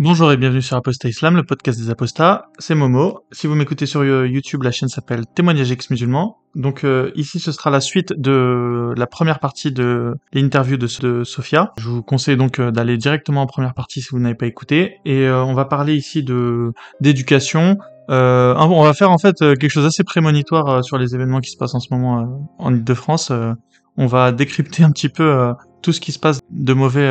Bonjour 0.00 0.30
et 0.30 0.36
bienvenue 0.36 0.62
sur 0.62 0.76
Apostat 0.76 1.08
Islam, 1.08 1.34
le 1.34 1.42
podcast 1.42 1.76
des 1.76 1.90
apostats. 1.90 2.52
C'est 2.60 2.76
Momo. 2.76 3.24
Si 3.32 3.48
vous 3.48 3.56
m'écoutez 3.56 3.84
sur 3.84 4.02
euh, 4.02 4.28
YouTube, 4.28 4.62
la 4.62 4.70
chaîne 4.70 4.88
s'appelle 4.88 5.24
Témoignage 5.26 5.72
ex-musulman. 5.72 6.38
Donc 6.54 6.84
euh, 6.84 7.10
ici, 7.16 7.40
ce 7.40 7.50
sera 7.50 7.70
la 7.70 7.80
suite 7.80 8.12
de 8.12 8.94
la 8.96 9.06
première 9.08 9.40
partie 9.40 9.72
de 9.72 10.14
l'interview 10.32 10.76
de, 10.76 11.24
Sophia. 11.24 11.72
Je 11.78 11.88
vous 11.88 12.04
conseille 12.04 12.36
donc 12.36 12.60
euh, 12.60 12.70
d'aller 12.70 12.96
directement 12.96 13.42
en 13.42 13.46
première 13.46 13.74
partie 13.74 14.00
si 14.00 14.10
vous 14.12 14.20
n'avez 14.20 14.36
pas 14.36 14.46
écouté. 14.46 14.98
Et 15.04 15.28
on 15.28 15.54
va 15.54 15.64
parler 15.64 15.96
ici 15.96 16.24
d'éducation. 17.00 17.76
on 18.08 18.82
va 18.84 18.94
faire 18.94 19.10
en 19.10 19.18
fait 19.18 19.36
quelque 19.40 19.68
chose 19.68 19.82
d'assez 19.82 20.04
prémonitoire 20.04 20.84
sur 20.84 20.96
les 20.96 21.16
événements 21.16 21.40
qui 21.40 21.50
se 21.50 21.56
passent 21.56 21.74
en 21.74 21.80
ce 21.80 21.92
moment 21.92 22.48
en 22.58 22.72
Ile-de-France. 22.72 23.32
on 23.96 24.06
va 24.06 24.30
décrypter 24.30 24.84
un 24.84 24.92
petit 24.92 25.08
peu 25.08 25.52
tout 25.82 25.92
ce 25.92 26.00
qui 26.00 26.12
se 26.12 26.20
passe 26.20 26.38
de 26.50 26.72
mauvais 26.72 27.10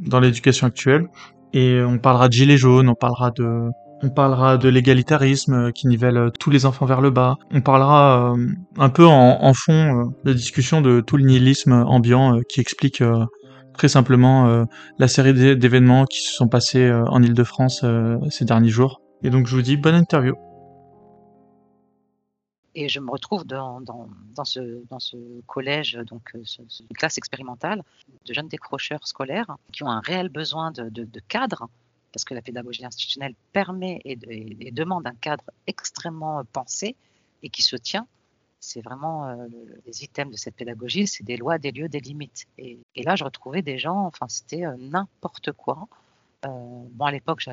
dans 0.00 0.18
l'éducation 0.18 0.66
actuelle 0.66 1.06
et 1.54 1.80
on 1.82 1.98
parlera 1.98 2.28
de 2.28 2.34
gilets 2.34 2.58
jaunes, 2.58 2.88
on 2.88 2.94
parlera 2.94 3.30
de 3.30 3.70
on 4.02 4.10
parlera 4.10 4.58
de 4.58 4.68
l'égalitarisme 4.68 5.54
euh, 5.54 5.70
qui 5.70 5.86
nivelle 5.86 6.18
euh, 6.18 6.30
tous 6.38 6.50
les 6.50 6.66
enfants 6.66 6.84
vers 6.84 7.00
le 7.00 7.10
bas. 7.10 7.36
On 7.52 7.62
parlera 7.62 8.34
euh, 8.34 8.46
un 8.76 8.90
peu 8.90 9.06
en, 9.06 9.54
fond 9.54 10.12
de 10.24 10.32
discussion 10.34 10.82
de 10.82 11.00
tout 11.00 11.16
le 11.16 11.24
nihilisme 11.24 11.72
ambiant 11.72 12.40
qui 12.48 12.60
explique 12.60 13.02
très 13.72 13.88
simplement 13.88 14.66
la 14.98 15.08
série 15.08 15.32
d'événements 15.56 16.04
qui 16.04 16.20
se 16.20 16.34
sont 16.34 16.48
passés 16.48 16.92
en 16.92 17.22
Ile-de-France 17.22 17.84
ces 18.30 18.44
derniers 18.44 18.70
jours. 18.70 19.00
Et 19.22 19.30
donc 19.30 19.46
je 19.46 19.54
vous 19.54 19.62
dis 19.62 19.76
bonne 19.76 19.94
interview. 19.94 20.34
Et 22.74 22.88
je 22.88 22.98
me 22.98 23.10
retrouve 23.10 23.44
dans, 23.44 23.80
dans, 23.80 24.08
ce, 24.44 24.82
dans 24.90 24.98
ce, 24.98 25.16
collège, 25.46 25.94
donc 26.06 26.32
euh, 26.34 26.42
ce, 26.44 26.82
classe 26.94 27.18
expérimentale, 27.18 27.84
de 28.26 28.34
jeunes 28.34 28.48
décrocheurs 28.48 29.06
scolaires 29.06 29.56
qui 29.72 29.84
ont 29.84 29.88
un 29.88 30.00
réel 30.00 30.28
besoin 30.28 30.72
de, 30.72 30.88
de, 30.88 31.20
cadre, 31.28 31.68
parce 32.12 32.24
que 32.24 32.34
la 32.34 32.42
pédagogie 32.42 32.84
institutionnelle 32.84 33.34
permet 33.52 34.00
et, 34.04 34.16
demande 34.72 35.06
un 35.06 35.14
cadre 35.14 35.44
extrêmement 35.68 36.42
pensé 36.52 36.96
et 37.42 37.48
qui 37.48 37.62
se 37.62 37.76
tient. 37.76 38.06
C'est 38.58 38.80
vraiment 38.80 39.28
euh, 39.28 39.46
les 39.86 40.04
items 40.04 40.32
de 40.32 40.38
cette 40.38 40.56
pédagogie, 40.56 41.06
c'est 41.06 41.22
des 41.22 41.36
lois, 41.36 41.58
des 41.58 41.70
lieux, 41.70 41.88
des 41.88 42.00
limites. 42.00 42.46
Et, 42.58 42.80
là, 42.96 43.14
je 43.14 43.22
retrouvais 43.22 43.62
des 43.62 43.78
gens, 43.78 44.06
enfin, 44.06 44.26
c'était 44.28 44.64
euh, 44.64 44.74
n'importe 44.78 45.52
quoi. 45.52 45.86
Euh, 46.44 46.48
bon, 46.48 47.04
à 47.04 47.10
l'époque, 47.10 47.48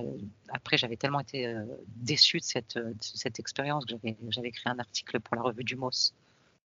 après, 0.50 0.78
j'avais 0.78 0.98
tellement 0.98 1.20
été 1.20 1.48
euh, 1.48 1.64
déçu 1.88 2.40
de 2.40 2.44
cette, 2.44 2.80
cette 3.00 3.40
expérience 3.40 3.86
que 3.86 3.96
j'avais 4.30 4.50
écrit 4.50 4.70
un 4.70 4.80
article 4.80 5.20
pour 5.20 5.36
la 5.36 5.42
revue 5.42 5.64
du 5.64 5.76
MOS 5.76 6.14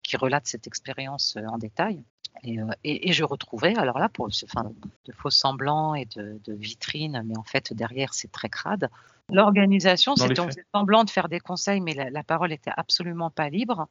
qui 0.04 0.18
relate 0.18 0.46
cette 0.46 0.68
expérience 0.68 1.36
euh, 1.38 1.46
en 1.48 1.58
détail. 1.58 2.04
Et, 2.44 2.58
et, 2.84 3.14
je 3.14 3.24
retrouvais, 3.24 3.78
alors 3.78 4.00
là, 4.00 4.10
pour 4.10 4.26
enfin, 4.26 4.72
de 5.06 5.12
faux 5.12 5.30
semblants 5.30 5.94
et 5.94 6.06
de, 6.06 6.42
de 6.44 6.54
vitrines, 6.54 7.22
mais 7.26 7.38
en 7.38 7.44
fait, 7.44 7.74
derrière, 7.74 8.16
c'est 8.16 8.32
très 8.32 8.50
crade. 8.50 8.90
L'organisation, 9.30 10.16
c'était 10.16 10.42
semblant 10.74 11.04
de 11.04 11.12
faire 11.12 11.30
des 11.30 11.40
conseils, 11.40 11.80
mais 11.80 11.94
la, 11.94 12.10
la, 12.10 12.24
parole 12.24 12.52
était 12.52 12.72
absolument 12.76 13.30
pas 13.30 13.50
libre. 13.50 13.88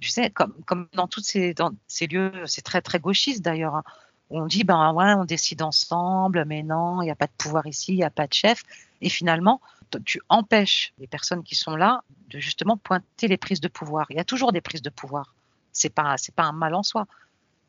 Tu 0.00 0.10
sais, 0.10 0.28
comme, 0.30 0.52
comme 0.66 0.88
dans 0.92 1.08
tous 1.08 1.22
ces 1.22 2.06
lieux, 2.06 2.32
c'est 2.44 2.62
très, 2.62 2.82
très 2.82 3.00
gauchiste 3.00 3.42
d'ailleurs. 3.42 3.76
Hein 3.76 3.84
on 4.30 4.46
dit 4.46 4.64
ben 4.64 4.92
ouais, 4.92 5.14
on 5.14 5.24
décide 5.24 5.62
ensemble, 5.62 6.44
mais 6.46 6.62
non, 6.62 7.02
il 7.02 7.06
n'y 7.06 7.10
a 7.10 7.16
pas 7.16 7.26
de 7.26 7.32
pouvoir 7.36 7.66
ici, 7.66 7.92
il 7.92 7.96
n'y 7.96 8.04
a 8.04 8.10
pas 8.10 8.26
de 8.26 8.34
chef. 8.34 8.62
Et 9.00 9.08
finalement, 9.08 9.60
tu 10.04 10.20
empêches 10.28 10.92
les 10.98 11.06
personnes 11.06 11.42
qui 11.42 11.54
sont 11.54 11.76
là 11.76 12.02
de 12.28 12.38
justement 12.38 12.76
pointer 12.76 13.28
les 13.28 13.36
prises 13.36 13.60
de 13.60 13.68
pouvoir. 13.68 14.06
Il 14.10 14.16
y 14.16 14.20
a 14.20 14.24
toujours 14.24 14.52
des 14.52 14.60
prises 14.60 14.82
de 14.82 14.90
pouvoir. 14.90 15.34
C'est 15.72 15.90
pas 15.90 16.16
c'est 16.18 16.34
pas 16.34 16.44
un 16.44 16.52
mal 16.52 16.74
en 16.74 16.82
soi. 16.82 17.06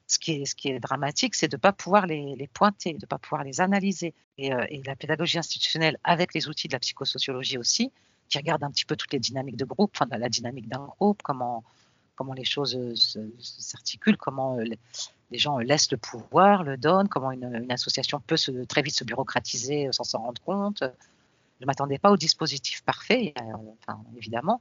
Ce 0.08 0.18
qui 0.18 0.42
est, 0.42 0.46
ce 0.46 0.56
qui 0.56 0.70
est 0.70 0.80
dramatique, 0.80 1.36
c'est 1.36 1.48
de 1.48 1.56
ne 1.56 1.60
pas 1.60 1.72
pouvoir 1.72 2.08
les, 2.08 2.36
les, 2.36 2.48
pointer, 2.48 2.94
de 2.94 2.98
ne 3.00 3.06
pas 3.06 3.20
pouvoir 3.20 3.44
les 3.44 3.62
analyser. 3.62 4.16
Et, 4.40 4.52
euh, 4.52 4.66
et, 4.70 4.82
la 4.84 4.96
pédagogie 4.96 5.38
institutionnelle, 5.38 6.00
avec 6.04 6.34
les 6.34 6.48
outils 6.48 6.68
de 6.68 6.74
la 6.74 6.80
psychosociologie 6.80 7.60
aussi, 7.60 7.92
qui 8.28 8.40
regarde 8.40 8.64
un 8.64 8.72
petit 8.72 8.86
peu 8.86 8.96
toutes 8.96 9.14
les 9.14 9.20
dynamiques 9.20 9.58
de 9.58 9.66
groupe, 9.66 9.92
enfin 9.94 10.08
la 10.18 10.30
dynamique 10.30 10.68
d'un 10.68 10.86
groupe, 10.98 11.22
comment 11.22 11.64
comment 12.20 12.34
les 12.34 12.44
choses 12.44 12.78
s'articulent, 13.40 14.18
comment 14.18 14.58
euh, 14.58 14.66
les 15.32 15.38
gens 15.38 15.58
laissent 15.58 15.90
le 15.90 15.98
pouvoir, 15.98 16.64
le 16.64 16.76
donnent, 16.76 17.08
comment 17.08 17.32
une, 17.32 17.72
association 17.72 18.20
peut 18.20 18.36
très 18.68 18.82
vite 18.82 18.96
se 18.96 19.06
bureaucratiser 19.06 19.88
sans 19.94 20.04
s'en 20.04 20.20
rendre 20.20 20.42
compte. 20.42 20.82
Je 20.82 21.64
ne 21.64 21.66
m'attendais 21.66 21.98
pas 21.98 22.12
au 22.12 22.18
dispositif 22.18 22.84
parfait, 22.84 23.34
euh, 23.40 23.94
évidemment, 24.18 24.60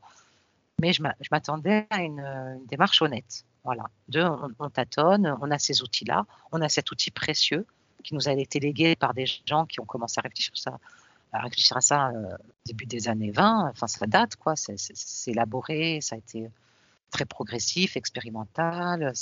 mais 0.81 0.93
je 0.93 1.03
m'attendais 1.33 1.89
à 1.91 2.01
une, 2.03 2.61
démarche 2.69 3.03
honnête. 3.03 3.45
Voilà. 3.65 3.91
De, 4.07 4.25
on, 4.61 4.71
tâtonne, 4.71 5.37
on 5.41 5.51
a 5.51 5.59
ces 5.59 5.83
outils-là, 5.83 6.27
on 6.53 6.63
a 6.63 6.69
cet 6.69 6.93
outil 6.93 7.11
précieux 7.11 7.67
qui 8.05 8.15
nous 8.15 8.29
a 8.29 8.33
été 8.35 8.61
légué 8.61 8.95
par 8.95 9.15
des 9.15 9.27
gens 9.47 9.67
qui 9.67 9.81
ont 9.81 9.85
commencé 9.85 10.21
à 10.21 10.23
réfléchir, 10.23 10.53
ça, 10.57 10.79
à, 11.33 11.41
réfléchir 11.41 11.77
à 11.77 11.81
ça 11.81 12.11
euh, 12.11 12.37
début 12.67 12.87
des 12.87 13.09
années 13.09 13.33
20. 13.33 13.71
Enfin, 13.73 13.89
ça 13.89 14.07
date, 14.07 14.37
quoi. 14.37 14.55
C'est 14.55 14.77
élaboré, 15.27 15.99
ça 16.01 16.15
a 16.15 16.19
été 16.19 16.49
très 17.11 17.25
progressif, 17.25 17.97
expérimental. 17.97 19.13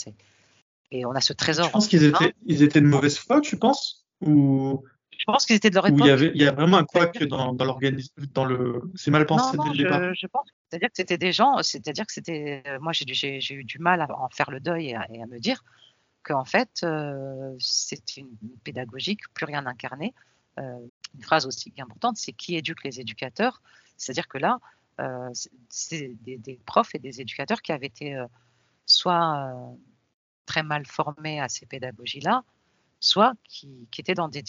Et 0.91 1.05
on 1.05 1.13
a 1.13 1.21
ce 1.21 1.33
trésor. 1.33 1.67
Je 1.67 1.73
pense 1.73 1.89
qu'ils 1.89 2.05
étaient, 2.05 2.35
ils 2.47 2.63
étaient 2.63 2.81
de 2.81 2.87
mauvaise 2.87 3.19
foi, 3.19 3.41
tu 3.41 3.59
penses? 3.59 4.07
Ou 4.21 4.83
je 5.19 5.25
pense 5.27 5.47
qu'ils 5.47 5.57
étaient 5.57 5.71
de 5.71 5.75
leur 5.75 5.87
époque. 5.87 6.01
Il 6.01 6.07
y, 6.07 6.11
avait, 6.11 6.31
il 6.35 6.43
y 6.43 6.47
a 6.47 6.53
vraiment 6.53 6.77
un 6.77 6.85
couac 6.85 7.23
dans, 7.25 7.53
dans 7.53 7.65
l'organisme, 7.65 8.15
dans 8.35 8.45
le. 8.45 8.83
C'est 8.95 9.11
mal 9.11 9.27
pensé 9.27 9.57
dès 9.57 9.71
le 9.71 9.77
départ. 9.77 10.15
Je, 10.15 10.21
je 10.21 10.27
pense, 10.27 10.47
c'est-à-dire 10.69 10.89
que 10.89 10.97
c'était 10.97 11.19
des 11.19 11.33
gens, 11.33 11.63
c'est-à-dire 11.63 12.07
que 12.07 12.13
c'était. 12.13 12.63
Euh, 12.67 12.79
moi, 12.81 12.93
j'ai, 12.93 13.41
j'ai 13.41 13.55
eu 13.55 13.65
du 13.65 13.79
mal 13.79 14.03
à 14.03 14.09
en 14.11 14.29
faire 14.29 14.51
le 14.51 14.61
deuil 14.61 14.91
et 14.91 14.95
à, 14.95 15.27
me 15.27 15.39
dire 15.39 15.65
qu'en 16.23 16.45
fait, 16.45 16.81
euh, 16.83 17.55
c'est 17.59 18.17
une 18.17 18.29
pédagogie 18.63 19.17
plus 19.35 19.47
rien 19.47 19.65
incarné. 19.67 20.15
Euh, 20.59 20.79
une 21.15 21.23
phrase 21.23 21.47
aussi 21.47 21.73
importante, 21.79 22.17
c'est 22.17 22.33
qui 22.33 22.57
éduque 22.57 22.85
les 22.85 23.01
éducateurs? 23.01 23.63
C'est-à-dire 23.97 24.29
que 24.29 24.39
là, 24.39 24.59
euh, 25.01 25.31
c'est 25.69 26.15
des, 26.23 26.59
profs 26.65 26.95
et 26.95 26.99
des 26.99 27.21
éducateurs 27.21 27.61
qui 27.61 27.73
avaient 27.73 27.87
été 27.87 28.15
euh, 28.15 28.27
soit 28.87 29.53
euh, 29.53 29.77
très 30.47 30.62
mal 30.62 30.87
formés 30.87 31.41
à 31.41 31.49
ces 31.49 31.67
pédagogies-là, 31.67 32.45
soit 32.99 33.34
qui, 33.45 33.87
étaient 33.99 34.15
dans 34.15 34.29
des, 34.29 34.43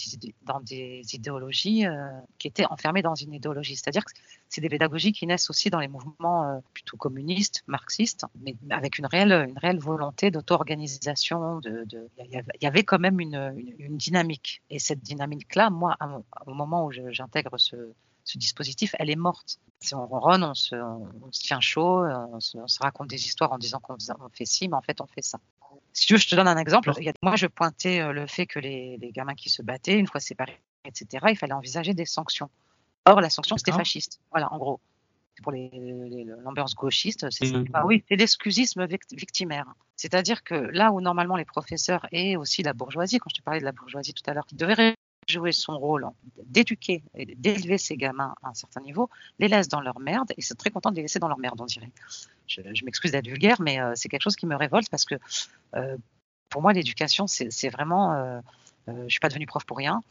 dans 0.44 0.62
des 0.62 1.02
idéologies, 1.14 1.84
qui 2.40 2.48
étaient 2.48 2.66
enfermés 2.68 3.02
dans 3.02 3.14
une 3.14 3.34
idéologie. 3.34 3.76
C'est-à-dire 3.76 4.06
que 4.06 4.12
c'est 4.48 4.62
des 4.62 4.70
pédagogies 4.70 5.12
qui 5.12 5.28
naissent 5.28 5.50
aussi 5.50 5.70
dans 5.70 5.80
les 5.80 5.90
mouvements 5.90 6.62
plutôt 6.74 6.96
communistes, 6.96 7.64
marxistes, 7.68 8.26
mais 8.40 8.56
avec 8.70 9.00
une 9.00 9.06
réelle, 9.06 9.34
une 9.50 9.58
réelle 9.58 9.80
volonté 9.80 10.32
d'auto-organisation. 10.32 11.60
Il 11.66 11.86
de, 11.88 12.10
y 12.62 12.66
avait 12.66 12.84
quand 12.84 13.00
même 13.00 13.20
une, 13.20 13.54
une, 13.80 13.98
dynamique. 13.98 14.62
Et 14.70 14.80
cette 14.80 15.02
dynamique-là, 15.02 15.70
moi, 15.70 15.98
au 16.46 16.54
moment 16.54 16.86
où 16.86 16.92
j'intègre 16.92 17.58
ce, 17.58 17.92
ce 18.28 18.38
dispositif, 18.38 18.94
elle 19.00 19.10
est 19.10 19.16
morte. 19.16 19.60
Si 19.80 19.96
on 19.96 20.06
ronronne, 20.06 20.44
on 20.44 20.54
se, 20.54 20.76
on, 20.76 21.32
se 21.32 21.42
tient 21.42 21.62
chaud, 21.62 22.04
on 22.06 22.40
se, 22.42 22.58
raconte 22.82 23.08
des 23.08 23.26
histoires 23.26 23.54
en 23.54 23.58
disant 23.58 23.80
qu'on 23.80 23.98
fait 24.34 24.46
ci, 24.46 24.68
mais 24.68 24.76
en 24.76 24.82
fait, 24.82 25.00
on 25.00 25.08
fait 25.08 25.22
ça. 25.22 25.40
Si 25.94 26.08
tu 26.08 26.14
veux, 26.14 26.20
je 26.20 26.28
te 26.28 26.36
donne 26.36 26.48
un 26.48 26.58
exemple. 26.58 26.92
Moi, 27.24 27.36
je 27.38 27.48
pointais 27.48 28.02
euh, 28.02 28.12
le 28.12 28.28
fait 28.28 28.46
que 28.46 28.60
les, 28.60 29.00
gamins 29.14 29.34
qui 29.34 29.50
se 29.50 29.62
battaient, 29.62 29.98
une 29.98 30.08
fois 30.08 30.20
séparés, 30.20 30.60
etc., 30.84 31.26
il 31.30 31.38
fallait 31.38 31.54
envisager 31.54 31.94
des 31.94 32.06
sanctions. 32.06 32.50
Or, 33.06 33.22
la 33.22 33.30
sanction, 33.30 33.56
c'était 33.56 33.72
fasciste. 33.72 34.20
Voilà, 34.32 34.52
en 34.52 34.58
gros. 34.58 34.82
Pour 35.44 35.52
l'ambiance 35.52 36.74
gauchiste, 36.74 37.28
c'est 37.30 37.54
ah 37.74 37.86
oui, 37.86 38.04
c'est 38.10 38.16
l'exclusisme 38.16 38.88
victimaire. 39.12 39.68
C'est-à-dire 39.96 40.44
que 40.44 40.56
là 40.56 40.92
où 40.92 41.00
normalement 41.00 41.36
les 41.36 41.46
professeurs 41.46 42.08
et 42.12 42.36
aussi 42.38 42.64
la 42.64 42.74
bourgeoisie, 42.74 43.20
quand 43.20 43.30
je 43.30 43.36
te 43.36 43.44
parlais 43.44 43.60
de 43.60 43.66
la 43.66 43.72
bourgeoisie 43.72 44.16
tout 44.16 44.28
à 44.28 44.34
l'heure, 44.34 44.48
qui 44.48 44.56
devaient 44.56 44.96
jouer 45.28 45.52
son 45.52 45.78
rôle 45.78 46.08
d'éduquer 46.46 47.04
et 47.16 47.36
d'élever 47.36 47.78
ces 47.78 47.98
gamins 47.98 48.34
à 48.44 48.50
un 48.50 48.54
certain 48.54 48.82
niveau, 48.82 49.10
les 49.40 49.48
laisse 49.48 49.68
dans 49.68 49.82
leur 49.82 50.00
merde 50.00 50.32
et 50.38 50.42
c'est 50.42 50.56
très 50.56 50.70
content 50.70 50.92
de 50.92 50.96
les 50.96 51.04
laisser 51.04 51.20
dans 51.20 51.28
leur 51.28 51.38
merde, 51.38 51.60
on 51.60 51.66
dirait. 51.66 51.92
Je, 52.48 52.86
m'excuse 52.86 53.12
d'être 53.12 53.28
vulgaire, 53.28 53.62
mais 53.62 53.80
euh, 53.82 53.92
c'est 53.96 54.08
quelque 54.08 54.22
chose 54.22 54.38
qui 54.38 54.46
me 54.46 54.56
révolte 54.56 54.90
parce 54.90 55.06
que 55.06 55.16
euh, 55.76 55.98
pour 56.50 56.62
moi, 56.62 56.72
l'éducation, 56.72 57.28
c'est 57.28 57.70
vraiment. 57.70 58.14
Euh, 58.14 58.40
je 58.88 59.10
suis 59.10 59.20
pas 59.20 59.28
devenue 59.28 59.46
prof 59.46 59.66
pour 59.66 59.76
rien. 59.76 60.02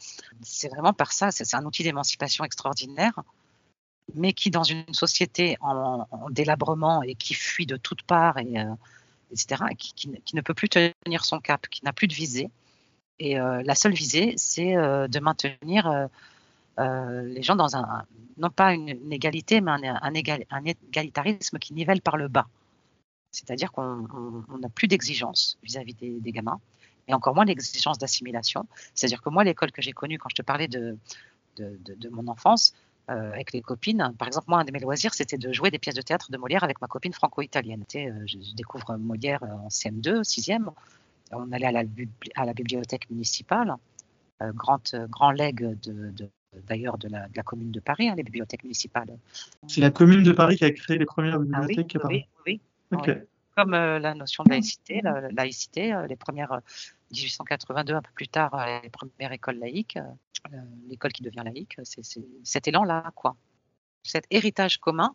C'est 0.43 0.69
vraiment 0.69 0.93
par 0.93 1.11
ça. 1.11 1.31
C'est 1.31 1.55
un 1.55 1.65
outil 1.65 1.81
d'émancipation 1.81 2.43
extraordinaire, 2.43 3.23
mais 4.13 4.33
qui, 4.33 4.51
dans 4.51 4.61
une 4.61 4.93
société 4.93 5.57
en, 5.61 6.05
délabrement 6.29 7.01
et 7.01 7.15
qui 7.15 7.33
fuit 7.33 7.65
de 7.65 7.75
toutes 7.75 8.03
parts, 8.03 8.37
et, 8.37 8.53
etc., 9.31 9.63
qui, 9.79 9.93
qui, 9.95 10.35
ne 10.35 10.41
peut 10.41 10.53
plus 10.53 10.69
tenir 10.69 11.25
son 11.25 11.39
cap, 11.39 11.67
qui 11.69 11.83
n'a 11.83 11.91
plus 11.91 12.07
de 12.07 12.13
visée, 12.13 12.51
et 13.19 13.39
euh, 13.39 13.61
la 13.63 13.75
seule 13.75 13.93
visée, 13.93 14.33
c'est 14.37 14.75
euh, 14.75 15.07
de 15.07 15.19
maintenir 15.19 15.87
euh, 16.79 17.21
les 17.23 17.41
gens 17.41 17.55
dans 17.55 17.75
un, 17.75 18.05
non 18.37 18.49
pas 18.49 18.73
une, 18.73 19.11
égalité, 19.11 19.61
mais 19.61 19.71
un, 19.71 20.13
égalitarisme 20.13 21.57
qui 21.57 21.73
nivelle 21.73 22.01
par 22.01 22.17
le 22.17 22.27
bas. 22.27 22.47
C'est-à-dire 23.31 23.71
qu'on 23.71 24.07
n'a 24.59 24.69
plus 24.69 24.87
d'exigence 24.87 25.57
vis-à-vis 25.63 25.95
des, 25.95 26.31
gamins, 26.31 26.59
et 27.07 27.13
encore 27.13 27.35
moins 27.35 27.45
d'exigence 27.45 27.97
d'assimilation. 27.97 28.67
C'est-à-dire 28.93 29.21
que 29.21 29.29
moi, 29.29 29.43
l'école 29.43 29.71
que 29.71 29.81
j'ai 29.81 29.91
connue, 29.91 30.17
quand 30.17 30.29
je 30.29 30.35
te 30.35 30.41
parlais 30.41 30.67
de, 30.67 30.97
mon 32.11 32.27
enfance, 32.27 32.73
avec 33.07 33.53
les 33.53 33.61
copines, 33.61 34.13
par 34.17 34.27
exemple, 34.27 34.45
moi, 34.49 34.59
un 34.59 34.65
de 34.65 34.71
mes 34.71 34.79
loisirs, 34.79 35.13
c'était 35.13 35.37
de 35.37 35.51
jouer 35.51 35.71
des 35.71 35.79
pièces 35.79 35.95
de 35.95 36.01
théâtre 36.01 36.31
de 36.31 36.37
Molière 36.37 36.63
avec 36.63 36.81
ma 36.81 36.87
copine 36.87 37.13
franco-italienne. 37.13 37.83
Je, 37.91 38.55
découvre 38.55 38.97
Molière 38.97 39.43
en 39.43 39.67
CM2, 39.67 40.21
6e 40.21 40.71
on 41.31 41.51
allait 41.51 41.67
à 41.67 41.71
la, 41.71 41.83
à 42.35 42.45
la 42.45 42.53
bibliothèque 42.53 43.09
municipale, 43.09 43.75
euh, 44.41 44.51
grand, 44.53 44.93
euh, 44.93 45.07
grand 45.07 45.31
legs 45.31 45.77
de, 45.81 46.29
d'ailleurs 46.67 46.97
de 46.97 47.09
la, 47.09 47.27
commune 47.43 47.71
de 47.71 47.79
Paris, 47.79 48.09
hein, 48.09 48.15
les 48.15 48.23
bibliothèques 48.23 48.63
municipales. 48.63 49.17
C'est 49.67 49.81
la 49.81 49.91
commune 49.91 50.23
de 50.23 50.31
Paris 50.31 50.57
qui 50.57 50.65
a 50.65 50.71
créé 50.71 50.97
les 50.97 51.05
premières 51.05 51.39
bibliothèques 51.39 51.97
ah, 52.01 52.07
oui, 52.07 52.25
oui, 52.45 52.61
oui, 52.91 53.13
Comme 53.55 53.71
la 53.71 54.13
notion 54.13 54.43
de 54.43 54.49
laïcité, 54.49 55.01
la, 55.01 55.29
laïcité, 55.31 55.95
les 56.07 56.15
premières 56.15 56.61
1882, 57.11 57.93
un 57.93 58.01
peu 58.01 58.11
plus 58.13 58.27
tard, 58.27 58.65
les 58.83 58.89
premières 58.89 59.31
écoles 59.31 59.57
laïques, 59.57 59.99
l'école 60.89 61.11
qui 61.11 61.23
devient 61.23 61.43
laïque, 61.43 61.77
c'est 61.83 62.03
cet 62.43 62.67
élan-là, 62.67 63.11
quoi. 63.15 63.35
Cet 64.03 64.25
héritage 64.29 64.77
commun 64.77 65.13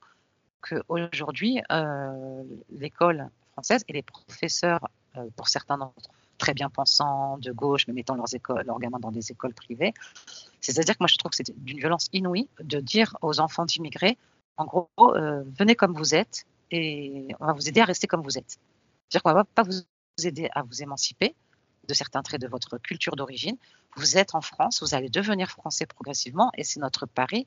qu'aujourd'hui, 0.63 1.61
euh, 1.71 2.43
l'école 2.71 3.29
française 3.53 3.85
et 3.89 3.93
les 3.93 4.03
professeurs, 4.03 4.85
euh, 4.85 4.89
pour 5.37 5.49
certains 5.49 5.79
d'entre 5.79 6.11
très 6.39 6.55
bien 6.55 6.71
pensants, 6.71 7.39
de 7.39 7.53
gauche, 7.53 7.87
mais 7.87 7.95
mettant 7.95 8.17
leurs, 8.17 8.79
gamins 8.81 8.99
dans 8.99 9.13
des 9.13 9.31
écoles 9.31 9.55
privées. 9.55 9.95
C'est-à-dire 10.61 10.95
que 10.95 11.03
moi, 11.03 11.07
je 11.07 11.17
trouve 11.17 11.31
que 11.31 11.37
c'est 11.37 11.51
d'une 11.57 11.79
violence 11.79 12.09
inouïe 12.13 12.49
de 12.61 12.81
dire 12.81 13.17
aux 13.23 13.39
enfants 13.39 13.65
d'immigrés, 13.65 14.19
en 14.57 14.65
gros, 14.65 14.89
euh, 15.01 15.45
venez 15.59 15.77
comme 15.77 15.95
vous 15.95 16.15
êtes 16.15 16.45
et 16.71 17.29
on 17.41 17.47
va 17.47 17.53
vous 17.53 17.69
aider 17.69 17.81
à 17.81 17.85
rester 17.85 18.07
comme 18.07 18.23
vous 18.23 18.39
êtes. 18.39 18.59
C'est-à-dire 19.09 19.23
qu'on 19.23 19.31
ne 19.31 19.35
va 19.35 19.45
pas 19.45 19.63
vous 19.63 19.83
aider 20.25 20.49
à 20.53 20.63
vous 20.63 20.83
émanciper 20.83 21.35
de 21.87 21.95
certains 21.95 22.23
traits 22.23 22.41
de 22.41 22.49
votre 22.49 22.79
culture 22.79 23.17
d'origine. 23.17 23.57
Vous 23.97 24.17
êtes 24.17 24.35
en 24.35 24.41
France, 24.41 24.83
vous 24.83 24.95
allez 24.95 25.09
devenir 25.09 25.51
français 25.51 25.87
progressivement 25.87 26.51
et 26.57 26.65
c'est 26.65 26.81
notre 26.81 27.07
pari 27.07 27.47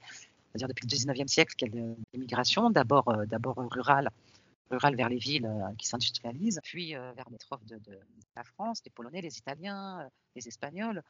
dire 0.57 0.67
depuis 0.67 0.87
le 0.89 0.95
19e 0.95 1.27
siècle, 1.27 1.55
qu'il 1.55 1.75
y 1.75 1.79
a 1.79 1.83
l'immigration, 2.13 2.69
d'abord, 2.69 3.09
euh, 3.09 3.25
rurale, 3.71 4.09
rurale 4.69 4.95
vers 4.95 5.09
les 5.09 5.17
villes 5.17 5.45
euh, 5.45 5.73
qui 5.77 5.87
s'industrialisent, 5.87 6.59
puis 6.63 6.95
euh, 6.95 7.11
vers 7.13 7.29
les 7.29 7.37
trophées 7.37 7.65
de, 7.65 7.99
la 8.35 8.43
France, 8.43 8.81
les 8.85 8.91
Polonais, 8.91 9.21
les 9.21 9.37
Italiens, 9.37 10.09
les 10.35 10.47
Espagnols. 10.47 11.01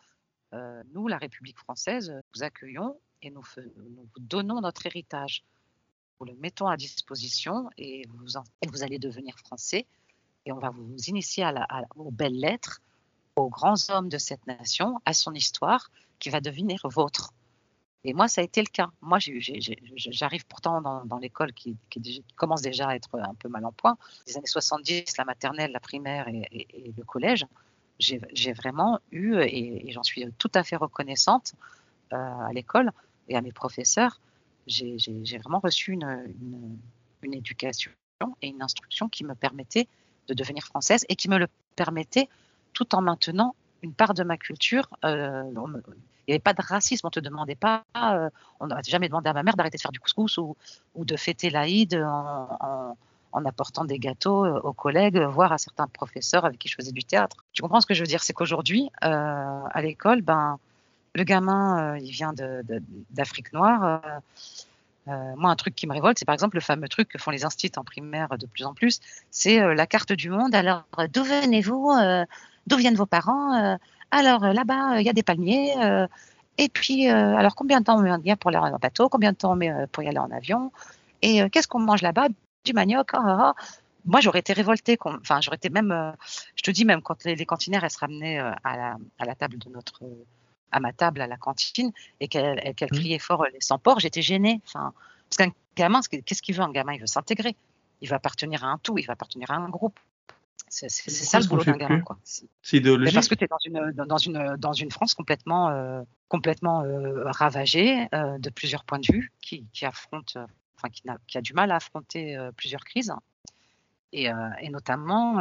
nous, 0.93 1.07
la 1.07 1.17
République 1.17 1.57
française, 1.57 2.13
nous 2.35 2.43
accueillons 2.43 2.99
et 3.23 3.31
nous, 3.31 3.41
vous 3.41 4.19
donnons 4.19 4.61
notre 4.61 4.85
héritage. 4.85 5.43
Nous 6.19 6.27
le 6.27 6.35
mettons 6.35 6.67
à 6.67 6.77
disposition 6.77 7.69
et 7.77 8.03
vous, 8.07 8.83
allez 8.83 8.99
devenir 8.99 9.37
français 9.39 9.87
et 10.45 10.51
on 10.51 10.59
va 10.59 10.69
vous 10.69 10.95
initier 11.07 11.49
aux 11.95 12.11
belles 12.11 12.39
lettres, 12.39 12.81
aux 13.35 13.49
grands 13.49 13.89
hommes 13.89 14.07
de 14.07 14.19
cette 14.19 14.45
nation, 14.45 15.01
à 15.05 15.13
son 15.13 15.33
histoire 15.33 15.89
qui 16.19 16.29
va 16.29 16.39
devenir 16.39 16.79
vôtre. 16.85 17.33
Et 18.07 18.13
moi, 18.13 18.27
ça 18.27 18.41
a 18.41 18.43
été 18.43 18.61
le 18.61 18.67
cas. 18.67 18.91
Moi, 19.01 19.17
j'arrive 19.97 20.45
pourtant 20.45 20.79
dans, 20.81 21.17
l'école 21.17 21.53
qui, 21.53 21.75
commence 22.35 22.61
déjà 22.61 22.89
à 22.89 22.95
être 22.95 23.19
un 23.19 23.33
peu 23.33 23.49
mal 23.49 23.65
en 23.65 23.71
point. 23.71 23.97
Les 24.27 24.37
années 24.37 24.45
70, 24.45 25.17
la 25.17 25.25
maternelle, 25.25 25.71
la 25.71 25.79
primaire 25.79 26.27
et, 26.27 26.93
le 26.95 27.03
collège, 27.03 27.47
j'ai 27.99 28.53
vraiment 28.53 28.99
eu, 29.11 29.37
et, 29.39 29.91
j'en 29.91 30.03
suis 30.03 30.31
tout 30.37 30.51
à 30.53 30.63
fait 30.63 30.75
reconnaissante 30.75 31.55
euh, 32.13 32.15
à 32.15 32.53
l'école 32.53 32.91
et 33.27 33.35
à 33.35 33.41
mes 33.41 33.51
professeurs, 33.51 34.21
j'ai 34.67 35.37
vraiment 35.43 35.59
reçu 35.59 35.93
une, 35.93 36.77
éducation 37.23 37.91
et 38.43 38.49
une 38.49 38.61
instruction 38.61 39.09
qui 39.09 39.23
me 39.23 39.33
permettait 39.33 39.87
de 40.27 40.35
devenir 40.35 40.63
française 40.63 41.05
et 41.09 41.15
qui 41.15 41.27
me 41.27 41.39
le 41.39 41.47
permettait 41.75 42.29
tout 42.73 42.93
en 42.93 43.01
maintenant 43.01 43.55
une 43.81 43.93
part 43.93 44.13
de 44.13 44.23
ma 44.23 44.37
culture. 44.37 44.87
Euh, 45.03 45.43
il 46.27 46.31
n'y 46.31 46.35
avait 46.35 46.39
pas 46.39 46.53
de 46.53 46.61
racisme. 46.61 47.05
On 47.05 47.09
ne 47.09 47.11
te 47.11 47.19
demandait 47.19 47.55
pas, 47.55 47.83
euh, 47.97 48.29
on 48.59 48.67
n'a 48.67 48.81
jamais 48.83 49.07
demandé 49.07 49.29
à 49.29 49.33
ma 49.33 49.43
mère 49.43 49.55
d'arrêter 49.55 49.77
de 49.77 49.81
faire 49.81 49.91
du 49.91 49.99
couscous 49.99 50.37
ou, 50.37 50.55
de 50.95 51.15
fêter 51.17 51.49
l'Aïd 51.49 51.95
en, 51.95 52.95
en, 53.31 53.45
apportant 53.45 53.85
des 53.85 53.99
gâteaux 53.99 54.45
euh, 54.45 54.59
aux 54.61 54.73
collègues, 54.73 55.19
voire 55.19 55.51
à 55.51 55.57
certains 55.57 55.87
professeurs 55.87 56.45
avec 56.45 56.57
qui 56.57 56.67
je 56.67 56.75
faisais 56.75 56.91
du 56.91 57.03
théâtre. 57.03 57.37
Tu 57.53 57.61
comprends 57.61 57.81
ce 57.81 57.85
que 57.85 57.93
je 57.93 58.01
veux 58.01 58.07
dire? 58.07 58.23
C'est 58.23 58.33
qu'aujourd'hui, 58.33 58.89
euh, 59.03 59.61
à 59.69 59.81
l'école, 59.81 60.21
ben, 60.21 60.57
le 61.13 61.23
gamin, 61.23 61.97
il 61.97 62.11
vient 62.11 62.33
d'Afrique 63.11 63.53
noire. 63.53 64.01
moi, 65.07 65.49
un 65.49 65.55
truc 65.55 65.75
qui 65.75 65.87
me 65.87 65.93
révolte, 65.93 66.19
c'est 66.19 66.25
par 66.25 66.33
exemple 66.33 66.57
le 66.57 66.61
fameux 66.61 66.89
truc 66.89 67.07
que 67.07 67.17
font 67.17 67.31
les 67.31 67.45
instituts 67.45 67.79
en 67.79 67.85
primaire 67.85 68.37
de 68.37 68.45
plus 68.47 68.65
en 68.65 68.73
plus, 68.73 68.99
c'est 69.31 69.59
la 69.75 69.87
carte 69.87 70.11
du 70.11 70.29
monde. 70.29 70.53
Alors, 70.53 70.83
d'où 71.13 71.23
venez-vous 71.23 71.93
D'où 72.67 72.75
viennent 72.75 72.95
vos 72.95 73.05
parents 73.05 73.77
alors 74.11 74.43
euh, 74.43 74.53
là-bas, 74.53 74.99
il 74.99 75.05
y 75.05 75.09
a 75.09 75.13
des 75.13 75.23
palmiers. 75.23 75.73
Euh, 75.77 76.07
et 76.57 76.69
puis, 76.69 77.09
euh, 77.09 77.35
alors 77.35 77.55
combien 77.55 77.79
de 77.79 77.85
temps 77.85 77.97
on 77.97 78.01
met 78.01 78.35
pour 78.35 78.49
aller 78.49 78.57
en 78.57 78.77
bateau 78.77 79.09
Combien 79.09 79.31
de 79.31 79.37
temps 79.37 79.53
on 79.53 79.55
met 79.55 79.71
pour 79.91 80.03
y 80.03 80.07
aller 80.07 80.19
en 80.19 80.31
avion 80.31 80.71
Et 81.21 81.49
qu'est-ce 81.49 81.67
qu'on 81.67 81.79
mange 81.79 82.01
là-bas 82.01 82.27
Du 82.63 82.73
manioc. 82.73 83.09
Ah, 83.13 83.21
ah, 83.25 83.37
ah. 83.39 83.55
Moi, 84.05 84.21
j'aurais 84.21 84.39
été 84.39 84.53
révoltée. 84.53 84.97
Enfin, 85.03 85.41
j'aurais 85.41 85.57
été 85.57 85.69
même. 85.69 86.13
je 86.55 86.63
te 86.63 86.71
dis 86.71 86.85
même 86.85 87.01
quand 87.01 87.23
les, 87.25 87.35
les 87.35 87.45
cantinières 87.45 87.83
elles 87.83 87.91
se 87.91 87.99
ramenaient 87.99 88.39
à 88.39 88.97
la, 89.19 89.35
table 89.35 89.57
de 89.57 89.69
notre 89.69 90.03
à 90.71 90.79
ma 90.79 90.93
table 90.93 91.21
à 91.21 91.27
la 91.27 91.37
cantine 91.37 91.91
et 92.19 92.27
qu'elle 92.27 92.57
mmh. 92.57 92.85
criait 92.87 93.19
fort 93.19 93.45
les 93.51 93.61
sans 93.61 93.79
porc, 93.79 93.99
j'étais 93.99 94.21
gênée. 94.21 94.61
Enfin, 94.67 94.93
parce 95.29 95.37
qu'un 95.37 95.53
gamin, 95.75 96.01
qu'est-ce 96.01 96.41
qu'il 96.41 96.55
veut 96.55 96.63
Un 96.63 96.71
gamin, 96.71 96.93
il 96.93 97.01
veut 97.01 97.07
s'intégrer. 97.07 97.55
Il 98.01 98.09
va 98.09 98.17
appartenir 98.17 98.63
à 98.63 98.67
un 98.67 98.77
tout, 98.77 98.97
il 98.97 99.05
va 99.05 99.13
appartenir 99.13 99.51
à 99.51 99.55
un 99.55 99.69
groupe. 99.69 99.99
C'est 100.67 100.89
ça 100.89 101.39
le 101.39 101.45
boulot 101.47 101.63
d'un 101.63 101.77
gamin. 101.77 102.03
C'est 102.23 102.77
idéologique. 102.77 103.13
parce 103.13 103.27
que 103.27 103.35
tu 103.35 103.45
es 103.45 103.47
dans 103.47 103.57
une, 103.63 103.91
dans, 103.91 104.17
une, 104.17 104.55
dans 104.57 104.73
une 104.73 104.91
France 104.91 105.13
complètement, 105.13 105.69
euh, 105.69 106.01
complètement 106.27 106.83
euh, 106.83 107.23
ravagée 107.31 108.07
euh, 108.13 108.37
de 108.39 108.49
plusieurs 108.49 108.83
points 108.83 108.99
de 108.99 109.11
vue, 109.11 109.31
qui, 109.41 109.65
qui 109.73 109.85
affronte, 109.85 110.37
enfin, 110.75 110.89
qui, 110.89 111.07
a, 111.07 111.17
qui, 111.27 111.37
a, 111.37 111.41
du 111.41 111.53
mal 111.53 111.71
à 111.71 111.75
affronter 111.75 112.37
plusieurs 112.57 112.83
crises, 112.83 113.13
et, 114.11 114.27
et 114.61 114.69
notamment 114.69 115.39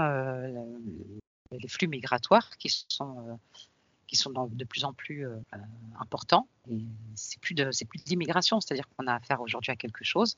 les 1.51 1.69
flux 1.69 1.89
migratoires 1.89 2.51
qui 2.59 2.69
sont, 2.89 3.39
qui 4.07 4.17
sont 4.17 4.31
de 4.31 4.65
plus 4.65 4.85
en 4.85 4.93
plus 4.93 5.27
importants. 6.01 6.49
C'est 7.15 7.41
plus 7.41 7.55
de, 7.55 7.71
l'immigration, 8.07 8.61
c'est-à-dire 8.61 8.89
qu'on 8.91 9.07
a 9.07 9.15
affaire 9.15 9.41
aujourd'hui 9.41 9.73
à 9.73 9.77
quelque 9.77 10.05
chose 10.05 10.37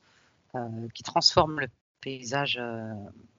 qui 0.93 1.03
transforme 1.03 1.59
le 1.59 1.67
paysage 1.99 2.59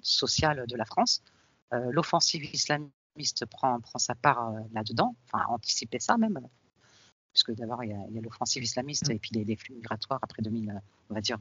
social 0.03 0.67
de 0.67 0.77
la 0.77 0.85
France 0.85 1.23
euh, 1.27 1.38
l'offensive 1.73 2.45
islamiste 2.53 2.93
prend, 3.47 3.81
prend 3.81 3.99
sa 3.99 4.15
part 4.15 4.49
euh, 4.49 4.61
là-dedans, 4.73 5.17
enfin 5.27 5.45
anticiper 5.49 5.99
ça 5.99 6.17
même, 6.17 6.41
puisque 7.33 7.53
d'abord 7.53 7.83
il 7.85 7.91
y 7.91 7.93
a, 7.93 8.21
l'offensive 8.23 8.63
islamiste 8.63 9.09
mm. 9.09 9.13
et 9.13 9.19
puis 9.19 9.31
les, 9.45 9.57
flux 9.57 9.75
migratoires 9.75 10.21
après 10.23 10.43
2000, 10.43 10.81
on 11.11 11.15
va 11.15 11.21
dire 11.21 11.39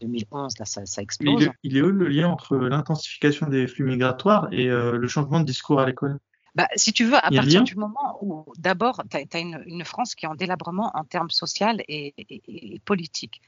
2011, 0.00 0.54
euh, 0.54 0.56
là 0.58 0.64
ça, 0.64 0.86
ça 0.86 1.02
explose. 1.02 1.50
Il 1.62 1.76
est, 1.76 1.82
où 1.82 1.90
le 1.90 2.08
lien 2.08 2.28
entre 2.28 2.56
l'intensification 2.56 3.48
des 3.48 3.66
flux 3.66 3.84
migratoires 3.84 4.48
et 4.52 4.66
le 4.66 5.08
changement 5.08 5.40
de 5.40 5.46
discours 5.46 5.80
à 5.80 5.86
l'école? 5.86 6.18
Bah, 6.54 6.68
si 6.74 6.94
tu 6.94 7.04
veux, 7.04 7.16
à 7.16 7.30
partir 7.30 7.62
du 7.64 7.74
moment 7.74 8.16
où 8.22 8.46
d'abord 8.56 9.02
tu 9.10 9.18
as, 9.18 9.38
une, 9.38 9.84
France 9.84 10.14
qui 10.14 10.24
est 10.24 10.28
en 10.28 10.34
délabrement 10.34 10.90
en 10.94 11.04
termes 11.04 11.28
social 11.28 11.82
et, 11.86 12.14
et, 12.16 12.80
politique. 12.80 13.42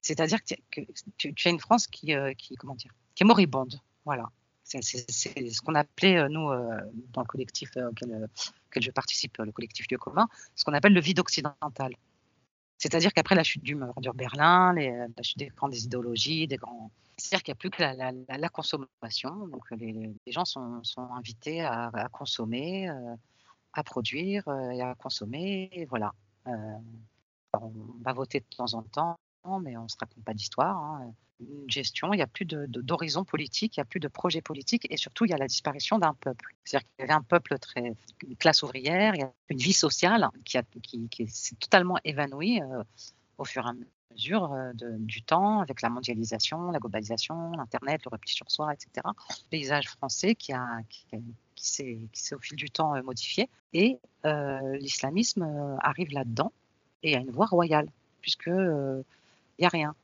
C'est-à-dire 0.00 0.38
que, 0.42 0.80
tu, 1.16 1.32
as 1.44 1.50
une 1.50 1.60
France 1.60 1.86
qui, 1.86 2.12
qui, 2.36 2.56
comment 2.56 2.74
dire, 2.74 2.92
qui 3.14 3.22
est 3.22 3.26
moribonde. 3.26 3.78
Voilà. 4.04 4.30
C'est 4.64 4.82
ce 4.82 5.60
qu'on 5.60 5.74
appelait, 5.74 6.18
euh, 6.18 6.28
nous, 6.28 6.48
euh, 6.48 6.78
dans 7.12 7.22
le 7.22 7.26
collectif 7.26 7.76
euh, 7.76 7.90
auquel, 7.90 8.28
je 8.76 8.90
participe, 8.90 9.38
le 9.38 9.52
collectif 9.52 9.86
Lieu 9.90 9.98
commun, 9.98 10.28
ce 10.54 10.64
qu'on 10.64 10.74
appelle 10.74 10.92
le 10.92 11.00
vide 11.00 11.18
occidental. 11.18 11.94
C'est-à-dire 12.78 13.12
qu'après 13.12 13.34
la 13.34 13.42
chute 13.42 13.62
du 13.62 13.74
mur 13.74 13.92
de 14.00 14.10
Berlin, 14.10 14.72
la 14.72 15.22
chute 15.22 15.38
des 15.38 15.48
grandes 15.48 15.74
idéologies, 15.74 16.46
des. 16.46 16.58
C'est-à-dire 17.18 17.42
qu'il 17.42 17.52
n'y 17.52 17.58
a 17.58 17.60
plus 17.60 17.70
que 17.70 17.82
la, 17.82 18.48
consommation. 18.48 19.48
Donc 19.48 19.70
les, 19.72 20.14
gens 20.28 20.46
sont, 20.46 20.80
invités 21.14 21.60
à, 21.60 22.08
consommer, 22.10 22.88
à 23.74 23.82
produire 23.82 24.48
et 24.72 24.80
à 24.80 24.94
consommer. 24.94 25.86
Voilà. 25.90 26.14
on 26.46 27.72
va 28.00 28.12
voter 28.14 28.40
de 28.40 28.56
temps 28.56 28.72
en 28.72 28.82
temps, 28.82 29.18
mais 29.62 29.76
on 29.76 29.84
ne 29.84 29.88
se 29.88 29.96
raconte 29.98 30.24
pas 30.24 30.34
d'histoire. 30.34 30.76
Hein 30.76 31.12
une 31.40 31.70
gestion, 31.70 32.12
il 32.12 32.16
n'y 32.16 32.22
a 32.22 32.26
plus 32.26 32.44
d'horizon 32.44 33.24
politique, 33.24 33.76
il 33.76 33.80
n'y 33.80 33.82
a 33.82 33.86
plus 33.86 34.00
de 34.00 34.08
projet 34.08 34.40
politique 34.40 34.86
et 34.90 34.96
surtout 34.96 35.24
il 35.24 35.30
y 35.30 35.34
a 35.34 35.38
la 35.38 35.46
disparition 35.46 35.98
d'un 35.98 36.14
peuple. 36.14 36.54
C'est-à-dire 36.64 36.86
qu'il 36.88 37.00
y 37.00 37.02
avait 37.04 37.12
un 37.14 37.22
peuple 37.22 37.58
très, 37.58 37.94
une 38.26 38.36
classe 38.36 38.62
ouvrière, 38.62 39.14
il 39.14 39.20
y 39.20 39.24
a 39.24 39.32
une 39.48 39.58
vie 39.58 39.72
sociale 39.72 40.28
qui, 40.44 41.28
s'est 41.28 41.56
totalement 41.56 41.96
évanouie 42.04 42.60
euh, 42.60 42.82
au 43.38 43.44
fur 43.44 43.64
et 43.66 43.68
à 43.68 43.72
mesure 44.12 44.52
euh, 44.52 44.72
du 44.98 45.22
temps 45.22 45.60
avec 45.60 45.82
la 45.82 45.88
mondialisation, 45.88 46.70
la 46.70 46.78
globalisation, 46.78 47.52
l'Internet, 47.52 48.02
le 48.04 48.10
repli 48.10 48.32
sur 48.32 48.50
soi, 48.50 48.72
etc. 48.72 48.90
Le 49.06 49.50
paysage 49.50 49.88
français 49.88 50.34
qui, 50.34 50.52
s'est 51.56 52.34
au 52.34 52.38
fil 52.38 52.56
du 52.56 52.70
temps 52.70 52.94
euh, 52.96 53.02
modifié 53.02 53.48
et 53.72 53.98
l'islamisme 54.24 55.78
arrive 55.80 56.12
là-dedans 56.12 56.52
et 57.02 57.16
a 57.16 57.20
une 57.20 57.30
voie 57.30 57.46
royale 57.46 57.88
puisque 58.20 58.50
n'y 59.60 59.66
a 59.66 59.70
rien. 59.70 59.94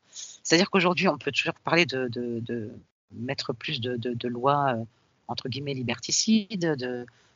C'est-à-dire 0.42 0.70
qu'aujourd'hui, 0.70 1.08
on 1.08 1.18
peut 1.18 1.32
toujours 1.32 1.54
parler 1.54 1.86
de, 1.86 2.70
mettre 3.12 3.52
plus 3.52 3.80
de, 3.80 4.28
lois, 4.28 4.74
euh, 4.74 4.84
entre 5.28 5.48
guillemets, 5.48 5.74
liberticides, 5.74 6.76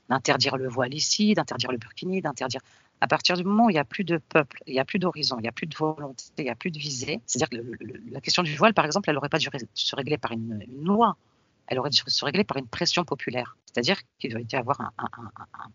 d'interdire 0.08 0.56
le 0.56 0.68
voile 0.68 0.94
ici, 0.94 1.34
d'interdire 1.34 1.72
le 1.72 1.78
burkini, 1.78 2.20
d'interdire. 2.20 2.60
À 3.00 3.06
partir 3.06 3.36
du 3.36 3.44
moment 3.44 3.66
où 3.66 3.70
il 3.70 3.74
n'y 3.74 3.78
a 3.78 3.84
plus 3.84 4.04
de 4.04 4.18
peuple, 4.18 4.62
il 4.66 4.74
n'y 4.74 4.80
a 4.80 4.84
plus 4.84 4.98
d'horizon, 4.98 5.38
il 5.38 5.42
n'y 5.42 5.48
a 5.48 5.52
plus 5.52 5.66
de 5.66 5.74
volonté, 5.74 6.24
il 6.38 6.44
n'y 6.44 6.50
a 6.50 6.54
plus 6.54 6.70
de 6.70 6.78
visée, 6.78 7.20
c'est-à-dire 7.26 7.48
que 7.48 7.56
la 8.10 8.20
question 8.20 8.42
du 8.42 8.54
voile, 8.56 8.74
par 8.74 8.84
exemple, 8.84 9.08
elle 9.08 9.14
n'aurait 9.14 9.30
pas 9.30 9.38
dû 9.38 9.48
se 9.74 9.96
régler 9.96 10.18
par 10.18 10.32
une, 10.32 10.62
loi, 10.82 11.16
elle 11.66 11.78
aurait 11.78 11.90
dû 11.90 12.02
se 12.06 12.24
régler 12.24 12.44
par 12.44 12.58
une 12.58 12.66
pression 12.66 13.04
populaire. 13.04 13.56
C'est-à-dire 13.64 13.96
qu'il 14.18 14.32
doit 14.32 14.42
y 14.42 14.56
avoir 14.56 14.80
un, 14.98 15.10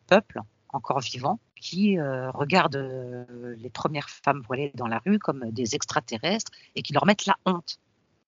peuple 0.08 0.42
encore 0.75 1.00
vivants, 1.00 1.39
qui 1.60 1.98
regardent 2.00 3.25
les 3.58 3.70
premières 3.70 4.10
femmes 4.10 4.41
voilées 4.46 4.72
dans 4.75 4.88
la 4.88 5.00
rue 5.05 5.20
comme 5.20 5.50
des 5.51 5.75
extraterrestres 5.75 6.51
et 6.75 6.82
qui 6.82 6.94
leur 6.94 7.05
mettent 7.05 7.25
la 7.25 7.38
honte 7.46 7.79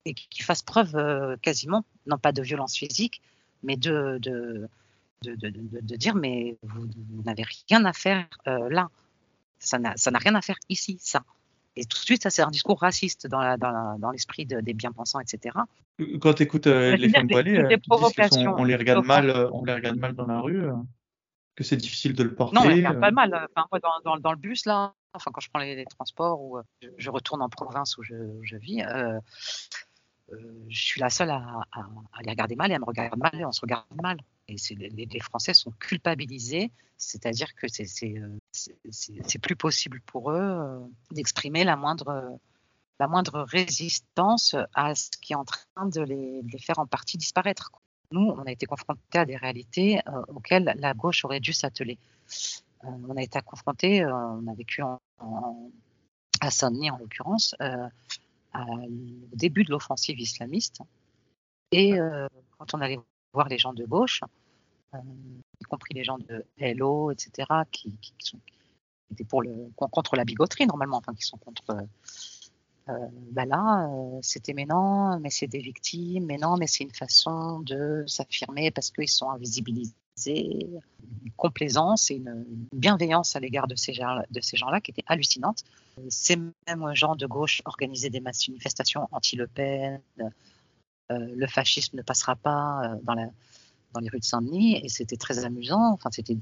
et 0.05 0.13
qui 0.13 0.41
fassent 0.41 0.63
preuve 0.63 1.37
quasiment, 1.41 1.83
non 2.07 2.17
pas 2.17 2.31
de 2.31 2.41
violence 2.41 2.75
physique, 2.75 3.21
mais 3.63 3.75
de, 3.75 4.17
de, 4.21 4.67
de, 5.23 5.95
dire 5.95 6.15
mais 6.15 6.57
vous, 6.63 6.87
n'avez 7.25 7.43
rien 7.67 7.85
à 7.85 7.93
faire 7.93 8.27
là. 8.45 8.89
Ça 9.59 9.77
n'a 9.79 10.19
rien 10.19 10.35
à 10.35 10.41
faire 10.41 10.57
ici, 10.69 10.97
ça. 10.99 11.23
Et 11.75 11.85
tout 11.85 11.99
de 11.99 12.03
suite, 12.03 12.23
ça, 12.23 12.31
c'est 12.31 12.41
un 12.41 12.49
discours 12.49 12.79
raciste 12.79 13.27
dans, 13.27 13.39
la, 13.39 13.55
dans, 13.55 14.11
l'esprit 14.11 14.47
des 14.47 14.73
bien-pensants, 14.73 15.19
etc. 15.19 15.57
Quand 16.19 16.33
tu 16.33 16.43
écoutes 16.43 16.65
les 16.65 17.09
femmes 17.09 17.27
voilées, 17.27 17.63
on 17.91 18.63
les 18.63 18.75
regarde 18.75 19.05
mal, 19.05 19.49
on 19.53 19.63
les 19.63 19.73
regarde 19.73 19.97
mal 19.97 20.13
dans 20.13 20.25
la 20.25 20.39
rue 20.39 20.63
que 21.57 21.63
c'est 21.63 21.75
difficile 21.75 22.13
de 22.13 22.23
le 22.23 22.35
porter 22.35 22.55
Non, 22.55 22.69
il 22.69 22.83
pas 22.83 23.11
mal. 23.11 23.47
Enfin, 23.55 23.79
dans, 24.05 24.17
dans, 24.17 24.31
le 24.31 24.37
bus, 24.37 24.65
là, 24.67 24.93
enfin, 25.13 25.31
quand 25.33 25.41
je 25.41 25.49
prends 25.49 25.59
les, 25.59 25.85
transports 25.85 26.39
ou 26.39 26.59
euh, 26.59 26.61
je, 26.97 27.09
retourne 27.09 27.41
en 27.41 27.49
province 27.49 27.97
où 27.97 28.03
je, 28.03 28.13
je 28.43 28.57
vis, 28.57 28.83
euh, 28.83 29.19
euh, 30.33 30.65
je 30.69 30.79
suis 30.79 31.01
la 31.01 31.09
seule 31.09 31.31
à, 31.31 31.61
à, 31.71 32.21
les 32.21 32.29
regarder 32.29 32.55
mal 32.55 32.71
et 32.71 32.75
à 32.75 32.79
me 32.79 32.85
regarder 32.85 33.17
mal 33.17 33.31
et 33.33 33.43
on 33.43 33.51
se 33.51 33.61
regarde 33.61 33.85
mal. 34.03 34.19
Et 34.47 34.55
les, 34.75 35.07
les, 35.07 35.19
Français 35.19 35.55
sont 35.55 35.71
culpabilisés, 35.79 36.71
c'est-à-dire 36.95 37.55
que 37.55 37.65
c'est 37.67 39.39
plus 39.41 39.55
possible 39.55 39.99
pour 40.01 40.29
eux 40.31 40.91
d'exprimer 41.09 41.63
la 41.63 41.75
moindre, 41.75 42.39
la 42.99 43.07
moindre 43.07 43.41
résistance 43.49 44.55
à 44.75 44.93
ce 44.93 45.09
qui 45.19 45.33
est 45.33 45.35
en 45.35 45.43
train 45.43 45.87
de 45.87 46.01
les, 46.01 46.43
de 46.43 46.51
les 46.51 46.59
faire 46.59 46.77
en 46.77 46.85
partie 46.85 47.17
disparaître 47.17 47.71
nous, 48.11 48.33
on 48.37 48.43
a 48.43 48.51
été 48.51 48.65
confrontés 48.65 49.19
à 49.19 49.25
des 49.25 49.35
réalités 49.35 49.99
euh, 50.07 50.21
auxquelles 50.29 50.73
la 50.77 50.93
gauche 50.93 51.25
aurait 51.25 51.39
dû 51.39 51.53
s'atteler. 51.53 51.97
Euh, 52.83 52.87
on 53.07 53.17
a 53.17 53.21
été 53.21 53.39
confrontés, 53.41 54.03
euh, 54.03 54.13
on 54.13 54.47
a 54.47 54.53
vécu 54.53 54.81
en, 54.81 54.99
à 56.39 56.51
Saint-Denis 56.51 56.91
en 56.91 56.97
l'occurrence, 56.97 57.55
au 58.53 59.35
début 59.35 59.63
de 59.63 59.71
l'offensive 59.71 60.19
islamiste. 60.19 60.81
Et 61.71 61.97
quand 62.57 62.73
on 62.73 62.81
allait 62.81 62.99
voir 63.33 63.49
les 63.49 63.57
gens 63.57 63.73
de 63.73 63.85
gauche, 63.85 64.21
y 64.93 65.63
compris 65.63 65.93
les 65.93 66.03
gens 66.03 66.17
de 66.17 66.45
LO, 66.59 67.11
etc., 67.11 67.47
qui, 67.71 67.91
sont, 68.19 68.39
étaient 69.11 69.25
pour 69.25 69.41
le, 69.41 69.69
contre 69.75 70.15
la 70.15 70.23
bigoterie 70.23 70.65
normalement, 70.65 70.97
enfin 70.97 71.13
qui 71.13 71.23
sont 71.23 71.37
contre 71.37 71.87
bah 73.31 73.45
là, 73.45 73.89
euh, 73.89 74.19
c'était 74.21 74.53
mais 74.53 74.65
non, 74.65 75.19
mais 75.19 75.29
c'est 75.29 75.47
des 75.47 75.59
victimes, 75.59 76.25
mais 76.25 76.37
non, 76.37 76.57
mais 76.57 76.67
c'est 76.67 76.83
une 76.83 76.93
façon 76.93 77.59
de 77.59 78.03
s'affirmer 78.07 78.71
parce 78.71 78.91
qu'ils 78.91 79.09
sont 79.09 79.29
invisibilisés. 79.29 79.93
Une 80.25 81.31
complaisance 81.35 82.09
et 82.09 82.15
une 82.15 82.45
bienveillance 82.73 83.35
à 83.35 83.39
l'égard 83.39 83.67
de 83.67 83.75
ces 83.75 83.93
gens-là 83.93 84.81
qui 84.81 84.91
était 84.91 85.03
hallucinante. 85.05 85.63
Ces 86.09 86.37
mêmes 86.37 86.95
gens 86.95 87.15
de 87.15 87.27
gauche 87.27 87.61
organisaient 87.65 88.09
des 88.09 88.19
manifestations 88.19 89.07
anti-Le 89.11 89.45
Pen. 89.45 90.01
Euh, 90.19 90.31
le 91.09 91.47
fascisme 91.47 91.97
ne 91.97 92.01
passera 92.01 92.35
pas 92.35 92.95
dans, 93.03 93.13
les 93.13 94.09
rues 94.09 94.19
de 94.19 94.25
Saint-Denis 94.25 94.77
et 94.83 94.89
c'était 94.89 95.17
très 95.17 95.45
amusant. 95.45 95.93
Enfin, 95.93 96.09
c'était 96.11 96.37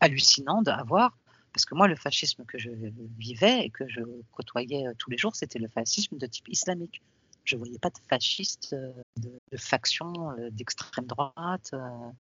hallucinant 0.00 0.62
à 0.66 0.82
voir. 0.82 1.16
Parce 1.52 1.64
que 1.64 1.74
moi, 1.74 1.88
le 1.88 1.96
fascisme 1.96 2.44
que 2.44 2.58
je 2.58 2.70
vivais 3.18 3.64
et 3.64 3.70
que 3.70 3.88
je 3.88 4.00
côtoyais 4.32 4.86
euh, 4.86 4.94
tous 4.98 5.10
les 5.10 5.18
jours, 5.18 5.34
c'était 5.34 5.58
le 5.58 5.68
fascisme 5.68 6.16
de 6.16 6.26
type 6.26 6.48
islamique. 6.48 7.02
Je 7.48 7.56
ne 7.56 7.60
voyais 7.60 7.78
pas 7.78 7.88
de 7.88 7.98
fascistes, 8.10 8.74
euh, 8.74 8.92
de, 9.16 9.30
de 9.50 9.56
factions 9.56 10.32
euh, 10.32 10.50
d'extrême 10.50 11.06
droite 11.06 11.72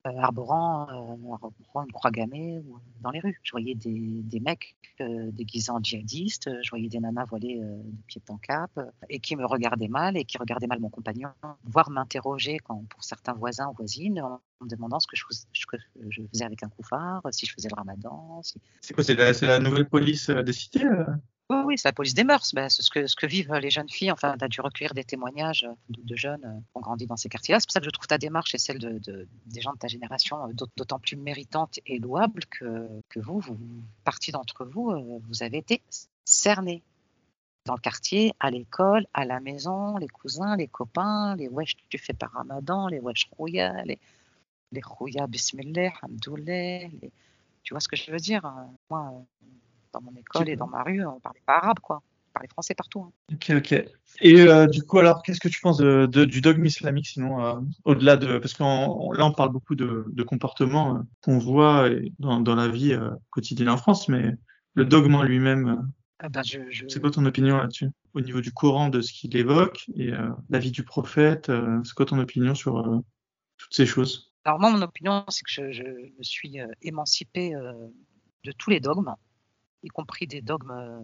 arborant, 0.05 0.89
une 1.75 1.93
croix 1.93 2.11
gammée 2.11 2.63
dans 3.03 3.11
les 3.11 3.21
rues. 3.21 3.39
Je 3.43 3.51
voyais 3.51 3.75
des, 3.75 4.41
mecs 4.41 4.77
déguisés 4.99 5.71
en 5.71 5.83
djihadistes, 5.83 6.51
je 6.63 6.71
voyais 6.71 6.89
des 6.89 7.01
nanas 7.01 7.27
voilées 7.27 7.61
de 7.61 8.03
pied 8.07 8.23
en 8.29 8.39
cap 8.39 8.71
et 9.09 9.21
qui 9.21 9.37
me 9.37 9.45
regardaient 9.45 9.89
mal 9.89 10.17
et 10.17 10.25
qui 10.25 10.39
regardaient 10.39 10.67
mal 10.67 10.81
mon 10.81 10.89
compagnon, 10.89 11.31
voire 11.65 11.91
m'interroger 11.91 12.59
pour 12.67 13.05
certains 13.05 13.35
voisins 13.35 13.69
ou 13.69 13.75
voisines 13.75 14.21
en 14.21 14.41
me 14.65 14.69
demandant 14.69 15.01
ce 15.01 15.07
que 15.07 15.17
je, 15.17 15.25
faisais 16.33 16.45
avec 16.45 16.63
un 16.63 16.69
koufar, 16.69 17.23
si 17.31 17.47
je 17.47 17.53
faisais 17.55 17.69
le 17.69 17.75
ramadan. 17.75 18.41
C'est 18.81 18.95
quoi 18.95 19.05
C'est 19.05 19.15
la, 19.15 19.59
nouvelle 19.59 19.89
police 19.89 20.31
euh, 20.31 20.43
des 20.43 20.53
cités 20.53 20.85
euh? 20.85 21.05
Oui, 21.65 21.79
c'est 21.79 21.89
la 21.89 21.93
police 21.93 22.15
des 22.15 22.25
mœurs. 22.25 22.55
Ben, 22.55 22.69
c'est 22.69 22.83
ce 22.83 22.91
que, 22.91 23.27
vivent 23.27 23.55
les 23.55 23.71
jeunes 23.71 23.89
filles. 23.89 24.13
Enfin, 24.13 24.37
tu 24.39 24.45
as 24.45 24.49
dû 24.49 24.61
recueillir 24.61 24.95
des 24.95 25.05
témoignages 25.05 25.67
de, 25.89 26.17
jeunes 26.17 26.45
euh, 26.45 26.59
qui 26.59 26.77
ont 26.77 26.81
grandi 26.81 27.07
dans 27.07 27.17
ces 27.17 27.29
quartiers-là. 27.29 27.61
C'est 27.61 27.67
pour 27.67 27.73
ça 27.73 27.81
que 27.81 27.87
je 27.87 27.91
trouve 27.91 28.07
ta 28.07 28.19
démarche 28.19 28.55
et 28.55 28.59
celle 28.59 28.79
de, 28.79 29.27
des 29.47 29.61
gens 29.61 29.73
de 29.73 29.79
ta 29.79 29.89
génération 29.89 30.49
d'autant 30.77 30.99
plus 30.99 31.17
méritante 31.17 31.81
et 31.87 31.99
louable 31.99 32.45
que, 32.47 32.89
vous, 33.17 33.41
vous, 33.41 33.59
partie 34.05 34.33
d'entre 34.33 34.65
vous, 34.65 35.21
vous 35.29 35.43
avez 35.43 35.59
été 35.59 35.83
cernés 36.25 36.83
dans 37.67 37.75
le 37.75 37.81
quartier, 37.81 38.33
à 38.41 38.51
l'école, 38.51 39.07
à 39.13 39.25
la 39.25 39.39
maison, 39.39 39.99
les 39.99 40.09
cousins, 40.09 40.57
les 40.57 40.67
copains, 40.67 41.37
les 41.37 41.49
wesh 41.49 41.77
tu 41.89 41.99
fais 41.99 42.15
par 42.15 42.33
ramadan, 42.33 42.89
les 42.89 43.01
wesh 43.01 43.29
rouya, 43.37 43.85
les 43.85 43.99
les 44.73 44.81
Khouya 44.81 45.27
Bismillah, 45.27 45.93
Hamdoullah, 46.03 46.89
tu 47.63 47.75
vois 47.75 47.81
ce 47.81 47.89
que 47.89 47.97
je 47.97 48.11
veux 48.11 48.19
dire 48.19 48.45
hein. 48.45 48.71
Dans 49.93 50.01
mon 50.01 50.15
école 50.15 50.49
et 50.49 50.57
dans 50.57 50.67
ma 50.67 50.83
rue, 50.83 51.05
on 51.05 51.21
parlait 51.21 51.43
pas 51.47 51.57
arabe, 51.57 51.81
quoi. 51.81 52.03
On 52.31 52.33
parlait 52.33 52.49
français 52.49 52.75
partout. 52.75 53.01
Hein. 53.01 53.13
Ok, 53.33 53.51
ok. 53.57 53.85
Et 54.21 54.41
euh, 54.41 54.67
du 54.67 54.83
coup, 54.83 54.99
alors, 54.99 55.23
qu'est-ce 55.23 55.41
que 55.41 55.49
tu 55.49 55.61
penses 55.61 55.79
de, 55.79 56.07
du 56.07 56.41
dogme 56.41 56.65
islamique, 56.65 57.09
sinon, 57.09 57.45
euh, 57.45 57.61
au-delà 57.85 58.17
de. 58.17 58.39
Parce 58.39 58.55
que 58.55 58.63
là, 58.63 59.25
on 59.27 59.33
parle 59.33 59.51
beaucoup 59.51 59.75
de, 59.75 60.05
de 60.09 60.23
comportements 60.23 60.97
euh, 60.97 61.01
qu'on 61.23 61.39
voit 61.39 61.89
dans, 62.19 62.41
dans, 62.41 62.55
la 62.55 62.69
vie 62.69 62.97
quotidienne 63.31 63.69
en 63.69 63.77
France, 63.77 64.09
mais 64.09 64.33
le 64.75 64.85
dogme 64.85 65.15
en 65.17 65.23
lui-même, 65.23 65.91
ah 66.21 66.29
ben, 66.29 66.43
je... 66.45 66.61
c'est 66.89 67.01
quoi 67.01 67.11
ton 67.11 67.25
opinion 67.27 67.57
là-dessus? 67.57 67.89
Au 68.15 68.21
niveau 68.21 68.41
du 68.41 68.53
Coran, 68.53 68.89
de 68.89 69.01
ce 69.01 69.13
qu'il 69.13 69.37
évoque, 69.37 69.87
et 69.97 70.11
la 70.51 70.59
vie 70.59 70.71
du 70.71 70.85
prophète, 70.85 71.51
c'est 71.85 71.95
quoi 71.95 72.07
ton 72.07 72.19
opinion 72.19 72.55
sur 72.55 73.03
toutes 73.57 73.75
ces 73.75 73.87
choses? 73.87 74.33
Alors 74.45 74.59
moi, 74.59 74.71
mon 74.71 74.83
opinion, 74.83 75.25
c'est 75.29 75.45
que 75.45 75.73
je, 75.73 75.83
me 75.83 76.23
suis 76.23 76.59
émancipée 76.83 77.53
de 78.45 78.53
tous 78.53 78.71
les 78.71 78.81
dogmes, 78.81 79.15
y 79.83 79.89
compris 79.89 80.27
des 80.27 80.43
dogmes 80.43 80.71
euh, 80.71 81.01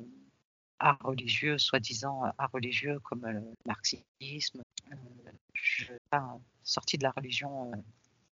art 0.79 0.99
religieux, 1.03 1.59
soi-disant 1.59 2.23
art 2.39 2.51
religieux 2.53 2.99
comme 3.01 3.27
le 3.27 3.43
marxisme. 3.65 4.63
je 5.55 5.85
suis 5.85 5.93
sortie 6.63 6.99
de 6.99 7.03
la 7.03 7.13
religion 7.13 7.73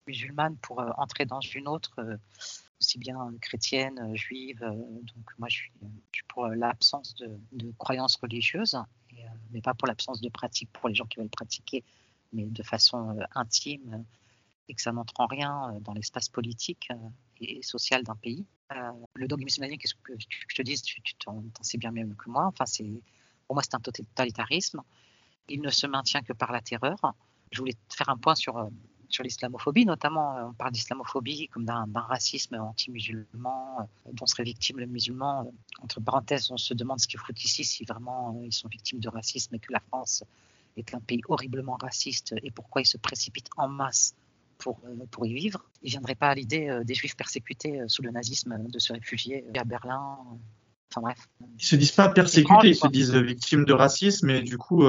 musulmane 0.08 0.58
pour 0.58 0.84
entrer 0.98 1.26
dans 1.26 1.40
une 1.40 1.70
autre, 1.70 2.20
aussi 2.82 3.00
bien 3.00 3.34
chrétienne, 3.40 4.14
juive. 4.18 4.60
donc 4.60 5.40
moi, 5.40 5.48
je 5.48 5.56
suis, 5.56 5.72
pour 6.28 6.48
l'absence 6.48 7.16
de, 7.16 7.72
croyances 7.78 8.18
religieuses, 8.18 8.78
mais 9.52 9.62
pas 9.62 9.74
pour 9.74 9.88
l'absence 9.88 10.20
de 10.20 10.28
pratique 10.28 10.70
pour 10.74 10.90
les 10.90 10.96
gens 10.96 11.06
qui 11.06 11.20
veulent 11.20 11.30
pratiquer, 11.30 11.86
mais 12.34 12.44
de 12.44 12.64
façon 12.64 13.18
intime 13.36 14.04
et 14.70 14.74
que 14.74 14.82
ça 14.82 14.92
n'entre 14.92 15.14
en 15.20 15.28
rien 15.28 15.72
euh, 15.72 15.80
dans 15.80 15.94
l'espace 15.94 16.30
politique 16.30 16.88
euh, 16.92 16.96
et 17.44 17.62
social 17.62 18.04
d'un 18.04 18.16
pays. 18.16 18.46
Euh, 18.72 18.92
le 19.14 19.28
dogme 19.28 19.48
islamique, 19.48 19.82
qu'est-ce 19.82 19.96
que 19.96 20.14
je 20.18 20.56
te 20.56 20.62
dis, 20.62 20.82
tu 20.82 21.02
t'en 21.16 21.44
sais 21.62 21.78
bien 21.78 21.92
mieux 21.92 22.08
que 22.16 22.30
moi. 22.30 22.46
Enfin, 22.46 22.66
c'est 22.66 22.90
pour 23.48 23.56
moi, 23.56 23.64
c'est 23.64 23.76
un 23.76 23.80
totalitarisme. 23.80 24.82
Il 25.50 25.62
ne 25.62 25.70
se 25.70 25.86
maintient 25.88 26.22
que 26.22 26.34
par 26.34 26.52
la 26.52 26.62
terreur. 26.62 26.98
Je 27.52 27.60
voulais 27.60 27.76
faire 27.90 28.10
un 28.10 28.18
point 28.18 28.36
sur 28.36 28.70
sur 29.14 29.24
l'islamophobie, 29.24 29.86
notamment, 29.86 30.50
on 30.50 30.54
parle 30.54 30.72
d'islamophobie 30.72 31.48
comme 31.50 31.66
d'un 31.66 31.86
racisme 31.96 32.56
anti-musulman 32.56 33.88
dont 34.12 34.26
serait 34.26 34.44
victime 34.44 34.80
le 34.80 34.88
musulman. 34.88 35.54
Entre 35.84 36.02
parenthèses, 36.02 36.50
on 36.52 36.58
se 36.58 36.74
demande 36.74 37.00
ce 37.00 37.08
qu'ils 37.08 37.20
foutent 37.20 37.44
ici, 37.44 37.64
si 37.64 37.86
vraiment 37.86 38.42
ils 38.44 38.52
sont 38.52 38.68
victimes 38.68 39.00
de 39.00 39.10
racisme 39.10 39.54
et 39.54 39.60
que 39.60 39.72
la 39.72 39.82
France 39.82 40.24
est 40.78 40.96
un 40.96 41.00
pays 41.00 41.22
horriblement 41.28 41.78
raciste 41.80 42.34
et 42.42 42.50
pourquoi 42.50 42.82
ils 42.82 42.88
se 42.88 42.98
précipitent 42.98 43.52
en 43.56 43.68
masse 43.68 44.16
pour, 44.64 44.80
euh, 44.86 45.06
pour 45.12 45.26
y 45.26 45.34
vivre. 45.34 45.66
Ils 45.82 45.88
ne 45.88 45.92
viendraient 45.92 46.16
pas 46.16 46.30
à 46.30 46.36
l'idée 46.36 46.70
euh, 46.70 46.84
des 46.84 46.96
juifs 46.96 47.16
persécutés 47.16 47.82
euh, 47.82 47.88
sous 47.88 48.02
le 48.02 48.12
nazisme 48.12 48.58
de 48.68 48.80
se 48.80 48.94
réfugier 48.94 49.46
à 49.56 49.64
Berlin. 49.66 50.18
Enfin 50.90 51.02
bref. 51.02 51.28
Ils 51.60 51.66
se 51.66 51.76
disent 51.76 51.92
pas 51.92 52.10
persécutés, 52.10 52.70
ils 52.70 52.76
se 52.76 52.88
disent 52.88 53.16
victimes 53.16 53.66
de 53.66 53.74
racisme 53.74 54.30
et 54.30 54.42
du 54.42 54.58
coup, 54.58 54.86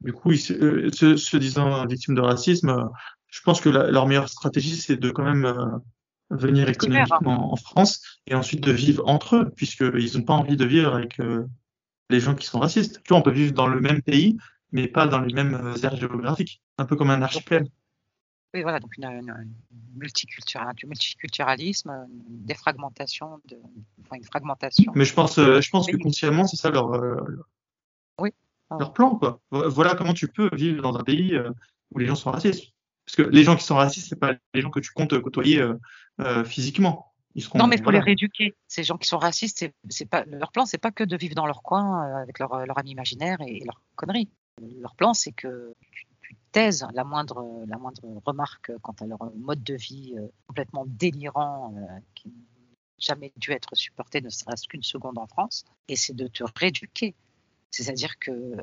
du 0.00 0.12
coup, 0.14 0.32
ils 0.32 0.40
se, 0.40 1.36
disant 1.36 1.86
victimes 1.86 2.14
de 2.14 2.22
racisme, 2.22 2.88
je 3.28 3.40
pense 3.42 3.60
que 3.60 3.68
leur 3.68 4.06
meilleure 4.06 4.30
stratégie, 4.30 4.74
c'est 4.74 4.96
de 4.96 5.10
quand 5.10 5.24
même 5.24 5.82
venir 6.30 6.66
économiquement 6.70 7.52
en 7.52 7.56
France 7.56 8.20
et 8.26 8.34
ensuite 8.34 8.62
de 8.62 8.72
vivre 8.72 9.06
entre 9.06 9.36
eux, 9.36 9.50
puisqu'ils 9.54 10.16
n'ont 10.16 10.24
pas 10.24 10.32
envie 10.32 10.56
de 10.56 10.64
vivre 10.64 10.94
avec 10.94 11.20
les 12.08 12.20
gens 12.20 12.34
qui 12.34 12.46
sont 12.46 12.60
racistes. 12.60 13.02
Tu 13.04 13.10
vois, 13.10 13.18
on 13.18 13.22
peut 13.22 13.32
vivre 13.32 13.52
dans 13.52 13.68
le 13.68 13.80
même 13.80 14.00
pays, 14.00 14.38
mais 14.70 14.88
pas 14.88 15.06
dans 15.06 15.20
les 15.20 15.34
mêmes 15.34 15.74
aires 15.82 15.96
géographiques, 15.96 16.62
un 16.78 16.86
peu 16.86 16.96
comme 16.96 17.10
un 17.10 17.20
archipel. 17.20 17.68
Oui, 18.54 18.62
voilà, 18.62 18.80
donc 18.80 18.96
une, 18.98 19.04
une, 19.04 19.54
multiculturalisme, 19.96 21.90
une 21.90 22.44
défragmentation, 22.44 23.40
de, 23.48 23.56
enfin 24.02 24.16
une 24.16 24.24
fragmentation. 24.24 24.92
Mais 24.94 25.06
je 25.06 25.14
pense, 25.14 25.38
euh, 25.38 25.60
je 25.60 25.70
pense 25.70 25.86
que 25.86 25.96
consciemment, 25.96 26.46
c'est 26.46 26.56
ça 26.56 26.70
leur, 26.70 26.92
euh, 26.92 27.16
oui. 28.18 28.30
leur 28.78 28.92
plan. 28.92 29.16
Quoi. 29.16 29.40
Voilà 29.50 29.94
comment 29.94 30.12
tu 30.12 30.28
peux 30.28 30.50
vivre 30.52 30.82
dans 30.82 30.94
un 30.96 31.02
pays 31.02 31.34
euh, 31.34 31.50
où 31.92 31.98
les 31.98 32.06
gens 32.06 32.14
sont 32.14 32.30
racistes. 32.30 32.72
Parce 33.06 33.16
que 33.16 33.22
les 33.22 33.42
gens 33.42 33.56
qui 33.56 33.64
sont 33.64 33.76
racistes, 33.76 34.08
c'est 34.10 34.20
pas 34.20 34.34
les 34.54 34.60
gens 34.60 34.70
que 34.70 34.80
tu 34.80 34.92
comptes 34.92 35.18
côtoyer 35.20 35.60
physiquement. 36.44 37.12
non, 37.54 37.66
mais 37.66 37.76
il 37.76 37.82
faut 37.82 37.90
les 37.90 37.98
rééduquer. 37.98 38.54
Ces 38.68 38.84
gens 38.84 38.96
qui 38.96 39.08
sont 39.08 39.18
racistes, 39.18 39.66
c'est 39.88 40.08
pas 40.08 40.24
leur 40.26 40.52
plan, 40.52 40.66
c'est 40.66 40.78
pas 40.78 40.92
que 40.92 41.02
de 41.02 41.16
vivre 41.16 41.34
dans 41.34 41.46
leur 41.46 41.62
coin 41.62 42.02
avec 42.22 42.38
leur, 42.38 42.64
leur 42.64 42.78
ami 42.78 42.90
imaginaire 42.92 43.40
et, 43.40 43.60
leurs 43.64 43.82
conneries. 43.96 44.28
Leur 44.80 44.94
plan, 44.94 45.14
c'est 45.14 45.32
que 45.32 45.74
la 46.54 47.04
moindre, 47.04 47.64
remarque 48.24 48.72
quant 48.82 48.94
à 49.00 49.06
leur 49.06 49.18
mode 49.36 49.62
de 49.62 49.74
vie 49.74 50.14
euh, 50.16 50.26
complètement 50.46 50.84
délirant, 50.86 51.74
euh, 51.76 51.98
qui 52.14 52.28
n'a 52.28 52.34
jamais 52.98 53.32
dû 53.36 53.52
être 53.52 53.74
supporté, 53.74 54.20
ne 54.20 54.28
serait-ce 54.28 54.68
qu'une 54.68 54.82
seconde 54.82 55.18
en 55.18 55.26
France, 55.26 55.64
et 55.88 55.96
c'est 55.96 56.14
de 56.14 56.26
te 56.26 56.44
rééduquer. 56.56 57.14
C'est-à-dire 57.70 58.18
que 58.18 58.56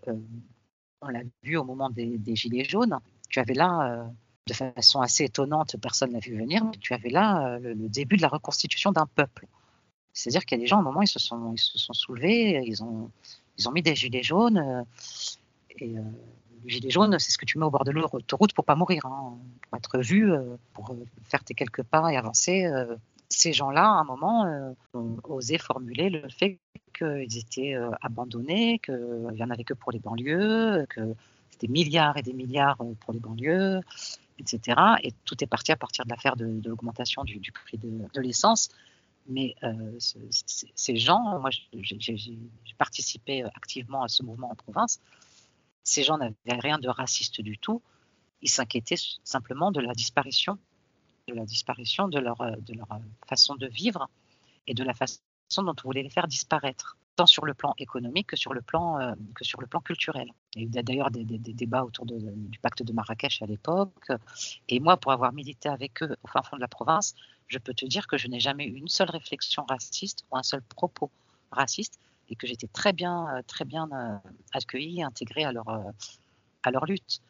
on 1.01 1.07
l'a 1.07 1.21
vu 1.43 1.57
au 1.57 1.63
moment 1.63 1.89
des, 1.89 2.19
Gilets 2.35 2.65
jaunes, 2.65 2.99
tu 3.29 3.39
avais 3.39 3.53
là 3.53 4.09
de 4.49 4.53
façon 4.53 4.99
assez 4.99 5.25
étonnante, 5.25 5.75
personne 5.81 6.11
n'a 6.11 6.19
vu 6.19 6.35
venir, 6.35 6.65
mais 6.65 6.77
tu 6.79 6.93
avais 6.93 7.09
là 7.09 7.55
euh, 7.55 7.59
le, 7.59 7.87
début 7.87 8.17
de 8.17 8.21
la 8.21 8.27
reconstitution 8.27 8.91
d'un 8.91 9.05
peuple. 9.05 9.47
C'est-à-dire 10.13 10.45
qu'il 10.45 10.57
y 10.57 10.61
a 10.61 10.63
des 10.63 10.67
gens, 10.67 10.77
à 10.77 10.79
un 10.79 10.83
moment, 10.83 11.01
ils 11.01 11.07
se 11.07 11.19
sont, 11.19 11.53
ils 11.53 11.59
se 11.59 11.77
sont 11.77 11.93
soulevés, 11.93 12.61
ils 12.65 12.83
ont, 12.83 13.11
mis 13.71 13.81
des 13.81 13.95
gilets 13.95 14.23
jaunes. 14.23 14.57
Euh, 14.57 14.83
et 15.77 15.97
euh, 15.97 16.01
les 16.63 16.69
gilets 16.69 16.89
jaunes, 16.89 17.17
c'est 17.19 17.31
ce 17.31 17.37
que 17.37 17.45
tu 17.45 17.57
mets 17.57 17.65
au 17.65 17.71
bord 17.71 17.83
de 17.83 17.91
l'autoroute 17.91 18.53
pour 18.53 18.65
pas 18.65 18.75
mourir, 18.75 19.05
hein, 19.05 19.37
pour 19.61 19.77
être 19.77 19.99
vu, 19.99 20.31
pour 20.73 20.95
faire 21.23 21.43
tes 21.43 21.53
quelques 21.53 21.83
pas 21.83 22.11
et 22.11 22.17
avancer. 22.17 22.69
ces 23.29 23.53
gens-là, 23.53 23.85
à 23.85 23.99
un 23.99 24.03
moment, 24.03 24.75
ont 24.93 25.17
osé 25.23 25.57
formuler 25.57 26.09
le 26.09 26.27
fait 26.29 26.59
qu'ils 26.97 27.37
étaient 27.37 27.75
abandonnés, 28.01 28.79
qu'il 28.79 29.29
n'y 29.33 29.43
en 29.43 29.49
avait 29.49 29.63
que 29.63 29.73
pour 29.73 29.91
les 29.91 29.99
banlieues, 29.99 30.85
que 30.89 31.01
c'était 31.51 31.67
milliards 31.67 32.17
et 32.17 32.21
des 32.21 32.33
milliards 32.33 32.77
pour 32.99 33.13
les 33.13 33.19
banlieues, 33.19 33.81
etc. 34.39 34.79
Et 35.03 35.13
tout 35.25 35.43
est 35.43 35.47
parti 35.47 35.71
à 35.71 35.75
partir 35.75 36.05
de 36.05 36.09
l'affaire 36.09 36.35
de, 36.35 36.61
l'augmentation 36.65 37.23
du, 37.23 37.51
prix 37.51 37.77
de, 37.77 38.21
l'essence. 38.21 38.69
Mais 39.27 39.55
euh, 39.63 39.97
ces 39.99 40.95
gens, 40.95 41.39
moi 41.39 41.49
j'ai 41.51 42.75
participé 42.77 43.43
activement 43.43 44.03
à 44.03 44.07
ce 44.07 44.23
mouvement 44.23 44.51
en 44.51 44.55
province, 44.55 44.99
ces 45.83 46.03
gens 46.03 46.17
n'avaient 46.17 46.59
rien 46.59 46.79
de 46.79 46.89
raciste 46.89 47.41
du 47.41 47.57
tout. 47.57 47.81
Ils 48.41 48.49
s'inquiétaient 48.49 48.95
simplement 49.23 49.71
de 49.71 49.81
la 49.81 49.93
disparition, 49.93 50.57
de 51.27 51.33
leur, 52.19 52.37
de 52.37 52.73
leur 52.73 52.87
façon 53.27 53.55
de 53.55 53.67
vivre 53.67 54.09
et 54.67 54.73
de 54.73 54.83
la 54.83 54.93
façon 54.93 55.19
dont 55.57 55.75
on 55.83 55.87
voulait 55.87 56.03
les 56.03 56.09
faire 56.09 56.27
disparaître 56.27 56.97
tant 57.15 57.25
sur 57.25 57.45
le 57.45 57.53
plan 57.53 57.73
économique 57.77 58.27
que 58.27 58.37
sur 58.37 58.53
le 58.53 58.61
plan, 58.61 58.97
euh, 58.99 59.13
que 59.35 59.43
sur 59.43 59.59
le 59.59 59.67
plan 59.67 59.81
culturel. 59.81 60.31
Il 60.55 60.73
y 60.73 60.79
a 60.79 60.83
d'ailleurs 60.83 61.11
des, 61.11 61.25
débats 61.25 61.83
autour 61.83 62.05
du 62.05 62.59
pacte 62.59 62.81
de 62.81 62.93
Marrakech 62.93 63.41
à 63.41 63.45
l'époque. 63.45 64.07
Et 64.69 64.79
moi, 64.79 64.95
pour 64.95 65.11
avoir 65.11 65.33
milité 65.33 65.67
avec 65.67 66.01
eux 66.01 66.15
au 66.23 66.27
fin 66.27 66.41
fond 66.43 66.55
de 66.55 66.61
la 66.61 66.69
province, 66.69 67.15
je 67.47 67.57
peux 67.57 67.73
te 67.73 67.85
dire 67.85 68.07
que 68.07 68.17
je 68.17 68.27
n'ai 68.27 68.39
jamais 68.39 68.65
eu 68.65 68.75
une 68.75 68.87
seule 68.87 69.09
réflexion 69.09 69.65
raciste 69.67 70.23
ou 70.31 70.37
un 70.37 70.43
seul 70.43 70.61
propos 70.61 71.11
raciste 71.51 71.99
et 72.29 72.35
que 72.35 72.47
j'étais 72.47 72.67
très 72.67 72.93
bien, 72.93 73.27
euh, 73.35 73.41
très 73.45 73.65
bien 73.65 73.89
euh, 73.91 74.29
accueilli 74.53 74.99
et 74.99 75.03
intégré 75.03 75.43
à 75.43 75.51
leur, 75.51 75.67
à 76.63 76.71
leur 76.71 76.85
lutte. 76.85 77.21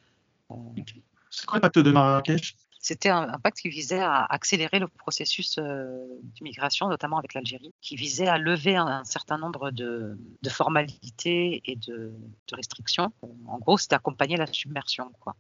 C'est 1.30 1.46
quoi 1.46 1.58
le 1.58 1.62
pacte 1.62 1.80
de 1.80 1.92
Marrakech? 1.92 2.56
C'était 2.82 3.10
un, 3.10 3.38
pacte 3.40 3.60
qui 3.60 3.68
visait 3.68 4.00
à 4.00 4.24
accélérer 4.24 4.80
le 4.80 4.88
processus 4.88 5.58
euh, 5.58 6.08
d'immigration, 6.24 6.88
notamment 6.88 7.18
avec 7.18 7.34
l'Algérie, 7.34 7.74
qui 7.82 7.98
visait 7.98 8.28
à 8.28 8.38
lever 8.38 8.78
un, 8.78 9.04
certain 9.04 9.38
nombre 9.38 9.70
de, 9.72 10.18
formalités 10.50 11.62
et 11.66 11.76
de, 11.76 12.14
restrictions. 12.54 13.12
En 13.48 13.58
gros, 13.60 13.78
c'était 13.78 13.96
accompagner 13.96 14.38
la 14.38 14.48
submersion. 14.48 15.12
Quoi. 15.20 15.36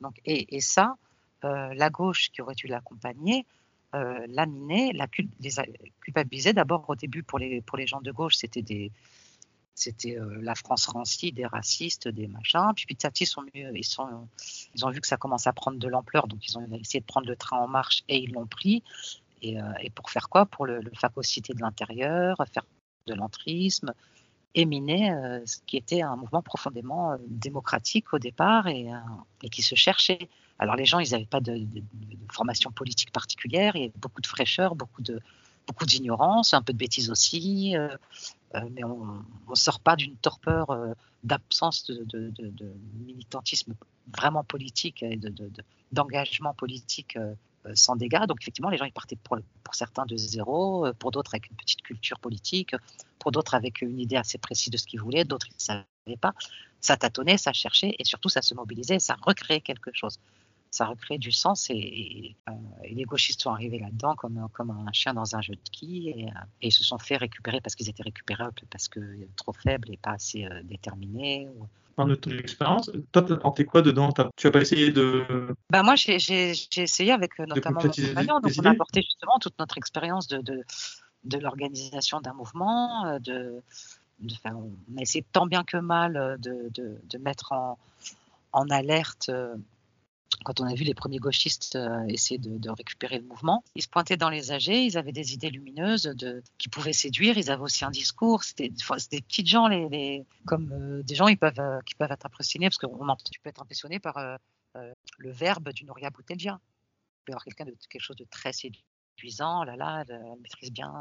Donc, 0.00 0.20
et, 0.24 0.60
ça, 0.60 0.94
euh, 1.44 1.74
la 1.74 1.90
gauche 1.90 2.30
qui 2.30 2.40
aurait 2.40 2.54
dû 2.54 2.68
l'accompagner, 2.68 3.44
euh, 3.96 4.26
laminait, 4.28 4.92
la, 4.92 5.06
les 5.40 5.50
culpabilisait 6.00 6.52
d'abord 6.52 6.84
au 6.88 6.94
début 6.94 7.22
pour 7.22 7.38
les, 7.38 7.62
gens 7.86 8.00
de 8.00 8.12
gauche, 8.12 8.36
c'était 8.36 8.90
euh, 10.06 10.38
la 10.42 10.54
France 10.54 10.86
rancie, 10.86 11.32
des 11.32 11.46
racistes, 11.46 12.08
des 12.08 12.26
machins. 12.26 12.72
Puis 12.74 12.86
petit 12.86 13.06
à 13.06 13.10
petit, 13.10 13.24
ils, 13.24 13.26
sont 13.26 13.44
ils, 13.54 13.84
sont, 13.84 14.28
ils 14.74 14.84
ont 14.84 14.90
vu 14.90 15.00
que 15.00 15.06
ça 15.06 15.16
commence 15.16 15.46
à 15.46 15.52
prendre 15.52 15.78
de 15.78 15.88
l'ampleur, 15.88 16.26
donc 16.26 16.46
ils 16.46 16.58
ont 16.58 16.66
essayé 16.74 17.00
de 17.00 17.06
prendre 17.06 17.26
le 17.26 17.36
train 17.36 17.58
en 17.58 17.68
marche 17.68 18.02
et 18.08 18.18
ils 18.18 18.32
l'ont 18.32 18.46
pris. 18.46 18.82
Et, 19.42 19.60
euh, 19.60 19.72
pour 19.94 20.10
faire 20.10 20.28
quoi? 20.28 20.46
Pour 20.46 20.66
le, 20.66 20.80
le 20.80 20.90
de 20.90 21.60
l'intérieur, 21.60 22.36
faire 22.52 22.64
de 23.06 23.14
l'entrisme, 23.14 23.92
éminer 24.54 25.12
euh, 25.12 25.40
ce 25.46 25.58
qui 25.66 25.76
était 25.76 26.02
un 26.02 26.16
mouvement 26.16 26.42
profondément 26.42 27.16
démocratique 27.28 28.12
au 28.12 28.18
départ 28.18 28.66
et, 28.66 28.88
et, 29.42 29.48
qui 29.48 29.62
se 29.62 29.74
cherchait. 29.74 30.28
Alors 30.58 30.76
les 30.76 30.84
gens, 30.84 30.98
ils 30.98 31.10
n'avaient 31.10 31.26
pas 31.26 31.40
de, 31.40 31.66
formation 32.32 32.70
politique 32.70 33.12
particulière, 33.12 33.76
il 33.76 33.80
y 33.80 33.84
avait 33.84 33.92
beaucoup 33.96 34.20
de 34.20 34.26
fraîcheur, 34.26 34.74
beaucoup 34.74 35.02
de, 35.02 35.20
beaucoup 35.66 35.86
d'ignorance, 35.86 36.54
un 36.54 36.62
peu 36.62 36.72
de 36.72 36.78
bêtises 36.78 37.10
aussi, 37.10 37.76
euh, 37.76 37.88
euh, 38.54 38.60
mais 38.72 38.84
on 38.84 39.22
ne 39.48 39.54
sort 39.54 39.80
pas 39.80 39.96
d'une 39.96 40.16
torpeur 40.16 40.70
euh, 40.70 40.92
d'absence 41.24 41.86
de, 41.86 42.32
militantisme 43.06 43.74
vraiment 44.16 44.44
politique 44.44 45.02
et 45.02 45.18
d'engagement 45.92 46.54
politique 46.54 47.18
sans 47.74 47.96
dégâts. 47.96 48.26
Donc 48.28 48.38
effectivement, 48.42 48.70
les 48.70 48.76
gens 48.76 48.84
ils 48.84 48.92
partaient 48.92 49.16
pour, 49.16 49.38
pour 49.64 49.74
certains 49.74 50.06
de 50.06 50.16
zéro, 50.16 50.86
pour 51.00 51.10
d'autres 51.10 51.34
avec 51.34 51.50
une 51.50 51.56
petite 51.56 51.82
culture 51.82 52.20
politique, 52.20 52.76
pour 53.18 53.32
d'autres 53.32 53.54
avec 53.54 53.82
une 53.82 53.98
idée 53.98 54.16
assez 54.16 54.38
précise 54.38 54.70
de 54.70 54.76
ce 54.76 54.86
qu'ils 54.86 55.00
voulaient, 55.00 55.24
d'autres 55.24 55.48
ils 55.48 55.56
ne 55.56 55.60
savaient 55.60 56.16
pas. 56.20 56.32
Ça 56.80 56.96
tâtonnait, 56.96 57.38
ça 57.38 57.52
cherchait 57.52 57.96
et 57.98 58.04
surtout 58.04 58.28
ça 58.28 58.42
se 58.42 58.54
mobilisait, 58.54 59.00
ça 59.00 59.16
recréait 59.20 59.60
quelque 59.60 59.90
chose 59.92 60.20
ça 60.76 60.86
recrée 60.86 61.18
du 61.18 61.32
sens 61.32 61.70
et, 61.70 62.36
euh, 62.48 62.52
les 62.88 63.04
gauchistes 63.04 63.42
sont 63.42 63.50
arrivés 63.50 63.78
là-dedans 63.78 64.14
comme, 64.14 64.46
comme 64.52 64.70
un 64.70 64.92
chien 64.92 65.14
dans 65.14 65.34
un 65.34 65.40
jeu 65.40 65.54
de 65.54 65.70
quilles 65.72 66.08
et, 66.08 66.26
euh, 66.26 66.40
ils 66.60 66.72
se 66.72 66.84
sont 66.84 66.98
fait 66.98 67.16
récupérer 67.16 67.60
parce 67.60 67.74
qu'ils 67.74 67.88
étaient 67.88 68.02
récupérables, 68.02 68.54
parce 68.70 68.88
que 68.88 69.00
trop 69.36 69.52
faibles 69.52 69.90
et 69.90 69.96
pas 69.96 70.12
assez 70.12 70.44
euh, 70.44 70.62
déterminés. 70.64 71.48
Dans 71.96 72.14
ton 72.14 72.30
expérience, 72.32 72.90
toi, 73.10 73.22
tenté 73.22 73.64
quoi 73.64 73.80
dedans? 73.80 74.12
Tu 74.36 74.46
as 74.46 74.50
pas 74.50 74.60
essayé 74.60 74.92
de. 74.92 75.24
Bah 75.70 75.82
moi, 75.82 75.94
j'ai 75.96 76.52
essayé 76.76 77.10
avec 77.10 77.38
notamment 77.38 77.80
mon 77.82 77.88
compagnon, 77.88 78.40
donc 78.40 78.52
on 78.58 78.64
a 78.66 78.70
apporté 78.70 79.00
justement 79.00 79.38
toute 79.40 79.58
notre 79.58 79.78
expérience 79.78 80.28
de, 80.28 80.42
de, 80.42 80.62
de 81.24 81.38
l'organisation 81.38 82.20
d'un 82.20 82.34
mouvement, 82.34 83.18
de, 83.20 83.62
de 84.20 84.34
on 84.44 84.98
a 84.98 85.00
essayé 85.00 85.24
tant 85.32 85.46
bien 85.46 85.64
que 85.64 85.78
mal 85.78 86.36
de, 86.38 86.70
de 86.70 87.18
mettre 87.18 87.52
en, 87.52 87.78
en 88.52 88.68
alerte 88.68 89.30
quand 90.44 90.60
on 90.60 90.64
a 90.64 90.74
vu 90.74 90.84
les 90.84 90.94
premiers 90.94 91.18
gauchistes 91.18 91.76
euh, 91.76 92.04
essayer 92.08 92.38
de, 92.38 92.70
récupérer 92.70 93.18
le 93.18 93.24
mouvement, 93.24 93.64
ils 93.74 93.82
se 93.82 93.88
pointaient 93.88 94.16
dans 94.16 94.30
les 94.30 94.52
âgés, 94.52 94.84
ils 94.84 94.98
avaient 94.98 95.12
des 95.12 95.34
idées 95.34 95.50
lumineuses 95.50 96.14
qui 96.58 96.68
pouvaient 96.68 96.92
séduire, 96.92 97.36
ils 97.38 97.50
avaient 97.50 97.62
aussi 97.62 97.84
un 97.84 97.90
discours. 97.90 98.44
C'était 98.44 98.68
des 98.68 99.20
petites 99.22 99.48
gens, 99.48 99.68
comme 100.46 100.72
euh, 100.72 101.02
des 101.02 101.14
gens 101.14 101.26
euh, 101.26 101.80
qui 101.84 101.94
peuvent 101.94 102.12
être 102.12 102.26
impressionnés, 102.26 102.68
parce 102.68 102.78
que 102.78 102.86
tu 103.30 103.40
peux 103.40 103.48
être 103.48 103.62
impressionné 103.62 103.98
par 103.98 104.38
le 105.18 105.30
verbe 105.30 105.70
d'une 105.72 105.86
Nouria 105.86 106.10
Bouteldia. 106.10 106.60
Tu 107.18 107.24
peux 107.24 107.32
avoir 107.32 107.44
quelqu'un 107.44 107.64
de 107.64 107.74
quelque 107.88 108.02
chose 108.02 108.16
de 108.16 108.26
très 108.30 108.52
séduisant, 108.52 109.64
là 109.64 109.76
là, 109.76 110.04
elle 110.08 110.20
maîtrise 110.40 110.70
bien 110.70 110.92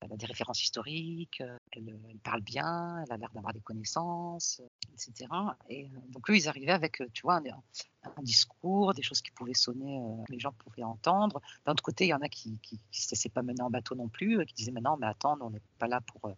elle 0.00 0.12
a 0.12 0.16
des 0.16 0.26
références 0.26 0.62
historiques, 0.62 1.40
euh, 1.40 1.58
elle, 1.72 1.92
parle 2.22 2.40
bien, 2.40 3.02
elle 3.02 3.12
a 3.12 3.16
l'air 3.16 3.30
d'avoir 3.34 3.52
des 3.52 3.60
connaissances, 3.60 4.62
etc. 4.92 5.28
Et 5.68 5.86
euh, 5.86 5.88
donc 6.10 6.30
eux, 6.30 6.36
ils 6.36 6.48
arrivaient 6.48 6.72
avec, 6.72 7.00
euh, 7.00 7.08
tu 7.12 7.22
vois, 7.22 7.36
un, 7.36 8.22
discours, 8.22 8.94
des 8.94 9.02
choses 9.02 9.20
qui 9.20 9.30
pouvaient 9.32 9.54
sonner, 9.54 10.00
les 10.28 10.38
gens 10.38 10.52
pouvaient 10.52 10.84
entendre. 10.84 11.40
D'un 11.66 11.72
autre 11.72 11.82
côté, 11.82 12.06
il 12.06 12.08
y 12.08 12.14
en 12.14 12.22
a 12.22 12.28
qui 12.28 12.50
ne 12.50 12.76
se 12.90 13.10
laissaient 13.10 13.28
pas 13.28 13.42
mener 13.42 13.62
en 13.62 13.70
bateau 13.70 13.94
non 13.94 14.08
plus, 14.08 14.44
qui 14.46 14.54
disaient, 14.54 14.72
mais 14.72 14.80
non, 14.80 14.96
mais 14.96 15.06
attends, 15.06 15.36
on 15.40 15.50
n'est 15.50 15.62
pas 15.78 15.88
là 15.88 16.00
pour 16.00 16.32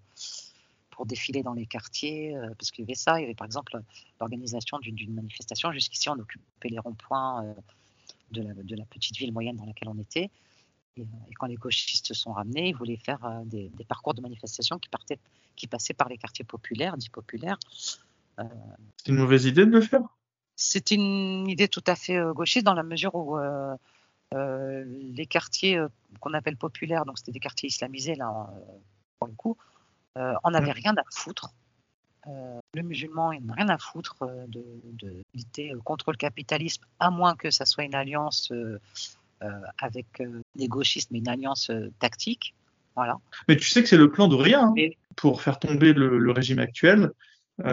pour 0.90 1.07
défiler 1.07 1.42
dans 1.42 1.55
les 1.55 1.64
quartiers, 1.64 2.37
parce 2.59 2.70
qu'il 2.70 2.83
y 2.83 2.87
avait 2.87 2.94
ça. 2.94 3.18
Il 3.18 3.23
y 3.23 3.25
avait 3.25 3.35
par 3.35 3.46
exemple 3.46 3.81
l'organisation 4.20 4.79
d'une 4.81 5.14
manifestation. 5.14 5.73
Jusqu'ici, 5.73 6.11
on 6.11 6.18
occupait 6.18 6.68
les 6.68 6.79
ronds-points 6.79 7.55
de, 8.33 8.77
la, 8.77 8.85
petite 8.85 9.16
ville 9.16 9.33
moyenne 9.33 9.57
dans 9.57 9.64
laquelle 9.64 9.88
on 9.88 9.99
était. 9.99 10.31
Et, 10.96 11.07
quand 11.38 11.46
les 11.46 11.57
gauchistes 11.57 12.12
sont 12.14 12.33
ramenés, 12.33 12.68
ils 12.68 12.76
voulaient 12.76 12.96
faire 12.96 13.24
euh, 13.24 13.42
des, 13.44 13.70
parcours 13.88 14.14
de 14.14 14.20
manifestation 14.20 14.79
qui, 14.79 14.88
partaient, 14.88 15.18
qui 15.57 15.66
passaient 15.66 15.94
par 15.94 16.09
les 16.09 16.18
quartiers 16.18 16.44
populaires, 16.44 16.96
dits 16.96 17.11
populaires. 17.11 17.59
Euh, 18.38 18.44
c'est 18.96 19.09
une 19.09 19.18
mauvaise 19.18 19.46
idée 19.46 19.66
de 19.66 19.70
le 19.70 19.81
faire? 19.81 20.03
C'est 20.57 20.90
une 20.90 21.48
idée 21.48 21.68
tout 21.68 21.85
à 21.87 21.94
fait 21.94 22.16
euh, 22.16 22.33
gauchiste 22.33 22.66
dans 22.66 22.74
la 22.74 22.83
mesure 22.83 23.14
où 23.14 23.38
les 24.33 25.26
quartiers 25.26 25.81
qu'on 26.20 26.35
appelle 26.35 26.57
populaires, 26.57 27.05
donc 27.05 27.18
c'était 27.18 27.33
des 27.33 27.40
quartiers 27.40 27.68
islamisés 27.68 28.14
là, 28.14 28.48
pour 29.18 29.26
le 29.26 29.35
coup, 29.35 29.57
on 30.14 30.50
n'avait 30.50 30.70
rien 30.70 30.94
à 30.96 31.03
foutre. 31.11 31.53
le 32.26 32.83
musulman, 32.83 33.33
il 33.33 33.44
n'a 33.44 33.55
rien 33.55 33.68
à 33.68 33.79
foutre 33.79 34.18
de, 34.46 34.64
de, 34.85 35.24
lutter 35.35 35.72
contre 35.83 36.12
le 36.12 36.16
capitalisme, 36.16 36.85
à 37.00 37.11
moins 37.11 37.35
que 37.35 37.50
ça 37.50 37.66
soit 37.66 37.83
une 37.83 37.96
alliance 37.96 38.53
euh, 38.53 38.81
avec 39.79 40.07
euh, 40.20 40.40
des 40.55 40.68
gauchistes, 40.68 41.11
mais 41.11 41.18
une 41.18 41.29
alliance 41.29 41.70
euh, 41.70 41.90
tactique. 41.98 42.55
Voilà. 42.96 43.18
Mais 43.48 43.57
tu 43.57 43.68
sais 43.68 43.83
que 43.83 43.88
c'est 43.88 43.96
le 43.96 44.11
plan 44.11 44.29
de 44.29 44.35
rien. 44.35 44.72
Hein. 44.76 44.88
Pour 45.16 45.42
faire 45.42 45.59
tomber 45.59 45.92
le, 45.92 46.31
régime 46.33 46.59
actuel, 46.59 47.11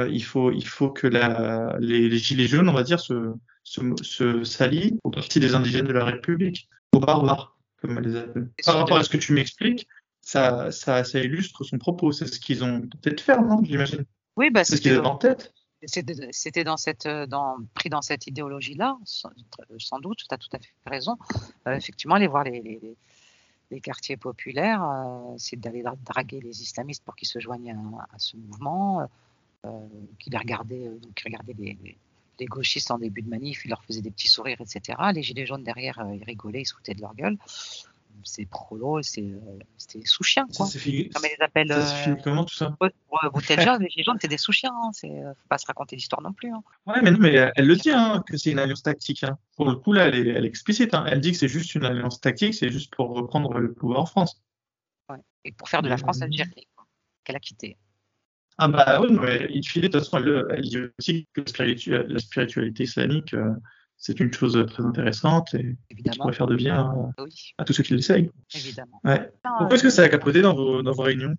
il, 0.10 0.23
faut, 0.23 0.51
il 0.51 0.67
faut 0.67 0.89
que 0.89 1.08
la, 1.08 1.77
les, 1.80 2.17
gilets 2.17 2.47
jaunes, 2.47 2.69
on 2.69 2.73
va 2.73 2.84
dire, 2.84 2.99
se, 2.99 3.34
se, 3.63 3.82
se 4.01 4.43
s'allient 4.43 4.99
au 5.03 5.10
parti 5.10 5.39
des 5.39 5.56
indigènes 5.56 5.88
de 5.88 5.93
la 5.93 6.06
République, 6.06 6.69
aux 6.93 6.99
barbares. 6.99 7.58
comme 7.82 7.97
elle 7.97 8.03
les 8.03 8.15
appelle. 8.17 8.49
Par 8.65 8.75
rapport 8.75 8.97
à 8.97 9.03
ce 9.03 9.10
que 9.10 9.17
tu 9.17 9.34
m'expliques, 9.34 9.88
ça, 10.21 10.71
ça, 10.71 11.03
ça 11.03 11.19
illustre 11.19 11.63
son 11.63 11.77
propos. 11.77 12.12
C'est 12.12 12.27
ce 12.27 12.39
qu'ils 12.39 12.63
ont 12.63 12.82
peut-être 12.82 13.21
fait, 13.21 13.39
non 13.39 13.63
J'imagine. 13.63 14.06
Oui, 14.36 14.49
bah, 14.49 14.63
c'est 14.63 14.75
ce 14.75 14.82
qu'ils 14.82 14.91
avaient 14.91 15.08
en 15.08 15.15
tête. 15.15 15.53
C'était 15.85 16.63
dans 16.63 16.77
cette, 16.77 17.07
dans, 17.07 17.57
pris 17.75 17.89
dans 17.89 18.01
cette 18.01 18.25
idéologie-là, 18.25 18.97
sans, 19.05 19.99
doute, 19.99 20.19
tu 20.27 20.33
as 20.33 20.37
tout 20.37 20.49
à 20.53 20.59
fait 20.59 20.73
raison. 20.87 21.17
Euh, 21.67 21.75
effectivement, 21.75 22.15
aller 22.15 22.27
voir 22.27 22.43
les, 22.43 22.97
quartiers 23.81 24.17
populaires, 24.17 24.83
euh, 24.83 25.35
c'est 25.37 25.57
d'aller 25.57 25.83
draguer 26.03 26.39
les 26.39 26.61
islamistes 26.63 27.03
pour 27.03 27.15
qu'ils 27.15 27.27
se 27.27 27.39
joignent 27.39 27.77
à, 28.11 28.17
ce 28.17 28.37
mouvement, 28.37 29.07
euh, 29.65 29.69
regardaient, 30.33 30.87
euh, 30.87 30.99
qui 31.15 31.25
regardaient 31.25 31.55
les, 31.57 31.77
les, 32.39 32.45
gauchistes 32.45 32.89
en 32.89 32.97
début 32.97 33.21
de 33.21 33.29
manif, 33.29 33.65
ils 33.65 33.69
leur 33.69 33.83
faisaient 33.83 34.01
des 34.01 34.11
petits 34.11 34.29
sourires, 34.29 34.61
etc. 34.61 34.97
Les 35.13 35.21
gilets 35.21 35.45
jaunes 35.45 35.63
derrière, 35.63 36.03
ils 36.13 36.23
rigolaient, 36.23 36.61
ils 36.61 36.65
se 36.65 36.73
foutaient 36.73 36.95
de 36.95 37.01
leur 37.01 37.13
gueule 37.13 37.37
c'est 38.23 38.45
prolo, 38.45 39.01
c'est 39.01 39.25
c'était 39.77 40.06
sous-chiens 40.06 40.47
quoi. 40.56 40.65
Ça, 40.65 40.80
fini... 40.80 41.10
Comme 41.10 41.23
appellent. 41.39 41.71
Ça 41.71 42.15
comment 42.23 42.45
tout 42.45 42.56
ça 42.56 42.75
Pour 42.80 43.19
Boutelja, 43.34 43.77
les 43.77 43.89
gilets 43.89 44.03
jaunes, 44.03 44.17
c'est 44.21 44.27
des 44.27 44.38
sous-chiens. 44.38 44.73
Hein. 44.73 44.91
C'est 44.93 45.10
faut 45.10 45.47
pas 45.49 45.58
se 45.58 45.65
raconter 45.65 45.95
l'histoire 45.95 46.21
non 46.21 46.34
plus. 46.34 46.51
Hein. 46.51 46.63
Ouais, 46.86 47.01
mais 47.01 47.12
non, 47.12 47.19
mais 47.19 47.51
elle 47.56 47.67
le 47.67 47.75
dit 47.75 47.91
hein, 47.91 48.23
que 48.27 48.38
c'est 48.38 48.51
une 48.51 48.60
alliance 48.60 48.84
tactique. 48.84 49.23
Hein. 49.23 49.38
Pour 49.56 49.65
le 49.67 49.75
coup 49.75 49.93
là, 49.93 50.08
elle 50.08 50.15
est, 50.15 50.32
elle 50.32 50.45
est 50.45 50.49
explicite. 50.49 50.93
Hein. 50.93 51.06
Elle 51.08 51.21
dit 51.21 51.32
que 51.32 51.38
c'est 51.38 51.47
juste 51.47 51.75
une 51.75 51.86
alliance 51.86 52.21
tactique, 52.21 52.53
c'est 52.53 52.69
juste 52.69 52.93
pour 52.95 53.10
reprendre 53.10 53.58
le 53.60 53.73
pouvoir 53.73 54.01
en 54.01 54.06
France. 54.06 54.41
Ouais. 55.10 55.19
Et 55.45 55.51
pour 55.51 55.69
faire 55.69 55.82
de 55.82 55.89
la 55.89 55.97
France 55.97 56.19
l'Algérie 56.19 56.67
qu'elle 57.23 57.36
a 57.36 57.39
quitté. 57.39 57.77
Ah 58.58 58.67
bah 58.67 58.99
oui, 59.01 59.10
mais 59.12 59.47
il 59.51 59.62
de 59.62 59.88
toute 59.88 59.93
façon, 59.93 60.17
elle, 60.17 60.45
elle 60.49 60.62
dit 60.62 60.80
aussi 60.97 61.27
que 61.34 61.41
la 61.91 62.19
spiritualité 62.19 62.84
islamique. 62.84 63.34
Euh, 63.34 63.53
c'est 63.97 64.19
une 64.19 64.31
chose 64.31 64.63
très 64.67 64.83
intéressante 64.83 65.53
et 65.55 65.75
qui 65.89 66.17
pourrait 66.17 66.33
faire 66.33 66.47
de 66.47 66.55
bien 66.55 67.13
à, 67.57 67.65
tous 67.65 67.73
ceux 67.73 67.83
qui 67.83 67.95
l'essayent. 67.95 68.29
Évidemment. 68.53 69.01
Ouais. 69.03 69.31
Pourquoi 69.57 69.75
est-ce 69.75 69.83
que 69.83 69.89
ça 69.89 70.03
a 70.03 70.10
capoté 70.10 70.41
dans 70.41 70.53
vos, 70.53 70.83
dans 70.83 70.91
vos 70.91 71.01
réunions, 71.01 71.36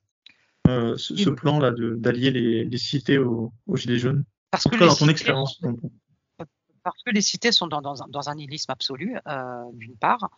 euh, 0.66 0.96
ce, 0.96 1.30
plan-là 1.30 1.72
d'allier 1.96 2.30
les, 2.30 2.64
les, 2.64 2.78
cités 2.78 3.16
aux, 3.16 3.52
Gilets 3.74 3.98
jaunes? 3.98 4.24
Parce 4.50 4.64
que 4.64 4.76
dans 4.76 4.94
ton 4.94 5.08
expérience. 5.08 5.60
Parce 6.82 7.02
que 7.04 7.10
les 7.10 7.20
cités 7.20 7.52
sont 7.52 7.68
dans, 7.68 7.80
dans, 7.80 8.02
un, 8.02 8.08
dans 8.08 8.28
un 8.28 8.34
nihilisme 8.34 8.72
absolu, 8.72 9.16
euh, 9.26 9.64
d'une 9.74 9.96
part. 9.96 10.28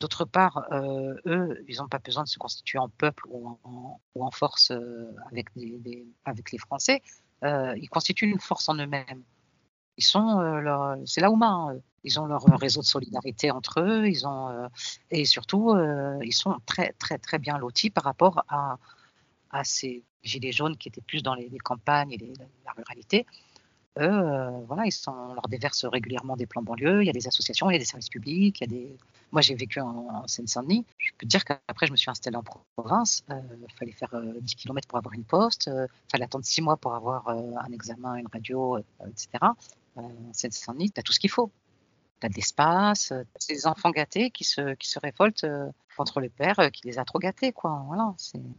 D'autre 0.00 0.24
part, 0.24 0.66
euh, 0.72 1.14
eux, 1.26 1.62
ils 1.68 1.76
n'ont 1.76 1.88
pas 1.88 1.98
besoin 1.98 2.24
de 2.24 2.28
se 2.28 2.38
constituer 2.38 2.78
en 2.78 2.88
peuple 2.88 3.24
ou 3.28 3.58
en, 3.62 4.00
ou 4.14 4.24
en 4.24 4.30
force 4.30 4.72
avec, 5.30 5.48
des, 5.54 6.06
avec 6.24 6.50
les 6.52 6.58
Français. 6.58 7.02
ils 7.42 7.88
constituent 7.90 8.30
une 8.30 8.40
force 8.40 8.68
en 8.68 8.74
eux-mêmes. 8.74 9.22
Ils 10.00 10.04
sont, 10.04 10.40
euh, 10.40 10.96
c'est 11.04 11.20
là 11.20 11.30
où 11.30 11.38
hein. 11.44 11.78
Ils 12.04 12.18
ont 12.18 12.24
leur 12.24 12.42
réseau 12.58 12.80
de 12.80 12.86
solidarité 12.86 13.50
entre 13.50 13.82
eux. 13.82 14.08
Ils 14.08 14.26
ont 14.26 14.48
euh, 14.48 14.68
et 15.10 15.26
surtout, 15.26 15.72
euh, 15.72 16.18
ils 16.22 16.32
sont 16.32 16.56
très 16.64 16.92
très 16.92 17.18
très 17.18 17.38
bien 17.38 17.58
lotis 17.58 17.90
par 17.90 18.04
rapport 18.04 18.42
à, 18.48 18.78
ces 19.62 20.02
gilets 20.22 20.52
jaunes 20.52 20.78
qui 20.78 20.88
étaient 20.88 21.02
plus 21.02 21.22
dans 21.22 21.34
les, 21.34 21.50
campagnes 21.58 22.12
et 22.12 22.32
la 22.64 22.72
ruralité. 22.72 23.26
Eux, 23.98 24.22
voilà, 24.68 24.86
ils 24.86 24.92
sont, 24.92 25.12
on 25.12 25.34
leur 25.34 25.48
déverse 25.48 25.84
régulièrement 25.84 26.36
des 26.36 26.46
plans 26.46 26.62
banlieue. 26.62 27.02
Il 27.02 27.06
y 27.06 27.10
a 27.10 27.12
des 27.12 27.26
associations, 27.26 27.68
il 27.68 27.74
y 27.74 27.76
a 27.76 27.78
des 27.78 27.84
services 27.84 28.08
publics. 28.08 28.64
Moi, 29.32 29.42
j'ai 29.42 29.54
vécu 29.54 29.80
en, 29.80 30.26
Seine-Saint-Denis. 30.26 30.86
Je 30.96 31.10
peux 31.18 31.26
dire 31.26 31.44
qu'après, 31.44 31.86
je 31.86 31.92
me 31.92 31.96
suis 31.96 32.10
installée 32.10 32.36
en 32.36 32.44
province. 32.76 33.24
Il 33.28 33.74
fallait 33.78 33.92
faire 33.92 34.14
10 34.40 34.54
km 34.54 34.88
pour 34.88 34.96
avoir 34.96 35.12
une 35.12 35.24
poste. 35.24 35.66
Il 35.66 36.10
fallait 36.10 36.24
attendre 36.24 36.46
6 36.46 36.62
mois 36.62 36.78
pour 36.78 36.94
avoir 36.94 37.28
un 37.28 37.72
examen, 37.72 38.14
une 38.14 38.28
radio, 38.28 38.78
etc 38.78 39.52
c'est 39.96 40.52
Seine-Saint-Denis, 40.52 40.92
tu 40.92 41.00
as 41.00 41.02
tout 41.02 41.12
ce 41.12 41.20
qu'il 41.20 41.30
faut. 41.30 41.50
Tu 42.20 42.26
as 42.26 42.28
de 42.28 42.34
l'espace, 42.34 43.12
c'est 43.38 43.54
des 43.54 43.66
enfants 43.66 43.90
gâtés 43.90 44.30
qui 44.30 44.44
se, 44.44 44.74
qui 44.74 44.88
se 44.88 44.98
révoltent 44.98 45.44
euh, 45.44 45.70
contre 45.96 46.20
le 46.20 46.28
père 46.28 46.58
euh, 46.60 46.68
qui 46.68 46.86
les 46.86 46.98
a 46.98 47.04
trop 47.04 47.18
gâtés. 47.18 47.52
Quoi. 47.52 47.82
Voilà, 47.86 48.14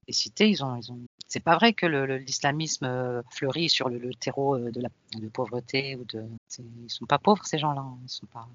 les 0.07 0.13
cités, 0.13 0.49
ils 0.49 0.63
ont, 0.63 0.75
ils 0.75 0.91
ont... 0.91 0.99
c'est 1.27 1.39
pas 1.39 1.55
vrai 1.55 1.73
que 1.73 1.85
l'islamisme 1.85 2.85
euh, 2.85 3.21
fleurit 3.29 3.69
sur 3.69 3.89
le, 3.89 4.13
terreau 4.15 4.57
de 4.57 4.81
la 4.81 4.89
de 5.19 5.27
pauvreté. 5.27 5.95
Ou 5.95 6.05
de... 6.05 6.25
Ils 6.57 6.89
sont 6.89 7.05
pas 7.05 7.19
pauvres, 7.19 7.45
ces 7.45 7.59
gens-là. 7.59 7.85
Ils 8.03 8.09
sont 8.09 8.27
pas... 8.27 8.47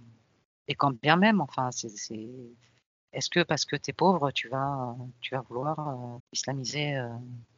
Et 0.69 0.75
quand 0.75 0.93
bien 1.01 1.17
même, 1.17 1.41
enfin, 1.41 1.71
c'est 1.71 1.89
est-ce 3.12 3.31
que 3.31 3.43
parce 3.45 3.65
que 3.65 3.77
tu 3.77 3.91
es 3.91 3.93
pauvre, 3.93 4.33
tu 4.33 4.49
vas, 4.49 4.97
tu 5.21 5.35
vas 5.35 5.41
vouloir 5.43 6.19
islamiser 6.33 7.01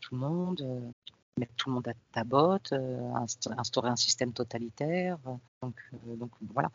tout 0.00 0.14
le 0.14 0.20
monde 0.20 0.92
mettre 1.38 1.54
tout 1.56 1.68
le 1.68 1.74
monde 1.74 1.88
à 1.88 1.94
ta 2.12 2.24
botte, 2.24 2.72
euh, 2.72 3.12
instaurer 3.56 3.88
un 3.88 3.96
système 3.96 4.32
totalitaire. 4.32 5.18
Donc, 5.62 5.74
euh, 5.92 6.16
donc 6.16 6.30
voilà. 6.52 6.70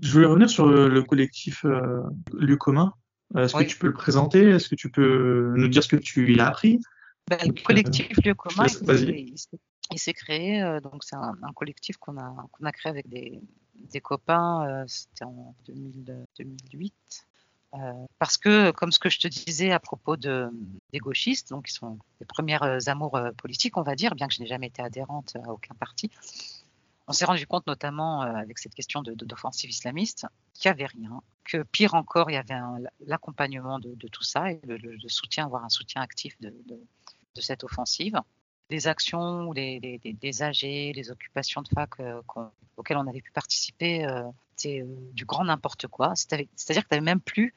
Je 0.00 0.12
voulais 0.12 0.26
revenir 0.26 0.48
sur 0.48 0.66
le, 0.66 1.02
collectif 1.02 1.64
euh, 1.64 2.02
Lieu 2.32 2.56
commun. 2.56 2.92
Est-ce 3.36 3.54
que 3.54 3.64
tu 3.64 3.78
peux 3.78 3.88
le 3.88 3.94
présenter? 3.94 4.50
Est-ce 4.50 4.68
que 4.68 4.74
tu 4.74 4.90
peux 4.90 5.54
nous 5.56 5.68
dire 5.68 5.82
ce 5.82 5.88
que 5.88 5.96
tu 5.96 6.34
y 6.34 6.40
as 6.40 6.48
appris? 6.48 6.80
Ben, 7.28 7.38
Le 7.44 7.62
collectif 7.62 8.16
Lieu 8.24 8.34
commun, 8.34 8.66
il, 9.90 9.98
s'est 9.98 10.12
créé, 10.12 10.62
donc 10.82 11.02
c'est 11.02 11.16
un, 11.16 11.34
collectif 11.54 11.96
qu'on 11.96 12.18
a, 12.18 12.46
qu'on 12.52 12.64
a 12.64 12.72
créé 12.72 12.90
avec 12.90 13.08
des, 13.08 13.40
des 13.74 14.00
copains, 14.00 14.84
c'était 14.86 15.24
en 15.24 15.54
2008. 15.66 17.27
Euh, 17.74 18.06
parce 18.18 18.38
que, 18.38 18.70
comme 18.70 18.92
ce 18.92 18.98
que 18.98 19.10
je 19.10 19.18
te 19.18 19.28
disais 19.28 19.72
à 19.72 19.78
propos 19.78 20.16
de, 20.16 20.48
des 20.92 20.98
gauchistes, 20.98 21.50
donc 21.50 21.66
qui 21.66 21.74
sont 21.74 21.98
les 22.18 22.26
premières 22.26 22.62
euh, 22.62 22.78
amours 22.86 23.16
euh, 23.16 23.30
politiques, 23.32 23.76
on 23.76 23.82
va 23.82 23.94
dire, 23.94 24.14
bien 24.14 24.26
que 24.26 24.34
je 24.34 24.40
n'ai 24.40 24.46
jamais 24.46 24.68
été 24.68 24.82
adhérente 24.82 25.36
à 25.44 25.52
aucun 25.52 25.74
parti, 25.74 26.10
on 27.08 27.12
s'est 27.12 27.26
rendu 27.26 27.46
compte 27.46 27.66
notamment 27.66 28.20
avec 28.20 28.58
cette 28.58 28.74
question 28.74 29.02
d'offensive 29.02 29.70
islamiste 29.70 30.26
qu'il 30.52 30.68
n'y 30.68 30.72
avait 30.72 30.86
rien, 30.86 31.22
que 31.44 31.62
pire 31.62 31.94
encore, 31.94 32.30
il 32.30 32.34
y 32.34 32.36
avait 32.36 32.54
l'accompagnement 33.06 33.78
de, 33.78 34.08
tout 34.08 34.22
ça 34.22 34.52
et 34.52 34.60
le, 34.66 34.98
soutien, 35.08 35.48
voire 35.48 35.64
un 35.64 35.70
soutien 35.70 36.02
actif 36.02 36.38
de, 36.40 36.52
cette 37.40 37.64
offensive. 37.64 38.20
Les 38.70 38.86
actions 38.86 39.48
ou 39.48 39.52
les, 39.52 40.00
les, 40.22 40.42
AG, 40.42 40.62
les 40.62 41.10
occupations 41.10 41.62
de 41.62 41.68
fac 41.68 41.90
auxquelles 42.76 42.96
on 42.96 43.06
avait 43.06 43.22
pu 43.22 43.32
participer, 43.32 44.06
c'était 44.56 44.84
du 45.12 45.24
grand 45.24 45.44
n'importe 45.44 45.86
quoi. 45.86 46.14
C'est-à-dire 46.14 46.46
que 46.46 46.88
tu 46.88 46.94
n'avais 46.94 47.00
même 47.00 47.20
plus, 47.20 47.54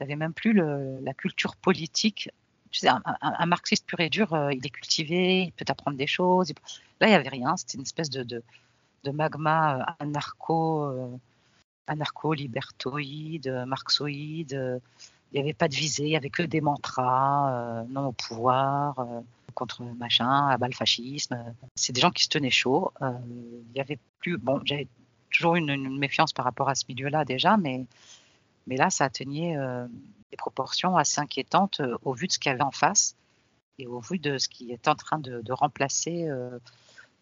avais 0.00 0.16
même 0.16 0.34
plus 0.34 0.52
la 0.52 1.14
culture 1.14 1.56
politique. 1.56 2.30
Tu 2.70 2.80
sais, 2.80 2.88
un, 2.88 3.46
marxiste 3.46 3.86
pur 3.86 4.00
et 4.00 4.10
dur, 4.10 4.50
il 4.52 4.64
est 4.64 4.70
cultivé, 4.70 5.42
il 5.44 5.52
peut 5.52 5.64
t'apprendre 5.64 5.96
des 5.96 6.06
choses. 6.06 6.52
Là, 7.00 7.06
il 7.06 7.10
n'y 7.10 7.16
avait 7.16 7.28
rien. 7.28 7.56
C'était 7.56 7.78
une 7.78 7.82
espèce 7.82 8.10
de, 8.10 8.22
de, 8.22 9.10
magma 9.10 9.96
anarcho, 9.98 11.18
anarcho-libertoïde, 11.86 13.64
marxoïde. 13.66 14.80
Il 15.32 15.36
n'y 15.36 15.40
avait 15.40 15.54
pas 15.54 15.68
de 15.68 15.74
visée, 15.74 16.04
il 16.04 16.10
n'y 16.10 16.16
avait 16.16 16.30
que 16.30 16.42
des 16.42 16.60
mantras, 16.60 17.84
non 17.88 18.08
au 18.08 18.12
pouvoir, 18.12 19.06
contre 19.54 19.82
machin, 19.82 20.48
à 20.48 20.58
bas 20.58 20.66
le 20.66 20.74
fascisme. 20.74 21.36
C'est 21.76 21.92
des 21.92 22.00
gens 22.00 22.10
qui 22.10 22.24
se 22.24 22.28
tenaient 22.28 22.50
chaud. 22.50 22.92
il 23.00 23.76
y 23.76 23.80
avait 23.80 23.98
plus, 24.18 24.38
bon, 24.38 24.60
j'avais 24.64 24.88
toujours 25.30 25.56
une, 25.56 25.70
une, 25.70 25.98
méfiance 25.98 26.32
par 26.32 26.44
rapport 26.44 26.68
à 26.68 26.74
ce 26.74 26.84
milieu-là 26.88 27.24
déjà, 27.24 27.56
mais, 27.56 27.84
mais 28.66 28.76
là, 28.76 28.90
ça 28.90 29.04
atteignait 29.04 29.56
euh, 29.56 29.86
des 30.30 30.36
proportions 30.36 30.96
assez 30.96 31.20
inquiétantes 31.20 31.80
euh, 31.80 31.96
au 32.04 32.12
vu 32.12 32.26
de 32.26 32.32
ce 32.32 32.38
qu'il 32.38 32.50
y 32.50 32.52
avait 32.52 32.62
en 32.62 32.70
face 32.70 33.16
et 33.78 33.86
au 33.86 34.00
vu 34.00 34.18
de 34.18 34.38
ce 34.38 34.48
qui 34.48 34.72
est 34.72 34.88
en 34.88 34.94
train 34.94 35.18
de, 35.18 35.52
remplacer 35.52 36.28
euh, 36.28 36.58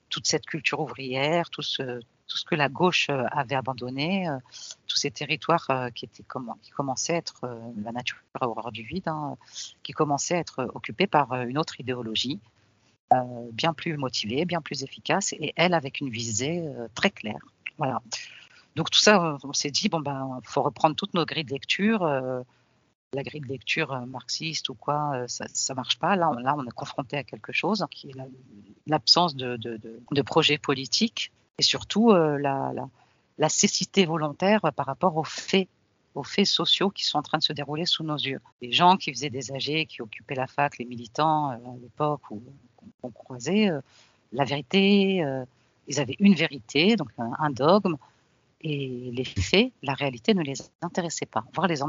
toute 0.09 0.27
cette 0.27 0.47
culture 0.47 0.81
ouvrière, 0.81 1.51
tout 1.51 1.63
ce, 1.63 2.01
tout 2.29 2.37
ce 2.37 2.45
que 2.45 2.55
la 2.55 2.69
gauche 2.69 3.11
avait 3.31 3.55
abandonné, 3.55 4.29
tous 4.87 4.97
ces 4.97 5.11
territoires 5.11 5.91
qui, 5.95 6.05
étaient 6.05 6.23
comment, 6.23 6.57
qui 6.63 6.71
commençaient 6.71 7.15
à 7.15 7.17
être 7.17 7.41
la 7.83 7.93
nature 7.93 8.19
horreur 8.41 8.71
du 8.73 8.83
vide, 8.83 9.09
hein, 9.09 9.37
qui 9.83 9.93
commençaient 9.93 10.37
à 10.37 10.39
être 10.39 10.71
occupés 10.75 11.07
par 11.07 11.33
une 11.43 11.59
autre 11.59 11.81
idéologie, 11.81 12.41
bien 13.53 13.73
plus 13.73 13.97
motivée, 13.97 14.45
bien 14.45 14.61
plus 14.61 14.83
efficace, 14.83 15.33
et 15.33 15.53
elle 15.57 15.75
avec 15.75 16.01
une 16.01 16.11
visée 16.11 16.63
très 16.95 17.11
claire. 17.11 17.41
Voilà. 17.79 18.03
Donc 18.77 18.91
tout 18.91 19.01
ça, 19.01 19.39
on 19.43 19.53
s'est 19.53 19.71
dit 19.71 19.89
bon 19.89 20.01
ben, 20.01 20.41
faut 20.45 20.63
reprendre 20.63 20.95
toutes 20.95 21.15
nos 21.15 21.25
grilles 21.25 21.45
de 21.45 21.53
lecture. 21.53 22.45
Euh, 23.09 23.17
la 23.17 23.23
grille 23.23 23.41
de 23.41 23.49
lecture 23.49 23.93
euh, 23.93 24.07
marxiste 24.07 24.69
ou 24.69 24.75
quoi, 24.75 25.13
euh, 25.15 25.27
ça, 25.29 25.47
ça 25.53 25.75
marche 25.75 25.99
pas. 25.99 26.17
Là, 26.17 26.31
on, 26.31 26.67
est 26.67 26.71
confronté 26.71 27.17
à 27.17 27.25
quelque 27.25 27.53
chose 27.53 27.85
qui 27.91 28.11
est 28.11 28.15
l'absence 28.87 29.35
de, 29.37 29.57
de, 29.57 29.81
de, 30.11 30.23
projet 30.23 30.59
politique 30.59 31.33
et 31.59 31.63
surtout 31.63 32.13
la, 32.13 32.73
la, 33.39 33.49
cécité 33.49 34.07
volontaire 34.07 34.61
par 34.77 34.87
rapport 34.87 35.17
aux 35.17 35.25
faits 35.25 35.69
aux 36.15 36.23
faits 36.23 36.47
sociaux 36.47 36.91
qui 36.91 37.05
sont 37.05 37.19
en 37.19 37.23
train 37.23 37.39
de 37.39 37.43
se 37.43 37.53
dérouler 37.53 37.85
sous 37.85 38.03
nos 38.03 38.17
yeux. 38.17 38.41
Les 38.61 38.73
gens 38.73 38.97
qui 38.97 39.13
faisaient 39.13 39.31
des 39.31 39.53
AG, 39.53 39.87
qui 39.87 40.03
occupaient 40.03 40.35
la 40.35 40.47
fac, 40.47 40.79
les 40.79 40.85
militants 40.85 41.51
à 41.51 41.59
l'époque 41.81 42.23
où 42.31 42.43
on 43.03 43.11
croisait, 43.11 43.71
la 44.33 44.45
vérité, 44.45 45.23
ils 45.87 46.01
avaient 46.01 46.17
une 46.19 46.35
vérité, 46.35 46.97
donc 46.97 47.11
un, 47.19 47.51
dogme, 47.51 47.97
et 48.63 49.11
les 49.13 49.25
faits, 49.25 49.71
la 49.83 49.95
réalité 49.95 50.35
ne 50.35 50.43
les 50.43 50.57
intéressait 50.83 51.27
pas, 51.27 51.45
voire 51.55 51.69
les 51.69 51.83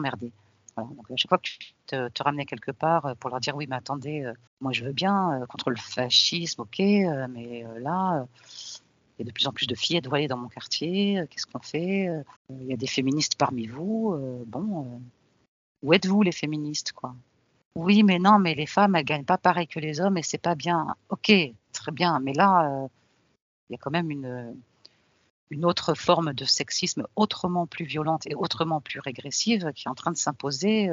Donc 0.82 1.10
à 1.12 1.16
chaque 1.16 1.30
fois 1.30 1.38
que 1.38 1.44
tu 1.44 1.74
te, 1.88 2.24
ramenais 2.24 2.46
quelque 2.46 2.72
part 2.72 3.06
euh, 3.06 3.16
pour 3.16 3.30
leur 3.30 3.40
dire 3.40 3.56
oui, 3.56 3.68
mais 3.70 3.76
attendez, 3.76 4.24
euh, 4.24 4.34
moi 4.62 4.72
je 4.72 4.84
veux 4.84 4.92
bien 4.92 5.42
euh, 5.42 5.46
contre 5.46 5.70
le 5.70 5.78
fascisme, 5.78 6.62
ok, 6.62 6.80
mais 6.80 7.66
là, 7.80 8.26
il 9.18 9.20
y 9.20 9.22
a 9.24 9.26
de 9.26 9.32
plus 9.32 9.48
en 9.48 9.54
plus 9.54 9.68
de 9.68 9.76
filles 9.76 10.02
voilées 10.06 10.28
dans 10.28 10.38
mon 10.38 10.50
quartier, 10.50 11.24
qu'est-ce 11.30 11.46
qu'on 11.46 11.60
fait 11.60 12.10
Il 12.50 12.66
y 12.66 12.74
a 12.74 12.78
des 12.78 12.88
féministes 12.88 13.36
parmi 13.36 13.68
vous, 13.68 14.16
bon, 14.48 15.02
où 15.84 15.94
êtes-vous 15.94 16.22
les 16.22 16.32
féministes 16.32 16.94
quoi? 16.94 17.16
Oui, 17.76 18.04
mais 18.04 18.20
non, 18.20 18.40
mais 18.40 18.56
les 18.56 18.66
femmes 18.66 18.96
elles 18.96 19.06
gagnent 19.06 19.26
pas 19.26 19.38
pareil 19.38 19.68
que 19.68 19.80
les 19.80 20.02
hommes 20.02 20.18
et 20.18 20.24
c'est 20.24 20.38
pas 20.38 20.56
bien. 20.56 20.96
Ok, 21.10 21.32
très 21.72 21.92
bien, 21.92 22.20
mais 22.20 22.34
là 22.34 22.88
il 23.70 23.74
y 23.74 23.76
a 23.76 23.78
quand 23.78 23.92
même 23.92 24.10
une 24.12 24.56
une 25.50 25.66
autre 25.66 25.94
forme 25.94 26.34
de 26.34 26.46
sexisme 26.46 27.08
autrement 27.16 27.66
plus 27.66 27.86
violente 27.86 28.28
et 28.28 28.36
autrement 28.36 28.82
plus 28.82 29.00
régressive 29.00 29.72
qui 29.74 29.88
est 29.88 29.92
en 29.92 29.96
train 29.96 30.12
de 30.12 30.18
s'imposer 30.18 30.90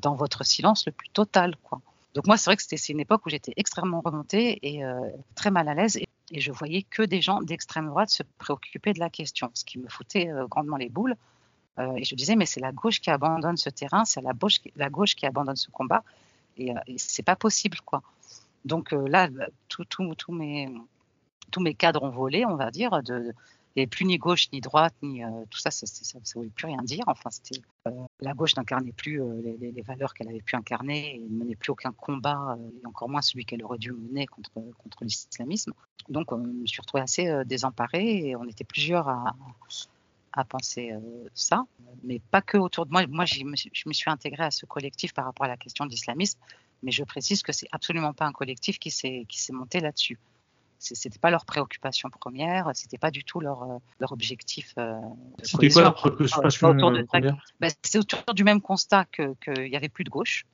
dans 0.00 0.14
votre 0.14 0.44
silence 0.44 0.86
le 0.86 0.92
plus 0.92 1.08
total. 1.08 1.56
Quoi. 1.62 1.80
Donc 2.14 2.26
moi, 2.26 2.36
c'est 2.36 2.50
vrai 2.50 2.56
que 2.56 2.62
c'était 2.62 2.76
une 2.76 3.00
époque 3.00 3.24
où 3.24 3.30
j'étais 3.30 3.54
extrêmement 3.56 4.00
remontée 4.00 4.58
et 4.62 4.84
euh, 4.84 5.00
très 5.34 5.50
mal 5.50 5.68
à 5.68 5.74
l'aise 5.74 5.96
et, 5.96 6.08
je 6.34 6.50
voyais 6.50 6.82
que 6.82 7.02
des 7.02 7.20
gens 7.20 7.42
d'extrême 7.42 7.88
droite 7.88 8.08
se 8.08 8.22
préoccuper 8.38 8.94
de 8.94 8.98
la 8.98 9.10
question, 9.10 9.50
ce 9.52 9.66
qui 9.66 9.78
me 9.78 9.86
foutait 9.86 10.30
euh, 10.30 10.46
grandement 10.46 10.78
les 10.78 10.88
boules. 10.88 11.14
Euh, 11.78 11.94
et 11.96 12.04
je 12.04 12.14
disais, 12.14 12.36
mais 12.36 12.46
c'est 12.46 12.60
la 12.60 12.72
gauche 12.72 13.02
qui 13.02 13.10
abandonne 13.10 13.58
ce 13.58 13.68
terrain, 13.68 14.06
c'est 14.06 14.22
la 14.22 14.32
gauche, 14.32 14.60
la 14.76 14.88
gauche 14.88 15.14
qui 15.14 15.26
abandonne 15.26 15.56
ce 15.56 15.70
combat 15.70 16.02
et, 16.56 16.72
et 16.86 16.96
c'est 16.96 17.22
pas 17.22 17.36
possible, 17.36 17.78
quoi. 17.84 18.02
Donc 18.64 18.92
là, 18.92 19.28
tous 19.68 20.32
mes, 20.32 20.72
tous 21.50 21.60
mes 21.60 21.74
cadres 21.74 22.02
ont 22.02 22.10
volé, 22.10 22.46
on 22.46 22.56
va 22.56 22.70
dire, 22.70 23.02
de, 23.02 23.34
il 23.74 23.78
n'y 23.78 23.82
avait 23.84 23.88
plus 23.88 24.04
ni 24.04 24.18
gauche 24.18 24.50
ni 24.52 24.60
droite, 24.60 24.94
ni 25.02 25.24
euh, 25.24 25.28
tout 25.48 25.58
ça, 25.58 25.70
ça 25.70 25.86
ne 26.18 26.34
voulait 26.34 26.50
plus 26.50 26.66
rien 26.66 26.82
dire. 26.82 27.04
Enfin, 27.06 27.30
c'était 27.30 27.62
euh, 27.88 27.90
la 28.20 28.34
gauche 28.34 28.54
n'incarnait 28.54 28.92
plus 28.92 29.22
euh, 29.22 29.40
les, 29.58 29.82
valeurs 29.82 30.12
qu'elle 30.12 30.28
avait 30.28 30.42
pu 30.42 30.56
incarner, 30.56 31.16
et 31.16 31.18
ne 31.18 31.38
menait 31.38 31.56
plus 31.56 31.70
aucun 31.70 31.92
combat, 31.92 32.58
et 32.82 32.86
encore 32.86 33.08
moins 33.08 33.22
celui 33.22 33.46
qu'elle 33.46 33.64
aurait 33.64 33.78
dû 33.78 33.92
mener 33.92 34.26
contre, 34.26 34.50
contre 34.52 35.04
l'islamisme. 35.04 35.72
Donc, 36.10 36.28
je 36.30 36.36
me 36.36 36.66
suis 36.66 36.82
retrouvée 36.82 37.02
assez 37.02 37.44
désemparée, 37.46 38.28
et 38.28 38.36
on 38.36 38.44
était 38.44 38.64
plusieurs 38.64 39.08
à, 39.08 39.34
à 40.34 40.44
penser 40.44 40.92
ça, 41.32 41.64
mais 42.02 42.20
pas 42.30 42.42
que 42.42 42.58
autour 42.58 42.84
de 42.84 42.92
moi. 42.92 43.06
Moi, 43.06 43.24
je 43.24 43.44
me, 43.44 43.56
suis 43.56 44.10
intégrée 44.10 44.44
à 44.44 44.50
ce 44.50 44.66
collectif 44.66 45.14
par 45.14 45.24
rapport 45.24 45.46
à 45.46 45.48
la 45.48 45.56
question 45.56 45.86
de 45.86 45.90
l'islamisme, 45.90 46.38
mais 46.82 46.90
je 46.90 47.04
précise 47.04 47.42
que 47.42 47.52
c'est 47.52 47.68
absolument 47.72 48.12
pas 48.12 48.26
un 48.26 48.32
collectif 48.32 48.78
qui 48.78 48.90
s'est 48.90 49.26
monté 49.52 49.80
là-dessus 49.80 50.18
c'était 50.82 51.18
pas 51.18 51.30
leur 51.30 51.44
préoccupation 51.44 52.10
première, 52.10 52.70
c'était 52.74 52.98
pas 52.98 53.10
du 53.10 53.24
tout 53.24 53.40
leur, 53.40 53.62
euh, 53.62 53.78
leur 54.00 54.12
objectif. 54.12 54.74
Euh, 54.78 54.98
c'était 55.42 55.70
quoi 55.70 55.82
leur 55.82 55.94
préoccupation 55.94 56.68
euh, 56.68 57.04
première 57.04 57.44
ben, 57.60 57.70
C'est 57.82 57.98
autour 57.98 58.34
du 58.34 58.44
même 58.44 58.60
constat 58.60 59.04
qu'il 59.06 59.34
que 59.40 59.68
y 59.68 59.76
avait 59.76 59.88
plus 59.88 60.04
de 60.04 60.10
gauche, 60.10 60.44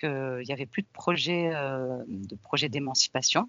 qu'il 0.00 0.44
y 0.44 0.52
avait 0.52 0.66
plus 0.66 0.82
de 0.82 0.88
projet 0.92 1.50
de 1.50 2.34
projet 2.36 2.68
d'émancipation, 2.68 3.48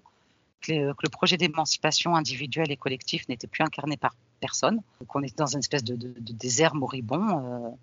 que, 0.60 0.72
le 0.72 1.08
projet 1.10 1.36
d'émancipation 1.36 2.14
individuelle 2.14 2.70
et 2.70 2.76
collectif 2.76 3.28
n'était 3.28 3.46
plus 3.46 3.64
incarné 3.64 3.96
par 3.96 4.14
personne, 4.40 4.82
qu'on 5.08 5.22
était 5.22 5.36
dans 5.36 5.46
une 5.46 5.60
espèce 5.60 5.84
de, 5.84 5.96
de, 5.96 6.14
de 6.18 6.32
désert 6.32 6.74
moribond 6.74 7.76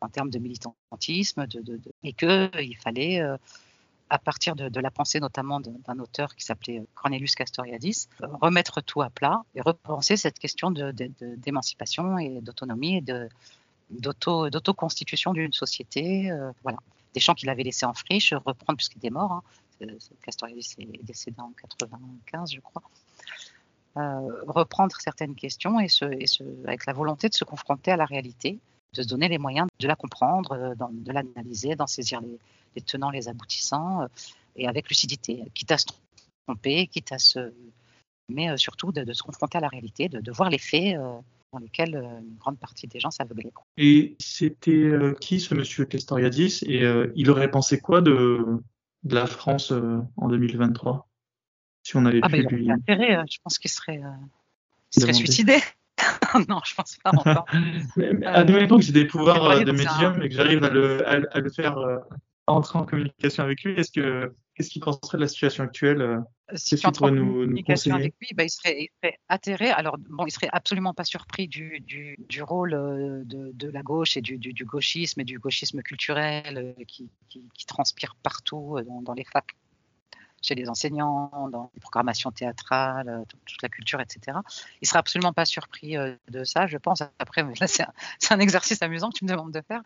en 0.00 0.08
termes 0.08 0.30
de 0.30 0.38
militantisme, 0.38 1.46
de, 1.46 1.80
et 2.02 2.12
qu'il 2.12 2.76
fallait 2.76 3.22
à 4.12 4.18
partir 4.18 4.54
de, 4.54 4.80
la 4.80 4.90
pensée 4.90 5.20
notamment 5.20 5.58
d'un 5.58 5.98
auteur 5.98 6.36
qui 6.36 6.44
s'appelait 6.44 6.82
Cornelius 6.94 7.34
Castoriadis, 7.34 8.08
remettre 8.42 8.82
tout 8.82 9.00
à 9.00 9.08
plat 9.08 9.42
et 9.54 9.62
repenser 9.62 10.18
cette 10.18 10.38
question 10.38 10.70
d'émancipation 10.70 12.18
et 12.18 12.42
d'autonomie 12.42 12.98
et 12.98 13.04
d'auto-constitution 13.90 15.32
d'une 15.32 15.54
société. 15.54 16.30
Euh. 16.30 16.52
Des 17.14 17.20
champs 17.20 17.34
qu'il 17.34 17.48
avait 17.50 17.62
laissés 17.62 17.86
en 17.86 17.94
friche, 17.94 18.32
reprendre 18.32 18.76
puisqu'il 18.76 18.98
était 18.98 19.10
mort. 19.10 19.42
Hein. 19.80 19.86
Castoriadis 20.22 20.74
est 20.78 21.04
décédé 21.04 21.40
en 21.40 21.52
95, 21.52 22.52
je 22.52 22.60
crois. 22.60 22.82
Euh, 23.96 24.42
reprendre 24.46 24.94
certaines 24.98 25.34
questions 25.34 25.80
et, 25.80 25.88
avec 26.64 26.86
la 26.86 26.92
volonté 26.92 27.28
de 27.28 27.34
se 27.34 27.44
confronter 27.44 27.92
à 27.92 27.96
la 27.96 28.06
réalité, 28.06 28.58
de 28.94 29.02
se 29.02 29.08
donner 29.08 29.28
les 29.28 29.38
moyens 29.38 29.68
de 29.78 29.86
la 29.86 29.96
comprendre, 29.96 30.52
euh, 30.52 30.74
de 30.90 31.12
l'analyser, 31.12 31.76
d'en 31.76 31.86
saisir 31.86 32.22
les, 32.22 32.38
les 32.74 32.82
tenants, 32.82 33.10
les 33.10 33.28
aboutissants, 33.28 34.02
euh, 34.02 34.06
et 34.56 34.68
avec 34.68 34.88
lucidité, 34.88 35.44
quitte 35.54 35.72
à 35.72 35.78
se 35.78 35.86
tromper, 36.46 36.86
quitte 36.86 37.12
à 37.12 37.18
se. 37.18 37.52
Mais 38.28 38.50
euh, 38.50 38.56
surtout 38.56 38.92
de, 38.92 39.12
se 39.12 39.22
confronter 39.22 39.58
à 39.58 39.60
la 39.60 39.68
réalité, 39.68 40.08
de, 40.08 40.32
voir 40.32 40.50
les 40.50 40.58
faits 40.58 40.96
euh, 40.96 41.12
dans 41.52 41.58
lesquels 41.58 41.94
une 41.96 42.36
grande 42.38 42.58
partie 42.58 42.86
des 42.86 43.00
gens 43.00 43.10
s'aveuglaient. 43.10 43.52
Et 43.76 44.16
c'était 44.18 44.90
qui 45.20 45.38
ce 45.38 45.54
monsieur 45.54 45.84
Castoriadis 45.84 46.60
et 46.62 46.82
il 47.14 47.30
aurait 47.30 47.50
pensé 47.50 47.78
quoi 47.78 48.00
de, 48.00 48.42
de 49.02 49.14
la 49.14 49.26
France 49.26 49.70
en 50.16 50.28
2023 50.28 51.06
Si 51.82 51.94
on 51.96 52.06
avait 52.06 52.20
ah 52.22 52.30
pu 52.30 52.42
bah, 52.42 52.48
lui. 52.50 52.70
Intérêt, 52.70 53.22
je 53.30 53.36
pense 53.44 53.58
qu'il 53.58 53.70
serait, 53.70 54.00
serait 54.88 55.12
suicidé. 55.12 55.58
non, 56.48 56.60
je 56.64 56.74
pense 56.74 56.96
pas 57.04 57.10
encore. 57.10 57.44
Admettons 58.24 58.76
que 58.78 58.82
j'ai 58.82 58.92
des 58.92 59.06
pouvoirs 59.06 59.62
de 59.62 59.72
médium 59.72 60.22
et 60.22 60.30
que 60.30 60.34
j'arrive 60.34 60.64
à 60.64 60.70
le, 60.70 61.06
à 61.06 61.38
le 61.38 61.50
faire 61.50 61.76
entrer 62.46 62.78
en 62.78 62.84
communication 62.84 63.44
avec 63.44 63.62
lui, 63.62 63.78
est-ce 63.78 63.92
que 63.92 64.34
qu'est-ce 64.54 64.70
qu'il 64.70 64.82
penserait 64.82 65.18
de 65.18 65.22
la 65.22 65.28
situation 65.28 65.64
actuelle 65.64 66.02
euh, 66.02 66.18
Si 66.54 66.76
tu 66.76 66.86
entres 66.86 67.04
en 67.04 67.08
communication 67.08 67.94
avec 67.94 68.14
lui, 68.20 68.28
bah, 68.34 68.44
il, 68.44 68.50
serait, 68.50 68.90
atterré. 69.28 69.70
Alors 69.70 69.96
bon, 69.98 70.26
il 70.26 70.30
serait 70.30 70.50
absolument 70.52 70.94
pas 70.94 71.04
surpris 71.04 71.48
du, 71.48 71.80
du, 71.80 72.16
du 72.28 72.42
rôle 72.42 72.74
euh, 72.74 73.22
de, 73.24 73.50
de, 73.54 73.68
la 73.68 73.82
gauche 73.82 74.16
et 74.16 74.20
du, 74.20 74.36
du, 74.38 74.64
gauchisme 74.64 75.20
et 75.20 75.24
du 75.24 75.38
gauchisme 75.38 75.82
culturel 75.82 76.58
euh, 76.78 76.84
qui, 76.86 77.10
qui, 77.28 77.48
qui 77.54 77.66
transpire 77.66 78.14
partout 78.22 78.78
dans, 78.86 79.02
dans 79.02 79.14
les 79.14 79.24
facs 79.24 79.56
chez 80.42 80.56
les 80.56 80.68
enseignants, 80.68 81.48
dans 81.50 81.70
les 81.74 81.80
programmations 81.80 82.32
théâtrales, 82.32 83.08
euh, 83.08 83.24
toute 83.46 83.62
la 83.62 83.68
culture, 83.68 84.00
etc. 84.00 84.38
Il 84.82 84.88
sera 84.88 84.98
absolument 84.98 85.32
pas 85.32 85.44
surpris 85.44 85.96
euh, 85.96 86.14
de 86.28 86.44
ça, 86.44 86.66
je 86.66 86.76
pense. 86.76 87.02
Après, 87.18 87.44
c'est 87.66 87.84
un, 88.30 88.40
exercice 88.40 88.82
amusant 88.82 89.10
que 89.10 89.18
tu 89.18 89.24
me 89.24 89.30
demandes 89.30 89.52
de 89.52 89.62
faire. 89.62 89.82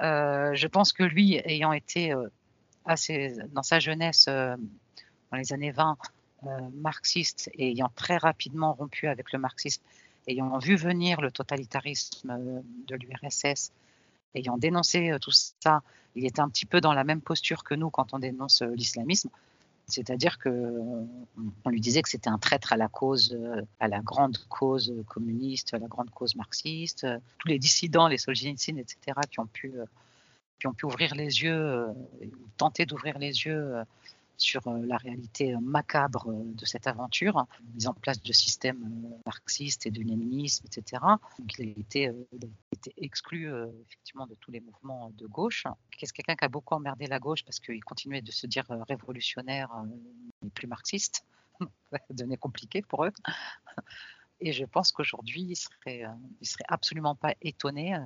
Euh, 0.00 0.54
je 0.54 0.66
pense 0.66 0.92
que 0.92 1.02
lui, 1.02 1.36
ayant 1.44 1.72
été 1.72 2.14
assez, 2.86 3.36
dans 3.52 3.62
sa 3.62 3.78
jeunesse, 3.78 4.26
dans 4.26 5.36
les 5.36 5.52
années 5.52 5.72
20, 5.72 5.98
marxiste 6.72 7.50
et 7.54 7.70
ayant 7.70 7.90
très 7.94 8.16
rapidement 8.16 8.72
rompu 8.72 9.08
avec 9.08 9.32
le 9.32 9.38
marxisme, 9.38 9.82
ayant 10.28 10.56
vu 10.58 10.76
venir 10.76 11.20
le 11.20 11.30
totalitarisme 11.30 12.62
de 12.86 12.94
l'URSS, 12.94 13.72
ayant 14.34 14.56
dénoncé 14.56 15.16
tout 15.20 15.32
ça, 15.32 15.82
il 16.14 16.24
était 16.24 16.40
un 16.40 16.48
petit 16.48 16.64
peu 16.64 16.80
dans 16.80 16.92
la 16.92 17.02
même 17.02 17.20
posture 17.20 17.64
que 17.64 17.74
nous 17.74 17.90
quand 17.90 18.14
on 18.14 18.20
dénonce 18.20 18.62
l'islamisme. 18.62 19.30
C'est-à-dire 19.88 20.38
que 20.38 20.50
on 21.64 21.70
lui 21.70 21.80
disait 21.80 22.02
que 22.02 22.10
c'était 22.10 22.28
un 22.28 22.38
traître 22.38 22.74
à 22.74 22.76
la 22.76 22.88
cause, 22.88 23.32
euh, 23.32 23.62
à 23.80 23.88
la 23.88 24.00
grande 24.00 24.36
cause 24.48 24.92
communiste, 25.08 25.72
à 25.72 25.78
la 25.78 25.88
grande 25.88 26.10
cause 26.10 26.36
marxiste. 26.36 27.06
Tous 27.38 27.48
les 27.48 27.58
dissidents, 27.58 28.06
les 28.06 28.18
Solzhenitsyn, 28.18 28.76
etc., 28.76 28.98
qui 29.30 29.40
ont 29.40 29.46
pu, 29.46 29.72
euh, 29.76 29.86
qui 30.60 30.66
ont 30.66 30.74
pu 30.74 30.84
ouvrir 30.84 31.14
les 31.14 31.42
yeux, 31.42 31.54
euh, 31.54 31.92
tenter 32.58 32.84
d'ouvrir 32.84 33.18
les 33.18 33.46
yeux 33.46 33.82
sur 34.38 34.66
euh, 34.68 34.80
la 34.86 34.96
réalité 34.96 35.54
macabre 35.60 36.30
euh, 36.30 36.42
de 36.44 36.64
cette 36.64 36.86
aventure, 36.86 37.46
mise 37.74 37.88
en 37.88 37.94
place 37.94 38.22
de 38.22 38.32
systèmes 38.32 38.82
euh, 39.04 39.16
marxistes 39.26 39.86
et 39.86 39.90
de 39.90 40.00
léninisme, 40.00 40.66
etc. 40.66 41.02
Il 41.58 41.66
a 41.66 41.80
été, 41.80 42.12
exclu 42.96 43.50
effectivement 43.86 44.26
de 44.26 44.36
tous 44.36 44.52
les 44.52 44.60
mouvements 44.60 45.10
de 45.10 45.26
gauche. 45.26 45.64
C'est 46.00 46.12
quelqu'un 46.12 46.36
qui 46.36 46.44
a 46.44 46.48
beaucoup 46.48 46.74
emmerdé 46.74 47.06
la 47.06 47.18
gauche 47.18 47.44
parce 47.44 47.58
qu'il 47.58 47.82
continuait 47.82 48.22
de 48.22 48.30
se 48.30 48.46
dire 48.46 48.64
révolutionnaire 48.88 49.70
mais 50.42 50.50
plus 50.50 50.68
marxiste? 50.68 51.24
Ça 51.90 51.98
devenait 52.10 52.36
compliqué 52.36 52.82
pour 52.82 53.04
eux. 53.04 53.12
Et 54.40 54.52
je 54.52 54.64
pense 54.64 54.92
qu'aujourd'hui, 54.92 55.42
il 55.42 55.56
serait, 55.56 56.04
il 56.40 56.46
serait 56.46 56.64
absolument 56.68 57.16
pas 57.16 57.34
étonné 57.42 57.98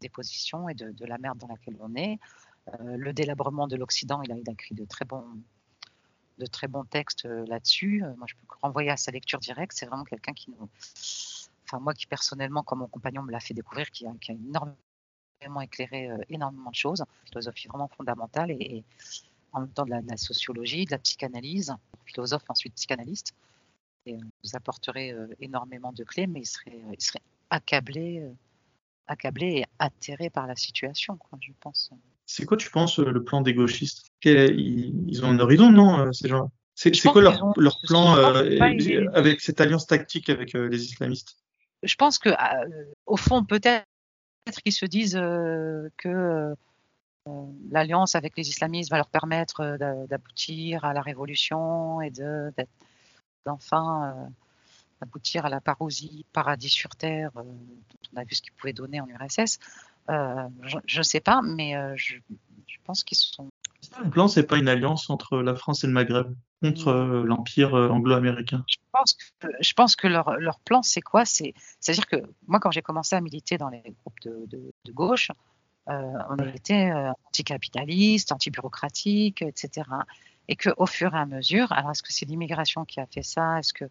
des 0.00 0.08
positions 0.08 0.68
et 0.68 0.74
de, 0.74 0.92
de, 0.92 1.04
la 1.04 1.18
merde 1.18 1.38
dans 1.38 1.48
laquelle 1.48 1.76
on 1.80 1.94
est. 1.96 2.20
Euh, 2.68 2.96
le 2.96 3.12
délabrement 3.12 3.68
de 3.68 3.76
l'Occident, 3.76 4.22
il 4.22 4.32
a, 4.32 4.36
écrit 4.50 4.74
de 4.74 4.84
très 4.84 5.04
bons, 5.04 6.84
textes 6.84 7.26
euh, 7.26 7.44
là-dessus. 7.46 8.02
Euh, 8.02 8.14
moi, 8.16 8.26
je 8.26 8.34
peux 8.34 8.56
renvoyer 8.62 8.90
à 8.90 8.96
sa 8.96 9.10
lecture 9.10 9.38
directe. 9.38 9.72
C'est 9.76 9.86
vraiment 9.86 10.04
quelqu'un 10.04 10.32
qui 10.32 10.50
nous. 10.50 10.68
Enfin, 11.64 11.78
moi 11.80 11.94
qui 11.94 12.06
personnellement, 12.06 12.62
comme 12.62 12.80
mon 12.80 12.88
compagnon 12.88 13.22
me 13.22 13.32
l'a 13.32 13.40
fait 13.40 13.54
découvrir, 13.54 13.90
qui 13.90 14.06
a, 14.06 14.12
énormément 14.28 14.76
éclairé 15.62 16.10
énormément 16.28 16.70
de 16.70 16.74
choses. 16.74 17.04
Philosophie 17.26 17.68
vraiment 17.68 17.88
fondamentale 17.88 18.50
et, 18.50 18.84
en 19.52 19.60
même 19.60 19.70
temps 19.70 19.84
de 19.84 19.90
la, 19.90 20.16
sociologie, 20.16 20.84
de 20.84 20.90
la 20.90 20.98
psychanalyse, 20.98 21.74
philosophe 22.06 22.44
ensuite 22.48 22.74
psychanalyste. 22.74 23.34
Et 24.06 24.16
vous 24.16 24.56
apporterez 24.56 25.14
énormément 25.40 25.92
de 25.92 26.04
clés, 26.04 26.26
mais 26.26 26.40
il 26.40 26.46
serait, 26.46 26.82
il 26.92 27.20
accablé, 27.50 28.26
accablé 29.06 29.60
et 29.60 29.64
atterré 29.78 30.28
par 30.28 30.46
la 30.46 30.56
situation, 30.56 31.18
je 31.40 31.52
pense. 31.60 31.92
C'est 32.26 32.46
quoi, 32.46 32.56
tu 32.56 32.70
penses, 32.70 32.98
euh, 32.98 33.10
le 33.10 33.22
plan 33.22 33.40
des 33.42 33.54
gauchistes? 33.54 34.10
Ils, 34.24 35.24
ont 35.24 35.28
un 35.28 35.38
horizon, 35.38 35.70
non, 35.70 36.00
euh, 36.00 36.12
ces 36.12 36.28
gens 36.28 36.50
C'est 36.74 36.92
quoi 37.08 37.22
leur, 37.22 37.52
leur 37.58 37.78
plan 37.86 38.16
euh, 38.16 39.10
avec 39.12 39.40
cette 39.40 39.60
alliance 39.60 39.86
tactique 39.86 40.30
avec 40.30 40.54
les 40.54 40.84
islamistes? 40.84 41.36
Je 41.82 41.94
pense 41.96 42.18
que, 42.18 42.30
au 43.04 43.16
fond, 43.16 43.44
peut-être 43.44 43.84
qu'ils 44.64 44.72
se 44.72 44.86
disent 44.86 45.20
que 45.98 46.54
l'alliance 47.70 48.14
avec 48.14 48.36
les 48.38 48.48
islamistes 48.48 48.90
va 48.90 48.96
leur 48.96 49.10
permettre 49.10 49.76
d'aboutir 50.08 50.86
à 50.86 50.94
la 50.94 51.02
révolution 51.02 52.00
et 52.00 52.10
d'enfin 53.44 54.30
aboutir 55.02 55.44
à 55.44 55.50
la 55.50 55.60
parousie, 55.60 56.24
paradis 56.32 56.70
sur 56.70 56.96
terre, 56.96 57.30
dont 57.34 57.58
on 58.14 58.16
a 58.16 58.24
vu 58.24 58.34
ce 58.34 58.40
qu'ils 58.40 58.52
pouvaient 58.52 58.72
donner 58.72 59.00
en 59.00 59.06
URSS. 59.06 59.58
Je 60.08 60.98
ne 60.98 61.02
sais 61.02 61.20
pas, 61.20 61.40
mais 61.42 61.74
je, 61.96 62.16
je 62.66 62.76
pense 62.84 63.04
qu'ils 63.04 63.18
sont. 63.18 63.48
Le 64.02 64.10
plan, 64.10 64.28
c'est 64.28 64.46
pas 64.46 64.56
une 64.56 64.68
alliance 64.68 65.10
entre 65.10 65.38
la 65.38 65.54
France 65.54 65.84
et 65.84 65.86
le 65.86 65.92
Maghreb 65.92 66.34
contre 66.62 66.88
euh, 66.88 67.24
l'empire 67.24 67.74
euh, 67.74 67.88
anglo-américain. 67.88 68.64
Je 68.66 68.76
pense 68.92 69.14
que, 69.14 69.48
je 69.60 69.72
pense 69.74 69.96
que 69.96 70.06
leur, 70.06 70.38
leur 70.38 70.58
plan, 70.60 70.82
c'est 70.82 71.02
quoi? 71.02 71.24
C'est, 71.24 71.54
c'est-à-dire 71.80 72.06
que 72.06 72.16
moi, 72.46 72.60
quand 72.60 72.70
j'ai 72.70 72.82
commencé 72.82 73.14
à 73.14 73.20
militer 73.20 73.58
dans 73.58 73.68
les 73.68 73.82
groupes 73.82 74.20
de, 74.22 74.46
de, 74.46 74.72
de 74.84 74.92
gauche, 74.92 75.30
euh, 75.88 76.12
on 76.30 76.36
était 76.38 76.90
euh, 76.90 77.10
anticapitaliste, 77.28 78.32
anti-bureaucratique, 78.32 79.42
etc. 79.42 79.88
Et 80.48 80.56
qu'au 80.56 80.86
fur 80.86 81.14
et 81.14 81.18
à 81.18 81.26
mesure, 81.26 81.70
alors 81.72 81.90
est-ce 81.90 82.02
que 82.02 82.12
c'est 82.12 82.26
l'immigration 82.26 82.84
qui 82.84 83.00
a 83.00 83.06
fait 83.06 83.22
ça? 83.22 83.58
Est-ce 83.58 83.74
que 83.74 83.84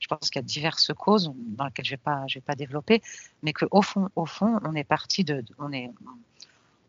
je 0.00 0.08
pense 0.08 0.30
qu'il 0.30 0.40
y 0.40 0.44
a 0.44 0.46
diverses 0.46 0.92
causes 0.94 1.32
dans 1.36 1.66
lesquelles 1.66 1.84
je 1.84 1.96
je 2.26 2.34
vais 2.34 2.40
pas 2.40 2.54
développer, 2.56 3.02
mais 3.42 3.52
qu'au 3.52 3.82
fond, 3.82 4.10
on 4.16 4.74
est 4.74 4.84
parti 4.84 5.22
de, 5.24 5.44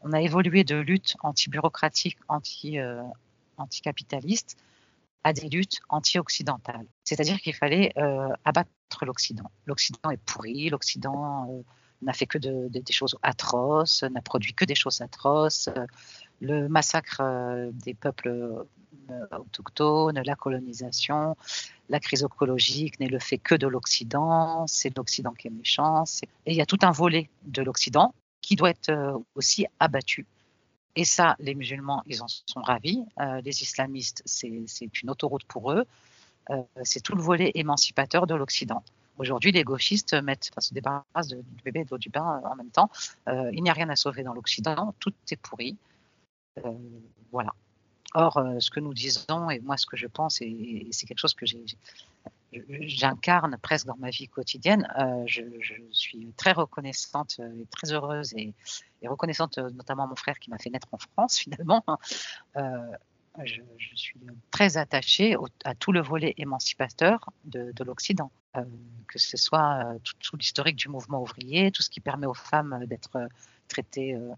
on 0.02 0.13
a 0.13 0.21
évolué 0.21 0.63
de 0.63 0.78
lutte 0.78 1.15
anti-bureaucratique, 1.21 2.17
anti, 2.28 2.80
euh, 2.80 3.04
anti-capitaliste 3.58 4.58
à 5.24 5.34
des 5.34 5.50
luttes 5.50 5.80
anti-occidentales. 5.89 6.88
C'est-à-dire 7.04 7.39
qu'il 7.39 7.54
fallait 7.54 7.93
euh, 7.97 8.30
abattre 8.43 9.06
l'Occident. 9.06 9.52
L'Occident 9.67 10.10
est 10.10 10.17
pourri, 10.17 10.69
l'Occident 10.69 11.47
euh, 11.52 11.62
n'a 12.02 12.13
fait 12.13 12.26
que 12.26 12.39
de, 12.39 12.69
de, 12.69 12.80
des 12.80 12.93
choses 12.93 13.15
atroces, 13.21 14.04
n'a 14.04 14.21
produit 14.21 14.54
que 14.54 14.65
des 14.65 14.74
choses 14.74 15.02
atroces. 15.02 15.69
Le 16.41 16.67
massacre 16.67 17.21
des 17.71 17.93
peuples 17.93 18.65
autochtones, 19.32 20.21
la 20.25 20.36
colonisation, 20.36 21.36
la 21.89 21.99
crise 21.99 22.23
écologique 22.23 22.99
n'est 22.99 23.08
le 23.08 23.19
fait 23.19 23.38
que 23.38 23.56
de 23.56 23.67
l'Occident, 23.67 24.65
c'est 24.67 24.95
l'Occident 24.97 25.34
qui 25.34 25.47
est 25.47 25.51
méchant. 25.51 26.04
Et 26.45 26.51
il 26.51 26.56
y 26.56 26.62
a 26.62 26.65
tout 26.65 26.80
un 26.82 26.91
volet 26.91 27.30
de 27.43 27.62
l'Occident 27.62 28.13
qui 28.41 28.56
doit 28.56 28.69
être 28.69 28.89
euh, 28.89 29.17
aussi 29.36 29.65
abattu. 29.80 30.25
Et 30.95 31.06
ça, 31.06 31.36
les 31.39 31.56
musulmans, 31.56 32.04
ils 32.06 32.21
en 32.21 32.27
sont 32.27 32.62
ravis. 32.62 33.04
Euh, 33.19 33.39
les 33.41 33.62
islamistes, 33.62 34.23
c'est 34.25 35.01
une 35.04 35.10
autoroute 35.10 35.45
pour 35.45 35.71
eux. 35.71 35.86
Euh, 36.49 36.63
c'est 36.84 37.01
tout 37.01 37.15
le 37.15 37.21
volet 37.21 37.51
émancipateur 37.56 38.27
de 38.27 38.36
l'Occident. 38.36 38.84
Aujourd'hui, 39.17 39.51
les 39.51 39.63
gauchistes 39.63 40.13
mettent, 40.13 40.49
enfin, 40.51 40.62
se 40.62 40.73
débarrassent 40.73 41.27
du 41.27 41.63
bébé 41.63 41.82
et 41.82 41.86
de 41.86 41.97
du 41.97 42.10
bain 42.10 42.41
en 42.43 42.56
même 42.56 42.71
temps. 42.71 42.89
il 43.27 43.62
n'y 43.62 43.69
a 43.69 43.73
rien 43.73 43.89
à 43.89 43.95
sauver 43.95 44.23
dans 44.23 44.34
l'Occident, 44.34 44.95
tout 44.99 45.13
est 45.30 45.36
pourri. 45.36 45.77
Voilà. 47.31 47.53
Or, 48.13 48.43
ce 48.59 48.69
que 48.69 48.81
nous 48.81 48.93
disons, 48.93 49.49
et 49.49 49.59
moi 49.59 49.77
ce 49.77 49.85
que 49.85 49.95
je 49.95 50.07
pense, 50.07 50.41
et 50.41 50.87
c'est 50.91 51.05
quelque 51.05 51.19
chose 51.19 51.33
que 51.33 51.45
j'incarne 52.81 53.57
presque 53.61 53.87
dans 53.87 53.95
ma 53.95 54.09
vie 54.09 54.27
quotidienne. 54.27 54.85
Euh, 54.99 55.23
je, 55.27 55.43
suis 55.91 56.33
très 56.35 56.51
reconnaissante 56.51 57.39
et 57.39 57.65
très 57.67 57.93
heureuse 57.93 58.33
et, 58.35 58.53
reconnaissante 59.03 59.57
notamment 59.57 60.03
à 60.03 60.07
mon 60.07 60.15
frère 60.15 60.39
qui 60.39 60.49
m'a 60.49 60.57
fait 60.57 60.69
naître 60.69 60.89
en 60.91 60.97
France 60.97 61.37
finalement. 61.39 61.85
Euh, 62.57 62.91
je, 63.43 63.61
suis 63.95 64.19
très 64.51 64.77
attachée 64.77 65.35
à 65.63 65.75
tout 65.75 65.91
le 65.91 66.01
volet 66.01 66.33
émancipateur 66.37 67.29
de, 67.45 67.71
de 67.71 67.83
l'Occident, 67.83 68.31
euh, 68.57 68.63
que 69.07 69.19
ce 69.19 69.37
soit 69.37 69.85
euh, 69.85 69.99
tout, 70.03 70.13
tout 70.19 70.37
l'historique 70.37 70.75
du 70.75 70.89
mouvement 70.89 71.21
ouvrier, 71.21 71.71
tout 71.71 71.81
ce 71.81 71.89
qui 71.89 72.01
permet 72.01 72.27
aux 72.27 72.33
femmes 72.33 72.85
d'être 72.85 73.29
traitées 73.67 74.15
euh, 74.15 74.33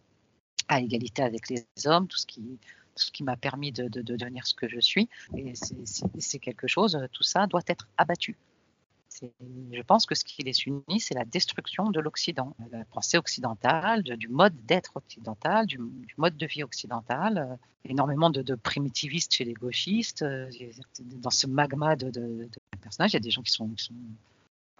à 0.73 0.81
égalité 0.81 1.23
avec 1.23 1.49
les 1.49 1.65
hommes, 1.85 2.07
tout 2.07 2.17
ce 2.17 2.25
qui 2.25 2.59
ce 2.95 3.11
qui 3.11 3.23
m'a 3.23 3.35
permis 3.35 3.71
de, 3.71 3.87
de, 3.87 4.01
de, 4.01 4.15
devenir 4.15 4.45
ce 4.45 4.53
que 4.53 4.67
je 4.67 4.79
suis. 4.79 5.09
Et 5.35 5.53
c'est 6.19 6.39
quelque 6.39 6.67
chose, 6.67 6.95
tout 7.11 7.23
ça 7.23 7.47
doit 7.47 7.63
être 7.67 7.87
abattu. 7.97 8.37
Je 9.71 9.81
pense 9.81 10.05
que 10.05 10.15
ce 10.15 10.23
qui 10.23 10.41
les 10.41 10.63
unit, 10.65 10.99
c'est 10.99 11.13
la 11.13 11.25
destruction 11.25 11.91
de 11.91 11.99
l'Occident, 11.99 12.55
la 12.71 12.83
pensée 12.85 13.17
occidentale, 13.17 14.03
de, 14.03 14.15
du 14.15 14.27
mode 14.27 14.53
d'être 14.65 14.97
occidental, 14.97 15.65
du, 15.67 15.79
mode 16.17 16.35
de 16.35 16.45
vie 16.45 16.63
occidental. 16.63 17.57
Énormément 17.85 18.29
de, 18.29 18.41
de, 18.41 18.55
primitivistes 18.55 19.33
chez 19.33 19.43
les 19.43 19.53
gauchistes. 19.53 20.23
Euh, 20.23 20.49
dans 20.99 21.29
ce 21.29 21.47
magma 21.47 21.95
de, 21.95 22.09
de, 22.09 22.49
personnages, 22.81 23.11
il 23.11 23.15
y 23.15 23.17
a 23.17 23.19
des 23.19 23.29
gens 23.29 23.41
qui 23.41 23.51
sont 23.51 23.69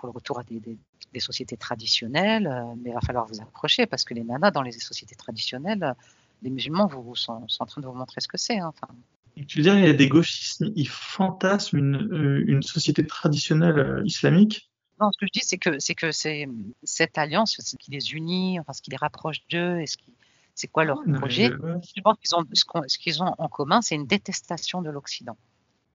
pour 0.03 0.11
le 0.11 0.15
retour 0.15 0.37
à 0.37 0.43
des, 0.43 0.59
des, 0.59 0.77
des 1.13 1.19
sociétés 1.21 1.55
traditionnelles, 1.55 2.47
euh, 2.47 2.75
mais 2.83 2.89
il 2.89 2.93
va 2.93 2.99
falloir 2.99 3.25
vous 3.25 3.39
approcher 3.41 3.85
parce 3.85 4.03
que 4.03 4.13
les 4.13 4.25
nanas 4.25 4.51
dans 4.51 4.61
les 4.61 4.73
sociétés 4.73 5.15
traditionnelles, 5.15 5.95
les 6.41 6.49
musulmans 6.49 6.87
vous, 6.87 7.15
sont, 7.15 7.47
sont, 7.47 7.63
en 7.63 7.65
train 7.65 7.79
de 7.79 7.87
vous 7.87 7.93
montrer 7.93 8.19
ce 8.19 8.27
que 8.27 8.37
c'est. 8.37 8.59
Hein. 8.59 8.73
Tu 9.47 9.59
veux 9.59 9.63
dire, 9.63 9.79
il 9.79 9.85
y 9.85 9.89
a 9.89 9.93
des 9.93 10.09
gauchistes, 10.09 10.65
ils 10.75 10.89
fantasment 10.89 11.79
une, 11.79 11.95
euh, 12.11 12.43
une 12.47 12.63
société 12.63 13.07
traditionnelle 13.07 13.79
euh, 13.79 14.01
islamique? 14.03 14.69
Non, 14.99 15.09
ce 15.13 15.17
que 15.19 15.25
je 15.25 15.39
dis, 15.39 15.45
c'est 15.45 15.57
que 15.57 15.79
c'est 15.79 15.95
que 15.95 16.11
c'est 16.11 16.49
cette 16.83 17.17
alliance, 17.17 17.55
ce 17.57 17.77
qui 17.77 17.91
les 17.91 18.11
unit, 18.11 18.59
enfin, 18.59 18.73
ce 18.73 18.81
qui 18.81 18.91
les 18.91 18.97
rapproche 18.97 19.37
d'eux, 19.49 19.79
et 19.79 19.87
ce 19.87 19.95
qui, 19.95 20.11
c'est 20.53 20.67
quoi 20.67 20.83
leur 20.83 21.01
projet. 21.13 21.49
Je 21.49 22.01
pense 22.01 22.17
qu'ils 22.19 22.35
ont 22.35 22.43
ce 22.87 22.97
qu'ils 22.97 23.23
ont 23.23 23.33
en 23.37 23.47
commun, 23.47 23.81
c'est 23.81 23.95
une 23.95 24.05
détestation 24.05 24.81
de 24.81 24.89
l'Occident. 24.89 25.37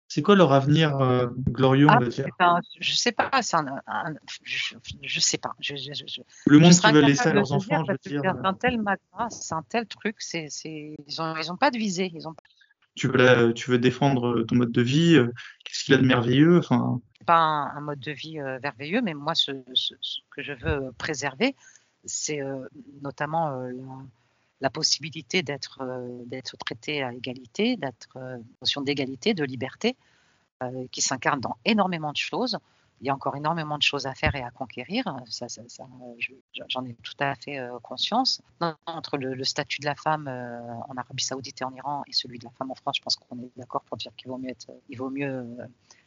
C'est 0.07 0.21
quoi 0.21 0.35
leur 0.35 0.53
avenir 0.53 0.95
euh, 0.97 1.27
glorieux, 1.49 1.87
ah, 1.89 1.97
on 1.97 2.03
va 2.03 2.09
dire 2.09 2.27
un, 2.39 2.59
Je 2.79 2.93
sais 2.93 3.11
pas, 3.11 3.29
c'est 3.41 3.57
un, 3.57 3.65
un, 3.87 4.13
je, 4.43 4.75
je 5.01 5.19
sais 5.19 5.37
pas. 5.37 5.55
Je, 5.59 5.75
je, 5.75 6.21
le 6.45 6.59
monde 6.59 6.73
qu'ils 6.73 6.93
veulent 6.93 7.05
laisser 7.05 7.29
à 7.29 7.33
leurs 7.33 7.51
enfants, 7.51 7.83
je 7.85 7.91
veux 7.91 7.97
dire. 8.05 8.21
C'est 8.23 8.47
un 8.47 8.53
tel 8.53 8.77
magma, 8.81 9.29
c'est 9.29 9.55
un 9.55 9.63
tel 9.67 9.87
truc, 9.87 10.15
c'est, 10.19 10.47
ils 10.63 11.21
ont, 11.21 11.35
ils 11.37 11.51
ont 11.51 11.57
pas 11.57 11.71
de 11.71 11.77
visée, 11.77 12.11
ils 12.13 12.27
ont. 12.27 12.35
Tu 12.95 13.07
veux, 13.07 13.17
la, 13.17 13.51
tu 13.51 13.71
veux 13.71 13.79
défendre 13.79 14.43
ton 14.43 14.55
mode 14.55 14.71
de 14.71 14.81
vie, 14.81 15.15
euh, 15.15 15.33
qu'est-ce 15.65 15.83
qu'il 15.83 15.93
a 15.95 15.97
de 15.97 16.05
merveilleux, 16.05 16.59
enfin. 16.59 17.01
Pas 17.25 17.37
un, 17.37 17.75
un, 17.75 17.81
mode 17.81 17.99
de 17.99 18.11
vie 18.11 18.39
euh, 18.39 18.59
merveilleux, 18.61 19.01
mais 19.01 19.15
moi, 19.15 19.33
ce, 19.33 19.51
ce, 19.73 19.95
ce, 19.99 20.19
que 20.29 20.43
je 20.43 20.53
veux 20.53 20.91
préserver, 20.97 21.55
c'est 22.05 22.41
euh, 22.41 22.67
notamment 23.01 23.49
euh, 23.49 23.71
la, 23.71 23.83
la, 24.61 24.69
possibilité 24.69 25.43
d'être 25.43 25.81
euh, 25.81 26.23
d'être 26.25 26.57
traité 26.57 27.03
à 27.03 27.13
égalité, 27.13 27.75
d'être 27.77 28.17
euh, 28.17 28.37
notion 28.61 28.81
d'égalité, 28.81 29.33
de 29.33 29.43
liberté, 29.43 29.97
euh, 30.63 30.87
qui 30.91 31.01
s'incarne 31.01 31.39
dans 31.39 31.57
énormément 31.65 32.11
de 32.11 32.17
choses. 32.17 32.57
Il 33.01 33.07
y 33.07 33.09
a 33.09 33.13
encore 33.13 33.35
énormément 33.35 33.77
de 33.77 33.83
choses 33.83 34.07
à 34.07 34.15
faire 34.15 34.35
et 34.35 34.41
à 34.41 34.51
conquérir. 34.51 35.03
Ça, 35.27 35.47
J'en 36.69 36.85
ai 36.85 36.93
tout 37.03 37.13
à 37.19 37.35
fait 37.35 37.59
conscience. 37.83 38.41
Entre 38.85 39.17
le, 39.17 39.43
statut 39.43 39.81
de 39.81 39.85
la 39.85 39.95
femme 39.95 40.29
en 40.29 40.95
Arabie 40.95 41.21
Saoudite 41.21 41.59
et 41.61 41.65
en 41.65 41.73
Iran 41.73 42.03
et 42.07 42.13
celui 42.13 42.39
de 42.39 42.45
la 42.45 42.51
femme 42.51 42.71
en 42.71 42.75
France, 42.75 42.95
je 42.95 43.01
pense 43.01 43.17
qu'on 43.17 43.37
est 43.39 43.51
d'accord 43.57 43.83
pour 43.83 43.97
dire 43.97 44.15
qu'il 44.15 44.29
vaut 44.29 44.37
mieux 44.37 44.49
être, 44.49 44.71
vaut 44.95 45.09
mieux 45.09 45.57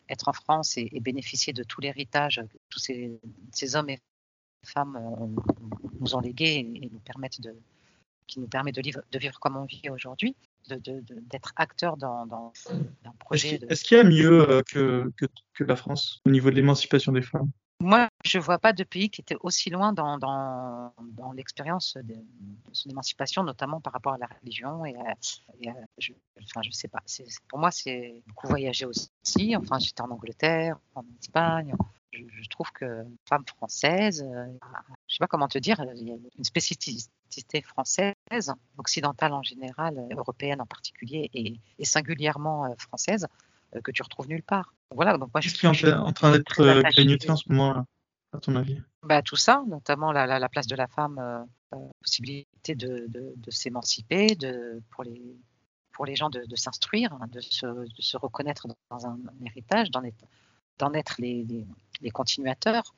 être 0.08 0.28
en 0.28 0.32
France 0.32 0.78
et, 0.78 0.88
et 0.90 1.00
bénéficier 1.00 1.52
de 1.52 1.62
tout 1.62 1.82
l'héritage 1.82 2.40
que 2.50 2.56
tous 2.70 2.78
ces, 2.78 3.20
ces, 3.52 3.76
hommes 3.76 3.90
et 3.90 4.00
femmes 4.64 4.98
nous 6.00 6.14
ont 6.14 6.20
légué 6.20 6.56
et 6.74 6.88
nous 6.90 7.00
permettent 7.00 7.42
de, 7.42 7.54
qui 8.28 8.38
nous 8.38 8.46
permet 8.46 8.70
de, 8.70 8.80
vivre, 8.80 9.00
de 9.10 9.18
vivre 9.18 9.40
comme 9.40 9.56
on 9.56 9.64
vit 9.64 9.82
aujourd'hui 9.90 10.36
d'être 10.68 11.52
acteur 11.56 11.96
dans, 11.96 12.26
dans, 12.26 12.52
un 13.04 13.10
projet. 13.18 13.58
Est-ce 13.68 13.84
qu'il 13.84 13.96
y 13.96 14.00
a 14.00 14.04
mieux 14.04 14.48
euh, 14.50 14.62
que, 14.70 15.10
que, 15.16 15.26
que, 15.54 15.64
la 15.64 15.76
France 15.76 16.20
au 16.26 16.30
niveau 16.30 16.50
de 16.50 16.56
l'émancipation 16.56 17.12
des 17.12 17.22
femmes? 17.22 17.50
Moi, 17.80 18.08
je 18.24 18.38
ne 18.38 18.42
vois 18.42 18.58
pas 18.58 18.72
de 18.72 18.82
pays 18.82 19.08
qui 19.08 19.20
était 19.20 19.36
aussi 19.40 19.70
loin 19.70 19.92
dans, 19.92 20.92
l'expérience 21.34 21.96
de, 22.02 22.16
son 22.72 22.90
émancipation, 22.90 23.44
notamment 23.44 23.80
par 23.80 23.92
rapport 23.92 24.14
à 24.14 24.18
la 24.18 24.26
religion. 24.26 24.84
Et, 24.84 24.96
à, 24.96 25.14
je, 25.98 26.12
enfin, 26.42 26.60
sais 26.72 26.88
pas. 26.88 27.02
Pour 27.48 27.60
moi, 27.60 27.70
c'est 27.70 28.20
beaucoup 28.26 28.48
voyager 28.48 28.84
aussi. 28.84 29.10
Enfin, 29.56 29.78
j'étais 29.78 30.02
en 30.02 30.10
Angleterre, 30.10 30.76
en 30.96 31.04
Espagne. 31.20 31.72
Je, 32.12 32.48
trouve 32.48 32.72
que 32.72 33.04
femme 33.26 33.44
française, 33.46 34.22
euh, 34.22 34.46
je 35.06 35.14
sais 35.14 35.18
pas 35.20 35.26
comment 35.26 35.46
te 35.46 35.58
dire, 35.58 35.80
il 35.94 36.08
y 36.08 36.10
a 36.10 36.14
une 36.14 36.44
spécificité 36.44 37.62
française, 37.62 38.14
occidentale 38.78 39.34
en 39.34 39.42
général, 39.42 40.08
européenne 40.16 40.60
en 40.60 40.66
particulier, 40.66 41.30
et, 41.34 41.84
singulièrement 41.84 42.64
euh, 42.64 42.74
française, 42.78 43.24
euh, 43.24 43.47
que 43.84 43.90
tu 43.90 44.02
retrouves 44.02 44.28
nulle 44.28 44.42
part. 44.42 44.74
Voilà. 44.94 45.18
Donc 45.18 45.30
moi, 45.34 45.40
je 45.40 45.48
suis 45.48 45.66
en, 45.66 45.72
en 46.06 46.12
train 46.12 46.32
d'être 46.32 46.90
grignoté 46.90 47.30
en 47.30 47.36
ce 47.36 47.48
moment-là, 47.50 47.84
à 48.32 48.38
ton 48.38 48.56
avis? 48.56 48.80
Bah, 49.02 49.22
tout 49.22 49.36
ça, 49.36 49.62
notamment 49.66 50.12
la, 50.12 50.26
la, 50.26 50.38
la 50.38 50.48
place 50.48 50.66
de 50.66 50.76
la 50.76 50.88
femme, 50.88 51.18
euh, 51.18 51.78
possibilité 52.00 52.74
de, 52.74 53.06
de, 53.08 53.32
de 53.36 53.50
s'émanciper, 53.50 54.34
de 54.34 54.82
pour 54.90 55.04
les 55.04 55.22
pour 55.92 56.06
les 56.06 56.14
gens 56.14 56.30
de, 56.30 56.44
de 56.44 56.56
s'instruire, 56.56 57.12
hein, 57.14 57.26
de, 57.32 57.40
se, 57.40 57.66
de 57.66 58.02
se 58.02 58.16
reconnaître 58.16 58.68
dans 58.88 59.06
un, 59.06 59.18
un 59.18 59.46
héritage, 59.46 59.90
d'en 59.90 60.04
être, 60.04 60.24
d'en 60.78 60.92
être 60.94 61.16
les, 61.18 61.42
les, 61.42 61.66
les 62.00 62.10
continuateurs. 62.10 62.94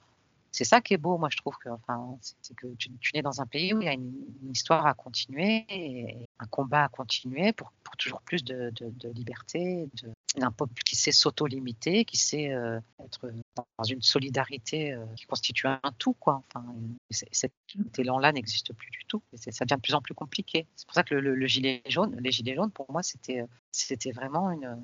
C'est 0.53 0.64
ça 0.64 0.83
qui 0.83 0.93
est 0.93 0.99
beau, 0.99 1.16
moi 1.16 1.31
je 1.31 1.39
trouve 1.39 1.57
que, 1.57 1.71
enfin, 1.71 2.18
c'est 2.43 2.55
que 2.55 2.66
tu, 2.75 2.91
tu 2.99 3.12
nais 3.14 3.23
dans 3.23 3.41
un 3.41 3.47
pays 3.47 3.73
où 3.73 3.81
il 3.81 3.87
y 3.87 3.89
a 3.89 3.95
une, 3.95 4.12
une 4.43 4.51
histoire 4.51 4.85
à 4.85 4.93
continuer, 4.93 5.64
et 5.71 6.29
un 6.41 6.47
combat 6.47 6.84
à 6.84 6.88
continuer 6.88 7.53
pour, 7.53 7.72
pour 7.84 7.97
toujours 7.97 8.22
plus 8.22 8.43
de, 8.43 8.72
de, 8.80 9.09
liberté, 9.11 9.88
d'un 10.36 10.51
peuple 10.51 10.82
qui 10.84 10.97
sait 10.97 11.12
s'auto-limiter, 11.12 12.05
qui 12.05 12.16
sait 12.16 12.53
euh, 12.53 12.80
être 13.05 13.30
dans 13.57 13.84
une 13.84 14.03
solidarité 14.03 14.93
euh, 14.93 15.05
qui 15.16 15.26
constitue 15.26 15.66
un 15.66 15.80
tout, 15.99 16.14
quoi. 16.14 16.43
Enfin, 16.49 16.64
cet 17.11 17.53
élan-là 17.99 18.32
n'existe 18.32 18.72
plus 18.72 18.91
du 18.91 19.05
tout. 19.07 19.22
Ça 19.34 19.64
devient 19.64 19.76
de 19.76 19.82
plus 19.82 19.95
en 19.95 20.01
plus 20.01 20.14
compliqué. 20.14 20.66
C'est 20.76 20.86
pour 20.86 20.95
ça 20.95 21.03
que 21.03 21.14
le, 21.14 21.20
le, 21.20 21.34
le, 21.34 21.47
gilet 21.47 21.82
jaune, 21.86 22.16
les 22.20 22.32
gilets 22.32 22.55
jaunes, 22.55 22.70
pour 22.70 22.91
moi, 22.91 23.03
c'était, 23.03 23.45
c'était 23.70 24.12
vraiment 24.12 24.51
une, 24.51 24.82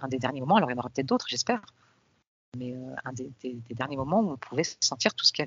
un 0.00 0.08
des 0.08 0.18
derniers 0.18 0.40
moments. 0.40 0.56
Alors 0.56 0.70
il 0.70 0.74
y 0.74 0.76
en 0.76 0.78
aura 0.78 0.90
peut-être 0.90 1.08
d'autres, 1.08 1.26
j'espère 1.28 1.62
mais 2.58 2.74
un 3.04 3.12
des, 3.12 3.30
derniers 3.70 3.98
moments 3.98 4.20
où 4.20 4.30
on 4.30 4.36
pouvait 4.38 4.62
sentir 4.80 5.14
tout 5.14 5.26
ce 5.26 5.32
qui 5.32 5.42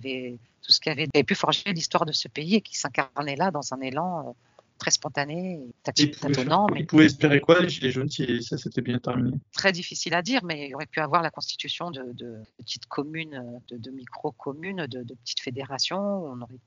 tout 0.62 0.72
ce 0.72 0.80
qui 0.80 0.90
avait, 0.92 1.08
pu 1.24 1.34
forger 1.34 1.74
l'histoire 1.74 2.06
de 2.06 2.12
ce 2.12 2.28
pays 2.28 2.54
et 2.56 2.62
qui 2.62 2.78
s'incarnait 2.78 3.36
là 3.36 3.50
dans 3.50 3.74
un 3.74 3.82
élan 3.82 4.36
très 4.80 4.92
spontané, 4.92 5.60
tâtonnant. 5.84 6.68
Mais... 6.72 6.80
Ils 6.80 6.88
pouvaient 6.88 7.06
espérer 7.06 7.40
quoi, 7.40 7.60
les 7.60 7.70
Gilets 7.70 7.92
jaunes, 7.92 8.10
si 8.10 8.42
ça 8.42 8.58
s'était 8.58 8.82
bien 8.82 8.98
terminé? 8.98 9.38
Très 9.54 9.72
difficile 9.72 10.16
à 10.16 10.22
dire, 10.22 10.44
mais 10.44 10.70
il 10.70 10.76
aurait 10.76 10.88
pu 10.88 11.00
avoir 11.00 11.22
la 11.22 11.30
constitution 11.30 11.92
de, 11.92 12.42
petites 12.58 12.88
communes, 12.88 13.62
de, 13.70 13.92
micro-communes, 13.92 14.88
de, 14.88 15.14
petites 15.14 15.42
fédérations. 15.42 16.00
On 16.00 16.42
aurait 16.42 16.60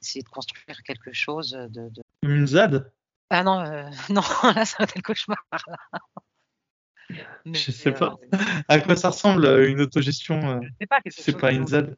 essayé 0.00 0.22
de 0.22 0.28
construire 0.28 0.82
quelque 0.82 1.12
chose 1.12 1.50
de. 1.50 1.90
Une 2.22 2.46
ZAD? 2.46 2.90
Ah 3.30 3.42
non, 3.42 3.60
euh, 3.60 3.90
non, 4.10 4.22
là, 4.54 4.64
ça 4.64 4.76
va 4.78 4.84
être 4.84 4.94
le 4.94 5.02
cauchemar. 5.02 5.44
Là. 5.52 5.76
je 7.46 7.70
sais 7.70 7.92
pas. 7.92 8.16
Euh, 8.34 8.38
à 8.68 8.80
quoi 8.80 8.96
ça 8.96 9.10
ressemble 9.10 9.44
euh, 9.44 9.68
une 9.68 9.80
autogestion 9.80 10.60
C'est 10.80 10.86
pas, 10.86 11.00
c'est 11.08 11.38
pas 11.38 11.52
une 11.52 11.66
ZAD? 11.66 11.96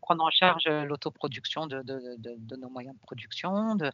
Prendre 0.00 0.24
en 0.24 0.30
charge 0.30 0.66
l'autoproduction 0.66 1.66
de, 1.66 1.82
de, 1.82 2.56
nos 2.56 2.68
moyens 2.68 2.94
de 2.94 3.00
production, 3.00 3.74
de, 3.74 3.90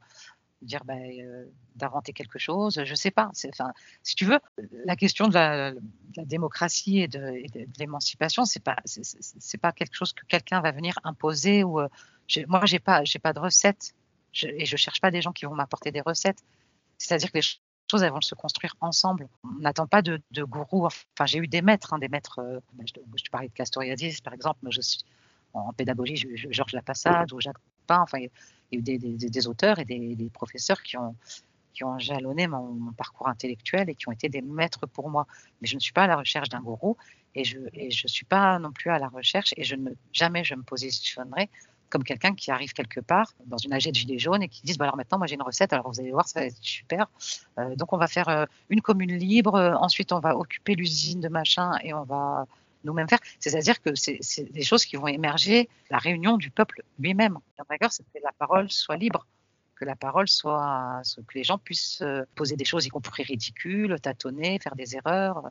dire 0.63 0.85
ben, 0.85 0.99
euh, 1.21 1.45
d'inventer 1.75 2.13
quelque 2.13 2.39
chose, 2.39 2.83
je 2.85 2.95
sais 2.95 3.11
pas. 3.11 3.31
Enfin, 3.49 3.73
si 4.03 4.15
tu 4.15 4.25
veux, 4.25 4.39
la 4.85 4.97
question 4.97 5.29
de 5.29 5.35
la, 5.35 5.73
démocratie 6.17 7.01
et 7.01 7.09
de, 7.09 7.43
l'émancipation, 7.79 8.45
c'est 8.45 8.63
pas 8.63 8.77
pas 9.61 9.73
quelque 9.73 9.95
chose 9.95 10.13
que 10.13 10.25
quelqu'un 10.27 10.61
va 10.61 10.73
venir 10.73 10.99
imposer 11.05 11.65
ou 11.65 11.81
euh, 11.81 11.89
moi 12.49 12.65
j'ai 12.65 12.79
pas 12.79 13.03
pas 13.23 13.33
de 13.33 13.39
recette 13.39 13.95
et 14.43 14.67
je 14.67 14.77
cherche 14.77 15.01
pas 15.01 15.11
des 15.11 15.23
gens 15.23 15.33
qui 15.33 15.45
vont 15.45 15.55
m'apporter 15.55 15.91
des 15.91 16.01
recettes. 16.01 16.43
C'est-à-dire 16.99 17.31
que 17.31 17.39
les 17.39 17.43
choses 17.91 18.03
elles 18.03 18.13
vont 18.13 18.21
se 18.21 18.35
construire 18.35 18.75
ensemble. 18.81 19.29
On 19.45 19.61
n'attend 19.61 19.87
pas 19.87 20.03
de, 20.03 20.21
de 20.31 20.45
gourou. 20.45 20.87
Enfin, 20.87 21.27
j'ai 21.27 21.39
eu 21.39 21.49
des 21.49 21.63
maîtres, 21.63 21.93
hein, 21.93 21.99
des 21.99 22.09
maîtres. 22.09 22.41
Euh, 22.41 22.61
je, 22.85 22.93
te 23.23 23.31
parlais 23.31 23.49
de 23.49 23.55
Castoriadis 23.55 24.21
par 24.23 24.35
exemple. 24.35 24.67
je 24.71 24.81
suis 24.81 25.05
en 25.53 25.73
pédagogie, 25.73 26.17
Georges 26.51 26.73
Lapassade 26.73 27.33
ou 27.33 27.41
Jacques 27.41 27.57
Pain. 27.87 28.01
Enfin, 28.01 28.19
il 28.73 28.87
y 28.89 28.93
a 28.93 28.95
eu 28.95 28.99
des, 29.17 29.49
auteurs 29.49 29.79
et 29.79 29.85
des, 29.85 30.31
professeurs 30.33 30.83
qui 30.83 30.97
ont, 30.97 31.15
qui 31.73 31.85
ont 31.85 31.99
jalonné 31.99 32.47
mon, 32.47 32.93
parcours 32.97 33.29
intellectuel 33.29 33.91
et 33.91 33.95
qui 33.95 34.09
ont 34.09 34.13
été 34.13 34.29
des 34.29 34.43
maîtres 34.43 34.87
pour 34.87 35.11
moi. 35.11 35.27
Mais 35.61 35.69
je 35.69 35.75
ne 35.75 35.81
suis 35.81 35.93
pas 35.93 36.05
à 36.05 36.07
la 36.07 36.17
recherche 36.17 36.49
d'un 36.49 36.61
gourou 36.61 36.97
et 37.35 37.45
je 37.45 37.59
ne 37.59 37.69
et 37.75 37.91
je 37.91 38.09
suis 38.09 38.25
pas 38.25 38.59
non 38.59 38.73
plus 38.73 38.91
à 38.91 38.99
la 38.99 39.09
recherche 39.09 39.53
et 39.57 39.65
je 39.65 39.77
ne 39.77 39.91
jamais 40.13 40.43
je 40.43 40.55
me 40.55 40.63
positionnerai 40.63 41.49
comme 41.91 42.03
quelqu'un 42.03 42.35
qui 42.35 42.51
arrive 42.51 42.73
quelque 42.73 43.01
part 43.01 43.33
dans 43.47 43.59
une 43.59 43.73
AG 43.73 43.89
de 43.89 43.95
gilets 43.95 44.19
jaunes 44.19 44.43
et 44.43 44.49
qui 44.49 44.63
dit 44.63 44.77
bah 44.77 44.87
alors 44.87 44.97
maintenant 44.97 45.19
moi 45.19 45.27
j'ai 45.27 45.35
une 45.35 45.43
recette 45.43 45.73
alors 45.73 45.89
vous 45.89 46.01
allez 46.01 46.11
voir 46.11 46.27
ça 46.27 46.41
va 46.41 46.47
être 46.47 46.57
super 46.61 47.09
euh, 47.59 47.77
donc 47.77 47.93
on 47.93 47.99
va 47.99 48.09
faire 48.09 48.29
euh, 48.29 48.47
une 48.71 48.81
commune 48.81 49.15
libre 49.15 49.55
ensuite 49.81 50.13
on 50.13 50.19
va 50.19 50.37
occuper 50.37 50.75
l'usine 50.75 51.21
de 51.21 51.29
machin 51.29 51.73
et 51.85 51.93
on 51.95 52.05
va 52.05 52.47
nous-mêmes 52.87 53.09
faire. 53.09 53.21
C'est-à-dire 53.41 53.83
que 53.83 53.95
c'est 53.95 54.53
des 54.53 54.63
choses 54.63 54.85
qui 54.85 54.97
vont 54.97 55.09
émerger, 55.09 55.69
la 55.91 55.99
réunion 55.99 56.37
du 56.39 56.51
peuple 56.51 56.83
lui-même. 56.99 57.39
D'accord 57.69 57.93
C'est 57.93 58.05
que 58.05 58.23
la 58.23 58.33
parole 58.39 58.71
soit 58.71 58.97
libre, 58.97 59.27
que 59.77 59.85
la 59.85 59.97
parole 59.97 60.29
soit, 60.29 61.03
que 61.29 61.35
les 61.39 61.45
gens 61.45 61.59
puissent 61.59 62.01
euh, 62.03 62.23
poser 62.35 62.57
des 62.57 62.65
choses, 62.65 62.87
y 62.87 62.89
compris 62.89 63.23
ridicules, 63.23 63.97
tâtonner, 64.01 64.59
faire 64.59 64.75
des 64.75 64.97
erreurs, 64.97 65.51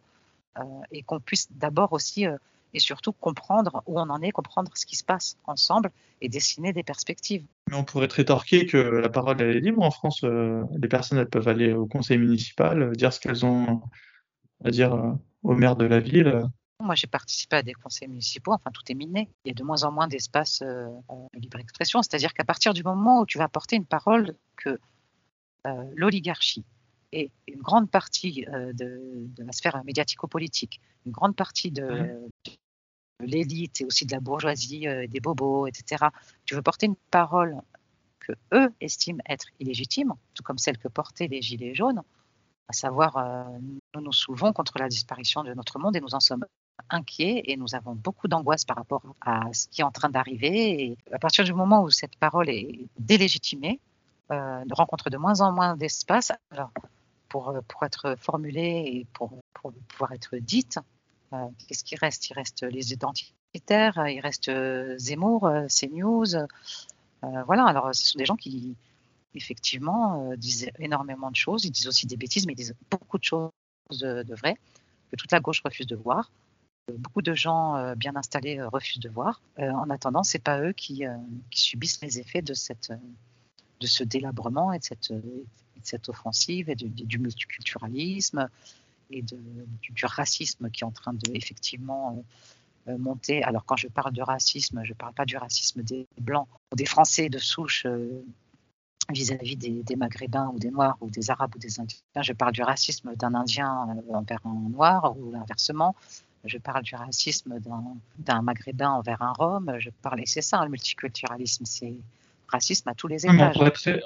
euh, 0.57 0.63
et 0.91 1.03
qu'on 1.03 1.19
puisse 1.19 1.47
d'abord 1.51 1.93
aussi 1.93 2.25
euh, 2.25 2.37
et 2.73 2.79
surtout 2.79 3.13
comprendre 3.13 3.83
où 3.85 3.99
on 3.99 4.09
en 4.09 4.21
est, 4.21 4.31
comprendre 4.31 4.71
ce 4.75 4.85
qui 4.85 4.95
se 4.95 5.03
passe 5.03 5.37
ensemble 5.45 5.91
et 6.21 6.27
dessiner 6.27 6.73
des 6.73 6.83
perspectives. 6.83 7.45
Mais 7.69 7.77
on 7.77 7.83
pourrait 7.83 8.07
rétorquer 8.11 8.65
que 8.65 8.77
la 8.77 9.09
parole 9.09 9.41
elle 9.41 9.55
est 9.55 9.61
libre 9.61 9.81
en 9.81 9.91
France. 9.91 10.23
les 10.23 10.87
personnes 10.89 11.19
elles 11.19 11.29
peuvent 11.29 11.47
aller 11.47 11.71
au 11.71 11.85
conseil 11.85 12.17
municipal, 12.17 12.91
dire 12.95 13.13
ce 13.13 13.19
qu'elles 13.21 13.45
ont 13.45 13.81
à 14.63 14.71
dire 14.71 15.15
au 15.43 15.53
maire 15.53 15.75
de 15.75 15.85
la 15.85 15.99
ville. 15.99 16.43
Moi, 16.81 16.95
j'ai 16.95 17.07
participé 17.07 17.55
à 17.55 17.63
des 17.63 17.73
conseils 17.73 18.07
municipaux, 18.09 18.51
enfin, 18.51 18.69
tout 18.71 18.83
est 18.89 18.95
miné. 18.95 19.29
Il 19.45 19.49
y 19.49 19.51
a 19.51 19.53
de 19.53 19.63
moins 19.63 19.83
en 19.83 19.91
moins 19.91 20.07
d'espace 20.07 20.61
euh, 20.61 20.89
de 21.33 21.39
libre 21.39 21.59
expression. 21.59 22.01
C'est-à-dire 22.01 22.33
qu'à 22.33 22.43
partir 22.43 22.73
du 22.73 22.83
moment 22.83 23.21
où 23.21 23.25
tu 23.25 23.37
vas 23.37 23.47
porter 23.47 23.77
une 23.77 23.85
parole 23.85 24.35
que 24.57 24.77
euh, 25.67 25.93
l'oligarchie 25.95 26.65
et 27.13 27.31
une 27.47 27.61
grande 27.61 27.89
partie 27.89 28.45
euh, 28.49 28.73
de, 28.73 29.29
la 29.37 29.53
sphère 29.53 29.81
médiatico-politique, 29.85 30.81
une 31.05 31.13
grande 31.13 31.35
partie 31.35 31.71
de, 31.71 32.29
de 32.43 33.25
l'élite 33.25 33.79
et 33.79 33.85
aussi 33.85 34.05
de 34.05 34.11
la 34.11 34.19
bourgeoisie, 34.19 34.85
des 35.07 35.19
bobos, 35.21 35.67
etc., 35.67 36.07
tu 36.43 36.55
veux 36.55 36.61
porter 36.61 36.87
une 36.87 36.97
parole 37.09 37.61
que 38.19 38.33
eux 38.53 38.73
estiment 38.81 39.21
être 39.29 39.47
illégitime, 39.61 40.13
tout 40.33 40.43
comme 40.43 40.57
celle 40.57 40.77
que 40.77 40.89
portaient 40.89 41.27
les 41.27 41.41
Gilets 41.41 41.73
jaunes, 41.73 42.01
à 42.67 42.73
savoir, 42.73 43.49
nous 43.93 44.01
nous 44.01 44.11
soulevons 44.11 44.51
contre 44.51 44.77
la 44.79 44.89
disparition 44.89 45.43
de 45.43 45.53
notre 45.53 45.79
monde 45.79 45.95
et 45.95 46.01
nous 46.01 46.15
en 46.15 46.19
sommes 46.19 46.45
inquiets 46.89 47.43
et 47.45 47.57
nous 47.57 47.75
avons 47.75 47.95
beaucoup 47.95 48.27
d'angoisse 48.27 48.65
par 48.65 48.77
rapport 48.77 49.01
à 49.21 49.41
ce 49.53 49.67
qui 49.67 49.81
est 49.81 49.83
en 49.83 49.91
train 49.91 50.09
d'arriver. 50.09 50.83
Et 50.83 50.97
à 51.11 51.19
partir 51.19 51.43
du 51.43 51.53
moment 51.53 51.83
où 51.83 51.89
cette 51.89 52.15
parole 52.17 52.49
est 52.49 52.87
délégitimée, 52.99 53.79
euh, 54.31 54.63
rencontre 54.71 55.09
de 55.09 55.17
moins 55.17 55.41
en 55.41 55.51
moins 55.51 55.75
d'espace. 55.75 56.31
Pour, 57.27 57.53
pour 57.67 57.83
être 57.83 58.15
formulée 58.17 58.83
et 58.85 59.07
pour, 59.11 59.41
pour 59.53 59.73
pouvoir 59.89 60.13
être 60.13 60.37
dite, 60.37 60.79
euh, 61.33 61.47
qu'est-ce 61.67 61.83
qui 61.83 61.95
reste? 61.95 62.29
Il 62.29 62.33
reste 62.33 62.63
les 62.63 62.93
identitaires, 62.93 64.07
il 64.07 64.19
reste 64.19 64.49
euh, 64.49 64.97
Zemmour, 64.97 65.49
CNews. 65.67 66.35
Euh, 66.35 66.45
voilà, 67.45 67.65
alors 67.65 67.93
ce 67.93 68.11
sont 68.11 68.17
des 68.17 68.25
gens 68.25 68.35
qui, 68.35 68.75
effectivement, 69.33 70.33
disent 70.37 70.69
énormément 70.79 71.31
de 71.31 71.35
choses. 71.35 71.65
Ils 71.65 71.71
disent 71.71 71.87
aussi 71.87 72.05
des 72.05 72.17
bêtises, 72.17 72.45
mais 72.45 72.53
ils 72.53 72.57
disent 72.57 72.75
beaucoup 72.89 73.17
de 73.17 73.23
choses 73.23 73.51
de 73.91 74.35
vraies 74.35 74.57
que 75.11 75.15
toute 75.15 75.31
la 75.31 75.39
gauche 75.39 75.61
refuse 75.63 75.87
de 75.87 75.95
voir 75.95 76.29
beaucoup 76.93 77.21
de 77.21 77.33
gens 77.33 77.75
euh, 77.75 77.95
bien 77.95 78.15
installés 78.15 78.59
euh, 78.59 78.67
refusent 78.67 78.99
de 78.99 79.09
voir. 79.09 79.41
Euh, 79.59 79.71
en 79.71 79.89
attendant, 79.89 80.23
c'est 80.23 80.39
pas 80.39 80.61
eux 80.61 80.73
qui, 80.73 81.03
subissent 81.51 82.01
les 82.01 82.19
effets 82.19 82.41
de 82.41 82.53
ce 82.53 84.03
délabrement 84.03 84.71
et 84.73 84.79
de 84.79 84.83
cette, 85.83 86.09
offensive 86.09 86.69
et 86.69 86.75
du 86.75 87.19
multiculturalisme 87.19 88.49
et 89.11 89.21
du, 89.21 90.05
racisme 90.05 90.69
qui 90.71 90.83
est 90.83 90.87
en 90.87 90.91
train 90.91 91.13
de 91.13 91.31
effectivement 91.33 92.23
monter. 92.87 93.43
Alors 93.43 93.65
quand 93.65 93.77
je 93.77 93.87
parle 93.87 94.13
de 94.13 94.21
racisme, 94.21 94.81
je 94.83 94.93
ne 94.93 94.95
parle 94.95 95.13
pas 95.13 95.25
du 95.25 95.37
racisme 95.37 95.83
des 95.83 96.07
blancs 96.19 96.47
ou 96.71 96.75
des 96.75 96.85
Français 96.85 97.29
de 97.29 97.37
souche 97.37 97.85
vis-à-vis 99.09 99.55
des, 99.55 99.83
des, 99.83 99.95
Maghrébins 99.95 100.51
ou 100.53 100.57
des 100.57 100.71
Noirs 100.71 100.97
ou 101.01 101.11
des 101.11 101.29
Arabes 101.29 101.55
ou 101.55 101.59
des 101.59 101.79
Indiens. 101.79 101.99
Je 102.19 102.33
parle 102.33 102.53
du 102.53 102.63
racisme 102.63 103.15
d'un 103.15 103.35
Indien 103.35 103.95
envers 104.09 104.39
un 104.43 104.69
Noir 104.71 105.15
ou 105.17 105.35
inversement 105.35 105.95
je 106.45 106.57
parle 106.57 106.83
du 106.83 106.95
racisme 106.95 107.59
d'un 108.17 108.41
maghrébin 108.41 108.89
envers 108.89 109.21
un 109.21 109.33
rome, 109.33 109.75
je 109.79 109.89
c'est 110.25 110.41
ça 110.41 110.63
le 110.63 110.69
multiculturalisme, 110.69 111.65
c'est 111.65 111.95
racisme 112.47 112.89
à 112.89 112.93
tous 112.93 113.07
les 113.07 113.25
étages. 113.25 113.55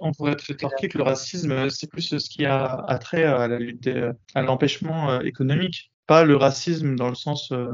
on 0.01 0.11
pourrait, 0.11 0.35
très, 0.35 0.57
que 0.87 0.97
le 0.97 1.03
racisme, 1.03 1.69
c'est 1.69 1.89
plus 1.89 2.17
ce 2.17 2.29
qui 2.29 2.45
a 2.45 2.97
trait 2.99 3.23
à 3.23 3.47
la 3.47 3.59
lutte, 3.59 3.89
à 4.35 4.41
l'empêchement 4.41 5.11
euh, 5.11 5.19
économique, 5.21 5.91
pas 6.07 6.23
le 6.23 6.35
racisme 6.35 6.95
dans 6.95 7.09
le 7.09 7.15
sens 7.15 7.51
euh, 7.51 7.67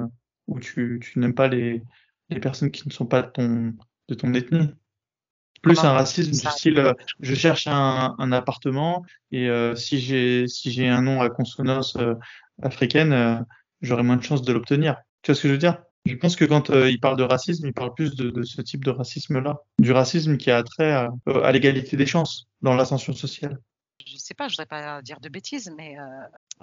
où 0.48 0.60
tu, 0.60 1.02
n'aimes 1.16 1.36
pas 1.36 1.48
les, 1.48 1.82
personnes 2.42 2.72
qui 2.72 2.88
ne 2.88 2.94
sont 2.94 3.06
pas 3.06 3.22
de 3.22 3.32
ton, 3.32 3.74
de 4.10 4.16
ton 4.16 4.34
ethnie. 4.34 4.74
Plus 5.62 5.84
un 5.84 5.94
racisme 5.94 6.32
du 6.32 6.38
style, 6.38 6.78
euh, 6.78 6.94
je 7.22 7.34
cherche 7.34 7.68
un, 7.68 8.32
appartement 8.32 9.04
et 9.32 9.50
si 9.76 10.00
j'ai 10.00 10.48
si 10.48 10.72
j'ai 10.72 10.88
un 10.88 11.02
nom 11.02 11.22
à 11.22 11.30
consonance 11.30 11.98
africaine, 12.62 13.46
j'aurais 13.86 14.04
moins 14.04 14.18
de 14.18 14.24
chances 14.24 14.42
de 14.42 14.54
l'obtenir. 14.54 14.98
Tu 15.22 15.32
vois 15.32 15.36
ce 15.36 15.42
que 15.42 15.48
je 15.48 15.54
veux 15.54 15.60
dire? 15.60 15.82
Je 16.06 16.16
pense 16.16 16.36
que 16.36 16.46
quand 16.46 16.70
euh, 16.70 16.90
il 16.90 17.00
parle 17.00 17.18
de 17.18 17.24
racisme, 17.24 17.66
il 17.66 17.74
parle 17.74 17.94
plus 17.94 18.16
de, 18.16 18.44
ce 18.44 18.62
type 18.62 18.86
de 18.86 18.92
racisme-là, 18.92 19.64
du 19.80 19.92
racisme 19.92 20.38
qui 20.38 20.52
a 20.52 20.62
trait 20.62 20.92
à, 20.92 21.10
euh, 21.28 21.52
l'égalité 21.52 21.98
des 21.98 22.06
chances 22.06 22.46
dans 22.62 22.76
l'ascension 22.76 23.14
sociale. 23.14 23.60
Je 24.06 24.14
ne 24.14 24.20
sais 24.20 24.36
pas, 24.36 24.48
je 24.48 24.54
voudrais 24.54 24.68
pas 24.68 25.02
dire 25.02 25.20
de 25.20 25.30
bêtises, 25.30 25.74
mais 25.76 25.98
euh, 25.98 26.04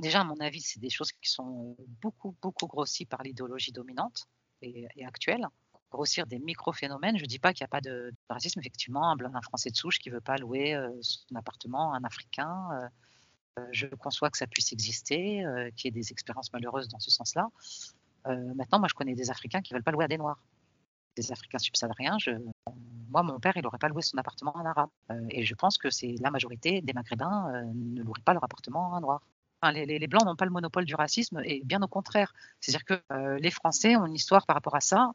déjà, 0.01 0.21
à 0.21 0.25
mon 0.25 0.39
avis, 0.39 0.61
c'est 0.61 0.79
des 0.79 0.91
choses 0.91 1.11
qui 1.11 1.29
sont 1.29 1.77
beaucoup, 2.01 2.37
beaucoup 2.41 2.69
grossies 2.69 3.05
par 3.05 3.23
l'idéologie 3.25 3.73
dominante 3.73 4.27
et, 4.61 4.87
actuelle 5.05 5.47
grossir 5.91 6.27
des 6.27 6.39
micro-phénomènes. 6.39 7.19
Je 7.19 7.25
ne 7.25 7.29
dis 7.29 7.39
pas 7.39 7.53
qu'il 7.53 7.65
n'y 7.65 7.67
a 7.67 7.69
pas 7.69 7.83
de, 7.83 8.15
racisme. 8.31 8.61
Effectivement, 8.61 9.11
un, 9.11 9.41
Français 9.43 9.69
de 9.69 9.77
souche 9.77 9.99
qui 9.99 10.09
ne 10.09 10.15
veut 10.15 10.23
pas 10.23 10.37
louer 10.39 10.75
son 11.03 11.37
appartement 11.37 11.93
à 11.93 11.99
un 11.99 12.05
Africain, 12.05 12.69
euh, 12.73 12.89
je 13.71 13.87
conçois 13.87 14.31
que 14.31 14.39
ça 14.39 14.47
puisse 14.47 14.73
exister, 14.73 15.45
euh, 15.45 15.71
qu'il 15.77 15.87
y 15.87 15.89
ait 15.89 16.01
des 16.01 16.13
expériences 16.13 16.53
malheureuses 16.53 16.89
dans 16.89 16.99
ce 16.99 17.11
sens-là. 17.11 17.49
Euh, 18.27 18.55
maintenant, 18.55 18.79
moi, 18.79 18.89
je 18.89 18.95
connais 18.95 19.15
des 19.15 19.31
Africains 19.31 19.61
qui 19.61 19.73
ne 19.73 19.79
veulent 19.79 19.85
pas 19.85 19.91
louer 19.91 20.05
à 20.05 20.09
des 20.09 20.19
Noirs. 20.19 20.43
Des 21.17 21.33
Africains 21.33 21.59
subsahariens, 21.59 22.19
je... 22.19 22.31
moi, 23.11 23.23
mon 23.23 23.39
père, 23.39 23.53
il 23.57 23.63
n'aurait 23.63 23.79
pas 23.79 23.89
loué 23.89 24.03
son 24.03 24.17
appartement 24.17 24.55
à 24.57 24.61
un 24.61 24.67
Arabe. 24.67 24.91
et 25.31 25.45
je 25.45 25.55
pense 25.55 25.77
que 25.77 25.91
c'est 25.91 26.15
la 26.21 26.31
majorité 26.31 26.81
des 26.81 26.93
Maghrébins 26.95 27.65
ne 27.75 28.03
loueraient 28.03 28.23
pas 28.25 28.33
leur 28.33 28.45
appartement 28.45 28.95
à 28.95 28.97
un 28.97 29.01
Noir. 29.01 29.21
les, 29.75 30.07
Blancs 30.07 30.25
n'ont 30.25 30.37
pas 30.37 30.47
le 30.47 30.51
monopole 30.51 30.87
du 30.87 30.95
racisme, 30.95 31.43
et 31.45 31.61
bien 31.65 31.83
au 31.83 31.89
contraire. 31.89 32.33
C'est-à-dire 32.61 32.87
que 32.87 33.37
les 33.37 33.51
Français 33.51 33.95
ont 33.97 34.07
une 34.07 34.15
histoire 34.15 34.47
par 34.47 34.55
rapport 34.57 34.75
à 34.75 34.81
ça 34.81 35.11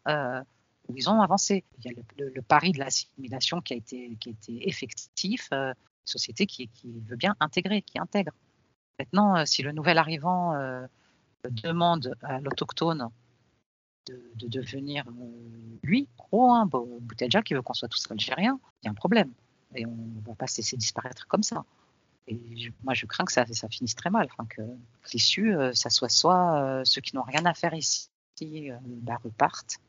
où 0.87 0.95
ils 0.95 1.09
ont 1.09 1.19
avancé. 1.19 1.63
Il 1.79 1.85
y 1.85 1.89
a 1.89 1.99
le, 2.19 2.41
pari 2.43 2.73
de 2.73 2.79
l'assimilation 2.79 3.61
qui 3.61 3.73
a 3.73 3.77
été 3.77 4.15
effectif 4.47 5.49
société 6.09 6.45
qui, 6.45 6.69
veut 7.07 7.15
bien 7.15 7.35
intégrer, 7.39 7.81
qui 7.81 7.99
intègre. 7.99 8.31
Maintenant, 8.99 9.37
euh, 9.37 9.45
si 9.45 9.61
le 9.61 9.71
nouvel 9.71 9.97
arrivant 9.97 10.53
euh, 10.55 10.85
demande 11.49 12.15
à 12.21 12.39
l'autochtone 12.39 13.09
de, 14.07 14.47
devenir 14.47 15.05
lui, 15.83 16.07
pro, 16.15 16.51
hein, 16.51 16.69
qui 17.45 17.53
veut 17.53 17.61
qu'on 17.61 17.73
soit 17.73 17.89
tous 17.89 18.09
algériens, 18.09 18.59
il 18.81 18.85
y 18.85 18.87
a 18.87 18.91
un 18.91 18.95
problème. 18.95 19.31
Et 19.75 19.85
on 19.85 19.95
ne 19.95 20.21
va 20.25 20.35
pas 20.35 20.47
se 20.47 20.57
laisser 20.57 20.77
disparaître 20.77 21.27
comme 21.27 21.43
ça. 21.43 21.65
Et 22.27 22.71
moi, 22.83 22.93
je 22.93 23.05
crains 23.05 23.25
que 23.25 23.31
ça, 23.31 23.45
finisse 23.69 23.95
très 23.95 24.09
mal, 24.09 24.27
enfin, 24.31 24.45
que, 24.45 24.61
l'issue, 25.13 25.55
ça 25.73 25.89
soit 25.89 26.09
soit 26.09 26.81
ceux 26.85 27.01
qui 27.01 27.15
n'ont 27.15 27.23
rien 27.23 27.45
à 27.45 27.53
faire 27.53 27.73
ici 27.73 28.09
bah, 28.81 29.17
repartent, 29.23 29.79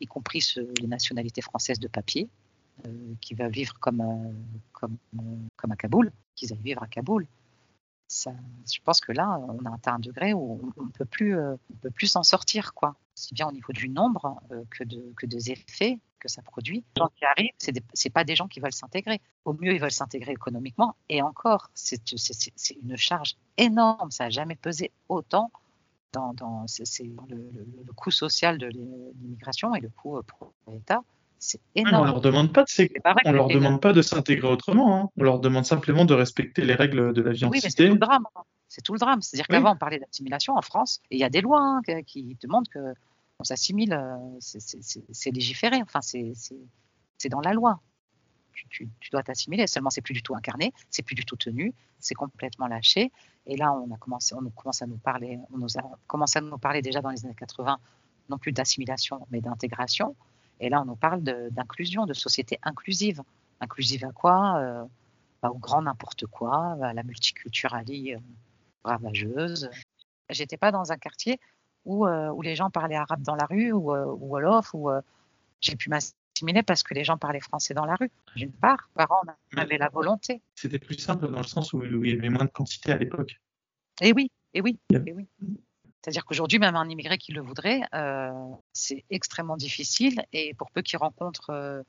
y 0.00 0.06
compris 0.06 0.54
les 0.80 0.86
nationalités 0.86 1.42
françaises 1.42 1.78
de 1.78 1.88
papier, 1.88 2.28
qui 3.20 3.34
va 3.34 3.48
vivre 3.48 3.78
comme, 3.78 4.02
comme, 4.72 4.96
comme 5.56 5.72
à 5.72 5.76
Kaboul, 5.76 6.12
qu'ils 6.34 6.52
aillent 6.52 6.62
vivre 6.62 6.82
à 6.82 6.86
Kaboul 6.86 7.26
je 8.08 8.80
pense 8.84 9.00
que 9.00 9.12
là, 9.12 9.38
on 9.48 9.64
a 9.64 9.74
atteint 9.74 9.94
un 9.94 9.98
degré 9.98 10.32
où 10.32 10.72
on 10.76 10.84
ne 10.84 10.90
peut 10.90 11.04
plus, 11.04 11.36
euh, 11.36 11.56
plus 11.94 12.06
s'en 12.06 12.22
sortir, 12.22 12.74
quoi. 12.74 12.96
Aussi 13.16 13.34
bien 13.34 13.48
au 13.48 13.52
niveau 13.52 13.72
du 13.72 13.88
nombre 13.88 14.40
euh, 14.50 14.62
que, 14.70 14.84
de, 14.84 15.12
que 15.16 15.26
des 15.26 15.50
effets 15.50 15.98
que 16.18 16.28
ça 16.28 16.42
produit. 16.42 16.84
Les 16.96 17.00
gens 17.00 17.10
qui 17.14 17.24
arrivent, 17.24 17.52
ce 17.58 17.70
n'est 17.70 18.12
pas 18.12 18.24
des 18.24 18.34
gens 18.34 18.48
qui 18.48 18.60
veulent 18.60 18.72
s'intégrer. 18.72 19.20
Au 19.44 19.52
mieux, 19.52 19.74
ils 19.74 19.80
veulent 19.80 19.90
s'intégrer 19.90 20.32
économiquement. 20.32 20.96
Et 21.08 21.22
encore, 21.22 21.70
c'est 21.74 22.00
une 22.82 22.96
charge 22.96 23.36
énorme. 23.56 24.10
Ça 24.10 24.24
n'a 24.24 24.30
jamais 24.30 24.56
pesé 24.56 24.90
autant 25.08 25.50
dans, 26.12 26.32
dans 26.34 26.66
le, 27.00 27.36
le, 27.84 27.92
coût 27.92 28.10
social 28.10 28.58
de 28.58 28.66
l'immigration 28.66 29.74
et 29.74 29.80
le 29.80 29.88
coût 29.88 30.18
euh, 30.18 30.22
pour 30.22 30.52
l'État 30.68 31.02
c'est 31.44 31.60
énorme. 31.74 32.02
on 32.02 32.04
leur 32.04 32.20
demande 32.22 32.52
pas 32.54 32.64
de 32.64 32.88
on 33.26 33.32
leur 33.32 33.48
demande 33.48 33.80
pas 33.80 33.92
de 33.92 34.00
s'intégrer 34.00 34.48
autrement. 34.48 34.96
Hein. 34.98 35.10
On 35.18 35.22
leur 35.22 35.40
demande 35.40 35.66
simplement 35.66 36.06
de 36.06 36.14
respecter 36.14 36.64
les 36.64 36.74
règles 36.74 37.12
de 37.12 37.20
la 37.20 37.32
vie 37.32 37.44
en 37.44 37.50
Oui, 37.50 37.60
mais 37.62 37.68
c'est 37.68 37.86
tout 37.86 37.92
le 37.92 37.98
drame. 37.98 38.24
C'est 38.68 38.80
tout 38.80 38.94
le 38.94 38.98
drame. 38.98 39.20
C'est-à-dire 39.20 39.46
qu'avant 39.46 39.74
on 39.74 39.76
parlait 39.76 39.98
d'assimilation 39.98 40.56
en 40.56 40.62
France 40.62 41.02
et 41.10 41.16
il 41.16 41.20
y 41.20 41.24
a 41.24 41.28
des 41.28 41.42
lois 41.42 41.60
hein, 41.60 41.82
qui 42.06 42.36
demandent 42.40 42.68
que 42.68 42.94
on 43.38 43.44
s'assimile. 43.44 43.92
Euh, 43.92 44.16
c'est 44.40 45.30
légiféré. 45.30 45.82
Enfin, 45.82 46.00
c'est 46.00 47.28
dans 47.28 47.40
la 47.40 47.52
loi. 47.52 47.80
Tu, 48.70 48.88
dois 49.12 49.22
t'assimiler. 49.22 49.66
Seulement, 49.66 49.90
c'est 49.90 50.00
plus 50.00 50.14
du 50.14 50.22
tout 50.22 50.34
incarné, 50.34 50.72
c'est 50.88 51.02
plus 51.02 51.16
du 51.16 51.24
tout 51.24 51.36
tenu, 51.36 51.74
c'est 51.98 52.14
complètement 52.14 52.68
lâché. 52.68 53.12
Et 53.46 53.56
là, 53.56 53.72
on 53.72 53.92
a 53.92 53.98
commencé, 53.98 54.34
on 54.34 54.48
commence 54.50 54.80
à 54.80 54.86
nous 54.86 54.96
parler, 54.96 55.38
on 55.52 55.58
nous 55.58 55.76
a 55.76 55.82
commencé 56.06 56.38
à 56.38 56.42
nous 56.42 56.56
parler 56.56 56.80
déjà 56.80 57.02
dans 57.02 57.10
les 57.10 57.24
années 57.24 57.34
80, 57.34 57.78
non 58.30 58.38
plus 58.38 58.52
d'assimilation, 58.52 59.26
mais 59.30 59.40
d'intégration. 59.40 60.16
Et 60.60 60.68
là, 60.68 60.82
on 60.82 60.84
nous 60.84 60.96
parle 60.96 61.22
d'inclusion, 61.22 62.06
de, 62.06 62.14
société 62.14 62.58
inclusive. 62.62 63.22
Inclusive 63.60 64.04
à 64.04 64.12
quoi 64.12 64.58
euh, 64.58 64.84
bah, 65.42 65.50
Au 65.50 65.58
grand 65.58 65.82
n'importe 65.82 66.26
quoi, 66.26 66.76
à 66.82 66.92
la 66.92 67.02
multiculturalité 67.02 68.14
euh, 68.14 68.18
ravageuse. 68.84 69.70
J'étais 70.30 70.56
pas 70.56 70.72
dans 70.72 70.92
un 70.92 70.96
quartier 70.96 71.38
où, 71.84 72.06
euh, 72.06 72.30
où 72.30 72.42
les 72.42 72.56
gens 72.56 72.70
parlaient 72.70 72.96
arabe 72.96 73.22
dans 73.22 73.36
la 73.36 73.46
rue 73.46 73.72
ou, 73.72 73.92
ou 73.92 74.28
wolof, 74.28 74.74
où 74.74 74.90
j'ai 75.60 75.76
pu 75.76 75.90
m'assimiler 75.90 76.62
parce 76.62 76.82
que 76.82 76.94
les 76.94 77.04
gens 77.04 77.18
parlaient 77.18 77.40
français 77.40 77.74
dans 77.74 77.84
la 77.84 77.96
rue. 77.96 78.10
D'une 78.36 78.52
part, 78.52 78.88
parents 78.94 79.22
avaient 79.56 79.78
la 79.78 79.88
volonté. 79.88 80.42
C'était 80.54 80.78
plus 80.78 80.98
simple 80.98 81.30
dans 81.30 81.38
le 81.38 81.44
sens 81.44 81.72
où, 81.72 81.82
il 81.84 82.10
y 82.10 82.18
avait 82.18 82.30
moins 82.30 82.44
de 82.44 82.50
quantité 82.50 82.92
à 82.92 82.96
l'époque. 82.96 83.40
Et 84.00 84.12
oui, 84.12 84.30
et 84.52 84.60
oui, 84.60 84.78
et 84.90 85.12
oui. 85.12 85.28
C'est-à-dire 86.04 86.26
qu'aujourd'hui, 86.26 86.58
même 86.58 86.76
un 86.76 86.86
immigré 86.86 87.16
qui 87.16 87.32
le 87.32 87.40
voudrait, 87.40 87.80
euh, 87.94 88.30
c'est 88.74 89.06
extrêmement 89.08 89.56
difficile. 89.56 90.22
Et 90.34 90.52
pour 90.52 90.70
peu 90.70 90.82
qu'il 90.82 90.98
rencontre 90.98 91.48
euh, 91.48 91.82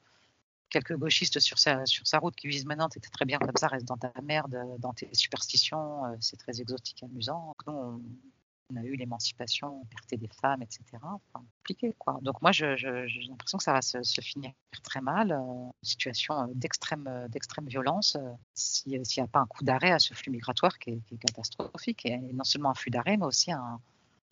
quelques 0.70 0.96
gauchistes 0.96 1.42
sur 1.42 1.60
sa, 1.60 1.86
sur 1.86 2.08
sa 2.08 2.20
route 2.20 2.34
qui 2.34 2.48
visent 2.48 2.66
maintenant, 2.66 2.88
tu 2.88 2.98
très 3.02 3.26
bien 3.26 3.40
comme 3.40 3.58
ça, 3.58 3.68
reste 3.68 3.86
dans 3.86 3.98
ta 3.98 4.14
merde, 4.24 4.58
dans 4.80 4.94
tes 4.94 5.10
superstitions, 5.12 6.06
euh, 6.06 6.16
c'est 6.22 6.38
très 6.38 6.62
exotique 6.62 7.04
et 7.04 7.08
amusant. 7.08 7.54
Nous, 7.68 7.74
on, 7.74 8.78
a 8.78 8.84
eu 8.84 8.96
l'émancipation, 8.96 9.82
liberté 9.90 10.16
des 10.16 10.30
femmes, 10.42 10.62
etc. 10.62 10.84
Compliqué, 11.34 11.94
quoi. 12.00 12.18
Donc 12.22 12.42
moi, 12.42 12.54
j'ai 12.54 12.74
l'impression 12.78 13.58
que 13.58 13.66
ça 13.66 13.74
va 13.74 13.82
se, 13.82 14.22
finir 14.22 14.54
très 14.82 15.02
mal. 15.02 15.38
situation 15.84 16.48
d'extrême, 16.56 17.28
violence, 17.68 18.18
s'il 18.54 18.94
n'y 19.02 19.24
a 19.24 19.28
pas 19.28 19.40
un 19.40 19.46
coup 19.46 19.66
d'arrêt 19.66 19.92
à 19.92 20.00
ce 20.00 20.14
flux 20.14 20.32
migratoire 20.32 20.80
qui 20.80 20.92
est 20.92 21.18
catastrophique. 21.18 22.06
Et 22.06 22.18
non 22.18 22.46
seulement 22.46 22.70
un 22.70 22.76
flux 22.76 22.92
d'arrêt, 22.92 23.18
mais 23.18 23.26
aussi 23.26 23.52
un 23.52 23.82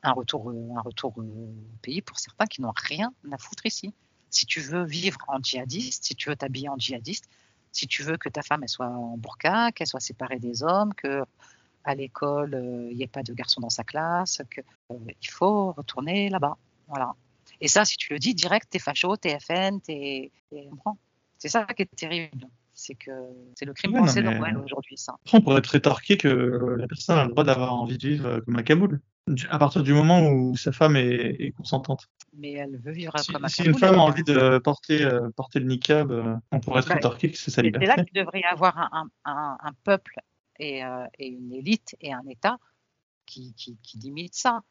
un 0.04 0.12
retour, 0.12 0.52
euh, 0.52 0.70
un 0.76 0.82
retour 0.82 1.14
euh, 1.18 1.24
au 1.24 1.78
pays 1.82 2.02
pour 2.02 2.20
certains 2.20 2.46
qui 2.46 2.62
n'ont 2.62 2.74
rien 2.76 3.14
à 3.32 3.38
foutre 3.38 3.66
ici. 3.66 3.94
Si 4.30 4.46
tu 4.46 4.60
veux 4.60 4.84
vivre 4.84 5.18
en 5.28 5.40
djihadiste, 5.42 6.04
si 6.06 6.16
tu 6.16 6.30
veux 6.30 6.36
t'habiller 6.36 6.70
en 6.70 6.78
djihadiste, 6.78 7.30
si 7.72 7.88
tu 7.88 8.04
veux 8.04 8.18
que 8.18 8.30
ta 8.30 8.42
femme 8.42 8.64
elle 8.64 8.70
soit 8.70 8.88
en 8.88 9.18
burqa, 9.18 9.72
qu'elle 9.72 9.88
soit 9.88 10.00
séparée 10.00 10.40
des 10.40 10.64
hommes, 10.64 10.94
que 10.94 11.24
à 11.86 11.96
l'école 11.96 12.54
euh, 12.54 12.88
il 12.92 12.98
n'y 12.98 13.04
ait 13.04 13.08
pas 13.08 13.24
de 13.24 13.34
garçons 13.34 13.62
dans 13.62 13.70
sa 13.70 13.84
classe, 13.84 14.42
que 14.50 14.62
il 14.90 15.30
faut 15.30 15.72
retourner 15.72 16.30
là-bas. 16.30 16.58
Voilà. 16.88 17.16
Et 17.62 17.68
ça, 17.68 17.86
si 17.86 17.98
tu 17.98 18.14
le 18.14 18.20
dis 18.20 18.34
direct, 18.36 18.68
t'es 18.70 18.80
facho, 18.80 19.16
t'es 19.16 19.40
FN, 19.40 19.80
t'es. 19.80 20.32
C'est 21.38 21.50
ça 21.50 21.66
qui 21.66 21.84
est 21.84 21.96
terrible 21.96 22.48
c'est 22.84 22.96
que 22.96 23.12
c'est 23.56 23.66
le 23.66 23.74
crime 23.74 23.94
pensé 23.94 24.22
mais... 24.22 24.56
aujourd'hui, 24.56 24.98
ça. 24.98 25.16
On 25.32 25.40
pourrait 25.40 25.60
être 25.60 25.68
rétorqué 25.68 26.18
que 26.18 26.28
la 26.78 26.86
personne 26.88 27.18
a 27.18 27.24
le 27.24 27.32
droit 27.32 27.46
d'avoir 27.46 27.74
envie 27.74 27.98
de 27.98 28.08
vivre 28.08 28.40
comme 28.42 28.58
à 28.58 28.64
Kaboul 28.64 29.00
à 29.50 29.58
partir 29.58 29.84
du 29.84 29.94
moment 29.94 30.28
où 30.28 30.58
sa 30.58 30.72
femme 30.72 30.98
est, 30.98 31.54
consentante. 31.56 32.10
Mais 32.34 32.52
elle 32.54 32.78
veut 32.78 32.92
vivre 32.92 33.18
si, 33.20 33.32
comme 33.32 33.46
un 33.46 33.48
Si 33.48 33.64
une 33.64 33.78
femme 33.78 33.96
a 33.96 34.02
envie 34.02 34.24
de 34.24 34.58
porter, 34.58 35.04
euh, 35.04 35.30
porter 35.30 35.60
le 35.60 35.68
niqab, 35.68 36.12
euh, 36.12 36.36
on 36.52 36.60
pourrait 36.60 36.82
être 36.82 36.90
bah, 37.02 37.16
que 37.18 37.38
c'est 37.38 37.52
sa 37.52 37.62
liberté. 37.62 37.86
C'est 37.86 37.96
là 37.96 38.04
qu'il 38.04 38.14
devrait 38.22 38.42
y 38.42 38.44
avoir 38.44 38.78
un, 38.78 39.08
un, 39.24 39.58
un 39.62 39.74
peuple 39.86 40.20
et, 40.60 40.84
euh, 40.84 41.06
et, 41.20 41.28
une 41.28 41.54
élite 41.54 41.96
et 42.02 42.12
un 42.12 42.26
État 42.30 42.58
qui, 43.26 43.54
qui, 43.54 43.78
qui 43.82 43.98
limite 43.98 44.36
ça. 44.36 44.62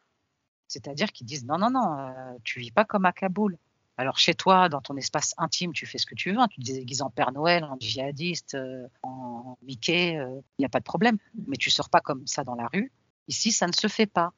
C'est-à-dire 0.68 1.12
qu'ils 1.12 1.26
disent 1.26 1.46
non, 1.46 1.56
non, 1.58 1.70
non, 1.70 2.12
tu 2.44 2.60
vis 2.60 2.70
pas 2.72 2.84
comme 2.84 3.06
à 3.06 3.12
Kaboul. 3.12 3.56
Alors 3.98 4.18
chez 4.18 4.34
toi, 4.34 4.68
dans 4.68 4.80
ton 4.80 4.96
espace 4.96 5.34
intime, 5.38 5.72
tu 5.72 5.86
fais 5.86 5.98
ce 5.98 6.06
que 6.06 6.14
tu 6.14 6.32
veux. 6.32 6.38
Hein. 6.38 6.48
Tu 6.48 6.60
te 6.60 6.72
déguises 6.72 7.02
en 7.02 7.10
Père 7.10 7.32
Noël, 7.32 7.64
en 7.64 7.76
djihadiste, 7.78 8.56
en 9.02 9.56
Mickey, 9.62 10.14
il 10.14 10.42
n'y 10.58 10.64
a 10.64 10.68
pas 10.68 10.80
de 10.80 10.84
problème. 10.84 11.18
Mais 11.46 11.56
tu 11.56 11.70
sors 11.70 11.90
pas 11.90 12.00
comme 12.00 12.26
ça 12.26 12.42
dans 12.42 12.54
la 12.54 12.68
rue. 12.72 12.90
Ici, 13.28 13.52
ça 13.52 13.66
ne 13.66 13.72
se 13.72 13.88
fait 13.88 14.06
pas 14.06 14.32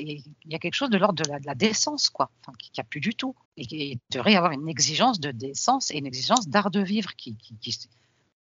il 0.00 0.24
y, 0.46 0.54
a 0.54 0.58
quelque 0.58 0.74
chose 0.74 0.90
de 0.90 0.96
l'ordre 0.98 1.22
de 1.22 1.46
la, 1.46 1.54
décence, 1.54 2.08
quoi, 2.10 2.30
enfin, 2.40 2.52
qu'il 2.58 2.72
n'y 2.76 2.80
a 2.80 2.84
plus 2.84 3.00
du 3.00 3.14
tout. 3.14 3.34
Et 3.56 3.64
il 3.70 3.98
devrait 4.10 4.32
y 4.32 4.36
avoir 4.36 4.52
une 4.52 4.68
exigence 4.68 5.20
de 5.20 5.30
décence 5.30 5.90
et 5.90 5.98
une 5.98 6.06
exigence 6.06 6.48
d'art 6.48 6.70
de 6.70 6.80
vivre 6.80 7.14
qui, 7.14 7.36
qui, 7.36 7.56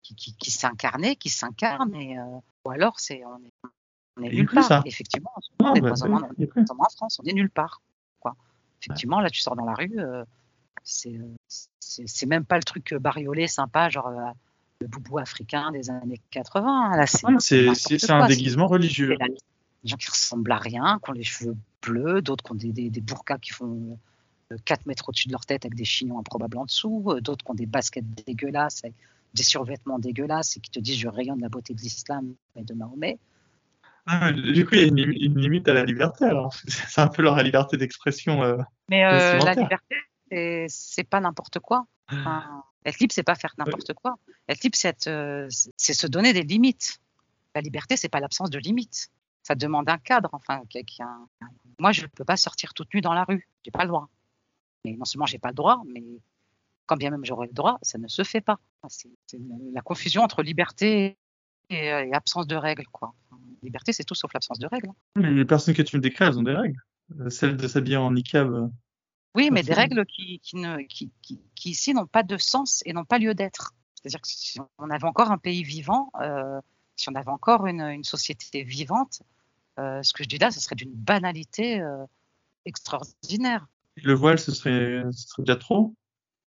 qui, 0.02 0.34
qui, 0.36 0.50
s'incarnait, 0.50 1.16
qui 1.16 1.28
s'incarne, 1.28 1.94
et, 1.94 2.18
euh, 2.18 2.24
ou 2.64 2.70
alors 2.70 2.98
c'est 3.00 3.24
on 3.24 3.38
est, 3.38 3.52
on 4.16 4.22
est 4.22 4.30
nulle 4.30 4.50
part. 4.50 4.82
Effectivement, 4.86 5.32
on 5.60 5.74
est 5.74 5.80
pas 5.80 6.02
en, 6.02 6.90
France, 6.90 7.20
on 7.22 7.26
est 7.26 7.32
nulle 7.32 7.50
part. 7.50 7.80
Quoi. 8.20 8.36
Effectivement, 8.82 9.20
là, 9.20 9.30
tu 9.30 9.40
sors 9.40 9.56
dans 9.56 9.66
la 9.66 9.74
rue, 9.74 9.98
euh, 9.98 10.24
c'est 10.82 11.18
c'est 11.80 12.26
même 12.26 12.44
pas 12.44 12.56
le 12.56 12.62
truc 12.62 12.94
bariolé, 12.94 13.48
sympa, 13.48 13.88
genre 13.88 14.08
euh, 14.08 14.30
le 14.80 14.86
boubou 14.86 15.18
africain 15.18 15.70
des 15.72 15.90
années 15.90 16.20
80. 16.30 16.96
Là, 16.96 17.06
c'est 17.06 18.10
un 18.10 18.26
déguisement 18.26 18.68
religieux 18.68 19.16
des 19.82 19.88
gens 19.88 19.96
qui 19.96 20.10
ressemblent 20.10 20.52
à 20.52 20.58
rien, 20.58 21.00
qui 21.02 21.10
ont 21.10 21.14
les 21.14 21.24
cheveux 21.24 21.56
bleus, 21.82 22.22
d'autres 22.22 22.44
qui 22.44 22.52
ont 22.52 22.54
des, 22.54 22.90
des, 22.90 23.00
burkas 23.00 23.38
qui 23.38 23.50
font 23.50 23.98
4 24.64 24.80
euh, 24.80 24.82
mètres 24.86 25.08
au-dessus 25.08 25.28
de 25.28 25.32
leur 25.32 25.46
tête 25.46 25.64
avec 25.64 25.74
des 25.74 25.84
chignons 25.84 26.18
improbables 26.18 26.58
en 26.58 26.64
dessous, 26.66 27.04
euh, 27.08 27.20
d'autres 27.20 27.44
qui 27.44 27.50
ont 27.50 27.54
des 27.54 27.66
baskets 27.66 28.04
dégueulasses, 28.26 28.84
avec 28.84 28.94
des 29.34 29.42
survêtements 29.42 29.98
dégueulasses 29.98 30.56
et 30.56 30.60
qui 30.60 30.70
te 30.70 30.80
disent 30.80 30.98
je 30.98 31.08
rayonne 31.08 31.40
la 31.40 31.48
beauté 31.48 31.72
de 31.72 31.80
l'islam 31.80 32.34
et 32.56 32.64
de 32.64 32.74
Mahomet. 32.74 33.18
Ah, 34.06 34.32
du 34.32 34.66
coup, 34.66 34.74
il 34.74 34.80
y 34.80 34.84
a 34.84 34.86
une, 34.86 35.38
limite 35.38 35.68
à 35.68 35.74
la 35.74 35.84
liberté. 35.84 36.24
Alors, 36.24 36.54
c'est 36.66 37.00
un 37.00 37.06
peu 37.08 37.22
leur 37.22 37.40
liberté 37.42 37.76
d'expression. 37.76 38.42
Euh, 38.42 38.56
Mais 38.88 39.02
la 39.02 39.54
liberté, 39.54 39.94
c'est 40.68 41.04
pas 41.08 41.20
n'importe 41.20 41.58
quoi. 41.58 41.86
Enfin, 42.12 42.64
être 42.84 42.98
libre, 42.98 43.12
c'est 43.12 43.22
pas 43.22 43.34
faire 43.34 43.54
n'importe 43.58 43.94
quoi. 43.94 44.16
Être 44.48 44.62
libre, 44.62 44.76
c'est 44.76 45.00
se 45.76 46.06
donner 46.06 46.32
des 46.32 46.42
limites. 46.42 47.00
La 47.54 47.60
liberté, 47.60 47.96
c'est 47.96 48.08
pas 48.08 48.20
l'absence 48.20 48.50
de 48.50 48.58
limites 48.58 49.10
ça 49.42 49.54
demande 49.54 49.88
un 49.88 49.98
cadre. 49.98 50.30
Enfin. 50.32 50.62
Moi, 51.78 51.92
je 51.92 52.02
ne 52.02 52.06
peux 52.06 52.24
pas 52.24 52.36
sortir 52.36 52.74
toute 52.74 52.92
nue 52.94 53.00
dans 53.00 53.14
la 53.14 53.24
rue. 53.24 53.48
J'ai 53.64 53.70
pas 53.70 53.82
le 53.82 53.88
droit. 53.88 54.08
Mais 54.84 54.92
non 54.92 55.04
seulement 55.04 55.26
j'ai 55.26 55.38
pas 55.38 55.48
le 55.48 55.54
droit, 55.54 55.82
mais 55.86 56.02
quand 56.86 56.96
bien 56.96 57.10
même 57.10 57.24
j'aurais 57.24 57.46
le 57.46 57.52
droit, 57.52 57.78
ça 57.82 57.98
ne 57.98 58.08
se 58.08 58.22
fait 58.22 58.40
pas. 58.40 58.58
C'est 58.88 59.10
la 59.74 59.82
confusion 59.82 60.22
entre 60.22 60.42
liberté 60.42 61.18
et, 61.68 61.90
absence 62.14 62.46
de 62.46 62.56
règles, 62.56 62.86
quoi. 62.90 63.12
Liberté, 63.62 63.92
c'est 63.92 64.04
tout 64.04 64.14
sauf 64.14 64.32
l'absence 64.32 64.58
de 64.58 64.66
règles. 64.66 64.88
Mais 65.16 65.30
les 65.30 65.44
personnes 65.44 65.74
que 65.74 65.82
tu 65.82 65.96
me 65.96 66.00
décris, 66.00 66.24
elles 66.24 66.38
ont 66.38 66.42
des 66.42 66.54
règles. 66.54 66.80
Euh, 67.18 67.28
celles 67.28 67.56
de 67.56 67.68
s'habiller 67.68 67.98
en 67.98 68.12
niqab. 68.12 68.70
Oui, 69.34 69.50
mais 69.52 69.62
des 69.62 69.74
règles 69.74 70.04
qui, 70.06 70.40
qui, 70.40 70.56
ne, 70.56 70.78
qui, 70.82 71.12
qui, 71.22 71.40
ici 71.64 71.94
n'ont 71.94 72.06
pas 72.06 72.22
de 72.22 72.36
sens 72.36 72.82
et 72.84 72.92
n'ont 72.92 73.04
pas 73.04 73.18
lieu 73.18 73.34
d'être. 73.34 73.74
C'est-à-dire 73.94 74.20
que 74.20 74.28
si 74.28 74.58
on 74.78 74.90
avait 74.90 75.06
encore 75.06 75.30
un 75.30 75.38
pays 75.38 75.62
vivant, 75.62 76.10
euh, 76.20 76.60
si 76.96 77.08
on 77.08 77.14
avait 77.14 77.30
encore 77.30 77.66
une, 77.66 78.02
société 78.04 78.62
vivante, 78.62 79.22
euh, 79.78 80.02
ce 80.02 80.12
que 80.12 80.24
je 80.24 80.28
dis 80.28 80.38
là, 80.38 80.50
ce 80.50 80.60
serait 80.60 80.74
d'une 80.74 80.92
banalité 80.92 81.80
euh, 81.80 82.04
extraordinaire. 82.64 83.66
Le 83.96 84.14
voile, 84.14 84.38
ce 84.38 84.52
serait, 84.52 85.02
déjà 85.38 85.56
trop 85.56 85.94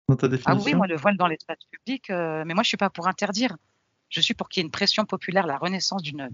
dans 0.08 0.16
ta 0.16 0.28
définition 0.28 0.52
Ah 0.52 0.64
oui, 0.64 0.74
moi, 0.74 0.86
le 0.86 0.96
voile 0.96 1.16
dans 1.16 1.26
l'espace 1.26 1.58
public, 1.70 2.10
euh, 2.10 2.44
mais 2.46 2.54
moi, 2.54 2.62
je 2.62 2.68
suis 2.68 2.76
pas 2.76 2.90
pour 2.90 3.06
interdire. 3.06 3.56
Je 4.08 4.20
suis 4.20 4.34
pour 4.34 4.48
qu'il 4.48 4.60
y 4.60 4.62
ait 4.62 4.66
une 4.66 4.72
pression 4.72 5.04
populaire, 5.04 5.46
la 5.46 5.58
renaissance 5.58 6.02
d'une 6.02 6.28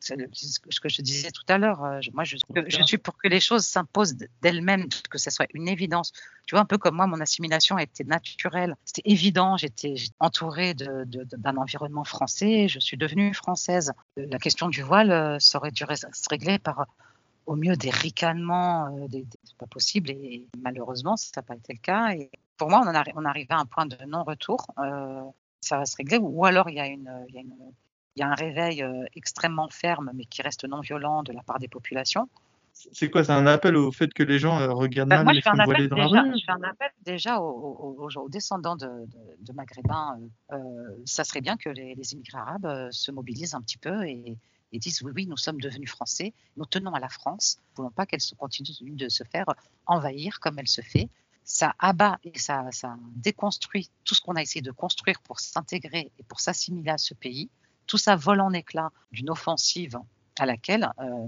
ce 0.00 0.80
que 0.80 0.88
je 0.88 1.02
disais 1.02 1.30
tout 1.30 1.44
à 1.48 1.58
l'heure. 1.58 1.84
Euh, 1.84 2.00
moi, 2.12 2.24
je, 2.24 2.36
suis 2.84 2.98
pour 2.98 3.16
que 3.16 3.28
les 3.28 3.40
choses 3.40 3.66
s'imposent 3.66 4.16
d'elles-mêmes, 4.42 4.88
que 5.10 5.18
ce 5.18 5.30
soit 5.30 5.46
une 5.54 5.68
évidence. 5.68 6.12
Tu 6.46 6.54
vois, 6.54 6.60
un 6.60 6.64
peu 6.64 6.78
comme 6.78 6.96
moi, 6.96 7.06
mon 7.06 7.20
assimilation 7.20 7.78
était 7.78 8.04
naturelle. 8.04 8.76
C'était 8.84 9.08
évident. 9.10 9.56
J'étais 9.56 9.94
entourée 10.18 10.74
d'un 10.74 11.56
environnement 11.56 12.04
français. 12.04 12.68
Je 12.68 12.80
suis 12.80 12.96
devenue 12.96 13.34
française. 13.34 13.92
La 14.16 14.38
question 14.38 14.68
du 14.68 14.82
voile 14.82 15.12
euh, 15.12 15.38
serait 15.38 15.70
dû 15.70 15.84
se 15.84 16.28
régler 16.28 16.58
par 16.58 16.86
au 17.46 17.56
mieux 17.56 17.74
des 17.76 17.90
ricanements, 17.90 18.96
euh, 18.96 19.08
des, 19.08 19.26
pas 19.58 19.66
possible. 19.66 20.10
Et 20.10 20.46
malheureusement, 20.62 21.16
ça 21.16 21.30
n'a 21.36 21.42
pas 21.42 21.56
été 21.56 21.74
le 21.74 21.80
cas. 21.80 22.12
Et 22.12 22.30
pour 22.56 22.70
moi, 22.70 22.82
on, 22.84 23.20
on 23.20 23.24
arrivé 23.24 23.48
à 23.50 23.58
un 23.58 23.66
point 23.66 23.86
de 23.86 23.96
non-retour. 24.06 24.66
Ça 25.62 25.76
va 25.76 25.84
se 25.84 25.94
régler. 25.96 26.16
Ou 26.16 26.46
alors, 26.46 26.70
il 26.70 26.76
y 26.76 26.80
a 26.80 26.86
une 26.86 27.10
il 28.16 28.20
y 28.20 28.22
a 28.22 28.28
un 28.28 28.34
réveil 28.34 28.82
euh, 28.82 29.04
extrêmement 29.14 29.68
ferme, 29.68 30.10
mais 30.14 30.24
qui 30.24 30.42
reste 30.42 30.64
non 30.64 30.80
violent 30.80 31.22
de 31.22 31.32
la 31.32 31.42
part 31.42 31.58
des 31.58 31.68
populations. 31.68 32.28
C'est 32.72 33.10
quoi 33.10 33.24
C'est 33.24 33.32
un 33.32 33.46
appel 33.46 33.76
au 33.76 33.92
fait 33.92 34.12
que 34.12 34.22
les 34.22 34.38
gens 34.38 34.58
euh, 34.58 34.72
regardent 34.72 35.10
bah, 35.10 35.22
mal 35.22 35.34
les 35.34 35.42
femmes 35.42 35.60
voilées 35.64 35.88
dans 35.88 35.96
la 35.96 36.06
rue 36.06 36.38
Je 36.38 36.44
fais 36.44 36.52
un 36.52 36.62
appel 36.62 36.90
déjà 37.04 37.40
aux, 37.40 38.28
descendants 38.28 38.76
de, 38.76 39.06
maghrébins. 39.52 40.18
Euh, 40.52 40.56
ça 41.04 41.24
serait 41.24 41.40
bien 41.40 41.56
que 41.56 41.68
les, 41.68 41.94
immigrés 42.12 42.38
arabes 42.38 42.88
se 42.90 43.10
mobilisent 43.10 43.54
un 43.54 43.60
petit 43.60 43.78
peu 43.78 44.04
et, 44.06 44.38
disent 44.72 45.02
oui, 45.02 45.12
oui, 45.14 45.26
nous 45.26 45.36
sommes 45.36 45.60
devenus 45.60 45.90
français, 45.90 46.32
nous 46.56 46.64
tenons 46.64 46.94
à 46.94 47.00
la 47.00 47.08
France, 47.08 47.58
nous 47.58 47.64
ne 47.72 47.76
voulons 47.76 47.90
pas 47.90 48.06
qu'elle 48.06 48.20
continue 48.38 48.92
de 48.92 49.08
se 49.08 49.24
faire 49.24 49.46
envahir 49.86 50.38
comme 50.40 50.58
elle 50.58 50.68
se 50.68 50.80
fait. 50.80 51.08
Ça 51.42 51.74
abat 51.80 52.18
et 52.22 52.38
ça, 52.38 52.68
ça 52.70 52.96
déconstruit 53.16 53.90
tout 54.04 54.14
ce 54.14 54.20
qu'on 54.20 54.36
a 54.36 54.42
essayé 54.42 54.62
de 54.62 54.70
construire 54.70 55.20
pour 55.22 55.40
s'intégrer 55.40 56.12
et 56.18 56.22
pour 56.22 56.38
s'assimiler 56.38 56.90
à 56.90 56.98
ce 56.98 57.14
pays. 57.14 57.50
Tout 57.90 57.98
ça 57.98 58.14
vole 58.14 58.40
en 58.40 58.52
éclats 58.52 58.92
d'une 59.10 59.30
offensive 59.30 59.98
à 60.38 60.46
laquelle 60.46 60.92
euh, 61.00 61.26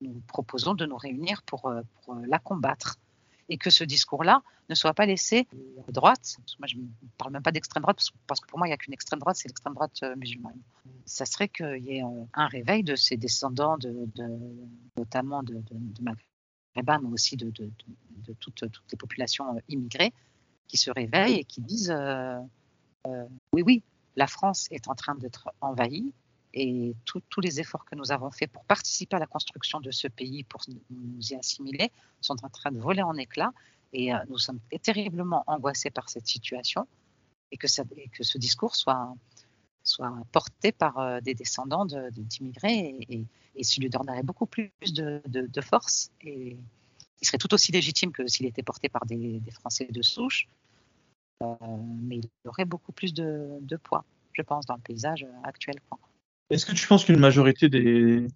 nous, 0.00 0.22
proposons 0.26 0.72
de 0.72 0.86
nous 0.86 0.96
réunir 0.96 1.42
pour, 1.42 1.66
euh, 1.66 1.82
euh, 2.08 2.14
la 2.26 2.38
combattre. 2.38 2.96
Et 3.50 3.58
que 3.58 3.68
ce 3.68 3.84
discours-là 3.84 4.42
ne 4.70 4.74
soit 4.74 4.94
pas 4.94 5.04
laissé 5.04 5.46
à 5.86 5.92
droite. 5.92 6.38
Moi, 6.60 6.66
je 6.66 6.78
ne 6.78 6.86
parle 7.18 7.32
même 7.32 7.42
pas 7.42 7.52
d'extrême 7.52 7.82
droite, 7.82 8.00
parce 8.26 8.40
que 8.40 8.46
pour 8.46 8.58
moi, 8.58 8.68
il 8.68 8.70
n'y 8.70 8.74
a 8.74 8.78
qu'une 8.78 8.94
extrême 8.94 9.18
droite, 9.18 9.36
c'est 9.36 9.48
l'extrême 9.48 9.74
droite 9.74 10.02
musulmane. 10.16 10.56
Ça 11.04 11.26
serait 11.26 11.48
qu'il 11.48 11.84
y 11.84 11.98
ait 11.98 12.02
un 12.32 12.46
réveil 12.46 12.82
de 12.82 12.96
ces 12.96 13.18
descendants, 13.18 13.76
de, 13.76 14.08
notamment 14.96 15.42
de, 15.42 15.54
de, 15.54 15.76
mais 16.00 17.12
aussi 17.12 17.36
de, 17.36 17.50
toutes, 18.38 18.62
les 18.62 18.96
populations 18.96 19.60
immigrées, 19.68 20.14
qui 20.68 20.78
se 20.78 20.90
réveillent 20.90 21.40
et 21.40 21.44
qui 21.44 21.60
disent 21.60 21.94
oui, 23.52 23.62
oui, 23.62 23.82
la 24.20 24.26
France 24.26 24.68
est 24.70 24.86
en 24.88 24.94
train 24.94 25.14
d'être 25.14 25.48
envahie 25.62 26.12
et 26.52 26.94
tous 27.04 27.40
les 27.40 27.54
efforts 27.62 27.86
que 27.86 27.94
nous 27.94 28.12
avons 28.12 28.30
faits 28.30 28.50
pour 28.52 28.64
participer 28.64 29.16
à 29.16 29.18
la 29.18 29.26
construction 29.26 29.80
de 29.80 29.90
ce 29.90 30.08
pays, 30.08 30.42
pour 30.44 30.60
nous 30.90 31.22
y 31.30 31.34
assimiler, 31.36 31.90
sont 32.20 32.36
en 32.44 32.50
train 32.50 32.70
de 32.70 32.78
voler 32.78 33.02
en 33.02 33.16
éclats. 33.16 33.54
Et 33.94 34.12
euh, 34.12 34.18
nous 34.28 34.36
sommes 34.36 34.60
terriblement 34.82 35.42
angoissés 35.46 35.90
par 35.90 36.10
cette 36.10 36.26
situation 36.26 36.86
et 37.50 37.56
que, 37.56 37.66
ce 37.68 38.38
discours 38.38 38.76
soit, 38.76 39.14
porté 40.32 40.70
par 40.70 40.98
euh, 40.98 41.20
des 41.20 41.34
descendants 41.34 41.86
d'immigrés 41.86 42.78
et, 42.78 43.14
et, 43.14 43.26
et, 43.56 43.80
lui 43.80 43.88
donnerait 43.88 44.22
beaucoup 44.22 44.46
plus 44.46 44.70
de, 44.82 45.60
force. 45.62 46.10
Et 46.20 46.58
il 47.20 47.26
serait 47.26 47.38
tout 47.38 47.54
aussi 47.54 47.72
légitime 47.72 48.12
que 48.12 48.26
s'il 48.26 48.46
était 48.46 48.62
porté 48.62 48.88
par 48.90 49.06
des 49.06 49.40
Français 49.60 49.88
de 49.90 50.02
souche 50.02 50.46
mais 51.40 52.18
il 52.18 52.30
aurait 52.44 52.64
beaucoup 52.64 52.92
plus 52.92 53.14
de, 53.14 53.76
poids, 53.82 54.04
je 54.32 54.42
pense, 54.42 54.66
dans 54.66 54.74
le 54.74 54.80
paysage 54.80 55.26
actuel. 55.44 55.76
Est-ce 56.50 56.66
que 56.66 56.72
tu 56.72 56.86
penses 56.86 57.04
qu'une 57.04 57.18
majorité 57.18 57.68
des, 57.68 58.26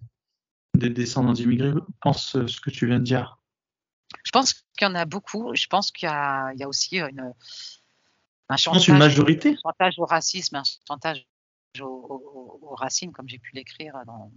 des 0.75 0.89
descendants 0.89 1.33
d'immigrés 1.33 1.73
pensent 2.01 2.37
ce 2.45 2.61
que 2.61 2.69
tu 2.69 2.87
viens 2.87 2.99
de 2.99 3.03
dire? 3.03 3.39
Je 4.23 4.31
pense 4.31 4.53
qu'il 4.53 4.65
y 4.81 4.85
en 4.85 4.95
a 4.95 5.05
beaucoup. 5.05 5.53
Je 5.55 5.67
pense 5.67 5.91
qu'il 5.91 6.09
y, 6.09 6.11
a, 6.11 6.53
aussi 6.67 6.97
une, 6.99 7.33
un 8.49 8.57
chantage, 8.57 8.87
une 8.87 8.97
majorité 8.97 9.57
chantage 9.61 9.99
au 9.99 10.05
racisme, 10.05 10.55
un 10.55 10.63
chantage 10.87 11.27
aux, 11.81 12.75
racines, 12.77 13.11
comme 13.11 13.29
j'ai 13.29 13.37
pu 13.37 13.51
l'écrire 13.53 13.93
dans, 14.05 14.31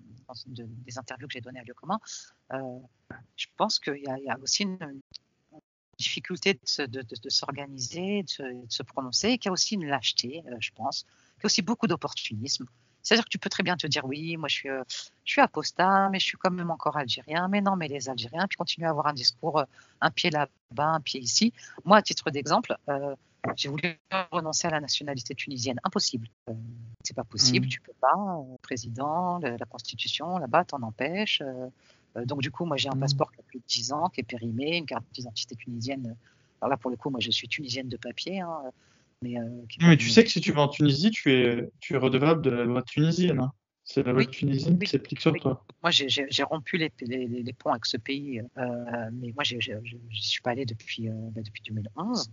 des 0.45 0.99
interviews 0.99 1.27
que 1.27 1.33
j'ai 1.33 1.41
données 1.41 1.61
à 1.61 1.65
Lieu 1.65 1.75
commun. 1.75 1.99
Euh, 2.53 2.79
je 3.37 3.47
pense 3.57 3.79
qu'il 3.79 3.97
y, 3.97 4.25
y, 4.25 4.31
a 4.31 4.39
aussi 4.41 4.65
une, 4.65 5.01
difficulté 5.99 6.55
de, 6.55 7.29
s'organiser, 7.29 8.23
de, 8.23 8.65
se 8.69 8.83
prononcer, 8.83 9.31
et 9.31 9.39
qu'il 9.39 9.49
y 9.49 9.51
a 9.51 9.53
aussi 9.53 9.75
une 9.75 9.87
lâcheté, 9.87 10.45
euh, 10.47 10.57
je 10.61 10.71
pense, 10.75 11.03
qu'il 11.03 11.43
y 11.43 11.45
a 11.45 11.47
aussi 11.47 11.63
beaucoup 11.63 11.87
d'opportunisme. 11.87 12.67
C'est-à-dire 13.03 13.25
que 13.25 13.31
tu 13.31 13.39
peux 13.39 13.49
très 13.49 13.63
bien 13.63 13.77
te 13.77 13.87
dire 13.87 14.05
oui, 14.05 14.37
moi 14.37 14.49
je 14.49 14.55
suis, 14.55 14.69
euh, 14.69 14.83
je 15.25 15.33
suis 15.33 15.41
apostat, 15.41 16.09
mais 16.11 16.19
je 16.19 16.27
suis 16.27 16.37
quand 16.37 16.51
même 16.51 16.71
encore 16.71 16.97
algérien. 16.97 17.49
Mais 17.49 17.61
non, 17.61 17.77
mais 17.77 17.89
les 17.89 18.09
Algériens, 18.09 18.47
puis 18.47 18.57
continuer 18.57 18.87
à 18.87 18.91
avoir 18.91 19.07
un 19.07 19.15
discours, 19.15 19.61
euh, 19.61 19.65
un 20.01 20.11
pied 20.11 20.31
là-bas, 20.31 20.87
un 20.87 21.01
pied 21.01 21.21
ici. 21.21 21.53
Moi, 21.85 21.97
à 21.97 22.03
titre 22.03 22.31
d'exemple, 22.31 22.77
j'ai 23.57 23.69
voulu 23.69 23.99
renoncer 24.31 24.67
à 24.67 24.71
la 24.71 24.81
nationalité 24.81 25.35
tunisienne. 25.35 25.81
Impossible. 25.85 26.29
c'est 27.03 27.15
pas 27.15 27.25
possible, 27.25 27.67
mmh. 27.67 27.71
tu 27.71 27.81
peux 27.81 27.95
pas. 27.99 28.15
président, 28.61 29.39
la 29.39 29.65
Constitution, 29.65 30.39
là-bas, 30.39 30.65
t'en 30.65 30.83
empêche. 30.83 31.43
Euh, 32.19 32.25
donc 32.25 32.43
du 32.43 32.51
coup, 32.51 32.65
moi 32.65 32.77
j'ai 32.77 32.89
un 32.89 32.95
mmh. 32.95 33.01
passeport 33.01 33.33
qui 33.33 33.41
a 33.41 33.43
plus 33.43 33.59
de 33.59 33.65
10 33.67 33.93
ans, 33.93 34.09
qui 34.09 34.21
est 34.21 34.25
périmé, 34.25 34.77
une 34.77 34.87
carte 34.87 35.05
d'identité 35.13 35.57
tunisienne. 35.57 36.17
Alors 36.61 36.71
là, 36.71 36.77
pour 36.77 36.91
le 36.91 36.97
coup, 36.97 37.11
moi 37.11 37.21
je 37.21 37.31
suis 37.31 37.49
tunisienne 37.49 37.89
de 37.89 37.97
papier. 37.97 38.41
Hein, 38.41 38.63
mais, 39.23 39.39
euh, 39.39 39.49
mais 39.81 39.97
tu 39.97 40.11
sais 40.11 40.23
que 40.23 40.31
si 40.31 40.41
tu 40.41 40.53
vas 40.53 40.63
en 40.63 40.69
Tunisie, 40.69 41.11
tu 41.11 41.33
es, 41.33 41.71
tu 41.81 41.95
es 41.95 41.97
redevable 41.97 42.43
de 42.43 42.51
la 42.51 42.65
loi 42.65 42.83
tunisienne. 42.83 43.41
Hein. 43.41 43.53
C'est 43.85 44.03
la 44.03 44.13
loi 44.13 44.25
tunisienne 44.27 44.79
qui 44.79 44.87
s'applique 44.87 45.21
sur 45.21 45.33
toi. 45.35 45.65
Moi, 45.83 45.91
j'ai 45.91 46.43
rompu 46.43 46.77
les, 46.77 46.93
les, 47.01 47.27
les, 47.27 47.53
ponts 47.55 47.71
avec 47.71 47.87
ce 47.87 47.97
pays, 47.97 48.43
euh, 48.59 49.11
mais 49.13 49.33
moi, 49.33 49.45
je 49.45 49.57
n'y 49.57 50.17
suis 50.17 50.43
pas 50.43 50.51
allé 50.51 50.67
depuis, 50.67 51.09
bah, 51.09 51.41
depuis 51.43 51.63
2011. 51.67 52.31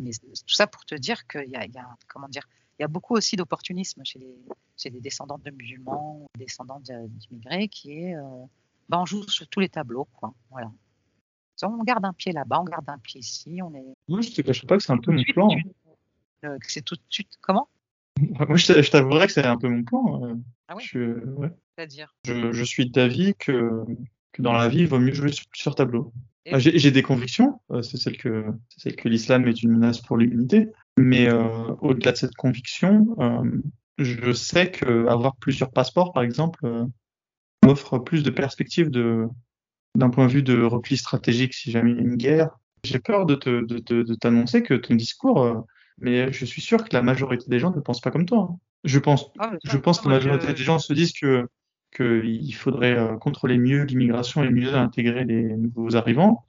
Mais 0.00 0.10
tout 0.12 0.54
ça 0.54 0.66
pour 0.66 0.86
te 0.86 0.94
dire 0.94 1.26
qu'il 1.26 1.48
y, 1.48 1.50
y 1.50 1.56
a, 1.56 1.96
comment 2.06 2.28
dire, 2.28 2.48
il 2.78 2.82
y 2.82 2.84
a 2.84 2.88
beaucoup 2.88 3.14
aussi 3.14 3.36
d'opportunisme 3.36 4.02
chez 4.04 4.18
les, 4.18 4.34
chez 4.78 4.88
les 4.88 5.00
descendants 5.00 5.38
de 5.44 5.50
musulmans, 5.50 6.26
descendants 6.38 6.80
d'immigrés, 6.80 7.68
qui 7.68 7.92
est 7.92 8.14
ben, 8.88 8.98
on 8.98 9.06
joue 9.06 9.22
sur 9.28 9.46
tous 9.48 9.60
les 9.60 9.68
tableaux. 9.68 10.08
Quoi. 10.14 10.34
Voilà. 10.50 10.70
On 11.62 11.82
garde 11.82 12.04
un 12.04 12.12
pied 12.12 12.32
là-bas, 12.32 12.60
on 12.60 12.64
garde 12.64 12.88
un 12.88 12.98
pied 12.98 13.20
ici. 13.20 13.60
On 13.62 13.74
est... 13.74 13.84
Moi, 14.08 14.20
je 14.20 14.30
te 14.30 14.42
cache 14.42 14.64
pas 14.64 14.76
que 14.76 14.82
c'est 14.82 14.92
un 14.92 14.98
peu 14.98 15.12
mon 15.12 15.22
plan. 15.32 15.48
Euh, 16.44 16.56
c'est 16.62 16.84
tout 16.84 16.94
de 16.94 17.02
suite. 17.08 17.36
Comment? 17.40 17.68
Moi, 18.48 18.56
je 18.56 18.90
t'avouerais 18.90 19.26
que 19.26 19.32
c'est 19.32 19.44
un 19.44 19.58
peu 19.58 19.68
mon 19.68 19.82
plan. 19.82 20.24
Euh. 20.24 20.34
Ah 20.68 20.74
oui? 20.76 20.84
Je, 20.86 21.18
ouais. 21.34 21.50
C'est-à-dire? 21.76 22.14
Je, 22.24 22.52
je, 22.52 22.64
suis 22.64 22.88
d'avis 22.90 23.34
que, 23.34 23.84
que, 24.32 24.42
dans 24.42 24.52
la 24.52 24.68
vie, 24.68 24.80
il 24.80 24.88
vaut 24.88 25.00
mieux 25.00 25.12
jouer 25.12 25.32
sur 25.32 25.46
plusieurs 25.48 25.74
tableaux. 25.74 26.12
J'ai 26.46 26.90
des 26.90 27.02
convictions, 27.02 27.60
euh, 27.70 27.82
c'est 27.82 27.98
celle 27.98 28.16
que, 28.16 28.46
celle 28.74 28.96
que 28.96 29.10
l'islam 29.10 29.46
est 29.46 29.62
une 29.62 29.72
menace 29.72 30.00
pour 30.00 30.16
l'humanité, 30.16 30.68
mais 30.96 31.30
au-delà 31.30 32.12
de 32.12 32.16
cette 32.16 32.34
conviction, 32.36 33.14
je 33.98 34.32
sais 34.32 34.70
qu'avoir 34.70 35.36
plusieurs 35.36 35.70
passeports, 35.70 36.14
par 36.14 36.22
exemple, 36.22 36.66
m'offre 37.68 37.98
plus 37.98 38.22
de 38.22 38.30
perspectives 38.30 38.90
de, 38.90 39.26
d'un 39.94 40.08
point 40.08 40.26
de 40.26 40.32
vue 40.32 40.42
de 40.42 40.62
repli 40.62 40.96
stratégique 40.96 41.52
si 41.52 41.70
jamais 41.70 41.92
il 41.92 41.96
y 41.96 42.00
a 42.00 42.02
une 42.02 42.16
guerre. 42.16 42.50
J'ai 42.82 42.98
peur 42.98 43.26
de, 43.26 43.34
te, 43.34 43.64
de, 43.64 44.02
de, 44.02 44.14
t'annoncer 44.14 44.62
que 44.62 44.74
ton 44.74 44.94
discours, 44.94 45.42
euh, 45.42 45.54
mais 45.98 46.32
je 46.32 46.44
suis 46.44 46.62
sûr 46.62 46.82
que 46.84 46.90
la 46.92 47.02
majorité 47.02 47.44
des 47.48 47.58
gens 47.58 47.72
ne 47.72 47.80
pensent 47.80 48.00
pas 48.00 48.10
comme 48.10 48.24
toi. 48.24 48.48
Hein. 48.50 48.56
Je 48.84 48.98
pense, 48.98 49.30
ah, 49.38 49.52
je 49.64 49.76
pense 49.76 50.00
que 50.00 50.08
la 50.08 50.14
majorité 50.14 50.52
des 50.52 50.62
gens 50.62 50.78
se 50.78 50.92
disent 50.92 51.12
que 51.12 51.46
qu'il 51.96 52.54
faudrait 52.54 52.96
euh, 52.96 53.16
contrôler 53.16 53.58
mieux 53.58 53.82
l'immigration 53.82 54.44
et 54.44 54.50
mieux 54.50 54.74
intégrer 54.74 55.24
les 55.24 55.42
nouveaux 55.56 55.96
arrivants, 55.96 56.46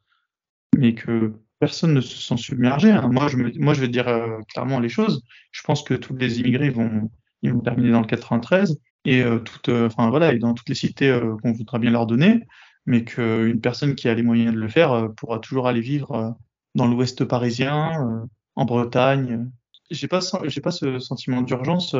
mais 0.77 0.93
que 0.93 1.33
personne 1.59 1.93
ne 1.93 2.01
se 2.01 2.17
sent 2.17 2.37
submergé. 2.37 2.91
Hein. 2.91 3.09
Moi, 3.11 3.27
je 3.29 3.37
me, 3.37 3.51
moi, 3.57 3.73
je 3.73 3.81
vais 3.81 3.87
dire 3.87 4.07
euh, 4.07 4.39
clairement 4.53 4.79
les 4.79 4.89
choses. 4.89 5.23
Je 5.51 5.63
pense 5.63 5.81
que 5.81 5.93
tous 5.93 6.15
les 6.15 6.39
immigrés 6.39 6.69
vont, 6.69 7.09
ils 7.41 7.53
vont 7.53 7.61
terminer 7.61 7.91
dans 7.91 8.01
le 8.01 8.07
93 8.07 8.77
et 9.09 9.23
euh, 9.23 9.39
toutes, 9.39 9.69
euh, 9.69 9.87
enfin 9.87 10.11
voilà, 10.11 10.33
et 10.33 10.37
dans 10.37 10.53
toutes 10.53 10.69
les 10.69 10.75
cités 10.75 11.09
euh, 11.09 11.35
qu'on 11.41 11.51
voudra 11.51 11.79
bien 11.79 11.89
leur 11.89 12.05
donner, 12.05 12.45
mais 12.85 13.03
qu'une 13.03 13.59
personne 13.59 13.95
qui 13.95 14.07
a 14.07 14.13
les 14.13 14.21
moyens 14.21 14.53
de 14.53 14.59
le 14.59 14.67
faire 14.67 15.09
pourra 15.17 15.39
toujours 15.39 15.67
aller 15.67 15.81
vivre 15.81 16.37
dans 16.75 16.87
l'Ouest 16.87 17.25
parisien, 17.25 18.27
en 18.55 18.65
Bretagne. 18.65 19.49
J'ai 19.89 20.07
pas, 20.07 20.19
j'ai 20.43 20.61
pas 20.61 20.69
ce 20.69 20.99
sentiment 20.99 21.41
d'urgence 21.41 21.95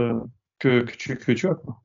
que, 0.60 0.82
que, 0.82 0.96
tu, 0.96 1.18
que 1.18 1.32
tu 1.32 1.48
as. 1.48 1.56
Quoi. 1.56 1.82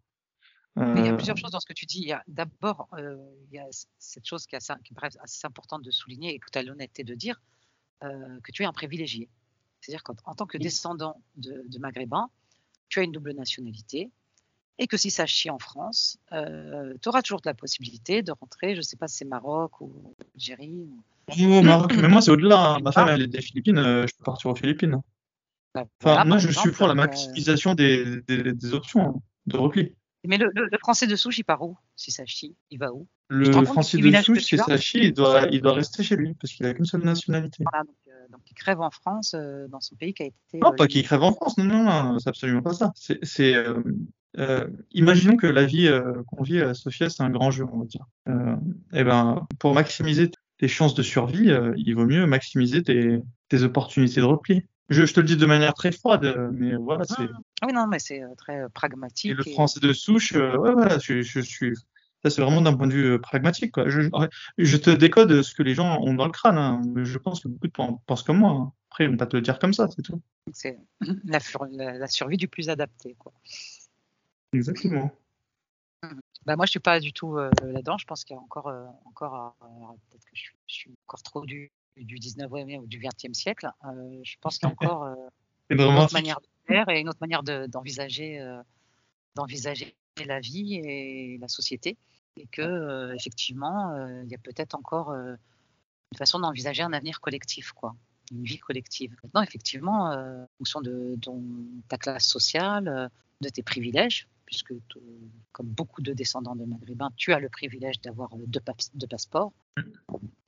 il 0.77 1.07
y 1.07 1.09
a 1.09 1.14
plusieurs 1.14 1.39
choses 1.39 1.53
dans 1.53 1.61
ce 1.61 1.66
que 1.66 1.72
tu 1.72 1.87
dis. 1.87 2.12
D'abord, 2.29 2.89
il 2.99 3.55
y 3.55 3.59
a 3.59 3.66
cette 3.99 4.27
chose 4.27 4.47
qui 4.47 4.55
est, 4.55 4.59
assez, 4.59 4.75
qui 4.85 4.93
est 4.93 5.18
assez 5.22 5.47
importante 5.47 5.83
de 5.83 5.91
souligner 5.91 6.35
et 6.35 6.39
que 6.39 6.51
tu 6.53 6.59
as 6.59 6.62
l'honnêteté 6.62 7.03
de 7.03 7.14
dire, 7.14 7.41
que 8.01 8.53
tu 8.53 8.62
es 8.62 8.66
un 8.66 8.72
privilégié. 8.72 9.31
C'est-à-dire 9.81 10.03
qu'en 10.03 10.35
tant 10.35 10.47
que 10.47 10.59
descendant 10.59 11.20
de, 11.37 11.64
de 11.66 11.79
Maghrébins, 11.79 12.29
tu 12.89 13.01
as 13.01 13.03
une 13.03 13.12
double 13.12 13.33
nationalité, 13.33 14.11
et 14.79 14.87
que 14.87 14.97
si 14.97 15.11
ça 15.11 15.27
chie 15.27 15.51
en 15.51 15.59
France, 15.59 16.18
euh, 16.33 16.95
tu 17.01 17.09
auras 17.09 17.22
toujours 17.22 17.41
la 17.45 17.55
possibilité 17.55 18.22
de 18.22 18.33
rentrer, 18.33 18.75
je 18.75 18.79
ne 18.79 18.83
sais 18.83 18.97
pas 18.97 19.09
si 19.09 19.18
c'est 19.18 19.25
Maroc 19.25 19.81
ou 19.81 20.14
Algérie. 20.35 20.89
Ou... 21.39 21.62
Maroc, 21.62 21.95
mais 21.97 22.09
moi 22.09 22.20
c'est 22.20 22.31
au-delà. 22.31 22.75
Hein. 22.75 22.79
Ma 22.81 22.93
femme 22.93 23.09
elle 23.09 23.22
est 23.22 23.27
des 23.29 23.41
Philippines, 23.41 23.79
euh, 23.79 24.07
je 24.07 24.14
peux 24.16 24.25
partir 24.25 24.51
aux 24.51 24.55
Philippines. 24.55 25.01
Bah, 25.75 25.87
enfin, 26.03 26.25
moi 26.25 26.39
je 26.39 26.51
suis 26.51 26.70
pour 26.70 26.87
la 26.87 26.93
euh, 26.93 26.97
maximisation 26.97 27.75
des, 27.75 28.22
des, 28.22 28.75
options 28.75 29.03
hein, 29.03 29.14
de 29.47 29.57
repli. 29.57 29.95
Mais 30.27 30.39
le, 30.39 30.51
le, 30.55 30.79
français 30.79 31.07
de 31.07 31.16
souche, 31.16 31.39
il 31.39 31.45
part 31.45 31.62
où 31.62 31.77
Si 31.97 32.11
ça 32.11 32.25
chie, 32.25 32.57
il 32.70 32.79
va 32.79 32.93
où? 32.93 33.07
Le 33.29 33.53
français 33.64 33.99
de 33.99 34.22
souche, 34.22 34.45
si 34.45 34.57
ça 34.57 34.77
chie, 34.79 35.01
il 35.03 35.12
doit, 35.12 35.49
il 35.51 35.61
doit 35.61 35.75
rester 35.75 36.03
chez 36.03 36.16
lui 36.16 36.35
parce 36.35 36.53
qu'il 36.53 36.64
a 36.66 36.72
qu'une 36.72 36.85
seule 36.85 37.05
nationalité. 37.05 37.64
Voilà, 37.70 37.85
donc, 37.85 37.97
euh, 38.09 38.27
donc, 38.31 38.41
il 38.51 38.55
crève 38.55 38.81
en 38.81 38.91
France, 38.91 39.35
euh, 39.35 39.66
dans 39.68 39.81
son 39.81 39.97
pays 39.97 40.14
qui 40.14 40.22
a 40.22 40.27
été. 40.27 40.59
Non, 40.61 40.72
pas 40.72 40.87
qu'il 40.87 41.03
crève 41.03 41.22
en 41.22 41.35
France, 41.35 41.59
non, 41.59 41.64
non, 41.64 41.85
non, 41.85 42.18
c'est 42.18 42.29
absolument 42.29 42.62
pas 42.62 42.72
ça. 42.72 42.93
C'est. 42.95 43.55
Euh, 44.39 44.66
imaginons 44.93 45.37
que 45.37 45.47
la 45.47 45.64
vie 45.64 45.91
qu'on 46.26 46.43
vit 46.43 46.61
à 46.61 46.74
Sofia, 46.74 47.11
c'est 47.11 47.22
un 47.22 47.30
grand 47.30 47.51
jeu, 47.51 47.64
on 47.72 47.80
va 47.80 47.87
dire. 47.87 48.07
et 48.93 49.05
ben, 49.05 49.47
pour 49.59 49.74
maximiser 49.74 50.30
tes 50.59 50.68
chances 50.68 50.95
de 50.95 51.03
survie, 51.03 51.53
il 51.76 51.95
vaut 51.95 52.07
mieux 52.07 52.26
maximiser 52.26 52.82
tes, 52.82 53.20
tes 53.49 53.62
opportunités 53.62 54.20
de 54.20 54.26
repli. 54.26 54.64
Je, 54.91 55.07
je, 55.07 55.14
te 55.14 55.20
le 55.20 55.26
dis 55.26 55.37
de 55.37 55.47
manière 55.47 55.72
très 55.72 55.93
froide, 55.93 56.51
mais 56.53 56.74
voilà, 56.74 57.05
c'est. 57.05 57.28
Ah 57.64 57.66
oui, 57.66 57.72
non, 57.72 57.87
mais 57.87 57.99
c'est 57.99 58.22
euh, 58.22 58.35
très 58.37 58.61
euh, 58.61 58.68
pragmatique. 58.68 59.30
Et 59.30 59.35
le 59.35 59.45
français 59.45 59.80
de 59.80 59.93
souche, 59.95 60.35
euh, 60.35 60.57
ouais, 60.59 60.72
voilà, 60.72 60.99
je, 60.99 61.22
je, 61.22 61.41
suis. 61.41 61.74
Ça, 62.22 62.28
c'est 62.28 62.43
vraiment 62.43 62.61
d'un 62.61 62.76
point 62.76 62.87
de 62.87 62.93
vue 62.93 63.18
pragmatique, 63.18 63.72
quoi. 63.72 63.89
Je, 63.89 64.03
je, 64.59 64.76
te 64.76 64.91
décode 64.91 65.41
ce 65.41 65.55
que 65.55 65.62
les 65.62 65.74
gens 65.74 65.99
ont 66.03 66.12
dans 66.12 66.26
le 66.26 66.30
crâne, 66.30 66.59
hein. 66.59 66.82
Je 66.97 67.16
pense 67.16 67.41
que 67.41 67.49
beaucoup 67.49 67.68
de 67.68 67.72
gens 67.74 68.03
pensent 68.07 68.22
comme 68.22 68.39
moi. 68.39 68.51
Hein. 68.51 68.72
Après, 68.91 69.07
vont 69.07 69.16
pas 69.16 69.26
te 69.26 69.37
le 69.37 69.43
dire 69.43 69.59
comme 69.59 69.72
ça, 69.72 69.89
c'est 69.89 70.03
tout. 70.03 70.20
C'est 70.53 70.78
la, 71.24 71.39
la, 71.72 72.07
survie 72.07 72.37
du 72.37 72.49
plus 72.49 72.68
adapté, 72.68 73.16
quoi. 73.18 73.32
Exactement. 74.55 75.11
Bah 76.46 76.57
moi, 76.57 76.66
je 76.66 76.70
suis 76.70 76.80
pas 76.80 77.00
du 77.00 77.12
tout 77.12 77.36
là-dedans. 77.36 77.96
Je 77.98 78.05
pense 78.07 78.24
qu'il 78.24 78.36
y 78.36 78.38
a 78.38 78.42
encore, 78.42 78.70
encore, 79.07 79.57
peut-être 80.11 80.24
que 80.24 80.34
je 80.34 80.40
suis, 80.40 80.57
je 80.66 80.74
suis, 80.74 80.94
encore 81.07 81.22
trop 81.22 81.46
du, 81.46 81.72
du 81.96 82.16
19e 82.16 82.78
ou 82.78 82.86
du 82.86 82.98
20e 82.98 83.34
siècle. 83.34 83.70
Euh, 83.84 84.20
je 84.22 84.36
pense 84.40 84.59
qu'il 84.59 84.68
y 84.68 84.70
a 84.70 84.72
encore 84.72 85.05
euh, 85.05 85.14
une 85.70 85.80
autre 85.80 86.12
manière 86.12 86.40
de 86.40 86.46
faire 86.66 86.88
et 86.88 87.00
une 87.00 87.09
autre 87.09 87.20
manière 87.20 87.42
d'envisager 87.42 88.40
euh, 88.40 88.62
d'envisager 89.34 89.94
la 90.24 90.40
vie 90.40 90.76
et 90.76 91.38
la 91.38 91.48
société. 91.48 91.96
Et 92.36 92.46
que, 92.48 93.14
effectivement, 93.14 93.96
il 94.24 94.28
y 94.28 94.34
a 94.34 94.38
peut-être 94.38 94.74
encore 94.74 95.12
une 95.12 95.38
façon 96.18 96.40
d'envisager 96.40 96.82
un 96.82 96.92
avenir 96.92 97.20
collectif, 97.20 97.72
quoi 97.72 97.94
une 98.32 98.42
vie 98.42 98.59
collective. 98.59 99.14
Maintenant, 99.22 99.42
effectivement, 99.42 100.07
en 100.07 100.46
fonction 100.59 100.80
de, 100.80 101.16
ta 101.88 101.96
classe 101.96 102.26
sociale, 102.26 103.09
de 103.40 103.48
tes 103.48 103.62
privilèges, 103.62 104.26
puisque 104.55 104.74
comme 105.52 105.66
beaucoup 105.66 106.00
de 106.00 106.12
descendants 106.12 106.55
de 106.55 106.64
maghrébins, 106.64 107.11
tu 107.16 107.32
as 107.32 107.40
le 107.40 107.48
privilège 107.48 108.00
d'avoir 108.00 108.30
deux, 108.36 108.61
deux, 108.94 109.07
passeports, 109.07 109.52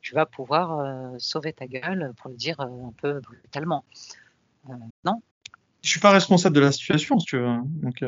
tu 0.00 0.14
vas 0.14 0.26
pouvoir 0.26 0.78
euh, 0.78 1.16
sauver 1.18 1.52
ta 1.52 1.66
gueule, 1.66 2.12
pour 2.16 2.30
le 2.30 2.36
dire 2.36 2.60
euh, 2.60 2.86
un 2.86 2.92
peu 3.02 3.20
brutalement. 3.20 3.84
Euh, 4.70 4.74
non? 5.04 5.20
Je 5.82 5.90
suis 5.90 6.00
pas 6.00 6.12
responsable 6.12 6.54
de 6.54 6.60
la 6.60 6.70
situation, 6.70 7.18
si 7.18 7.26
tu 7.26 7.38
veux. 7.38 7.46
Hein. 7.46 7.64
Donc, 7.66 8.04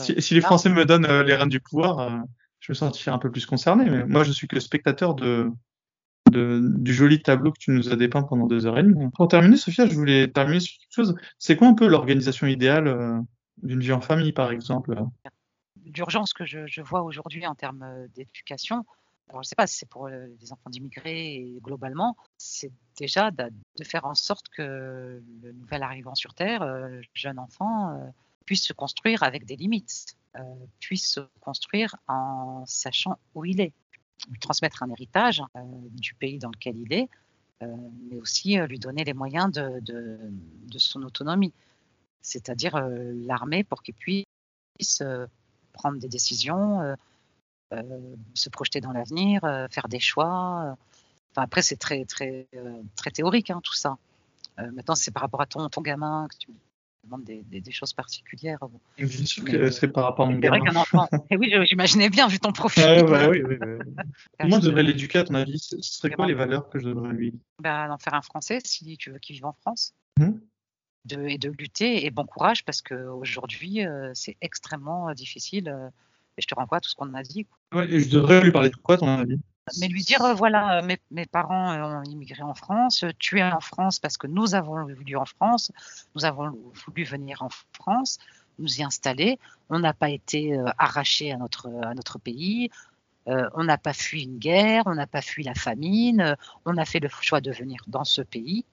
si, 0.00 0.34
les 0.34 0.40
Français 0.42 0.68
me 0.68 0.84
donnent 0.84 1.22
les 1.22 1.34
rênes 1.34 1.48
du 1.48 1.60
pouvoir, 1.60 2.24
je 2.60 2.72
me 2.72 2.74
sentirai 2.74 3.10
un 3.10 3.18
peu 3.18 3.30
plus 3.30 3.46
concerné. 3.46 3.88
Mais 3.88 4.04
moi, 4.04 4.22
je 4.22 4.32
suis 4.32 4.48
que 4.48 4.60
spectateur 4.60 5.14
de, 5.14 5.50
du 6.30 6.92
joli 6.92 7.22
tableau 7.22 7.52
que 7.52 7.58
tu 7.58 7.70
nous 7.70 7.90
as 7.90 7.96
dépeint 7.96 8.22
pendant 8.22 8.46
deux 8.46 8.66
heures 8.66 8.78
et 8.78 8.82
demie. 8.82 9.10
Pour 9.14 9.28
terminer, 9.28 9.56
Sophia, 9.56 9.86
je 9.86 9.94
voulais 9.94 10.28
terminer 10.28 10.60
sur 10.60 10.74
quelque 10.78 10.94
chose. 10.94 11.14
C'est 11.38 11.56
quoi 11.56 11.68
un 11.68 11.74
peu 11.74 11.86
l'organisation 11.86 12.46
idéale 12.46 13.24
d'une 13.62 13.80
vie 13.80 13.92
en 13.92 14.00
famille, 14.00 14.32
par 14.32 14.50
exemple. 14.50 14.96
L'urgence 15.84 16.32
que 16.32 16.44
je, 16.44 16.80
vois 16.82 17.02
aujourd'hui 17.02 17.46
en 17.46 17.54
termes 17.54 17.82
euh, 17.82 18.06
d'éducation, 18.14 18.84
alors 19.28 19.42
je 19.42 19.46
ne 19.46 19.50
sais 19.50 19.56
pas 19.56 19.66
si 19.66 19.76
c'est 19.78 19.88
pour 19.88 20.06
euh, 20.06 20.26
les 20.40 20.52
enfants 20.52 20.70
d'immigrés 20.70 21.34
et 21.36 21.58
globalement, 21.60 22.16
c'est 22.38 22.72
déjà 22.96 23.30
de, 23.30 23.50
faire 23.84 24.04
en 24.04 24.14
sorte 24.14 24.48
que 24.48 25.22
le 25.42 25.52
nouvel 25.52 25.82
arrivant 25.82 26.14
sur 26.14 26.34
Terre, 26.34 26.62
euh, 26.62 27.00
jeune 27.14 27.38
enfant, 27.38 28.12
puisse 28.44 28.62
se 28.62 28.72
construire 28.72 29.22
avec 29.22 29.44
des 29.44 29.56
limites, 29.56 30.16
puisse 30.78 31.08
se 31.08 31.20
construire 31.40 31.96
en 32.06 32.64
sachant 32.66 33.18
où 33.34 33.44
il 33.44 33.60
est, 33.60 33.72
lui 34.30 34.38
transmettre 34.38 34.82
un 34.82 34.90
héritage 34.90 35.42
du 35.90 36.14
pays 36.14 36.38
dans 36.38 36.50
lequel 36.50 36.76
il 36.76 36.92
est, 36.92 37.08
mais 37.60 38.18
aussi 38.20 38.56
lui 38.56 38.78
donner 38.78 39.02
les 39.02 39.14
moyens 39.14 39.50
de 39.50 40.78
son 40.78 41.02
autonomie 41.02 41.52
c'est-à-dire 42.22 42.76
euh, 42.76 43.12
l'armée 43.26 43.64
pour 43.64 43.82
qu'ils 43.82 43.94
puissent 43.94 44.26
euh, 45.02 45.26
prendre 45.72 45.98
des 45.98 46.08
décisions, 46.08 46.80
euh, 47.72 47.82
se 48.34 48.48
projeter 48.48 48.80
dans 48.80 48.92
l'avenir, 48.92 49.42
faire 49.70 49.88
des 49.88 50.00
choix. 50.00 50.76
Enfin, 51.30 51.42
après, 51.42 51.62
c'est 51.62 51.76
très, 51.76 52.04
très, 52.04 52.46
très 52.96 53.10
théorique, 53.10 53.50
hein, 53.50 53.60
tout 53.62 53.74
ça. 53.74 53.98
maintenant, 54.56 54.94
c'est 54.94 55.10
par 55.10 55.22
rapport 55.22 55.42
à 55.42 55.46
ton, 55.46 55.68
ton 55.68 55.82
gamin 55.82 56.28
que 56.30 56.36
tu 56.38 56.48
demandes 57.04 57.24
des, 57.24 57.42
des, 57.42 57.72
choses 57.72 57.92
particulières. 57.92 58.60
Bien 58.96 59.06
sûr 59.08 59.44
que 59.44 59.70
c'est 59.70 59.88
par 59.88 60.04
rapport 60.04 60.26
à 60.26 60.30
mon 60.30 60.38
gamin. 60.38 60.60
Qu'un 60.60 60.76
enfant. 60.76 61.08
Et 61.30 61.36
oui, 61.36 61.52
j'imaginais 61.64 62.08
bien, 62.08 62.28
vu 62.28 62.38
ton 62.38 62.52
profil. 62.52 62.84
Ah, 62.86 63.02
bah, 63.02 63.28
oui, 63.28 63.42
oui, 63.42 63.56
Comment 64.40 64.60
je 64.60 64.68
devrais 64.68 64.84
l'éduquer, 64.84 65.18
à 65.18 65.24
ton 65.24 65.34
avis 65.34 65.58
Ce 65.58 65.76
serait 65.82 66.10
quoi 66.10 66.26
les 66.26 66.34
valeurs 66.34 66.70
que 66.70 66.78
je 66.78 66.86
devrais 66.86 67.12
lui 67.12 67.38
ben, 67.62 67.88
D'en 67.88 67.98
faire 67.98 68.14
un 68.14 68.22
Français, 68.22 68.60
si 68.64 68.96
tu 68.96 69.10
veux 69.10 69.18
qu'il 69.18 69.34
vive 69.34 69.46
en 69.46 69.52
France. 69.52 69.92
Hum? 70.20 70.40
De, 71.06 71.26
et 71.26 71.38
de 71.38 71.50
lutter. 71.50 72.04
Et 72.04 72.10
bon 72.10 72.24
courage 72.24 72.64
parce 72.64 72.82
qu'aujourd'hui, 72.82 73.86
euh, 73.86 74.10
c'est 74.14 74.36
extrêmement 74.40 75.08
euh, 75.08 75.14
difficile. 75.14 75.68
Euh, 75.68 75.88
et 76.38 76.42
je 76.42 76.46
te 76.46 76.54
renvoie 76.54 76.78
à 76.78 76.80
tout 76.80 76.90
ce 76.90 76.94
qu'on 76.94 77.14
a 77.14 77.22
dit. 77.22 77.46
Ouais, 77.72 77.90
et 77.90 78.00
je 78.00 78.10
devrais 78.10 78.42
lui 78.42 78.52
parler 78.52 78.70
de 78.70 78.76
quoi, 78.76 78.98
ton 78.98 79.08
avis? 79.08 79.38
Mais 79.80 79.88
lui 79.88 80.02
dire, 80.02 80.34
voilà, 80.36 80.82
mes, 80.82 80.98
mes, 81.10 81.26
parents 81.26 81.74
ont 81.74 82.02
immigré 82.02 82.42
en 82.42 82.54
France, 82.54 83.04
tu 83.18 83.38
es 83.38 83.42
en 83.42 83.60
France 83.60 83.98
parce 83.98 84.16
que 84.16 84.28
nous 84.28 84.54
avons 84.54 84.84
voulu 84.84 85.16
en 85.16 85.24
France, 85.24 85.72
nous 86.14 86.24
avons 86.24 86.56
voulu 86.86 87.02
venir 87.02 87.42
en 87.42 87.48
France, 87.72 88.18
nous 88.60 88.78
y 88.78 88.84
installer, 88.84 89.40
on 89.68 89.80
n'a 89.80 89.92
pas 89.92 90.10
été 90.10 90.56
arraché 90.78 91.32
à 91.32 91.36
notre, 91.36 91.68
à 91.82 91.94
notre 91.94 92.20
pays, 92.20 92.70
on 93.26 93.64
n'a 93.64 93.76
pas 93.76 93.92
fui 93.92 94.22
une 94.22 94.38
guerre, 94.38 94.84
on 94.86 94.94
n'a 94.94 95.08
pas 95.08 95.22
fui 95.22 95.42
la 95.42 95.54
famine, 95.54 96.36
on 96.64 96.76
a 96.76 96.84
fait 96.84 97.00
le 97.00 97.08
choix 97.08 97.40
de 97.40 97.50
venir 97.50 97.80
dans 97.88 98.04
ce 98.04 98.22
pays 98.22 98.64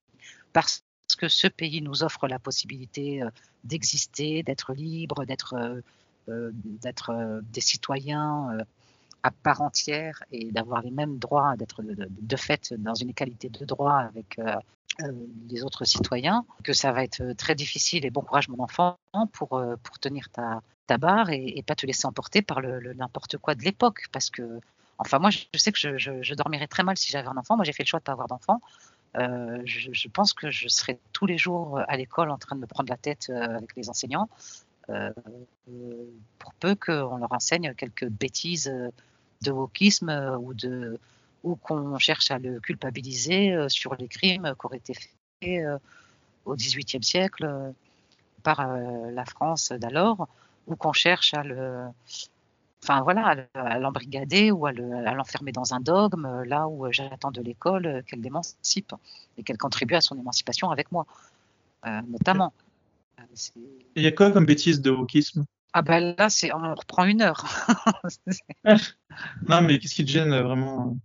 parce 0.53 0.83
que 1.23 1.27
ce 1.27 1.47
pays 1.47 1.81
nous 1.81 2.03
offre 2.03 2.27
la 2.27 2.39
possibilité 2.39 3.21
euh, 3.21 3.29
d'exister, 3.63 4.43
d'être 4.43 4.73
libre, 4.73 5.25
d'être 5.25 5.53
euh, 5.53 5.81
euh, 6.29 7.41
des 7.43 7.61
citoyens 7.61 8.57
à 9.23 9.31
part 9.31 9.61
entière 9.61 10.23
et 10.31 10.51
d'avoir 10.51 10.81
les 10.81 10.91
mêmes 10.91 11.17
droits, 11.17 11.55
d'être 11.55 11.81
de, 11.81 12.35
fait 12.35 12.73
dans 12.73 12.93
une 12.93 13.09
égalité 13.09 13.49
de 13.49 13.65
droits 13.65 13.99
avec 13.99 14.39
les 15.49 15.63
autres 15.63 15.85
citoyens, 15.85 16.45
que 16.63 16.73
ça 16.73 16.91
va 16.91 17.03
être 17.03 17.33
très 17.33 17.55
difficile 17.55 18.05
et 18.05 18.09
bon 18.09 18.21
courage 18.21 18.47
mon 18.49 18.61
enfant 18.63 18.97
pour, 19.33 19.61
tenir 20.01 20.29
ta, 20.29 20.61
barre 20.97 21.29
et, 21.29 21.63
pas 21.65 21.75
te 21.75 21.85
laisser 21.85 22.05
emporter 22.05 22.41
par 22.41 22.61
le, 22.61 22.93
n'importe 22.93 23.37
quoi 23.37 23.55
de 23.55 23.63
l'époque. 23.63 24.03
Parce 24.11 24.29
que 24.29 24.59
enfin 24.97 25.19
moi 25.19 25.29
je, 25.29 25.45
sais 25.57 25.71
que 25.71 25.79
je, 25.79 26.21
je, 26.21 26.33
dormirais 26.35 26.67
très 26.67 26.83
mal 26.83 26.97
si 26.97 27.09
j'avais 27.11 27.27
un 27.27 27.37
enfant. 27.37 27.55
Moi 27.55 27.65
j'ai 27.65 27.73
fait 27.73 27.83
le 27.83 27.87
choix 27.87 27.99
de 27.99 28.05
pas 28.05 28.13
avoir 28.13 28.27
d'enfant 28.27 28.61
euh, 29.17 29.61
je, 29.65 30.07
pense 30.07 30.33
que 30.33 30.49
je 30.49 30.67
serai 30.67 30.99
tous 31.11 31.25
les 31.25 31.37
jours 31.37 31.79
à 31.87 31.97
l'école 31.97 32.31
en 32.31 32.37
train 32.37 32.55
de 32.55 32.61
me 32.61 32.65
prendre 32.65 32.89
la 32.89 32.97
tête 32.97 33.27
euh, 33.29 33.57
avec 33.57 33.75
les 33.75 33.89
enseignants, 33.89 34.27
euh, 34.89 35.11
pour 36.39 36.53
peu 36.55 36.75
qu'on 36.75 37.17
leur 37.17 37.31
enseigne 37.31 37.73
quelques 37.75 38.07
bêtises 38.07 38.73
de 39.41 39.51
wokisme 39.51 40.37
ou 40.41 40.53
ou 41.43 41.55
qu'on 41.57 41.97
cherche 41.97 42.31
à 42.31 42.39
le 42.39 42.61
culpabiliser 42.61 43.67
sur 43.67 43.95
les 43.95 44.07
crimes 44.07 44.53
qui 44.57 44.65
auraient 44.65 44.77
été 44.77 44.93
faits 44.93 45.65
au 46.45 46.55
XVIIIe 46.55 47.03
siècle 47.03 47.73
par 48.43 48.65
la 48.65 49.25
France 49.25 49.73
d'alors, 49.73 50.29
ou 50.67 50.77
qu'on 50.77 50.93
cherche 50.93 51.33
à 51.33 51.43
le 51.43 51.87
enfin 52.83 53.01
voilà, 53.01 53.47
à 53.53 53.79
l'embrigader 53.79 54.51
ou 54.51 54.65
à 54.65 54.71
l'enfermer 54.71 55.51
dans 55.51 55.73
un 55.73 55.79
dogme, 55.79 56.25
euh, 56.25 56.45
là 56.45 56.67
où 56.67 56.85
euh, 56.85 56.91
j'attends 56.91 57.31
de 57.31 57.41
l'école 57.41 57.85
euh, 57.85 58.01
qu'elle 58.01 58.21
l'émancipe 58.21 58.93
et 59.37 59.43
qu'elle 59.43 59.57
contribue 59.57 59.95
à 59.95 60.01
son 60.01 60.17
émancipation 60.17 60.69
avec 60.69 60.91
moi, 60.91 61.05
notamment. 62.07 62.53
Il 63.95 64.03
y 64.03 64.07
a 64.07 64.11
quoi 64.11 64.31
comme 64.31 64.45
bêtise 64.45 64.81
de 64.81 64.91
wokisme? 64.91 65.45
Ah 65.73 65.81
ben 65.81 66.13
là, 66.17 66.29
c'est 66.29 66.53
on 66.53 66.75
reprend 66.75 67.05
une 67.05 67.21
heure. 67.21 67.45
non, 69.49 69.61
mais 69.61 69.79
qu'est-ce 69.79 69.95
qui 69.95 70.05
te 70.05 70.11
gêne 70.11 70.29
vraiment? 70.29 70.95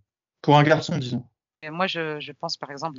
Pour 0.42 0.58
un 0.58 0.62
garçon, 0.62 0.98
disons 0.98 1.24
moi, 1.64 1.86
je, 1.86 2.32
pense 2.32 2.56
par 2.56 2.70
exemple 2.70 2.98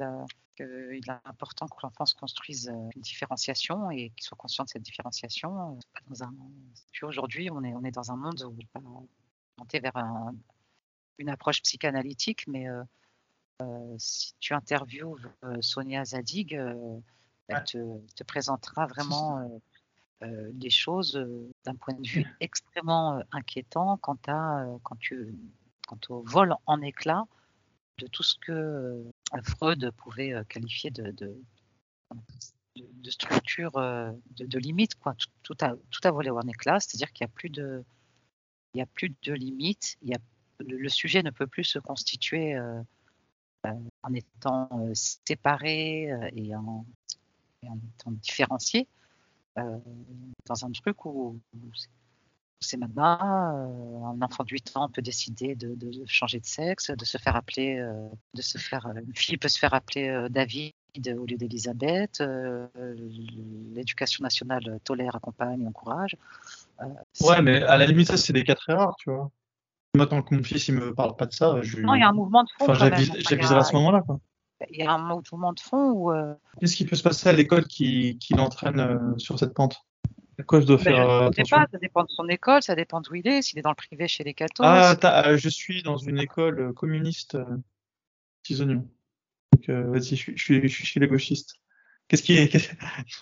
qu'il 0.57 0.66
est 1.07 1.10
important 1.26 1.68
que 1.68 1.78
l'enfant 1.84 2.05
se 2.05 2.16
construise 2.16 2.70
euh, 2.70 2.89
une 2.95 3.01
différenciation 3.01 3.89
et 3.89 4.10
qu'il 4.12 4.24
soit 4.24 4.38
conscient 4.38 4.66
de 4.66 4.70
cette 4.70 4.82
différenciation. 4.82 5.80
Aujourd'hui, 7.01 7.49
on 7.51 7.64
est, 7.64 7.74
on 7.74 7.84
est 7.84 7.91
dans 7.91 8.12
un 8.12 8.18
monde 8.18 8.43
où 8.43 8.57
on 8.76 9.07
monter 9.57 9.80
vers 9.80 9.95
une 11.18 11.30
approche 11.30 11.62
psychanalytique, 11.62 12.47
mais 12.47 12.70
euh, 12.70 12.84
euh, 13.62 13.95
si 13.97 14.34
tu 14.39 14.53
interviews 14.53 15.18
Sonia 15.62 16.05
Zadig, 16.05 16.53
elle 16.53 17.64
te, 17.64 18.24
présentera 18.24 18.88
vraiment 18.88 19.62
les 20.22 20.70
choses 20.70 21.14
d'un 21.66 21.76
point 21.76 21.93
de 21.93 22.07
vue 22.07 22.26
extrêmement 22.39 23.22
inquiétant. 23.32 23.97
Quant, 23.97 24.20
à, 24.28 24.66
quand 24.84 24.97
tu, 24.97 25.36
quant 25.88 25.99
au 26.10 26.22
vol 26.22 26.55
en 26.66 26.82
éclats 26.82 27.26
de 28.00 28.08
tout 28.08 28.24
ce 28.24 28.36
que 28.39 28.52
euh, 28.52 29.04
Freud 29.43 29.91
pouvait 29.91 30.34
euh, 30.34 30.43
qualifier 30.45 30.89
de, 30.91 31.12
de, 31.12 31.36
structure, 33.10 33.78
euh, 33.78 34.12
de, 34.32 34.60
limite. 34.60 34.95
Quoi. 34.95 35.16
Tout, 35.43 35.58
a, 35.62 35.76
tout 35.91 36.02
a 36.04 36.12
volé 36.12 36.30
en 36.30 36.41
c'est-à-dire 36.41 37.12
qu'il 37.12 37.26
n'y 37.26 37.32
a 37.32 37.34
plus 37.34 37.50
de, 37.50 37.84
il 38.74 38.82
a 38.82 38.86
plus 38.86 39.14
de 39.24 39.34
limites. 39.34 39.97
Il 40.02 40.10
y 40.10 40.16
a, 40.16 40.20
le, 40.60 40.89
sujet 40.89 41.22
ne 41.24 41.32
peut 41.32 41.47
plus 41.47 41.64
se 41.64 41.80
constituer 41.80 42.58
en 43.64 44.14
étant 44.14 44.70
séparé 44.93 46.10
et 46.36 46.56
en, 46.56 46.86
en, 47.66 47.78
étant 47.78 48.12
différencié 48.12 48.88
dans 49.56 50.66
un 50.66 50.72
truc 50.72 51.06
où, 51.06 51.39
c'est 52.60 52.78
maintenant 52.78 53.18
un 53.20 54.22
enfant 54.22 54.43
de 54.43 54.49
8 54.49 54.72
ans 54.76 54.89
peut 54.89 55.01
décider 55.01 55.55
de, 55.55 55.76
changer 56.05 56.39
de 56.39 56.45
sexe, 56.45 56.91
de 56.91 57.05
se 57.05 57.18
faire 57.18 57.36
appeler, 57.36 57.82
de 58.34 58.41
se 58.41 58.57
faire, 58.57 58.86
une 58.95 59.16
fille 59.16 59.38
peut 59.38 59.47
se 59.47 59.60
faire 59.60 59.74
appeler 59.74 60.28
David 60.30 60.74
au 61.18 61.26
lieu 61.26 61.38
d'Elisabeth. 61.38 62.22
L'éducation 63.74 64.24
nationale 64.24 64.80
tolère, 64.84 65.16
accompagne, 65.16 65.66
encourage. 65.68 66.18
Euh, 66.82 66.86
ouais, 67.22 67.41
mais 67.41 67.62
à 67.64 67.78
la 67.78 67.86
limite, 67.86 68.07
ça, 68.07 68.18
c'est 68.18 68.34
des 68.34 68.43
cas 68.43 68.55
très 68.55 68.74
rares, 68.74 68.95
tu 68.97 69.10
vois. 69.10 69.30
Maintenant 69.95 70.22
que 70.22 70.36
mon 70.36 70.43
fils, 70.43 70.68
il 70.68 70.76
me 70.76 70.93
parle 70.93 71.16
pas 71.16 71.26
de 71.26 71.34
ça, 71.34 71.62
je. 71.62 71.80
Non, 71.80 71.95
il 71.95 72.01
y 72.01 72.03
a 72.03 72.10
un 72.10 72.14
mouvement 72.14 72.43
de 72.43 72.49
fond. 72.57 72.66
Enfin, 72.70 72.74
j'aviserai 72.74 73.55
à 73.55 73.64
ce 73.64 73.76
moment-là, 73.76 74.01
quoi. 74.01 74.20
Il 74.70 74.78
y 74.78 74.84
a 74.84 74.91
un 74.91 74.97
mouvement 74.97 75.53
de 75.53 75.60
fond 75.60 75.91
où. 75.91 76.12
Euh, 76.12 76.36
Qu'est-ce 76.60 76.76
qui 76.76 76.86
peut 76.86 76.95
se 76.95 77.03
passer 77.03 77.30
à 77.30 77.34
l'école 77.34 77.66
qui, 77.66 78.18
qui 78.20 78.34
l'entraîne 78.34 78.80
euh, 78.80 79.18
sur 79.18 79.39
cette 79.39 79.53
pente? 79.53 79.78
À 80.39 80.43
quoi 80.43 80.61
je 80.61 80.65
dois 80.65 80.77
faire 80.77 80.95
je 80.95 81.25
attention 81.25 81.57
pas, 81.57 81.67
Ça 81.71 81.77
dépend 81.77 82.03
de 82.03 82.09
son 82.09 82.27
école, 82.29 82.63
ça 82.63 82.75
dépend 82.75 83.01
d'où 83.01 83.15
il 83.15 83.27
est, 83.27 83.41
s'il 83.41 83.59
est 83.59 83.61
dans 83.61 83.71
le 83.71 83.75
privé 83.75 84.07
chez 84.07 84.23
les 84.23 84.33
cathos. 84.33 84.63
Ah, 84.65 85.35
je 85.35 85.49
suis 85.49 85.83
dans 85.83 85.97
une 85.97 86.19
école 86.19 86.73
communiste, 86.73 87.37
petits 88.41 88.61
oignons. 88.61 88.87
Donc, 89.51 89.69
vas-y, 89.69 90.15
je, 90.15 90.35
suis 90.35 90.69
chez 90.69 90.99
les 90.99 91.07
gauchistes. 91.07 91.55
Qu'est-ce 92.07 92.23
qui 92.23 92.33
est. 92.37 92.71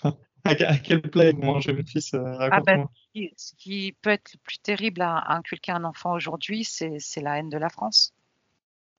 à 0.44 0.78
quel 0.78 1.02
plat 1.02 1.30
il 1.30 1.38
mange 1.38 1.68
mon 1.68 1.84
fils 1.84 2.14
euh, 2.14 2.48
ah 2.50 2.60
ben, 2.60 2.88
Ce 3.36 3.54
qui 3.56 3.96
peut 4.02 4.10
être 4.10 4.32
le 4.34 4.38
plus 4.40 4.58
terrible 4.58 5.02
à, 5.02 5.32
inculquer 5.32 5.72
un 5.72 5.84
enfant 5.84 6.12
aujourd'hui, 6.12 6.64
c'est 6.64 7.20
la 7.20 7.38
haine 7.38 7.50
de 7.50 7.58
la 7.58 7.68
France. 7.68 8.14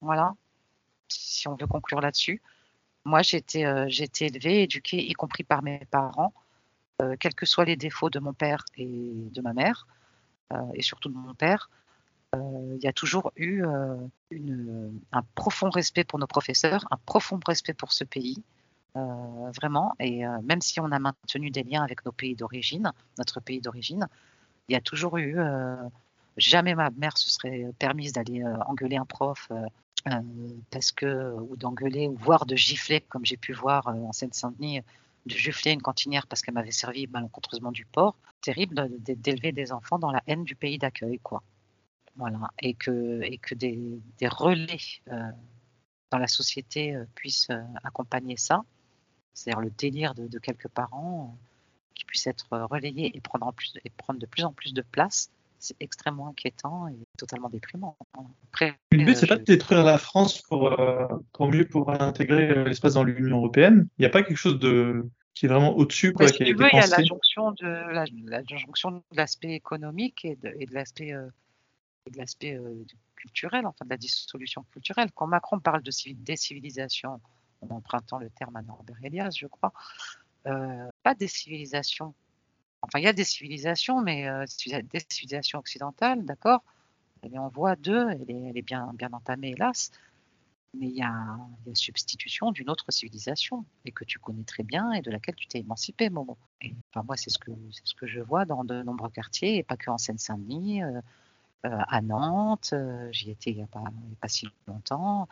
Voilà, 0.02 0.34
si 1.08 1.48
on 1.48 1.56
veut 1.56 1.68
conclure 1.68 2.02
là-dessus. 2.02 2.42
Moi, 3.06 3.22
j'ai 3.22 3.38
été, 3.38 3.66
euh, 3.66 3.88
été 3.88 4.26
élevée, 4.28 4.64
éduquée, 4.64 5.04
y 5.04 5.14
compris 5.14 5.44
par 5.44 5.64
mes 5.64 5.80
parents, 5.90 6.34
euh, 7.02 7.16
quels 7.20 7.36
que 7.36 7.46
soient 7.46 7.66
les 7.66 7.76
défauts 7.76 8.10
de 8.10 8.20
mon 8.20 8.34
père 8.34 8.66
et 8.78 8.88
de 8.88 9.42
ma 9.42 9.54
mère, 9.54 9.88
et 10.74 10.82
surtout 10.82 11.10
de 11.10 11.16
mon 11.16 11.36
père. 11.36 11.70
Il 12.34 12.80
y 12.82 12.88
a 12.88 12.94
toujours 12.94 13.32
eu 13.36 13.64
un 13.64 15.22
profond 15.36 15.70
respect 15.70 16.04
pour 16.04 16.18
nos 16.18 16.26
professeurs, 16.26 16.88
un 16.90 16.98
profond 17.06 17.40
respect 17.46 17.74
pour 17.74 17.92
ce 17.92 18.04
pays, 18.04 18.44
euh, 18.96 19.52
vraiment. 19.56 19.94
Et 20.00 20.26
euh, 20.26 20.40
même 20.44 20.62
si 20.62 20.80
on 20.80 20.92
a 20.92 21.00
maintenu 21.00 21.52
des 21.52 21.64
liens 21.64 21.84
avec 21.84 22.06
nos 22.06 22.12
pays 22.12 22.36
d'origine, 22.36 22.92
notre 23.18 23.40
pays 23.40 23.62
d'origine, 23.62 24.08
il 24.68 24.74
y 24.74 24.76
a 24.76 24.82
toujours 24.82 25.18
eu. 25.18 25.36
Euh, 25.38 25.76
jamais 26.38 26.74
ma 26.74 26.90
mère 26.92 27.18
se 27.18 27.30
serait 27.30 27.68
permise 27.78 28.14
d'aller 28.14 28.44
engueuler 28.66 28.96
un 28.98 29.06
prof 29.06 29.52
parce 30.72 30.94
que 30.94 31.34
ou 31.34 31.58
d'engueuler 31.58 32.08
ou 32.08 32.16
voire 32.16 32.46
de 32.46 32.56
gifler 32.56 33.02
comme 33.02 33.26
j'ai 33.26 33.36
pu 33.36 33.52
voir 33.52 33.88
en 33.88 34.14
Seine-Saint-Denis 34.14 34.82
de 35.26 35.36
gifler 35.36 35.72
une 35.72 35.82
cantinière 35.82 36.28
parce 36.28 36.42
qu'elle 36.42 36.54
m'avait 36.54 36.72
servi 36.72 37.08
malencontreusement 37.08 37.72
du 37.72 37.86
porc. 37.86 38.18
Terrible 38.42 38.90
d'élever 39.00 39.52
des 39.52 39.72
enfants 39.72 40.00
dans 40.00 40.12
la 40.12 40.24
haine 40.28 40.44
du 40.44 40.56
pays 40.56 40.78
d'accueil, 40.78 41.20
quoi. 41.20 41.44
Voilà, 42.16 42.50
et 42.62 42.74
que 42.74 43.22
et 43.22 43.38
que 43.38 43.56
des, 43.56 44.02
relais 44.24 44.78
dans 46.12 46.18
la 46.18 46.28
société 46.28 46.98
puissent 47.16 47.50
accompagner 47.84 48.36
ça 48.36 48.64
c'est-à-dire 49.40 49.62
le 49.62 49.70
délire 49.70 50.16
de, 50.16 50.40
quelques 50.40 50.68
parents 50.68 51.34
euh, 51.34 51.38
qui 51.96 52.06
puissent 52.06 52.28
être 52.28 52.48
relayés 52.52 53.16
et 53.16 53.22
prendre, 53.22 53.52
plus, 53.54 53.74
et 53.84 53.90
prendre 53.90 54.20
de 54.20 54.26
plus 54.26 54.44
en 54.44 54.54
plus 54.54 54.74
de 54.74 54.82
place, 54.82 55.32
c'est 55.60 55.76
extrêmement 55.80 56.30
inquiétant 56.30 56.88
et 56.88 56.98
totalement 57.18 57.50
déprimant. 57.50 57.98
Après, 58.50 58.76
le 58.92 59.04
but, 59.04 59.16
c'est 59.16 59.28
pas 59.28 59.38
de 59.38 59.44
détruire 59.44 59.84
la 59.84 59.98
France 59.98 60.42
pour, 60.42 60.80
euh, 60.80 61.08
pour 61.34 61.50
mieux 61.50 61.66
pouvoir 61.66 62.02
intégrer 62.02 62.50
euh, 62.50 62.64
l'espace 62.66 62.94
dans 62.94 63.04
l'Union 63.04 63.38
européenne. 63.38 63.88
Il 63.98 64.02
n'y 64.02 64.06
a 64.06 64.10
pas 64.10 64.24
quelque 64.24 64.38
chose 64.38 64.60
de 64.60 65.06
qui 65.34 65.46
est 65.46 65.50
vraiment 65.50 65.78
au-dessus. 65.78 66.12
Quoi, 66.12 66.28
si 66.28 66.38
tu 66.38 66.54
veux, 66.54 66.68
il 66.72 66.78
y 66.78 66.82
a 66.82 66.88
la 66.88 67.04
jonction 67.04 67.52
de 67.52 67.66
la, 67.66 68.06
de 68.06 69.16
l'aspect 69.16 69.54
économique 69.54 70.26
et 70.26 70.36
de, 70.36 70.54
et 70.60 70.66
de 70.66 70.74
l'aspect 70.74 71.14
de 71.14 72.18
l'aspect 72.18 72.60
culturel, 73.16 73.66
enfin 73.66 73.86
de 73.86 73.90
la 73.90 73.98
dissolution 73.98 74.66
culturelle. 74.72 75.10
Quand 75.14 75.28
Macron 75.28 75.60
parle 75.60 75.84
de 75.84 75.92
décivilisation 76.24 77.22
en 77.62 77.76
empruntant 77.76 78.20
le 78.20 78.30
terme 78.30 78.56
à 78.56 78.62
Norbert 78.62 78.98
Elias, 79.04 79.36
je 79.38 79.48
crois, 79.48 79.74
euh, 80.48 80.90
pas 81.04 81.16
des 81.16 81.28
civilisations. 81.28 82.14
Enfin, 82.82 83.00
il 83.00 83.04
y 83.04 83.08
a 83.08 83.14
des 83.14 83.24
civilisations, 83.24 84.02
mais 84.02 84.28
euh, 84.28 84.46
des 84.66 85.06
civilisations 85.10 85.60
occidentales, 85.60 86.26
d'accord 86.26 86.64
en 87.38 87.50
voie 87.50 87.76
d'eux, 87.76 88.08
elle 88.12 88.58
est, 88.58 88.62
bien, 88.62 88.92
bien 88.94 89.10
entamée, 89.12 89.50
hélas. 89.50 89.92
Mais 90.76 90.88
il 90.88 90.96
y 90.96 91.02
a, 91.02 91.38
il 91.66 91.70
y 91.70 91.72
a 91.72 91.76
substitution 91.76 92.52
d'une 92.52 92.70
autre 92.70 92.86
civilisation, 92.90 93.66
et 93.86 93.92
que 93.92 94.06
tu 94.06 94.20
connais 94.20 94.44
très 94.44 94.64
bien 94.64 94.92
et 94.92 95.02
de 95.02 95.10
laquelle 95.10 95.36
tu 95.36 95.48
t'es 95.48 95.60
émancipé, 95.60 96.10
Momo. 96.10 96.38
Enfin, 96.92 97.04
moi, 97.06 97.18
c'est 97.18 97.32
ce, 97.32 97.40
que, 97.40 97.52
ce 97.72 97.94
que 97.96 98.06
je 98.08 98.22
vois 98.22 98.46
dans 98.46 98.64
de 98.64 98.82
nombreux 98.84 99.10
quartiers, 99.10 99.58
et 99.58 99.64
pas 99.64 99.78
que 99.78 99.90
en 99.90 99.98
Seine-Saint-Denis, 99.98 100.84
euh, 100.84 101.02
à 101.64 102.02
Nantes, 102.02 102.74
j'y 103.12 103.32
étais 103.32 103.52
il 103.52 103.58
n'y 103.58 103.64
a, 103.64 103.68
pas, 103.68 104.28
si 104.28 104.48
longtemps, 104.68 105.28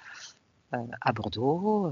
euh, 0.74 0.86
à 1.00 1.14
Bordeaux, 1.14 1.86
euh, 1.86 1.92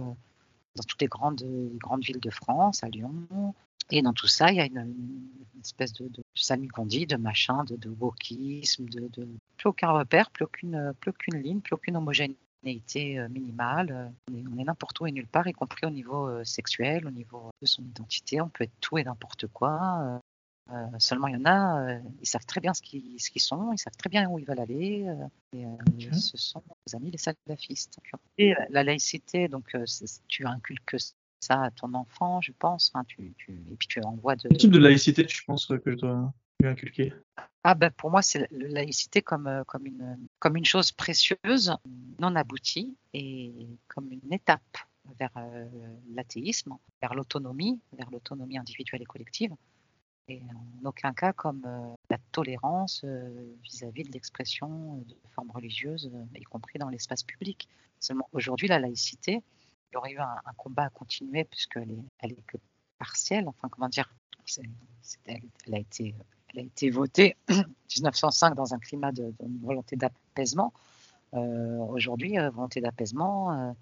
dans 0.76 0.84
toutes 0.86 1.02
les 1.02 1.08
grandes, 1.08 1.42
grandes 1.78 2.04
villes 2.04 2.20
de 2.20 2.30
France, 2.30 2.84
à 2.84 2.90
Lyon. 2.90 3.54
Et 3.92 4.02
dans 4.02 4.14
tout 4.14 4.28
ça, 4.28 4.52
il 4.52 4.58
y 4.58 4.60
a 4.60 4.66
une, 4.66 4.94
espèce 5.64 5.94
de, 5.94 6.08
de 6.08 6.86
dit, 6.86 7.06
de 7.08 7.16
machin, 7.16 7.64
de, 7.64 7.76
de 7.76 7.90
wokisme, 7.90 8.86
de, 8.86 9.10
de, 9.14 9.28
plus 9.58 9.70
aucun 9.70 9.92
repère, 9.92 10.30
plus 10.30 10.46
aucune, 10.46 10.94
plus 11.00 11.10
aucune 11.10 11.42
ligne, 11.42 11.60
plus 11.60 11.74
aucune 11.74 11.98
homogénéité 11.98 13.18
euh, 13.20 13.28
minimale. 13.30 14.14
On 14.32 14.58
est, 14.60 14.64
n'importe 14.64 15.00
où 15.00 15.08
et 15.08 15.12
nulle 15.12 15.28
part, 15.28 15.48
y 15.48 15.54
compris 15.54 15.86
au 15.86 15.92
niveau 15.92 16.44
sexuel, 16.44 17.08
au 17.08 17.12
niveau 17.12 17.52
de 17.62 17.66
son 17.66 17.84
identité. 17.84 18.42
On 18.42 18.50
peut 18.50 18.66
être 18.66 18.80
tout 18.80 18.98
et 18.98 19.04
n'importe 19.04 19.48
quoi. 19.48 20.22
Euh, 20.72 20.88
seulement, 20.98 21.28
il 21.28 21.36
y 21.36 21.38
en 21.38 21.46
a, 21.46 21.80
euh, 21.82 22.00
ils 22.22 22.28
savent 22.28 22.46
très 22.46 22.60
bien 22.60 22.74
ce 22.74 22.82
qu'ils 22.82 23.20
sont, 23.38 23.72
ils 23.72 23.78
savent 23.78 23.96
très 23.98 24.10
bien 24.10 24.28
où 24.28 24.40
ils 24.40 24.46
veulent 24.46 24.60
aller. 24.60 25.06
Euh, 25.08 25.68
et, 26.00 26.14
Ce 26.14 26.38
sont 26.38 26.64
nos 26.68 26.96
amis 26.96 27.12
les 27.12 27.18
salafistes. 27.18 28.00
Et 28.38 28.54
la 28.70 28.84
laïcité, 28.84 29.48
donc 29.48 29.76
tu 30.28 30.46
inculques 30.46 30.98
ça 31.46 31.64
à 31.64 31.72
ton 31.72 31.94
enfant, 31.94 32.42
je 32.42 32.52
pense. 32.58 32.92
Enfin, 32.94 33.04
tu, 33.06 33.34
tu, 33.38 33.52
et 33.72 33.76
puis 33.76 33.88
tu 33.88 34.02
envoies 34.02 34.36
de. 34.36 34.50
Quel 34.50 34.58
type 34.58 34.72
de 34.72 34.80
laïcité 34.80 35.26
tu 35.26 35.44
penses 35.46 35.68
que 35.68 35.92
je 35.92 35.96
dois 35.96 36.34
lui 36.60 36.70
inculquer? 36.70 37.14
Ah 37.64 37.74
ben 37.74 37.90
pour 37.92 38.12
moi, 38.12 38.22
c'est 38.22 38.48
la 38.52 38.68
laïcité 38.70 39.22
comme, 39.22 39.64
comme, 39.66 39.86
une, 39.88 40.18
comme 40.40 40.56
une 40.56 40.66
chose 40.66 40.92
précieuse, 40.92 41.76
non 42.20 42.36
aboutie, 42.36 42.96
et 43.14 43.52
comme 43.88 44.12
une 44.12 44.32
étape 44.32 44.78
vers 45.20 45.32
l'athéisme, 46.14 46.76
vers 47.02 47.16
l'autonomie, 47.16 47.80
vers 47.98 48.10
l'autonomie 48.12 48.58
individuelle 48.58 49.02
et 49.02 49.06
collective 49.06 49.56
et 50.28 50.42
en 50.84 50.88
aucun 50.88 51.14
cas 51.14 51.34
comme 51.34 51.64
euh, 51.66 51.94
la 52.10 52.18
tolérance 52.32 53.02
euh, 53.04 53.56
vis-à-vis 53.64 54.04
de 54.04 54.12
l'expression 54.12 54.98
de 55.08 55.16
formes 55.34 55.52
religieuses, 55.52 56.12
euh, 56.14 56.40
y 56.40 56.44
compris 56.44 56.80
dans 56.80 56.90
l'espace 56.90 57.24
public. 57.24 57.68
Seulement 58.00 58.28
aujourd'hui, 58.32 58.68
la 58.68 58.80
laïcité, 58.80 59.42
il 59.92 59.96
y 59.96 59.98
aurait 59.98 60.12
eu 60.12 60.20
un, 60.20 60.54
combat 60.58 60.86
à 60.86 60.90
continuer 60.90 61.44
puisqu'elle 61.44 61.92
est, 61.92 62.06
elle 62.20 62.32
est 62.34 62.46
que 62.48 62.58
partielle. 62.98 63.48
Enfin, 63.48 63.70
comment 63.70 63.90
dire, 63.90 64.14
elle, 65.26 65.74
a 65.74 65.80
été, 65.80 66.16
elle 66.54 66.60
a 66.60 66.92
votée 66.92 67.36
en 67.50 67.64
1905 67.96 68.56
dans 68.56 68.74
un 68.74 68.80
climat 68.80 69.12
de, 69.12 69.34
volonté 69.62 69.96
d'apaisement. 69.96 70.74
aujourd'hui, 71.34 72.38
volonté 72.38 72.82
d'apaisement, 72.82 73.76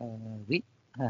oui, 0.00 0.64
euh, 1.00 1.04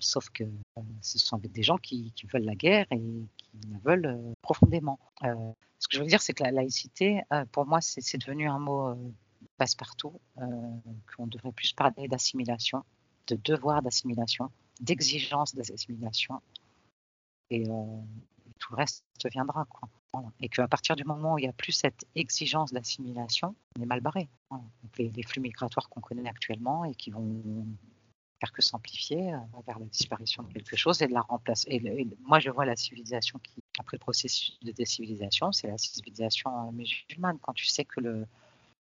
sauf 0.00 0.28
que 0.30 0.44
euh, 0.44 0.82
ce 1.00 1.18
sont 1.18 1.38
des 1.38 1.62
gens 1.62 1.78
qui, 1.78 2.12
veulent 2.32 2.44
la 2.44 2.54
guerre 2.54 2.86
et 2.90 2.98
qui 2.98 3.58
la 3.70 3.78
veulent 3.78 4.06
euh, 4.06 4.32
profondément. 4.42 4.98
ce 5.22 5.88
que 5.88 5.96
je 5.96 6.00
veux 6.00 6.06
dire, 6.06 6.20
c'est 6.20 6.34
que 6.34 6.42
la 6.42 6.50
laïcité, 6.50 7.22
pour 7.52 7.66
moi, 7.66 7.80
c'est 7.80 8.18
devenu 8.18 8.48
un 8.48 8.58
mot 8.58 8.96
passe-partout, 9.58 10.18
qu'on 10.36 11.26
devrait 11.26 11.52
plus 11.52 11.72
parler 11.72 12.08
d'assimilation, 12.08 12.82
de 13.28 13.36
devoir 13.36 13.82
d'assimilation, 13.82 14.50
d'exigence 14.80 15.54
d'assimilation, 15.54 16.40
et 17.50 17.64
tout 17.64 18.72
le 18.72 18.76
reste 18.76 19.04
viendra. 19.30 19.64
Quoi. 19.66 19.88
Et 20.40 20.48
qu'à 20.48 20.68
partir 20.68 20.96
du 20.96 21.04
moment 21.04 21.34
où 21.34 21.38
il 21.38 21.42
n'y 21.42 21.48
a 21.48 21.52
plus 21.52 21.72
cette 21.72 22.04
exigence 22.14 22.72
d'assimilation, 22.72 23.54
on 23.78 23.82
est 23.82 23.86
mal 23.86 24.00
barré. 24.00 24.28
les 24.98 25.22
flux 25.22 25.40
migratoires 25.40 25.88
qu'on 25.88 26.00
connaît 26.00 26.28
actuellement 26.28 26.84
et 26.84 26.94
qui 26.94 27.10
vont 27.10 27.66
que 28.52 28.62
s'amplifier 28.62 29.32
euh, 29.32 29.38
vers 29.66 29.78
la 29.78 29.86
disparition 29.86 30.42
de 30.42 30.52
quelque 30.52 30.76
chose 30.76 31.00
et 31.02 31.06
de 31.06 31.12
la 31.12 31.20
remplacer. 31.20 31.68
Et, 31.70 32.06
moi, 32.22 32.38
je 32.40 32.50
vois 32.50 32.64
la 32.64 32.76
civilisation 32.76 33.38
qui, 33.38 33.62
après 33.78 33.96
le 33.96 34.00
processus 34.00 34.58
de 34.62 34.72
décivilisation, 34.72 35.52
c'est 35.52 35.68
la 35.68 35.78
civilisation 35.78 36.68
euh, 36.68 36.72
musulmane. 36.72 37.38
Quand 37.40 37.52
tu 37.52 37.66
sais 37.66 37.84
que 37.84 38.00
le. 38.00 38.26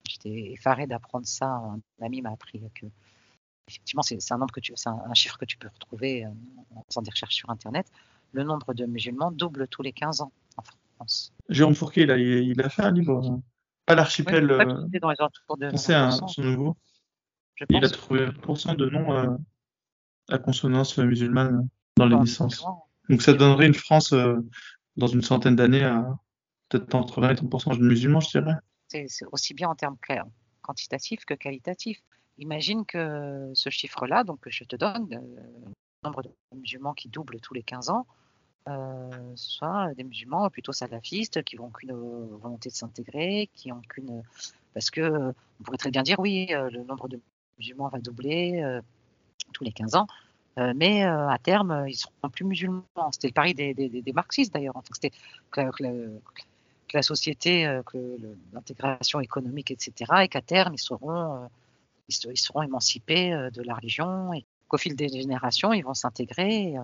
J'étais 0.09 0.53
effaré 0.53 0.89
d'apprendre 0.89 1.27
ça. 1.27 1.47
Un 1.47 1.81
ami 2.01 2.23
m'a 2.23 2.33
appris 2.33 2.61
que. 2.75 2.87
Effectivement, 3.69 4.03
c'est 4.03 4.19
un 4.33 4.39
nombre 4.39 4.53
que 4.53 4.61
tu, 4.61 4.73
c'est 4.77 4.89
un, 4.89 5.15
chiffre 5.15 5.39
que 5.39 5.45
tu 5.45 5.57
peux 5.57 5.69
retrouver 5.69 6.25
euh, 6.25 6.29
en 6.75 6.85
faisant 6.89 7.03
des 7.03 7.11
recherches 7.11 7.35
sur 7.35 7.49
Internet. 7.51 7.87
Le 8.33 8.43
nombre 8.45 8.75
de 8.75 8.87
musulmans 8.87 9.31
double 9.31 9.69
tous 9.69 9.83
les 9.83 9.93
15 9.93 10.21
ans 10.21 10.33
en 10.57 10.63
France. 10.97 11.33
Jérôme 11.49 11.75
Fourquet, 11.75 12.03
il 12.03 12.11
a, 12.11 12.17
il 12.19 12.61
a 12.61 12.69
fait 12.69 12.83
un 12.83 12.91
livre 12.91 13.41
Pas 13.87 13.95
l'archipel 13.95 14.51
Ouais, 14.51 14.67
euh, 14.67 14.89
c'est 14.93 15.01
dans 15.01 15.11
les 15.11 15.17
alentours 15.19 15.57
de 15.57 15.69
français, 15.69 15.95
hein, 15.95 16.09
20%, 16.11 16.29
son 16.29 16.43
nouveau. 16.43 16.77
je 17.55 17.65
Il 17.69 17.85
a 17.85 17.89
trouvé 17.89 18.27
1% 18.27 18.75
de 18.75 18.89
noms 18.89 19.15
euh, 19.15 19.37
à 20.29 20.39
consonance 20.39 20.99
musulmane 20.99 21.69
dans 21.97 22.07
les 22.07 22.17
naissances. 22.17 22.65
Donc 23.09 23.23
ça 23.23 23.33
donnerait 23.33 23.67
une 23.67 23.75
France 23.75 24.13
euh, 24.13 24.37
dans 24.97 25.07
une 25.07 25.23
centaine 25.23 25.57
d'années 25.57 25.85
à 25.85 26.19
peut-être 26.69 26.95
entre 26.95 27.21
20 27.21 27.31
et 27.31 27.35
30% 27.35 27.77
de 27.79 27.83
musulmans, 27.83 28.21
je 28.21 28.39
dirais. 28.39 28.55
C'est 28.89 29.07
aussi 29.31 29.55
bien 29.55 29.69
en 29.69 29.75
termes 29.75 29.97
cla- 30.07 30.27
quantitatifs 30.63 31.25
que 31.25 31.35
qualitatifs. 31.35 32.03
Imagine 32.39 32.85
que 32.85 33.51
ce 33.55 33.71
chiffre-là, 33.71 34.25
donc 34.25 34.41
que 34.41 34.51
je 34.51 34.65
te 34.65 34.77
donne, 34.77 35.09
euh, 35.13 35.19
le 35.19 36.09
nombre 36.09 36.23
de 36.23 36.31
musulmans 36.55 36.95
qui 36.95 37.09
double 37.09 37.41
tous 37.41 37.55
les 37.55 37.63
15 37.63 37.91
ans, 37.91 38.07
euh, 38.69 39.11
soit 39.35 39.93
des 39.95 40.05
musulmans 40.05 40.49
plutôt 40.51 40.73
salafistes 40.73 41.43
qui 41.43 41.57
n'ont 41.57 41.71
qu'une 41.71 41.93
euh, 41.93 42.27
volonté 42.41 42.69
de 42.69 42.75
s'intégrer, 42.75 43.49
qui 43.55 43.73
ont 43.73 43.81
qu'une. 43.89 44.23
Parce 44.75 44.91
que 44.91 45.01
euh, 45.01 45.33
on 45.61 45.65
pourrait 45.65 45.79
très 45.79 45.91
bien 45.91 46.03
dire 46.03 46.19
oui, 46.19 46.49
euh, 46.51 46.71
le 46.71 46.83
nombre 46.85 47.09
de 47.09 47.21
musulmans 47.59 47.89
va 47.89 47.99
doubler 47.99 48.63
euh, 48.63 48.81
tous 49.53 49.65
les 49.65 49.73
15 49.73 49.97
ans, 49.97 50.07
euh, 50.59 50.73
mais 50.77 51.05
euh, 51.05 51.29
à 51.29 51.39
terme, 51.39 51.71
euh, 51.71 51.89
ils 51.89 51.95
seront 51.95 52.13
plus 52.31 52.45
musulmans. 52.45 52.85
C'était 53.13 53.29
le 53.29 53.33
pari 53.33 53.55
des, 53.55 54.13
marxistes 54.15 54.53
d'ailleurs. 54.53 54.77
Enfin, 54.77 54.91
c'était 54.93 55.17
que, 55.51 55.61
la- 55.61 57.03
société, 57.03 57.67
euh, 57.67 57.83
que 57.83 58.19
l'intégration 58.53 59.21
économique, 59.21 59.71
etc., 59.71 59.93
et 60.23 60.29
qu'à 60.29 60.43
terme, 60.43 60.75
ils 60.75 60.79
seront, 60.79 61.45
euh, 61.45 61.47
ils, 62.13 62.21
se- 62.21 62.29
ils 62.29 62.37
seront 62.39 62.63
émancipés 62.63 63.33
euh, 63.33 63.51
de 63.51 63.63
la 63.63 63.75
religion 63.75 64.33
et 64.33 64.45
qu'au 64.69 64.79
fil 64.79 64.95
des 64.97 65.09
générations, 65.09 65.73
ils 65.73 65.83
vont 65.83 65.95
s'intégrer. 65.95 66.77
euh, 66.79 66.83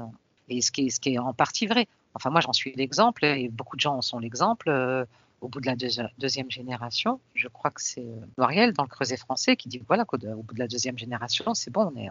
et 0.51 0.63
ce 0.63 0.71
qui, 0.73 0.89
est, 1.07 1.19
en 1.19 1.35
partie 1.35 1.67
vrai. 1.67 1.87
Enfin, 2.15 2.31
moi, 2.31 2.41
j'en 2.41 2.55
suis 2.55 2.73
l'exemple, 2.75 3.25
et 3.25 3.49
beaucoup 3.51 3.77
de 3.77 3.81
gens 3.81 3.97
en 3.97 4.03
sont 4.03 4.19
l'exemple. 4.19 4.71
euh, 4.71 5.05
au 5.41 5.49
bout 5.49 5.61
de 5.61 5.67
la 5.67 5.77
deuxi- 5.77 6.11
deuxième 6.19 6.51
génération, 6.51 7.21
je 7.35 7.47
crois 7.49 7.71
que 7.71 7.81
c'est 7.81 8.05
Noiriel 8.39 8.73
dans 8.73 8.83
le 8.83 8.89
Creuset 8.89 9.17
français 9.17 9.57
qui 9.57 9.69
dit 9.69 9.81
voilà 9.87 10.05
qu'au 10.05 10.17
au 10.17 10.43
bout 10.43 10.55
de 10.55 10.59
la 10.59 10.67
deuxième 10.67 10.99
génération, 10.99 11.55
c'est 11.55 11.71
bon, 11.71 11.93
on 11.95 11.97
est, 11.97 12.09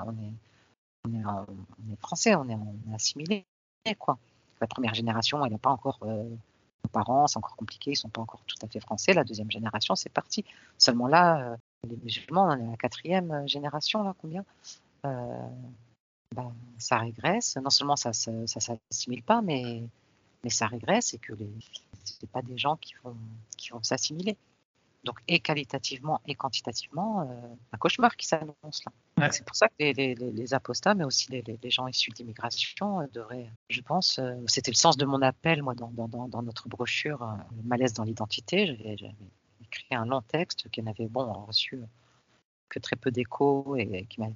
français, 2.00 2.36
on 2.36 2.48
est, 2.48 2.58
assimilé. 2.94 3.46
La 4.62 4.68
première 4.68 4.94
génération, 4.94 5.44
elle 5.46 5.52
n'a 5.52 5.58
pas 5.58 5.72
encore 5.72 6.00
euh, 6.04 6.24
nos 6.24 6.90
parents, 6.92 7.28
c'est 7.28 7.38
encore 7.38 7.56
compliqué, 7.58 7.92
ils 7.92 7.96
sont 7.98 8.10
pas 8.10 8.22
encore 8.22 8.42
tout 8.48 8.58
à 8.62 8.68
fait 8.68 8.80
français. 8.80 9.14
La 9.14 9.24
deuxième 9.26 9.52
génération, 9.52 9.96
c'est 9.96 10.10
parti. 10.10 10.46
Seulement 10.78 11.08
là, 11.08 11.58
les 11.84 11.98
musulmans, 11.98 12.46
on 12.46 12.58
est 12.58 12.68
à 12.68 12.72
la 12.72 12.78
quatrième 12.78 13.32
euh, 13.32 13.48
génération, 13.48 14.04
là, 14.04 14.16
combien? 14.20 14.44
Euh, 15.06 15.50
ben, 16.36 16.54
Ça 16.78 16.98
régresse. 16.98 17.58
Non 17.58 17.70
seulement 17.70 17.96
ça 17.96 18.12
ne 18.32 18.46
ça, 18.46 18.60
s'assimile 18.60 19.24
pas, 19.24 19.42
mais, 19.42 19.84
mais 20.44 20.50
ça 20.50 20.68
régresse 20.68 21.14
et 21.14 21.20
que 21.20 21.34
c'est 22.04 22.30
pas 22.30 22.42
des 22.42 22.58
gens 22.58 22.76
qui 22.78 22.94
vont, 23.04 23.16
qui 23.58 23.70
vont 23.72 23.84
s'assimiler. 23.84 24.38
Donc, 25.04 25.20
et 25.28 25.40
qualitativement 25.40 26.20
et 26.28 26.36
quantitativement, 26.36 27.22
euh, 27.22 27.26
un 27.72 27.78
cauchemar 27.78 28.18
qui 28.18 28.28
s'annonce 28.28 28.84
là. 28.86 28.92
Ouais. 29.18 29.32
C'est 29.32 29.46
pour 29.46 29.56
ça 29.56 29.70
que 29.70 29.74
les, 29.80 29.94
les, 29.94 30.16
les 30.16 30.54
apostats, 30.54 30.96
mais 30.96 31.06
aussi 31.06 31.32
les, 31.32 31.42
les, 31.42 31.70
gens 31.70 31.88
issus 31.88 32.12
d'immigration, 32.12 33.00
euh, 33.00 33.06
devraient, 33.14 33.50
je 33.70 33.80
pense, 33.82 34.20
euh, 34.20 34.36
c'était 34.48 34.72
le 34.72 34.76
sens 34.76 34.98
de 34.98 35.06
mon 35.06 35.22
appel, 35.22 35.64
moi, 35.64 35.76
dans, 35.76 35.92
dans, 35.92 36.28
dans 36.28 36.42
notre 36.42 36.68
brochure, 36.68 37.26
le 37.56 37.64
malaise 37.64 37.94
dans 37.94 38.04
l'identité. 38.04 38.66
J'avais 38.98 39.14
écrit 39.68 39.96
un 39.96 40.06
long 40.06 40.22
texte 40.22 40.70
qui 40.70 40.82
n'avait 40.82 41.08
bon, 41.08 41.32
reçu 41.46 41.80
que 42.70 42.80
très 42.80 42.96
peu 42.96 43.12
d'écho 43.12 43.76
et 43.76 44.06
qui 44.10 44.20
m'avait 44.20 44.34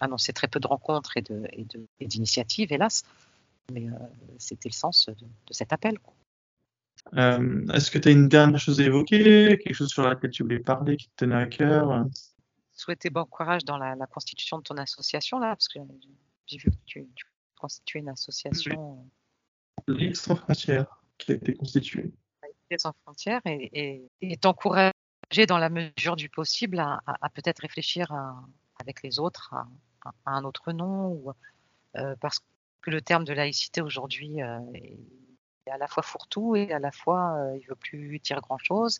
annoncé 0.00 0.32
très 0.32 0.48
peu 0.48 0.60
de 0.60 0.66
rencontres 0.66 1.16
et 1.16 1.22
de- 1.22 1.46
et 1.52 1.64
de- 1.64 1.86
et 2.00 2.06
d'initiatives, 2.06 2.72
hélas. 2.72 3.04
Mais 3.72 3.88
euh, 3.88 3.92
c'était 4.38 4.68
le 4.68 4.74
sens 4.74 5.06
de, 5.06 5.14
de 5.14 5.52
cet 5.52 5.72
appel. 5.72 5.98
Euh, 7.14 7.66
Est-ce 7.72 7.90
que 7.90 7.98
tu 7.98 8.08
as 8.08 8.12
une 8.12 8.28
dernière 8.28 8.60
chose 8.60 8.80
à 8.80 8.84
évoquer, 8.84 9.58
quelque 9.58 9.74
chose 9.74 9.88
sur 9.88 10.02
laquelle 10.02 10.30
tu 10.30 10.42
voulais 10.42 10.58
parler, 10.58 10.96
qui 10.96 11.08
te 11.08 11.16
tenait 11.16 11.36
à 11.36 11.46
cœur? 11.46 12.06
Souhaiter 12.72 13.10
bon 13.10 13.24
courage 13.24 13.64
dans 13.64 13.78
la, 13.78 13.94
la 13.94 14.06
constitution 14.06 14.58
de 14.58 14.62
ton 14.62 14.76
association 14.76 15.38
là, 15.38 15.48
parce 15.50 15.68
que 15.68 15.78
j'ai 16.46 16.58
vu 16.58 16.70
que 16.70 16.76
tu, 16.86 17.06
tu 17.14 17.24
constituais 17.58 18.00
une 18.00 18.08
association 18.08 19.06
sans 20.14 20.36
frontières, 20.36 21.02
qui 21.18 21.32
a 21.32 21.34
été 21.34 21.54
constituée. 21.54 22.10
Sans 22.78 22.92
frontières 23.04 23.40
et, 23.44 23.70
et, 23.72 24.10
et 24.20 24.36
dans 25.46 25.58
la 25.58 25.70
mesure 25.70 26.16
du 26.16 26.28
possible 26.28 26.80
à, 26.80 27.28
peut-être 27.34 27.60
réfléchir 27.60 28.12
avec 28.80 29.02
les 29.02 29.18
autres 29.18 29.54
à, 30.04 30.12
un 30.26 30.44
autre 30.44 30.72
nom, 30.72 31.22
euh, 31.96 32.16
parce 32.20 32.40
que 32.80 32.90
le 32.90 33.00
terme 33.00 33.24
de 33.24 33.32
laïcité 33.32 33.82
aujourd'hui 33.82 34.42
euh, 34.42 34.58
est, 34.74 34.98
à 35.70 35.78
la 35.78 35.86
fois 35.86 36.02
fourre-tout 36.02 36.56
et 36.56 36.72
à 36.72 36.78
la 36.78 36.90
fois 36.90 37.36
euh, 37.36 37.58
il 37.60 37.66
veut 37.66 37.76
plus 37.76 38.18
dire 38.18 38.40
grand-chose. 38.40 38.98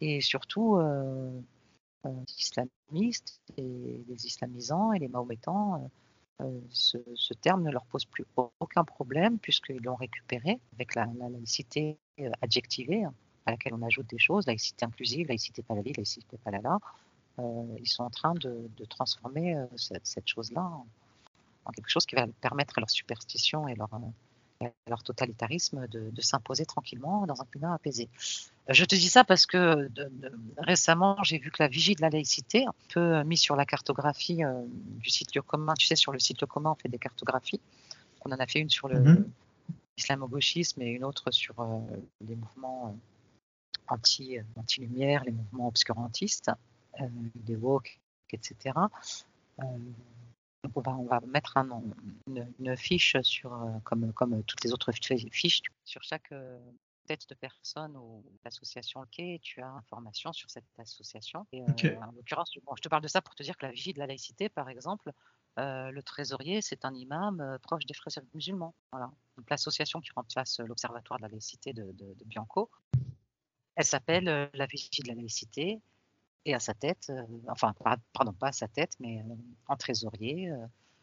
Et 0.00 0.20
surtout 0.20 0.76
euh, 0.76 1.30
les 2.04 2.34
islamistes 2.38 3.40
et 3.56 4.04
les 4.08 4.26
islamisants 4.26 4.92
et 4.92 4.98
les 5.00 5.08
mahométans, 5.08 5.90
ce, 6.70 7.34
terme 7.40 7.64
ne 7.64 7.72
leur 7.72 7.84
pose 7.86 8.04
plus 8.04 8.24
aucun 8.60 8.84
problème 8.84 9.40
puisqu'ils 9.40 9.82
l'ont 9.82 9.96
récupéré 9.96 10.60
avec 10.74 10.94
la, 10.94 11.08
la 11.18 11.28
laïcité 11.28 11.98
adjectivée 12.42 13.04
hein, 13.04 13.12
à 13.46 13.52
laquelle 13.52 13.74
on 13.74 13.82
ajoute 13.82 14.08
des 14.08 14.18
choses, 14.18 14.46
laïcité 14.46 14.84
inclusive, 14.84 15.28
laïcité 15.28 15.62
pas 15.62 15.74
la 15.74 15.82
vie, 15.82 15.92
laïcité 15.92 16.36
pas 16.44 16.50
la 16.50 16.60
là. 16.60 16.78
Euh, 17.38 17.76
ils 17.78 17.88
sont 17.88 18.02
en 18.02 18.10
train 18.10 18.34
de, 18.34 18.68
transformer 18.88 19.56
euh, 19.56 19.66
cette, 19.76 20.28
chose-là 20.28 20.62
en, 21.64 21.72
quelque 21.72 21.90
chose 21.90 22.06
qui 22.06 22.16
va 22.16 22.26
permettre 22.40 22.78
à 22.78 22.80
leur 22.80 22.90
superstition 22.90 23.68
et 23.68 23.74
leur, 23.74 23.92
euh, 23.94 23.98
à 24.60 24.90
leur 24.90 25.02
totalitarisme 25.02 25.86
de, 25.88 26.20
s'imposer 26.20 26.66
tranquillement 26.66 27.26
dans 27.26 27.40
un 27.40 27.44
climat 27.44 27.74
apaisé. 27.74 28.08
Euh, 28.68 28.72
Je 28.72 28.84
te 28.84 28.94
dis 28.94 29.08
ça 29.08 29.24
parce 29.24 29.46
que 29.46 29.88
récemment, 30.56 31.16
j'ai 31.22 31.38
vu 31.38 31.50
que 31.50 31.62
la 31.62 31.68
vigie 31.68 31.94
de 31.94 32.00
la 32.00 32.10
laïcité, 32.10 32.66
un 32.66 32.74
peu 32.92 33.00
euh, 33.00 33.24
mis 33.24 33.36
sur 33.36 33.56
la 33.56 33.64
cartographie 33.64 34.44
euh, 34.44 34.62
du 34.66 35.10
site 35.10 35.34
lieu 35.34 35.42
commun, 35.42 35.74
tu 35.78 35.86
sais, 35.86 35.96
sur 35.96 36.12
le 36.12 36.18
site 36.18 36.40
lieu 36.40 36.46
commun, 36.46 36.72
on 36.72 36.74
fait 36.74 36.88
des 36.88 36.98
cartographies. 36.98 37.60
On 38.24 38.32
en 38.32 38.38
a 38.38 38.46
fait 38.46 38.58
une 38.58 38.70
sur 38.70 38.88
le 38.88 38.98
Mhm. 39.00 39.30
Islamo-gauchisme 39.98 40.80
et 40.82 40.90
une 40.90 41.04
autre 41.04 41.30
sur 41.30 41.58
euh, 41.60 41.80
les 42.20 42.36
mouvements 42.36 42.88
euh, 42.88 42.92
anti, 43.88 44.38
anti-lumière, 44.56 45.24
les 45.24 45.32
mouvements 45.32 45.68
obscurantistes, 45.68 46.50
euh, 47.00 47.08
les 47.46 47.56
woke, 47.56 47.98
etc. 48.30 48.74
Euh, 49.60 49.64
donc 50.64 50.72
on 50.76 50.80
va, 50.80 50.92
on 50.96 51.04
va 51.06 51.20
mettre 51.20 51.56
un 51.56 51.82
une, 52.26 52.52
une 52.58 52.76
fiche 52.76 53.16
sur, 53.22 53.52
euh, 53.52 53.78
comme, 53.84 54.12
comme 54.12 54.42
toutes 54.44 54.62
les 54.64 54.72
autres 54.72 54.92
fi- 54.92 55.28
fiches, 55.30 55.62
sur 55.84 56.02
chaque 56.02 56.30
euh, 56.32 56.58
tête 57.06 57.28
de 57.28 57.34
personne 57.34 57.96
ou 57.96 58.22
l'association 58.44 59.00
OK, 59.00 59.22
tu 59.40 59.62
as 59.62 59.70
information 59.70 60.32
sur 60.32 60.50
cette 60.50 60.66
association. 60.78 61.46
Et, 61.52 61.62
euh. 61.62 62.00
En 62.02 62.12
l'occurrence, 62.12 62.52
bon, 62.64 62.74
je 62.76 62.82
te 62.82 62.88
parle 62.88 63.02
de 63.02 63.08
ça 63.08 63.22
pour 63.22 63.34
te 63.34 63.42
dire 63.42 63.56
que 63.56 63.66
la 63.66 63.72
vigie 63.72 63.94
de 63.94 63.98
la 63.98 64.06
laïcité, 64.06 64.48
par 64.48 64.68
exemple, 64.68 65.12
euh, 65.58 65.90
le 65.90 66.02
trésorier, 66.02 66.60
c'est 66.60 66.84
un 66.84 66.94
imam 66.94 67.40
euh, 67.40 67.58
proche 67.58 67.86
des 67.86 67.94
frères 67.94 68.22
musulmans. 68.34 68.74
Voilà. 68.92 69.10
L'association 69.48 70.00
qui 70.00 70.10
remplace 70.12 70.60
euh, 70.60 70.64
l'Observatoire 70.64 71.18
de 71.18 71.22
la 71.22 71.28
laïcité 71.28 71.72
de, 71.72 71.94
Bianco, 72.24 72.70
elle 73.76 73.84
s'appelle 73.84 74.28
euh, 74.28 74.46
la 74.54 74.66
vigie 74.66 75.02
de 75.02 75.08
la 75.08 75.14
laïcité. 75.14 75.80
Et 76.44 76.54
à 76.54 76.60
sa 76.60 76.72
tête, 76.72 77.08
euh, 77.10 77.22
enfin, 77.48 77.74
pardon, 78.12 78.32
pas 78.32 78.48
à 78.48 78.52
sa 78.52 78.68
tête, 78.68 78.94
mais 79.00 79.22
en 79.66 79.76
trésorier, 79.76 80.50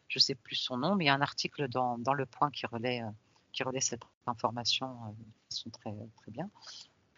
je 0.08 0.18
sais 0.18 0.34
plus 0.34 0.56
son 0.56 0.78
nom, 0.78 0.96
mais 0.96 1.04
il 1.04 1.06
y 1.06 1.10
a 1.10 1.14
un 1.14 1.20
article 1.20 1.68
dans, 1.68 1.96
Le 1.96 2.26
Point 2.26 2.50
qui 2.50 2.66
relaie, 2.66 3.02
cette 3.80 4.00
information 4.26 5.14
de 5.18 5.24
façon 5.48 5.70
très, 5.70 5.94
très 6.16 6.32
bien. 6.32 6.50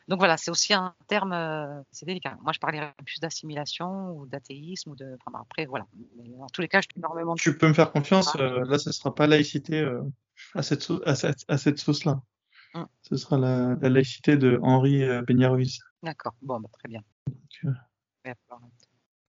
Donc 0.09 0.18
voilà, 0.20 0.38
c'est 0.38 0.50
aussi 0.50 0.72
un 0.72 0.94
terme, 1.06 1.32
euh, 1.34 1.82
c'est 1.90 2.06
délicat. 2.06 2.38
Moi, 2.42 2.52
je 2.54 2.59
parlerais 2.59 2.94
plus 3.04 3.20
d'assimilation 3.20 4.12
ou 4.12 4.26
d'athéisme 4.26 4.90
ou 4.90 4.96
de. 4.96 5.16
Enfin, 5.26 5.38
après, 5.42 5.66
voilà. 5.66 5.86
Mais 6.16 6.34
en 6.40 6.46
tous 6.46 6.62
les 6.62 6.68
cas, 6.68 6.80
je 6.80 6.88
énormément. 6.96 7.34
Tu 7.34 7.56
peux 7.56 7.68
me 7.68 7.74
faire 7.74 7.92
confiance, 7.92 8.34
euh, 8.36 8.64
là, 8.64 8.78
ce 8.78 8.90
sera 8.90 9.14
pas 9.14 9.26
laïcité 9.26 9.80
euh, 9.80 10.02
à 10.54 10.62
cette, 10.62 10.82
sau- 10.82 11.02
à 11.04 11.14
cette, 11.14 11.44
à 11.48 11.59
cette 11.59 11.78
sauce-là. 11.78 12.22
Mm. 12.74 12.84
Ce 13.02 13.16
sera 13.16 13.36
la, 13.36 13.74
la 13.82 13.88
laïcité 13.90 14.38
de 14.38 14.59
Henri 14.62 15.02
Peña-Ruiz. 15.26 15.78
D'accord, 16.02 16.34
bon, 16.40 16.59
bah, 16.61 16.70
très 16.72 16.88
bien. 16.88 17.02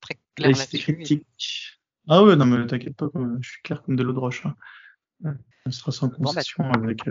Très 0.02 0.18
clair 0.36 0.52
Laïcité 0.52 0.80
critique. 0.80 1.28
Ah 2.08 2.24
ouais, 2.24 2.36
non, 2.36 2.46
mais 2.46 2.66
t'inquiète 2.66 2.96
pas, 2.96 3.08
je 3.42 3.50
suis 3.50 3.62
clair 3.64 3.84
comme 3.84 3.96
de 3.98 4.04
l'eau 4.04 4.14
de 4.14 4.20
roche. 4.20 4.46
hein. 4.46 5.36
Ce 5.66 5.72
sera 5.72 5.92
sans 5.92 6.08
Bon, 6.08 6.14
bah, 6.20 6.26
concession 6.26 6.72
avec, 6.72 7.04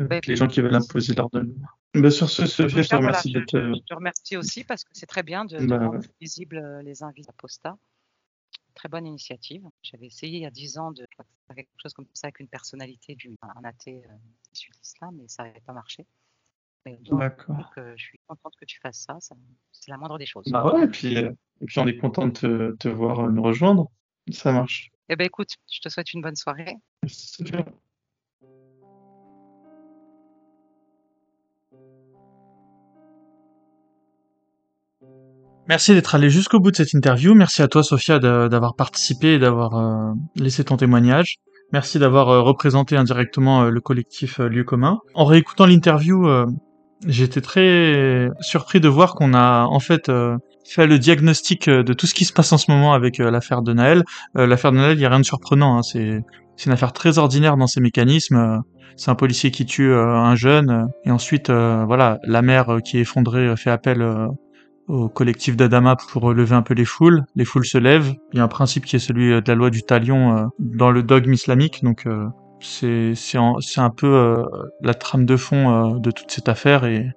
avec 0.00 0.26
les 0.26 0.36
gens 0.36 0.48
qui 0.48 0.60
veulent 0.62 0.74
imposer 0.74 1.14
leur 1.14 1.28
dogme. 1.30 1.52
Bah, 1.94 2.10
sur 2.10 2.30
ce, 2.30 2.46
Sophia, 2.46 2.82
je 2.82 2.88
te 2.88 2.94
Voilà, 2.94 3.08
remercie 3.08 3.32
je, 3.32 3.38
d'être. 3.38 3.54
euh, 3.56 3.74
je 3.74 3.80
te 3.80 3.94
remercie 3.94 4.36
aussi 4.36 4.64
parce 4.64 4.84
que 4.84 4.90
c'est 4.92 5.06
très 5.06 5.22
bien 5.22 5.44
de, 5.44 5.58
de 5.58 5.66
Bah, 5.66 5.78
rendre 5.78 5.98
ouais. 5.98 6.06
visibles 6.20 6.58
euh, 6.58 6.82
les 6.82 7.02
invités 7.02 7.28
à 7.28 7.32
Posta. 7.32 7.76
Très 8.74 8.88
bonne 8.88 9.06
initiative. 9.06 9.62
J'avais 9.82 10.06
essayé 10.06 10.38
il 10.38 10.42
y 10.42 10.46
a 10.46 10.50
dix 10.50 10.78
ans 10.78 10.92
de 10.92 11.06
faire 11.16 11.56
quelque 11.56 11.68
chose 11.76 11.92
comme 11.92 12.06
ça 12.14 12.28
avec 12.28 12.40
une 12.40 12.48
personnalité, 12.48 13.14
du, 13.16 13.36
un 13.42 13.64
athée 13.64 14.02
euh, 14.06 14.14
issu 14.54 14.70
de 14.70 14.76
l'islam, 14.78 15.16
mais 15.18 15.28
ça 15.28 15.44
n'avait 15.44 15.60
pas 15.60 15.72
marché. 15.72 16.06
D'accord. 16.86 17.56
euh, 17.78 17.92
je 17.96 18.04
suis 18.04 18.20
contente 18.26 18.54
que 18.58 18.64
tu 18.64 18.80
fasses 18.80 19.00
ça. 19.00 19.18
ça 19.20 19.36
c'est 19.72 19.90
la 19.90 19.98
moindre 19.98 20.18
des 20.18 20.26
choses. 20.26 20.46
Bah 20.50 20.64
ouais, 20.72 20.84
et 20.84 20.88
puis, 20.88 21.16
euh, 21.18 21.30
et 21.60 21.66
puis 21.66 21.78
on 21.78 21.86
est 21.86 21.96
content 21.98 22.26
de 22.26 22.32
te, 22.32 22.76
te 22.76 22.88
voir 22.88 23.28
nous 23.30 23.42
rejoindre. 23.42 23.90
Ça 24.30 24.52
marche. 24.52 24.90
Eh 25.08 25.16
ben 25.16 25.26
écoute, 25.26 25.50
je 25.70 25.80
te 25.80 25.88
souhaite 25.88 26.12
une 26.14 26.22
bonne 26.22 26.36
soirée. 26.36 26.76
Merci, 27.02 27.44
Merci 35.70 35.94
d'être 35.94 36.16
allé 36.16 36.30
jusqu'au 36.30 36.58
bout 36.58 36.72
de 36.72 36.76
cette 36.76 36.94
interview. 36.94 37.32
Merci 37.36 37.62
à 37.62 37.68
toi, 37.68 37.84
Sophia, 37.84 38.18
d'avoir 38.18 38.74
participé 38.74 39.34
et 39.34 39.38
d'avoir 39.38 39.76
euh, 39.76 40.12
laissé 40.34 40.64
ton 40.64 40.76
témoignage. 40.76 41.36
Merci 41.72 42.00
d'avoir 42.00 42.28
euh, 42.28 42.40
représenté 42.40 42.96
indirectement 42.96 43.62
euh, 43.62 43.70
le 43.70 43.80
collectif 43.80 44.40
Lieu 44.40 44.64
commun. 44.64 44.98
En 45.14 45.24
réécoutant 45.24 45.66
l'interview, 45.66 46.26
j'étais 47.06 47.40
très 47.40 48.28
surpris 48.40 48.80
de 48.80 48.88
voir 48.88 49.14
qu'on 49.14 49.32
a 49.32 49.66
en 49.66 49.78
fait 49.78 50.10
fait 50.68 50.88
le 50.88 50.98
diagnostic 50.98 51.70
de 51.70 51.92
tout 51.92 52.06
ce 52.08 52.14
qui 52.14 52.24
se 52.24 52.32
passe 52.32 52.52
en 52.52 52.58
ce 52.58 52.68
moment 52.68 52.92
avec 52.92 53.18
l'affaire 53.18 53.62
de 53.62 53.72
Naël. 53.72 54.02
l'affaire 54.34 54.72
de 54.72 54.78
Naël, 54.78 54.96
il 54.96 54.98
n'y 54.98 55.06
a 55.06 55.08
rien 55.08 55.20
de 55.20 55.24
surprenant. 55.24 55.78
Hein. 55.78 55.82
C'est 55.82 56.24
une 56.66 56.72
affaire 56.72 56.92
très 56.92 57.18
ordinaire 57.18 57.56
dans 57.56 57.68
ses 57.68 57.80
mécanismes. 57.80 58.60
C'est 58.96 59.12
un 59.12 59.14
policier 59.14 59.52
qui 59.52 59.66
tue 59.66 59.94
un 59.94 60.34
jeune 60.34 60.88
et 61.04 61.12
ensuite, 61.12 61.48
voilà, 61.48 62.18
la 62.24 62.42
mère 62.42 62.78
qui 62.84 62.98
est 62.98 63.02
effondrée 63.02 63.56
fait 63.56 63.70
appel 63.70 64.04
au 64.88 65.08
collectif 65.08 65.56
d'Adama 65.56 65.96
pour 65.96 66.22
relever 66.22 66.54
un 66.54 66.62
peu 66.62 66.74
les 66.74 66.84
foules. 66.84 67.24
Les 67.36 67.44
foules 67.44 67.64
se 67.64 67.78
lèvent. 67.78 68.12
Il 68.32 68.38
y 68.38 68.40
a 68.40 68.44
un 68.44 68.48
principe 68.48 68.84
qui 68.84 68.96
est 68.96 69.00
celui 69.00 69.30
de 69.30 69.42
la 69.46 69.54
loi 69.54 69.70
du 69.70 69.82
talion 69.82 70.36
euh, 70.36 70.46
dans 70.58 70.90
le 70.90 71.02
dogme 71.02 71.32
islamique. 71.32 71.82
Donc 71.84 72.06
euh, 72.06 72.26
c'est 72.60 73.14
un 73.78 73.90
peu 73.90 74.06
euh, 74.06 74.42
la 74.82 74.94
trame 74.94 75.26
de 75.26 75.36
fond 75.36 75.96
de 75.98 76.10
toute 76.10 76.30
cette 76.30 76.48
affaire 76.48 76.84
et, 76.84 77.08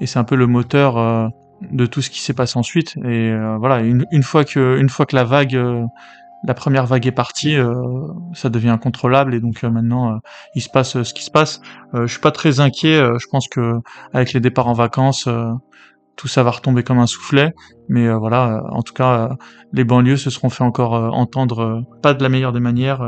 et 0.00 0.06
c'est 0.06 0.18
un 0.18 0.24
peu 0.24 0.36
le 0.36 0.46
moteur 0.46 1.30
de 1.70 1.86
tout 1.86 2.02
ce 2.02 2.10
qui 2.10 2.20
s'est 2.20 2.34
passé 2.34 2.58
ensuite. 2.58 2.96
Et 3.04 3.32
voilà, 3.58 3.80
une, 3.80 4.04
une, 4.10 4.22
fois 4.22 4.44
que 4.44 4.78
une 4.78 4.88
fois 4.88 5.06
que 5.06 5.16
la 5.16 5.24
vague 5.24 5.58
la 6.44 6.54
première 6.54 6.86
vague 6.86 7.06
est 7.06 7.12
partie, 7.12 7.56
ça 8.34 8.48
devient 8.50 8.70
incontrôlable 8.70 9.34
et 9.34 9.40
donc 9.40 9.62
maintenant 9.62 10.20
il 10.54 10.62
se 10.62 10.68
passe 10.68 11.02
ce 11.02 11.14
qui 11.14 11.22
se 11.24 11.30
passe. 11.30 11.60
je 11.94 12.06
suis 12.06 12.20
pas 12.20 12.30
très 12.30 12.60
inquiet. 12.60 12.98
je 12.98 13.26
pense 13.30 13.48
que 13.48 13.74
avec 14.12 14.32
les 14.34 14.40
départs 14.40 14.68
en 14.68 14.74
vacances, 14.74 15.28
tout 16.16 16.28
ça 16.28 16.42
va 16.42 16.50
retomber 16.50 16.82
comme 16.82 16.98
un 16.98 17.06
soufflet. 17.06 17.54
Mais 17.88 18.06
euh, 18.06 18.16
voilà, 18.16 18.52
euh, 18.52 18.60
en 18.70 18.82
tout 18.82 18.92
cas, 18.94 19.18
euh, 19.18 19.34
les 19.72 19.84
banlieues 19.84 20.16
se 20.16 20.30
seront 20.30 20.48
fait 20.48 20.64
encore 20.64 20.92
entendre 20.92 21.82
pas 22.02 22.14
de 22.14 22.22
la 22.22 22.28
meilleure 22.28 22.52
des 22.52 22.60
manières 22.60 23.02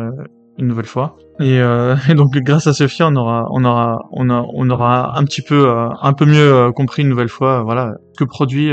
une 0.59 0.67
nouvelle 0.67 0.87
fois. 0.87 1.17
Et, 1.41 1.59
et, 2.09 2.15
donc 2.15 2.33
grâce 2.33 2.67
à 2.67 2.73
Sophia, 2.73 3.09
on 3.09 3.17
aura, 3.17 3.47
on 3.51 3.65
aura, 3.65 4.01
on, 4.11 4.29
a, 4.31 4.45
on 4.55 4.71
aura 4.71 5.19
un 5.19 5.25
petit 5.25 5.43
peu, 5.43 5.69
un 5.69 6.13
peu 6.13 6.25
mieux 6.25 6.73
compris 6.73 7.03
une 7.03 7.09
nouvelle 7.09 7.29
fois, 7.29 7.63
voilà, 7.63 7.95
que 8.19 8.25
produit 8.25 8.73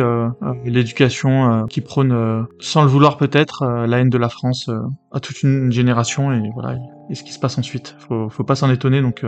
l'éducation 0.65 1.65
qui 1.69 1.81
prône, 1.81 2.45
sans 2.59 2.83
le 2.83 2.89
vouloir 2.89 3.17
peut-être, 3.17 3.65
la 3.87 3.99
haine 3.99 4.09
de 4.09 4.17
la 4.17 4.29
France 4.29 4.69
à 5.11 5.19
toute 5.19 5.41
une 5.43 5.71
génération 5.71 6.31
et 6.33 6.49
voilà, 6.53 6.77
et 7.09 7.15
ce 7.15 7.23
qui 7.23 7.33
se 7.33 7.39
passe 7.39 7.57
ensuite. 7.57 7.95
Faut, 7.99 8.29
faut 8.29 8.43
pas 8.43 8.55
s'en 8.55 8.69
étonner. 8.69 9.01
Donc 9.01 9.23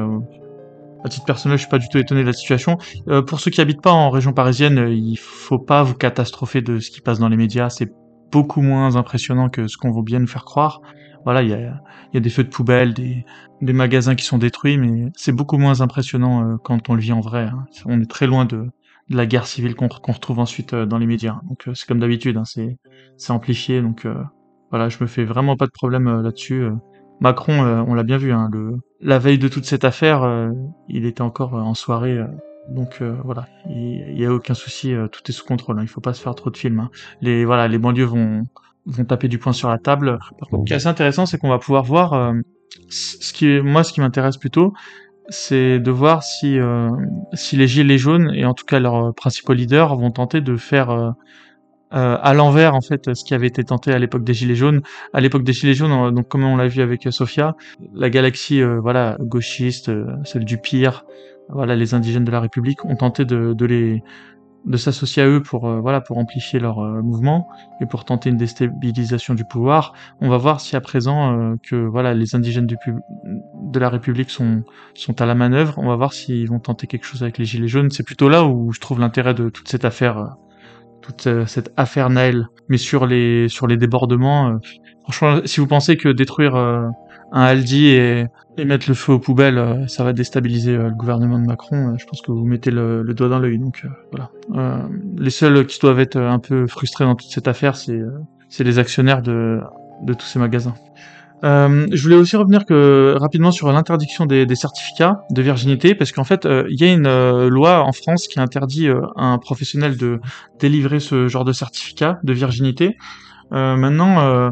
à 1.04 1.10
titre 1.10 1.26
personnel, 1.26 1.58
je 1.58 1.64
suis 1.64 1.70
pas 1.70 1.80
du 1.80 1.89
tout 1.89 1.97
étonné 1.97 2.22
de 2.22 2.28
la 2.28 2.34
situation. 2.34 2.78
Euh, 3.08 3.22
pour 3.22 3.39
ceux 3.39 3.52
qui 3.52 3.62
habitent 3.62 3.82
pas 3.82 3.91
en 3.91 4.10
région 4.10 4.34
parisienne, 4.34 4.78
euh, 4.78 4.93
il 4.93 5.18
faut 5.18 5.60
pas 5.60 5.84
vous 5.84 5.95
catastropher 5.95 6.62
de 6.62 6.80
ce 6.80 6.91
qui 6.91 7.02
passe 7.02 7.20
dans 7.20 7.30
les 7.30 7.38
médias. 7.38 7.70
C'est 7.70 7.91
beaucoup 8.32 8.62
moins 8.62 8.95
impressionnant 8.95 9.49
que 9.49 9.68
ce 9.68 9.78
qu'on 9.78 9.91
veut 9.91 10.04
bien 10.04 10.20
nous 10.20 10.28
faire 10.28 10.45
croire. 10.45 10.82
Voilà, 11.24 11.43
il 11.43 11.49
y 11.49 11.54
a, 11.54 11.82
y 12.14 12.18
a, 12.18 12.20
des 12.20 12.30
feux 12.30 12.43
de 12.43 12.49
poubelle, 12.49 12.93
des, 12.93 13.26
des 13.62 13.74
magasins 13.74 14.16
qui 14.16 14.26
sont 14.26 14.38
détruits, 14.38 14.78
mais 14.78 15.12
c'est 15.16 15.32
beaucoup 15.32 15.58
moins 15.58 15.82
impressionnant 15.82 16.43
euh, 16.43 16.58
quand 16.64 16.89
on 16.89 16.95
le 16.95 17.02
vit 17.02 17.14
en 17.14 17.22
vrai. 17.22 17.43
Hein. 17.43 17.66
On 17.86 18.02
est 18.02 18.10
très 18.10 18.28
loin 18.28 18.45
de, 18.45 18.70
de 19.10 19.18
la 19.18 19.26
guerre 19.26 19.47
civile 19.47 19.76
qu'on 19.76 19.88
retrouve 19.88 20.39
ensuite 20.39 20.74
dans 20.74 20.97
les 20.97 21.06
médias. 21.08 21.39
Donc 21.47 21.68
c'est 21.74 21.88
comme 21.88 21.99
d'habitude, 21.99 22.38
hein, 22.38 22.43
c'est 22.45 23.32
amplifié. 23.32 23.82
Donc 23.82 24.08
voilà, 24.72 24.89
je 24.89 24.97
me 25.02 25.08
fais 25.08 25.26
vraiment 25.26 25.58
pas 25.58 25.66
de 25.66 25.72
problème 25.72 26.22
là-dessus. 26.22 26.66
Macron, 27.22 27.64
euh, 27.64 27.84
on 27.88 27.94
l'a 27.94 28.04
bien 28.04 28.18
vu, 28.18 28.34
hein, 28.34 28.50
la 29.00 29.20
veille 29.20 29.38
de 29.38 29.48
toute 29.48 29.66
cette 29.66 29.86
affaire, 29.86 30.24
euh, 30.24 30.50
il 30.90 31.06
était 31.06 31.22
encore 31.22 31.56
euh, 31.56 31.62
en 31.62 31.76
soirée. 31.76 32.20
donc 32.68 33.02
voilà, 33.24 33.48
il 33.70 34.16
n'y 34.16 34.26
a 34.26 34.34
aucun 34.34 34.56
souci, 34.56 34.94
tout 35.12 35.22
est 35.28 35.32
sous 35.32 35.46
contrôle. 35.46 35.80
Hein, 35.80 35.84
il 35.84 35.88
faut 35.88 36.02
pas 36.02 36.14
se 36.14 36.22
faire 36.22 36.36
trop 36.36 36.50
de 36.50 36.58
films. 36.58 36.80
Hein. 36.80 36.90
Les 37.22 37.46
voilà, 37.46 37.68
les 37.68 37.78
banlieues 37.78 38.06
vont 38.06 38.46
taper 39.08 39.28
du 39.28 39.38
poing 39.38 39.54
sur 39.54 39.70
la 39.70 39.78
table. 39.78 40.18
Ce 40.52 40.64
qui 40.66 40.74
est 40.74 40.76
assez 40.76 40.88
intéressant, 40.88 41.26
c'est 41.26 41.38
qu'on 41.38 41.50
va 41.50 41.60
pouvoir 41.60 41.84
voir 41.84 42.34
moi, 43.64 43.84
ce 43.84 43.94
qui 43.94 44.02
m'intéresse 44.02 44.38
plutôt, 44.38 44.74
c'est 45.30 45.80
de 45.80 45.92
voir 45.92 46.24
si 46.24 46.58
les 47.54 47.68
gilets 47.68 47.98
jaunes 48.00 48.32
et 48.34 48.46
en 48.46 48.54
tout 48.56 48.66
cas 48.66 48.80
leurs 48.80 49.14
principaux 49.14 49.54
leaders 49.54 49.96
vont 49.96 50.12
tenter 50.12 50.42
de 50.42 50.58
faire 50.58 51.14
euh, 51.94 52.18
à 52.22 52.34
l'envers 52.34 52.74
en 52.74 52.82
fait 52.82 53.14
ce 53.14 53.24
qui 53.26 53.34
avait 53.34 53.48
été 53.48 53.64
tenté 53.66 53.92
à 53.92 54.00
l'époque 54.00 54.24
des 54.24 54.34
gilets 54.34 54.56
jaunes. 54.56 54.82
À 55.14 55.20
l'époque 55.20 55.44
des 55.44 55.54
gilets 55.54 55.74
jaunes, 55.74 56.14
donc 56.14 56.28
comme 56.30 56.44
on 56.44 56.56
l'a 56.56 56.68
vu 56.68 56.82
avec 56.82 57.06
euh, 57.06 57.12
Sofia, 57.12 57.56
la 57.94 58.10
galaxie 58.10 58.62
euh, 58.62 58.80
voilà 58.80 59.18
gauchiste, 59.20 59.92
celle 60.24 60.46
du 60.46 60.58
pire, 60.58 61.06
voilà 61.50 61.76
les 61.76 61.94
indigènes 61.94 62.24
de 62.24 62.32
la 62.32 62.39
République 62.39 62.86
ont 62.86 62.96
tenté 62.96 63.26
de, 63.26 63.54
de 63.54 63.66
les 63.66 64.04
de 64.64 64.78
s'associer 64.78 65.24
à 65.24 65.28
eux 65.28 65.42
pour 65.42 65.68
voilà 65.82 66.02
pour 66.02 66.20
amplifier 66.20 66.60
leur 66.60 66.80
mouvement 67.02 67.50
et 67.82 67.88
pour 67.88 68.06
tenter 68.06 68.30
une 68.30 68.38
déstabilisation 68.38 69.34
du 69.34 69.44
pouvoir. 69.44 69.94
On 70.22 70.30
va 70.30 70.38
voir 70.38 70.62
si 70.62 70.76
à 70.76 70.82
présent 70.82 71.56
que 71.64 71.76
voilà 71.76 72.14
les 72.14 72.36
indigènes 72.36 72.68
de 72.68 73.80
la 73.80 73.89
République 73.89 74.30
sont 74.30 74.64
sont 74.94 75.20
à 75.20 75.26
la 75.26 75.34
manœuvre. 75.34 75.74
On 75.80 75.88
va 75.88 75.96
voir 75.96 76.14
s'ils 76.14 76.48
vont 76.48 76.60
tenter 76.60 76.86
quelque 76.86 77.06
chose 77.06 77.24
avec 77.24 77.39
les 77.39 77.46
gilets 77.46 77.68
jaunes. 77.68 77.89
C'est 77.89 78.06
plutôt 78.06 78.30
là 78.30 78.46
où 78.46 78.72
je 78.72 78.80
trouve 78.80 79.00
l'intérêt 79.00 79.34
de 79.34 79.50
toute 79.50 79.68
cette 79.68 79.84
affaire 79.84 80.36
toute 81.02 81.28
euh, 81.28 81.45
cette 81.45 81.72
affaire 81.78 82.10
Naël. 82.10 82.47
Mais 82.70 82.78
sur 82.78 83.06
les 83.06 83.49
sur 83.49 83.68
les 83.68 83.78
débordements, 83.78 84.49
euh, 84.49 84.58
franchement, 85.04 85.41
si 85.45 85.60
vous 85.60 85.68
pensez 85.68 85.97
que 85.97 86.10
détruire 86.10 86.56
euh, 86.56 86.88
un 87.32 87.41
Aldi 87.41 87.88
et, 87.88 88.26
et, 88.58 88.66
mettre 88.66 88.86
le 88.89 88.93
feu 88.93 89.14
aux 89.14 89.20
poubelles, 89.20 89.86
ça 89.88 90.04
va 90.04 90.14
déstabiliser 90.14 90.78
le 90.78 90.91
gouvernement 90.91 91.39
de 91.39 91.45
Macron, 91.45 91.95
je 91.97 92.06
pense 92.06 92.22
que 92.22 92.32
vous 92.32 92.43
mettez 92.43 92.72
le, 92.72 93.04
doigt 93.14 93.30
dans 93.30 93.39
l'œil. 93.39 93.58
Donc 93.58 93.86
voilà. 94.12 94.89
les 95.18 95.30
seuls 95.30 95.66
qui 95.66 95.80
doivent 95.80 96.02
être 96.02 96.18
un 96.18 96.39
peu 96.39 96.68
frustrés 96.68 97.06
dans 97.06 97.16
toute 97.16 97.32
cette 97.32 97.47
affaire, 97.47 97.78
c'est 97.78 98.02
c'est 98.49 98.66
les 98.66 98.80
actionnaires 98.80 99.22
de 99.22 99.62
de 100.04 100.14
tous 100.14 100.26
ces 100.26 100.39
magasins. 100.39 100.76
Euh, 101.44 101.88
je 101.92 102.04
voulais 102.04 102.16
aussi 102.16 102.36
revenir 102.36 102.66
que 102.66 103.16
rapidement 103.20 103.52
sur 103.52 103.72
l'interdiction 103.72 104.26
des, 104.26 104.56
certificats 104.56 105.24
de 105.32 105.42
virginité, 105.42 105.96
parce 105.96 106.12
qu'en 106.12 106.24
fait, 106.24 106.46
euh, 106.46 106.66
il 106.70 106.80
y 106.80 106.84
a 106.84 106.92
une 106.92 107.08
euh, 107.08 107.50
loi 107.50 107.82
en 107.82 107.92
France 107.94 108.28
qui 108.28 108.39
interdit 108.39 108.88
à 108.89 109.24
un 109.24 109.38
professionnel 109.38 109.98
de 109.98 110.20
délivrer 110.60 111.00
ce 111.00 111.28
genre 111.28 111.46
de 111.46 111.54
certificat 111.54 112.20
de 112.24 112.34
virginité. 112.34 112.98
maintenant, 113.52 114.52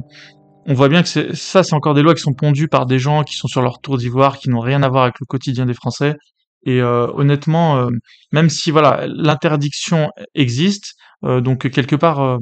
on 0.65 0.73
voit 0.73 0.89
bien 0.89 1.03
que 1.03 1.33
ça, 1.33 1.63
c'est 1.63 1.73
encore 1.73 1.93
des 1.93 2.01
lois 2.01 2.15
qui 2.15 2.21
sont 2.21 2.33
pondues 2.33 2.67
par 2.67 2.85
des 2.85 2.99
gens 2.99 3.23
qui 3.23 3.35
sont 3.35 3.47
sur 3.47 3.61
leur 3.61 3.79
tour 3.79 3.97
d'ivoire, 3.97 4.37
qui 4.37 4.49
n'ont 4.49 4.59
rien 4.59 4.83
à 4.83 4.89
voir 4.89 5.03
avec 5.03 5.19
le 5.19 5.25
quotidien 5.25 5.65
des 5.65 5.73
Français. 5.73 6.15
Et 6.65 6.81
honnêtement, 6.81 7.87
même 8.33 8.49
si 8.49 8.71
voilà 8.71 9.05
l'interdiction 9.07 10.09
existe, 10.35 10.95
donc 11.23 11.69
quelque 11.69 11.95
part 11.95 12.39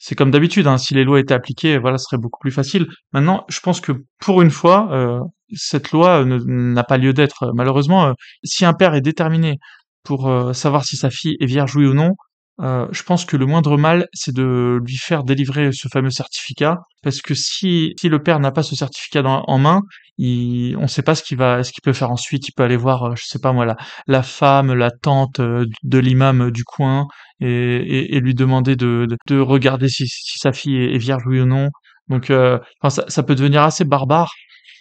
c'est 0.00 0.14
comme 0.14 0.30
d'habitude, 0.30 0.66
hein, 0.66 0.78
si 0.78 0.94
les 0.94 1.04
lois 1.04 1.20
étaient 1.20 1.34
appliquées, 1.34 1.76
voilà, 1.78 1.98
ce 1.98 2.04
serait 2.04 2.16
beaucoup 2.16 2.40
plus 2.40 2.50
facile. 2.50 2.86
Maintenant, 3.12 3.44
je 3.48 3.60
pense 3.60 3.82
que 3.82 3.92
pour 4.18 4.40
une 4.40 4.50
fois, 4.50 4.88
euh, 4.92 5.20
cette 5.54 5.92
loi 5.92 6.24
n'a 6.24 6.84
pas 6.84 6.96
lieu 6.96 7.12
d'être. 7.12 7.52
Malheureusement, 7.54 8.06
euh, 8.06 8.12
si 8.42 8.64
un 8.64 8.72
père 8.72 8.94
est 8.94 9.02
déterminé 9.02 9.58
pour 10.02 10.28
euh, 10.28 10.54
savoir 10.54 10.84
si 10.84 10.96
sa 10.96 11.10
fille 11.10 11.36
est 11.38 11.46
vierge 11.46 11.76
ou 11.76 11.92
non, 11.92 12.14
je 12.60 13.02
pense 13.02 13.24
que 13.24 13.36
le 13.36 13.46
moindre 13.46 13.76
mal, 13.76 14.06
c'est 14.12 14.34
de 14.34 14.80
lui 14.86 14.96
faire 14.96 15.24
délivrer 15.24 15.72
ce 15.72 15.88
fameux 15.88 16.10
certificat, 16.10 16.78
parce 17.02 17.22
que 17.22 17.34
si, 17.34 17.94
si 17.98 18.08
le 18.08 18.22
père 18.22 18.40
n'a 18.40 18.52
pas 18.52 18.62
ce 18.62 18.76
certificat 18.76 19.22
en 19.24 19.58
main, 19.58 19.80
il, 20.18 20.76
on 20.76 20.82
ne 20.82 20.86
sait 20.86 21.02
pas 21.02 21.14
ce 21.14 21.22
qu'il 21.22 21.38
va, 21.38 21.64
ce 21.64 21.72
qu'il 21.72 21.80
peut 21.82 21.94
faire 21.94 22.10
ensuite. 22.10 22.46
Il 22.48 22.52
peut 22.52 22.62
aller 22.62 22.76
voir, 22.76 23.16
je 23.16 23.24
sais 23.24 23.38
pas 23.38 23.52
moi, 23.52 23.64
la, 23.64 23.76
la 24.06 24.22
femme, 24.22 24.74
la 24.74 24.90
tante 24.90 25.40
de 25.40 25.98
l'imam 25.98 26.50
du 26.50 26.64
coin, 26.64 27.06
et, 27.40 28.16
et, 28.16 28.20
lui 28.20 28.34
demander 28.34 28.76
de, 28.76 29.06
de, 29.26 29.38
regarder 29.40 29.88
si, 29.88 30.06
si, 30.06 30.38
sa 30.38 30.52
fille 30.52 30.76
est, 30.76 30.98
vierge 30.98 31.22
oui 31.26 31.40
ou 31.40 31.46
non. 31.46 31.70
Donc, 32.08 32.30
euh, 32.30 32.58
ça, 32.88 33.04
ça, 33.08 33.22
peut 33.22 33.34
devenir 33.34 33.62
assez 33.62 33.84
barbare. 33.84 34.32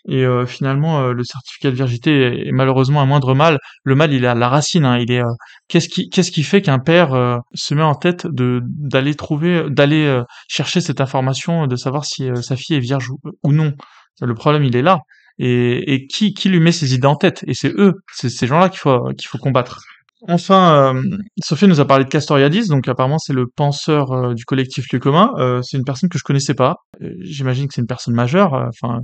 Et 0.07 0.25
euh, 0.25 0.45
finalement, 0.45 1.01
euh, 1.01 1.13
le 1.13 1.23
certificat 1.23 1.71
de 1.71 1.75
virginité 1.75 2.47
est, 2.47 2.51
malheureusement 2.51 3.01
un 3.01 3.05
moindre 3.05 3.33
mal. 3.33 3.59
Le 3.83 3.95
mal, 3.95 4.13
il 4.13 4.23
est 4.23 4.27
à 4.27 4.35
la 4.35 4.49
racine. 4.49 4.85
Hein. 4.85 4.97
Il 4.99 5.11
est 5.11 5.21
qu'est-ce 5.67 5.89
qui 5.89 6.09
qu'est-ce 6.09 6.31
qui 6.31 6.43
fait 6.43 6.61
qu'un 6.61 6.79
père 6.79 7.41
se 7.53 7.73
met 7.73 7.83
en 7.83 7.95
tête 7.95 8.27
de 8.27 8.61
d'aller 8.65 9.15
trouver, 9.15 9.65
d'aller 9.69 10.21
chercher 10.47 10.81
cette 10.81 11.01
information, 11.01 11.67
de 11.67 11.75
savoir 11.75 12.05
si 12.05 12.29
sa 12.41 12.55
fille 12.55 12.75
est 12.77 12.79
vierge 12.79 13.09
ou, 13.43 13.51
non? 13.51 13.73
Le 14.21 14.33
problème, 14.33 14.63
il 14.63 14.75
est 14.75 14.81
là. 14.81 14.99
Et, 15.37 15.93
et 15.93 16.07
qui 16.07 16.33
qui 16.33 16.49
lui 16.49 16.59
met 16.59 16.71
ces 16.71 16.93
idées 16.93 17.07
en 17.07 17.15
tête? 17.15 17.43
Et 17.47 17.53
c'est 17.53 17.73
eux, 17.77 17.93
c'est 18.13 18.29
ces 18.29 18.47
gens-là 18.47 18.69
qu'il 18.69 18.79
faut 18.79 19.09
qu'il 19.17 19.27
faut 19.27 19.37
combattre. 19.37 19.81
Enfin, 20.27 20.93
euh, 20.95 21.01
Sophie 21.41 21.67
nous 21.67 21.79
a 21.79 21.85
parlé 21.85 22.03
de 22.03 22.09
Castoriadis, 22.09 22.67
donc 22.67 22.87
apparemment 22.89 23.19
c'est 23.19 23.31
le 23.33 23.47
penseur 23.47 24.11
euh, 24.11 24.33
du 24.33 24.43
collectif 24.43 24.91
Lieu 24.91 24.99
commun. 24.99 25.31
Euh, 25.37 25.61
c'est 25.61 25.77
une 25.77 25.85
personne 25.85 26.09
que 26.09 26.17
je 26.17 26.23
connaissais 26.23 26.53
pas. 26.53 26.75
J'imagine 27.21 27.67
que 27.67 27.73
c'est 27.73 27.81
une 27.81 27.87
personne 27.87 28.13
majeure. 28.13 28.53
Enfin, 28.53 28.99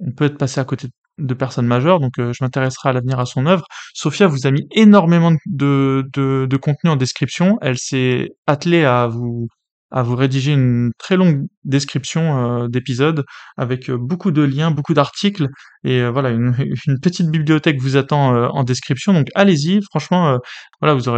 on 0.00 0.12
peut 0.12 0.24
être 0.24 0.38
passé 0.38 0.60
à 0.60 0.64
côté 0.64 0.88
de 1.18 1.34
personnes 1.34 1.66
majeures, 1.66 1.98
donc 2.00 2.12
je 2.16 2.44
m'intéresserai 2.44 2.90
à 2.90 2.92
l'avenir 2.92 3.18
à 3.18 3.26
son 3.26 3.46
œuvre. 3.46 3.64
Sophia 3.92 4.28
vous 4.28 4.46
a 4.46 4.52
mis 4.52 4.68
énormément 4.70 5.32
de, 5.46 6.08
de, 6.12 6.56
contenu 6.56 6.90
en 6.90 6.96
description. 6.96 7.58
Elle 7.60 7.78
s'est 7.78 8.28
attelée 8.46 8.84
à 8.84 9.08
vous 9.08 9.48
à 9.90 10.02
vous 10.02 10.16
rédiger 10.16 10.52
une 10.52 10.92
très 10.98 11.16
longue 11.16 11.46
description 11.64 12.64
euh, 12.64 12.68
d'épisodes 12.68 13.24
avec 13.56 13.88
euh, 13.88 13.96
beaucoup 13.98 14.30
de 14.30 14.42
liens, 14.42 14.70
beaucoup 14.70 14.94
d'articles 14.94 15.48
et 15.84 16.02
euh, 16.02 16.10
voilà 16.10 16.30
une, 16.30 16.54
petite 17.02 17.30
bibliothèque 17.30 17.80
vous 17.80 17.96
attend 17.96 18.34
en 18.34 18.64
description. 18.64 19.14
Donc 19.14 19.28
allez-y, 19.34 19.80
franchement, 19.90 20.38
voilà 20.80 20.94
vous 20.94 21.08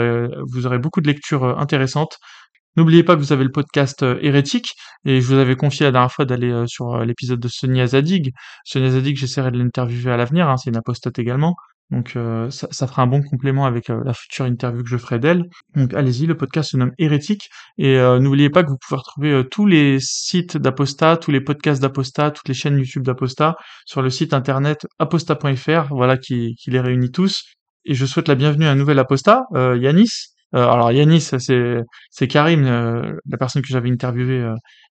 aurez 0.66 0.78
beaucoup 0.78 1.00
de 1.00 1.08
lectures 1.08 1.58
intéressantes. 1.58 2.18
N'oubliez 2.80 3.02
pas 3.02 3.14
que 3.14 3.20
vous 3.20 3.34
avez 3.34 3.44
le 3.44 3.50
podcast 3.50 4.02
Hérétique, 4.22 4.72
et 5.04 5.20
je 5.20 5.26
vous 5.26 5.34
avais 5.34 5.54
confié 5.54 5.84
la 5.84 5.92
dernière 5.92 6.10
fois 6.10 6.24
d'aller 6.24 6.64
sur 6.66 7.04
l'épisode 7.04 7.38
de 7.38 7.46
Sonia 7.46 7.86
Zadig. 7.86 8.32
Sonia 8.64 8.88
Zadig, 8.92 9.18
j'essaierai 9.18 9.50
de 9.50 9.58
l'interviewer 9.58 10.12
à 10.12 10.16
l'avenir, 10.16 10.48
hein, 10.48 10.56
c'est 10.56 10.70
une 10.70 10.78
apostate 10.78 11.18
également. 11.18 11.56
Donc 11.90 12.16
euh, 12.16 12.48
ça, 12.48 12.86
fera 12.86 13.02
un 13.02 13.06
bon 13.06 13.22
complément 13.22 13.66
avec 13.66 13.90
euh, 13.90 14.00
la 14.02 14.14
future 14.14 14.46
interview 14.46 14.82
que 14.82 14.88
je 14.88 14.96
ferai 14.96 15.18
d'elle. 15.18 15.44
Donc 15.76 15.92
allez-y, 15.92 16.24
le 16.24 16.38
podcast 16.38 16.70
se 16.70 16.78
nomme 16.78 16.92
Hérétique. 16.96 17.50
Et 17.76 17.98
euh, 17.98 18.18
n'oubliez 18.18 18.48
pas 18.48 18.62
que 18.62 18.70
vous 18.70 18.78
pouvez 18.80 18.96
retrouver 18.96 19.44
tous 19.50 19.66
les 19.66 19.98
sites 20.00 20.56
d'Aposta, 20.56 21.18
tous 21.18 21.32
les 21.32 21.42
podcasts 21.42 21.82
d'Aposta, 21.82 22.30
toutes 22.30 22.48
les 22.48 22.54
chaînes 22.54 22.78
YouTube 22.78 23.02
d'Aposta 23.02 23.56
sur 23.84 24.00
le 24.00 24.08
site 24.08 24.32
internet 24.32 24.86
aposta.fr, 24.98 25.88
voilà 25.90 26.16
qui, 26.16 26.54
qui, 26.54 26.70
les 26.70 26.80
réunit 26.80 27.10
tous. 27.10 27.44
Et 27.84 27.92
je 27.92 28.06
souhaite 28.06 28.28
la 28.28 28.36
bienvenue 28.36 28.64
à 28.64 28.70
un 28.70 28.76
nouvel 28.76 28.98
Aposta, 28.98 29.42
Yanis. 29.54 30.30
Alors 30.52 30.92
Yanis, 30.92 31.20
c'est 31.20 31.82
c'est 32.10 32.28
Karim, 32.28 32.64
la 32.64 33.38
personne 33.38 33.62
que 33.62 33.68
j'avais 33.68 33.90
interviewé 33.90 34.44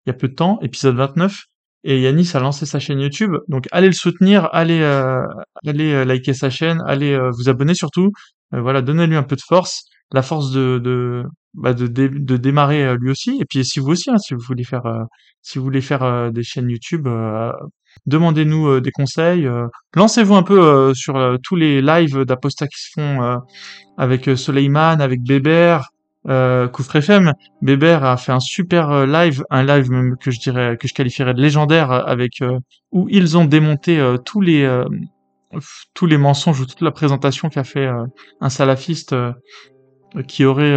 il 0.06 0.10
y 0.10 0.12
a 0.12 0.14
peu 0.14 0.28
de 0.28 0.34
temps, 0.34 0.60
épisode 0.62 0.96
29. 0.96 1.46
Et 1.86 2.02
Yanis 2.02 2.32
a 2.34 2.40
lancé 2.40 2.66
sa 2.66 2.80
chaîne 2.80 3.00
YouTube, 3.00 3.32
donc 3.48 3.66
allez 3.72 3.88
le 3.88 3.94
soutenir, 3.94 4.50
allez, 4.52 4.82
euh, 4.82 5.22
allez 5.66 5.94
euh, 5.94 6.04
liker 6.04 6.34
sa 6.34 6.50
chaîne, 6.50 6.82
allez 6.86 7.14
euh, 7.14 7.30
vous 7.32 7.48
abonner 7.48 7.74
surtout. 7.74 8.12
voilà, 8.52 8.82
donnez-lui 8.82 9.16
un 9.16 9.24
peu 9.24 9.36
de 9.38 9.42
force, 9.42 9.86
la 10.12 10.22
force 10.22 10.52
de 10.52 10.80
de, 10.80 11.24
bah, 11.54 11.74
de, 11.74 12.38
démarrer 12.38 12.96
lui 12.98 13.12
aussi. 13.12 13.38
Et 13.42 13.46
puis 13.46 13.66
si 13.66 13.80
vous 13.80 13.90
aussi, 13.90 14.10
hein, 14.10 14.18
si 14.18 14.34
vous 14.34 14.42
voulez 14.42 14.64
faire, 14.64 14.84
si 15.42 15.58
vous 15.58 15.64
voulez 15.64 15.82
faire 15.82 16.32
des 16.32 16.44
chaînes 16.44 16.70
YouTube, 16.70 17.08
demandez-nous 18.06 18.80
des 18.80 18.92
conseils. 18.92 19.48
Lancez-vous 19.96 20.36
un 20.36 20.44
peu 20.44 20.94
sur 20.94 21.38
tous 21.44 21.56
les 21.56 21.82
lives 21.82 22.24
d'Aposta 22.26 22.68
qui 22.68 22.82
se 22.82 22.90
font 22.94 23.40
avec 23.98 24.30
Soleiman, 24.38 25.02
avec 25.02 25.22
Bébert, 25.24 25.90
euh, 26.28 26.68
FM, 26.94 27.32
a 27.68 28.18
fait 28.18 28.32
un 28.32 28.40
super 28.40 28.92
euh, 28.92 29.06
live, 29.06 29.44
un 29.50 29.64
live 29.64 29.90
même 29.90 30.18
que 30.18 30.32
je 30.32 30.40
dirais 30.40 30.78
que 30.78 30.88
je 30.88 30.94
qualifierais 30.94 31.34
de 31.34 31.42
légendaire 31.42 31.92
euh, 31.92 32.04
avec 32.06 32.42
euh, 32.42 32.60
où 32.92 33.08
ils 33.10 33.38
ont 33.38 33.46
démonté 33.46 34.04
tous 34.26 34.42
les 34.42 34.84
tous 35.94 36.06
les 36.06 36.18
mensonges 36.18 36.60
ou 36.60 36.66
toute 36.66 36.82
la 36.82 36.92
présentation 36.92 37.50
qu'a 37.50 37.64
fait 37.64 37.88
un 38.40 38.50
salafiste 38.50 39.16
qui 40.28 40.46
aurait 40.46 40.76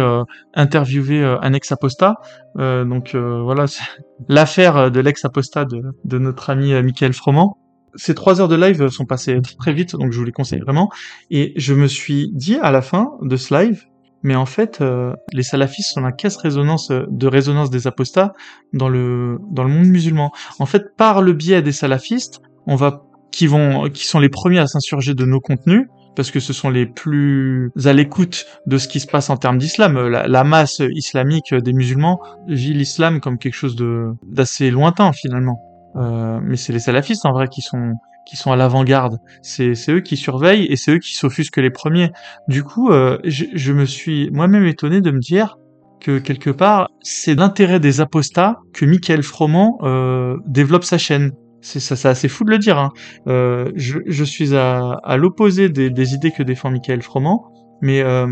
interviewé 0.53 1.23
un 1.23 1.53
ex-apostat. 1.53 2.15
donc 2.55 3.15
voilà, 3.15 3.65
l'affaire 4.27 4.91
de 4.91 4.99
l'ex-apostat 4.99 5.65
de, 5.65 5.81
de, 6.05 6.17
notre 6.19 6.49
ami 6.49 6.73
Michael 6.81 7.13
Froment. 7.13 7.57
Ces 7.95 8.15
trois 8.15 8.41
heures 8.41 8.47
de 8.47 8.55
live 8.55 8.87
sont 8.89 9.05
passées 9.05 9.39
très 9.59 9.73
vite, 9.73 9.95
donc 9.95 10.11
je 10.11 10.17
vous 10.17 10.25
les 10.25 10.31
conseille 10.31 10.59
vraiment. 10.59 10.89
Et 11.29 11.53
je 11.55 11.73
me 11.73 11.87
suis 11.87 12.31
dit 12.33 12.57
à 12.57 12.71
la 12.71 12.81
fin 12.81 13.11
de 13.21 13.35
ce 13.35 13.53
live, 13.53 13.85
mais 14.23 14.35
en 14.35 14.45
fait, 14.45 14.79
euh, 14.81 15.13
les 15.33 15.43
salafistes 15.43 15.93
sont 15.93 16.01
la 16.01 16.13
caisse 16.13 16.37
résonance 16.37 16.91
euh, 16.91 17.03
de 17.09 17.27
résonance 17.27 17.69
des 17.69 17.87
apostats 17.87 18.33
dans 18.71 18.87
le 18.87 19.37
dans 19.51 19.63
le 19.63 19.69
monde 19.69 19.87
musulman. 19.87 20.31
En 20.59 20.65
fait, 20.65 20.95
par 20.95 21.21
le 21.21 21.33
biais 21.33 21.61
des 21.61 21.73
salafistes, 21.73 22.41
on 22.65 22.75
va 22.75 23.03
qui 23.31 23.47
vont 23.47 23.89
qui 23.89 24.05
sont 24.05 24.19
les 24.19 24.29
premiers 24.29 24.59
à 24.59 24.67
s'insurger 24.67 25.13
de 25.13 25.25
nos 25.25 25.41
contenus 25.41 25.87
parce 26.15 26.31
que 26.31 26.39
ce 26.39 26.53
sont 26.53 26.69
les 26.69 26.85
plus 26.85 27.71
à 27.85 27.93
l'écoute 27.93 28.45
de 28.65 28.77
ce 28.77 28.87
qui 28.87 28.99
se 28.99 29.07
passe 29.07 29.29
en 29.29 29.37
termes 29.37 29.57
d'islam. 29.57 29.97
La, 30.07 30.43
masse 30.43 30.81
islamique 30.93 31.53
des 31.53 31.73
musulmans 31.73 32.19
vit 32.47 32.73
l'islam 32.73 33.19
comme 33.19 33.37
quelque 33.37 33.55
chose 33.55 33.75
d'assez 34.23 34.71
lointain 34.71 35.11
finalement. 35.13 35.59
Euh, 35.95 36.39
mais 36.41 36.57
c'est 36.57 36.73
les 36.73 36.79
salafistes 36.79 37.25
en 37.25 37.31
vrai 37.31 37.47
qui 37.47 37.61
sont 37.61 37.93
qui 38.25 38.37
sont 38.37 38.51
à 38.51 38.55
l'avant-garde. 38.55 39.17
C'est 39.41 39.73
eux 39.89 39.99
qui 39.99 40.15
surveillent 40.15 40.65
et 40.65 40.77
c'est 40.77 40.93
eux 40.93 40.99
qui 40.99 41.13
s'offusquent 41.13 41.57
les 41.57 41.69
premiers. 41.69 42.11
Du 42.47 42.63
coup, 42.63 42.89
euh, 42.89 43.17
je, 43.25 43.45
je, 43.53 43.73
me 43.73 43.83
suis 43.83 44.29
moi-même 44.31 44.65
étonné 44.65 45.01
de 45.01 45.11
me 45.11 45.19
dire 45.19 45.57
que 45.99 46.19
quelque 46.19 46.49
part, 46.49 46.89
c'est 47.01 47.35
l'intérêt 47.35 47.79
des 47.79 48.01
apostats 48.01 48.59
que 48.73 48.85
Michael 48.85 49.23
Froment 49.23 49.77
euh, 49.83 50.37
développe 50.45 50.83
sa 50.83 50.97
chaîne. 50.97 51.31
C'est 51.63 51.79
ça, 51.79 51.95
c'est 51.95 52.09
assez 52.09 52.27
fou 52.27 52.43
de 52.43 52.51
le 52.51 52.59
dire. 52.59 52.77
Hein. 52.77 52.91
Euh, 53.27 53.71
je, 53.75 53.99
je, 54.05 54.23
suis 54.23 54.55
à, 54.55 54.99
à 55.03 55.17
l'opposé 55.17 55.69
des, 55.69 55.89
des, 55.89 56.13
idées 56.13 56.31
que 56.31 56.43
défend 56.43 56.69
Michael 56.69 57.01
Froment, 57.01 57.51
mais 57.81 58.01
euh, 58.01 58.27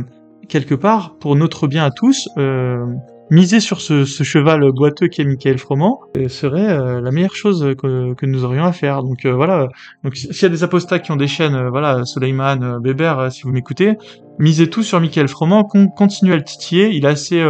quelque 0.50 0.76
part, 0.76 1.18
pour 1.18 1.36
notre 1.36 1.68
bien 1.68 1.86
à 1.86 1.92
tous, 1.92 2.28
euh, 2.38 2.86
miser 3.32 3.62
sur 3.62 3.80
ce, 3.80 4.04
ce 4.04 4.24
cheval 4.24 4.70
boiteux 4.74 5.08
qu'est 5.08 5.24
Michael 5.24 5.58
Froment 5.58 6.02
euh, 6.18 6.28
serait 6.28 6.70
euh, 6.70 7.00
la 7.00 7.12
meilleure 7.12 7.36
chose 7.36 7.74
que, 7.82 8.14
que, 8.14 8.26
nous 8.26 8.44
aurions 8.44 8.66
à 8.66 8.74
faire. 8.74 9.02
Donc 9.02 9.26
euh, 9.26 9.34
voilà. 9.34 9.70
Donc 10.04 10.16
s'il 10.16 10.42
y 10.42 10.46
a 10.46 10.50
des 10.50 10.64
apostats 10.64 11.00
qui 11.00 11.12
ont 11.12 11.16
des 11.16 11.28
chaînes, 11.28 11.70
voilà, 11.70 12.04
Soleiman, 12.04 12.80
Bébert, 12.82 13.32
si 13.32 13.44
vous 13.44 13.52
m'écoutez, 13.52 13.98
misez 14.38 14.70
tout 14.70 14.84
sur 14.84 15.00
Michael 15.00 15.30
Froment, 15.30 15.64
continuez 15.64 16.34
à 16.34 16.38
le 16.38 16.44
titiller. 16.44 16.90
Il 16.92 17.06
est 17.06 17.08
assez, 17.08 17.42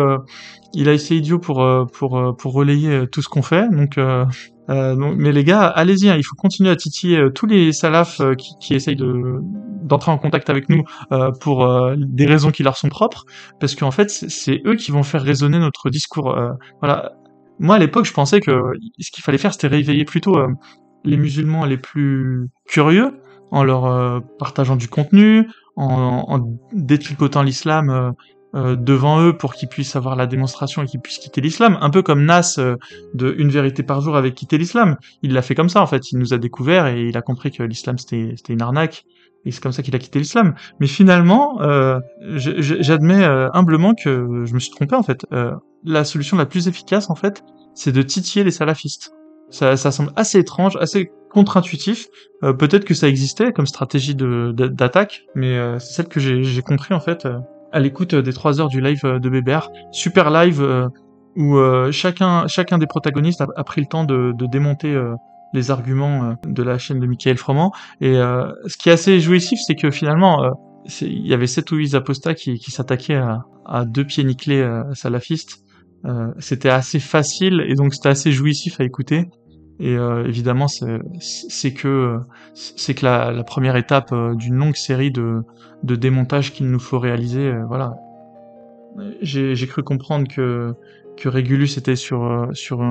il 0.74 0.88
a 0.88 0.94
essayé 0.94 1.20
idiot 1.20 1.40
pour 1.40 1.68
pour 1.92 2.36
pour 2.38 2.54
relayer 2.54 3.08
tout 3.12 3.24
ce 3.24 3.28
qu'on 3.30 3.42
fait. 3.42 3.68
Donc 3.72 3.98
euh, 4.72 4.96
mais 4.96 5.32
les 5.32 5.44
gars, 5.44 5.68
allez-y, 5.68 6.10
hein, 6.10 6.16
il 6.18 6.24
faut 6.24 6.36
continuer 6.36 6.70
à 6.70 6.76
titiller 6.76 7.18
euh, 7.18 7.30
tous 7.30 7.46
les 7.46 7.74
salafs 7.74 8.22
euh, 8.22 8.36
qui, 8.36 8.74
essayent 8.74 8.96
de 8.96 9.42
d'entrer 9.84 10.12
en 10.12 10.18
contact 10.18 10.50
avec 10.50 10.70
nous 10.70 10.84
pour 11.42 11.70
des 11.98 12.26
raisons 12.26 12.52
qui 12.52 12.64
leur 12.64 12.78
sont 12.78 12.88
propres, 12.88 13.26
parce 13.60 13.76
qu'en 13.76 13.92
fait, 13.92 14.10
c'est 14.10 14.62
eux 14.66 14.76
qui 14.76 14.92
vont 14.92 15.04
faire 15.04 15.22
résonner 15.22 15.60
notre 15.60 15.90
discours. 15.90 16.34
voilà. 16.80 17.12
Moi, 17.60 17.76
à 17.76 17.80
l'époque, 17.80 18.06
je 18.06 18.14
pensais 18.14 18.40
que 18.40 18.52
ce 19.00 19.12
qu'il 19.12 19.22
fallait 19.22 19.38
faire, 19.38 19.52
c'était 19.52 19.68
réveiller 19.68 20.06
plutôt 20.06 20.38
les 21.04 21.18
musulmans 21.18 21.66
les 21.66 21.76
plus 21.76 22.48
curieux 22.66 23.20
en 23.50 23.66
leur 23.66 24.24
partageant 24.40 24.78
du 24.78 24.88
contenu, 24.88 25.50
en, 25.76 26.24
en 26.30 26.58
détricotant 26.72 27.44
l'islam 27.44 28.14
euh, 28.54 28.76
devant 28.76 29.22
eux 29.22 29.38
pour 29.38 29.54
qu'ils 29.54 29.70
puissent 29.70 29.96
avoir 29.96 30.18
la 30.18 30.28
démonstration 30.28 30.84
et 30.84 30.86
qu'ils 30.86 31.00
puissent 31.00 31.20
quitter 31.20 31.40
l'islam. 31.40 31.78
Un 31.80 31.90
peu 31.90 32.02
comme 32.02 32.26
Nas 32.26 32.56
euh, 32.58 32.76
de 33.14 33.34
Une 33.38 33.50
vérité 33.50 33.82
par 33.82 34.02
jour 34.02 34.18
avait 34.18 34.34
quitté 34.34 34.58
l'islam. 34.58 34.98
Il 35.22 35.32
l'a 35.32 35.42
fait 35.42 35.56
comme 35.56 35.70
ça 35.70 35.82
en 35.82 35.88
fait. 35.88 36.12
Il 36.12 36.18
nous 36.18 36.34
a 36.34 36.38
découvert 36.38 36.88
et 36.88 37.02
il 37.02 37.16
a 37.16 37.22
compris 37.22 37.52
que 37.52 37.64
l'islam 37.64 37.98
c'était 37.98 38.36
une 38.50 38.62
arnaque. 38.62 39.06
Et 39.46 39.52
c'est 39.52 39.64
comme 39.64 39.72
ça 39.72 39.84
qu'il 39.84 39.96
a 39.96 40.00
quitté 40.00 40.20
l'islam. 40.20 40.54
Mais 40.80 40.88
finalement, 40.88 41.62
euh, 41.62 42.00
j'admets 42.22 43.24
humblement 43.54 43.96
que 43.96 44.44
je 44.46 44.54
me 44.54 44.60
suis 44.60 44.70
trompé 44.72 44.96
en 44.96 45.04
fait. 45.04 45.26
la 45.84 46.04
solution 46.04 46.38
la 46.38 46.46
plus 46.46 46.68
efficace 46.68 47.10
en 47.10 47.16
fait, 47.16 47.44
c'est 47.74 47.92
de 47.92 48.02
titiller 48.02 48.44
les 48.44 48.52
salafistes. 48.52 49.14
Ça, 49.50 49.78
ça 49.78 49.92
semble 49.92 50.12
assez 50.16 50.38
étrange, 50.40 50.78
assez 50.80 51.12
contre-intuitif. 51.32 52.08
Peut-être 52.42 52.86
que 52.86 52.94
ça 52.94 53.08
existait 53.08 53.52
comme 53.52 53.66
stratégie 53.66 54.14
d'attaque, 54.14 55.24
mais 55.34 55.58
c'est 55.80 55.94
celle 55.94 56.08
que 56.08 56.20
j'ai 56.20 56.62
compris 56.62 56.94
en 56.94 57.00
fait 57.00 57.26
à 57.72 57.80
l'écoute 57.80 58.16
des 58.16 58.34
trois 58.34 58.60
heures 58.60 58.68
du 58.68 58.82
live 58.82 59.02
de 59.04 59.30
Bébert. 59.30 59.70
Super 59.92 60.30
live 60.30 60.62
euh, 60.62 60.88
où 61.36 61.58
euh, 61.58 61.92
chacun, 61.92 62.48
chacun 62.48 62.78
des 62.78 62.88
protagonistes 62.88 63.42
a, 63.42 63.64
pris 63.64 63.82
le 63.82 63.88
temps 63.88 64.04
de, 64.04 64.34
de 64.36 64.46
démonter 64.46 64.94
euh, 64.94 65.16
les 65.54 65.72
arguments 65.72 66.36
de 66.46 66.64
la 66.64 66.78
chaîne 66.78 67.00
de 67.00 67.06
Michael 67.06 67.38
Froment. 67.38 67.74
Et 68.00 68.14
ce 68.14 68.78
qui 68.78 68.88
est 68.88 68.94
assez 68.94 69.20
jouissif, 69.20 69.60
c'est 69.68 69.76
que 69.76 69.92
finalement, 69.92 70.50
il 71.02 71.28
y 71.28 71.34
avait 71.34 71.46
sept 71.46 71.70
ou 71.74 71.76
huit 71.76 71.94
apostats 71.94 72.36
qui, 72.36 72.58
qui 72.58 72.72
s'attaquaient 72.72 73.16
à, 73.16 73.44
à, 73.66 73.84
deux 73.84 74.06
pieds 74.06 74.24
nickelés 74.24 74.66
salafistes. 74.94 75.66
c'était 76.40 76.70
assez 76.70 77.02
facile 77.02 77.66
et 77.68 77.76
donc 77.76 77.94
c'était 77.94 78.08
assez 78.08 78.32
jouissif 78.32 78.80
à 78.80 78.86
écouter. 78.86 79.28
Et 79.82 79.98
euh, 79.98 80.28
évidemment, 80.28 80.68
c'est 80.68 81.74
que 81.74 82.20
c'est 82.54 82.94
que 82.94 83.04
la, 83.04 83.44
première 83.44 83.76
étape 83.76 84.12
euh, 84.14 84.36
d'une 84.36 84.54
longue 84.54 84.76
série 84.76 85.10
de, 85.10 85.42
de 85.82 85.96
démontages 85.96 86.54
qu'il 86.54 86.70
nous 86.70 86.80
faut 86.80 87.00
réaliser. 87.00 87.48
Euh, 87.48 87.66
voilà. 87.66 87.96
J'ai 89.22 89.68
cru 89.68 89.82
comprendre 89.82 90.28
que 90.28 90.76
que 91.18 91.30
Régulus 91.30 91.78
était 91.78 91.96
sur 91.96 92.50
sur 92.54 92.84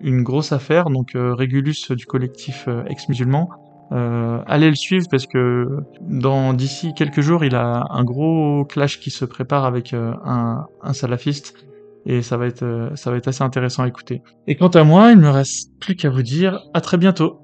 une 0.00 0.22
grosse 0.22 0.50
affaire. 0.50 0.90
Donc 0.90 1.10
Régulus 1.14 1.92
du 1.92 2.06
collectif 2.06 2.66
ex-musulman. 2.88 3.50
allez 3.90 4.70
le 4.70 4.74
suivre 4.74 5.06
parce 5.10 5.26
que 5.26 5.84
dans 6.00 6.54
d'ici 6.54 6.94
quelques 6.94 7.20
jours, 7.20 7.44
il 7.44 7.54
a 7.54 7.86
un 7.90 8.04
gros 8.04 8.64
clash 8.64 8.98
qui 8.98 9.10
se 9.10 9.26
prépare 9.26 9.66
avec 9.66 9.92
un, 9.92 10.66
un 10.82 10.92
salafiste 10.94 11.65
et 12.06 12.22
ça 12.22 12.36
va 12.36 12.46
être 12.46 12.62
euh, 12.62 12.94
ça 12.94 13.10
va 13.10 13.16
être 13.16 13.28
assez 13.28 13.42
intéressant 13.42 13.82
à 13.82 13.88
écouter. 13.88 14.22
Et 14.46 14.56
quant 14.56 14.68
à 14.68 14.84
moi, 14.84 15.10
il 15.10 15.18
me 15.18 15.28
reste 15.28 15.78
plus 15.80 15.96
qu'à 15.96 16.08
vous 16.08 16.22
dire 16.22 16.60
à 16.72 16.80
très 16.80 16.96
bientôt. 16.96 17.40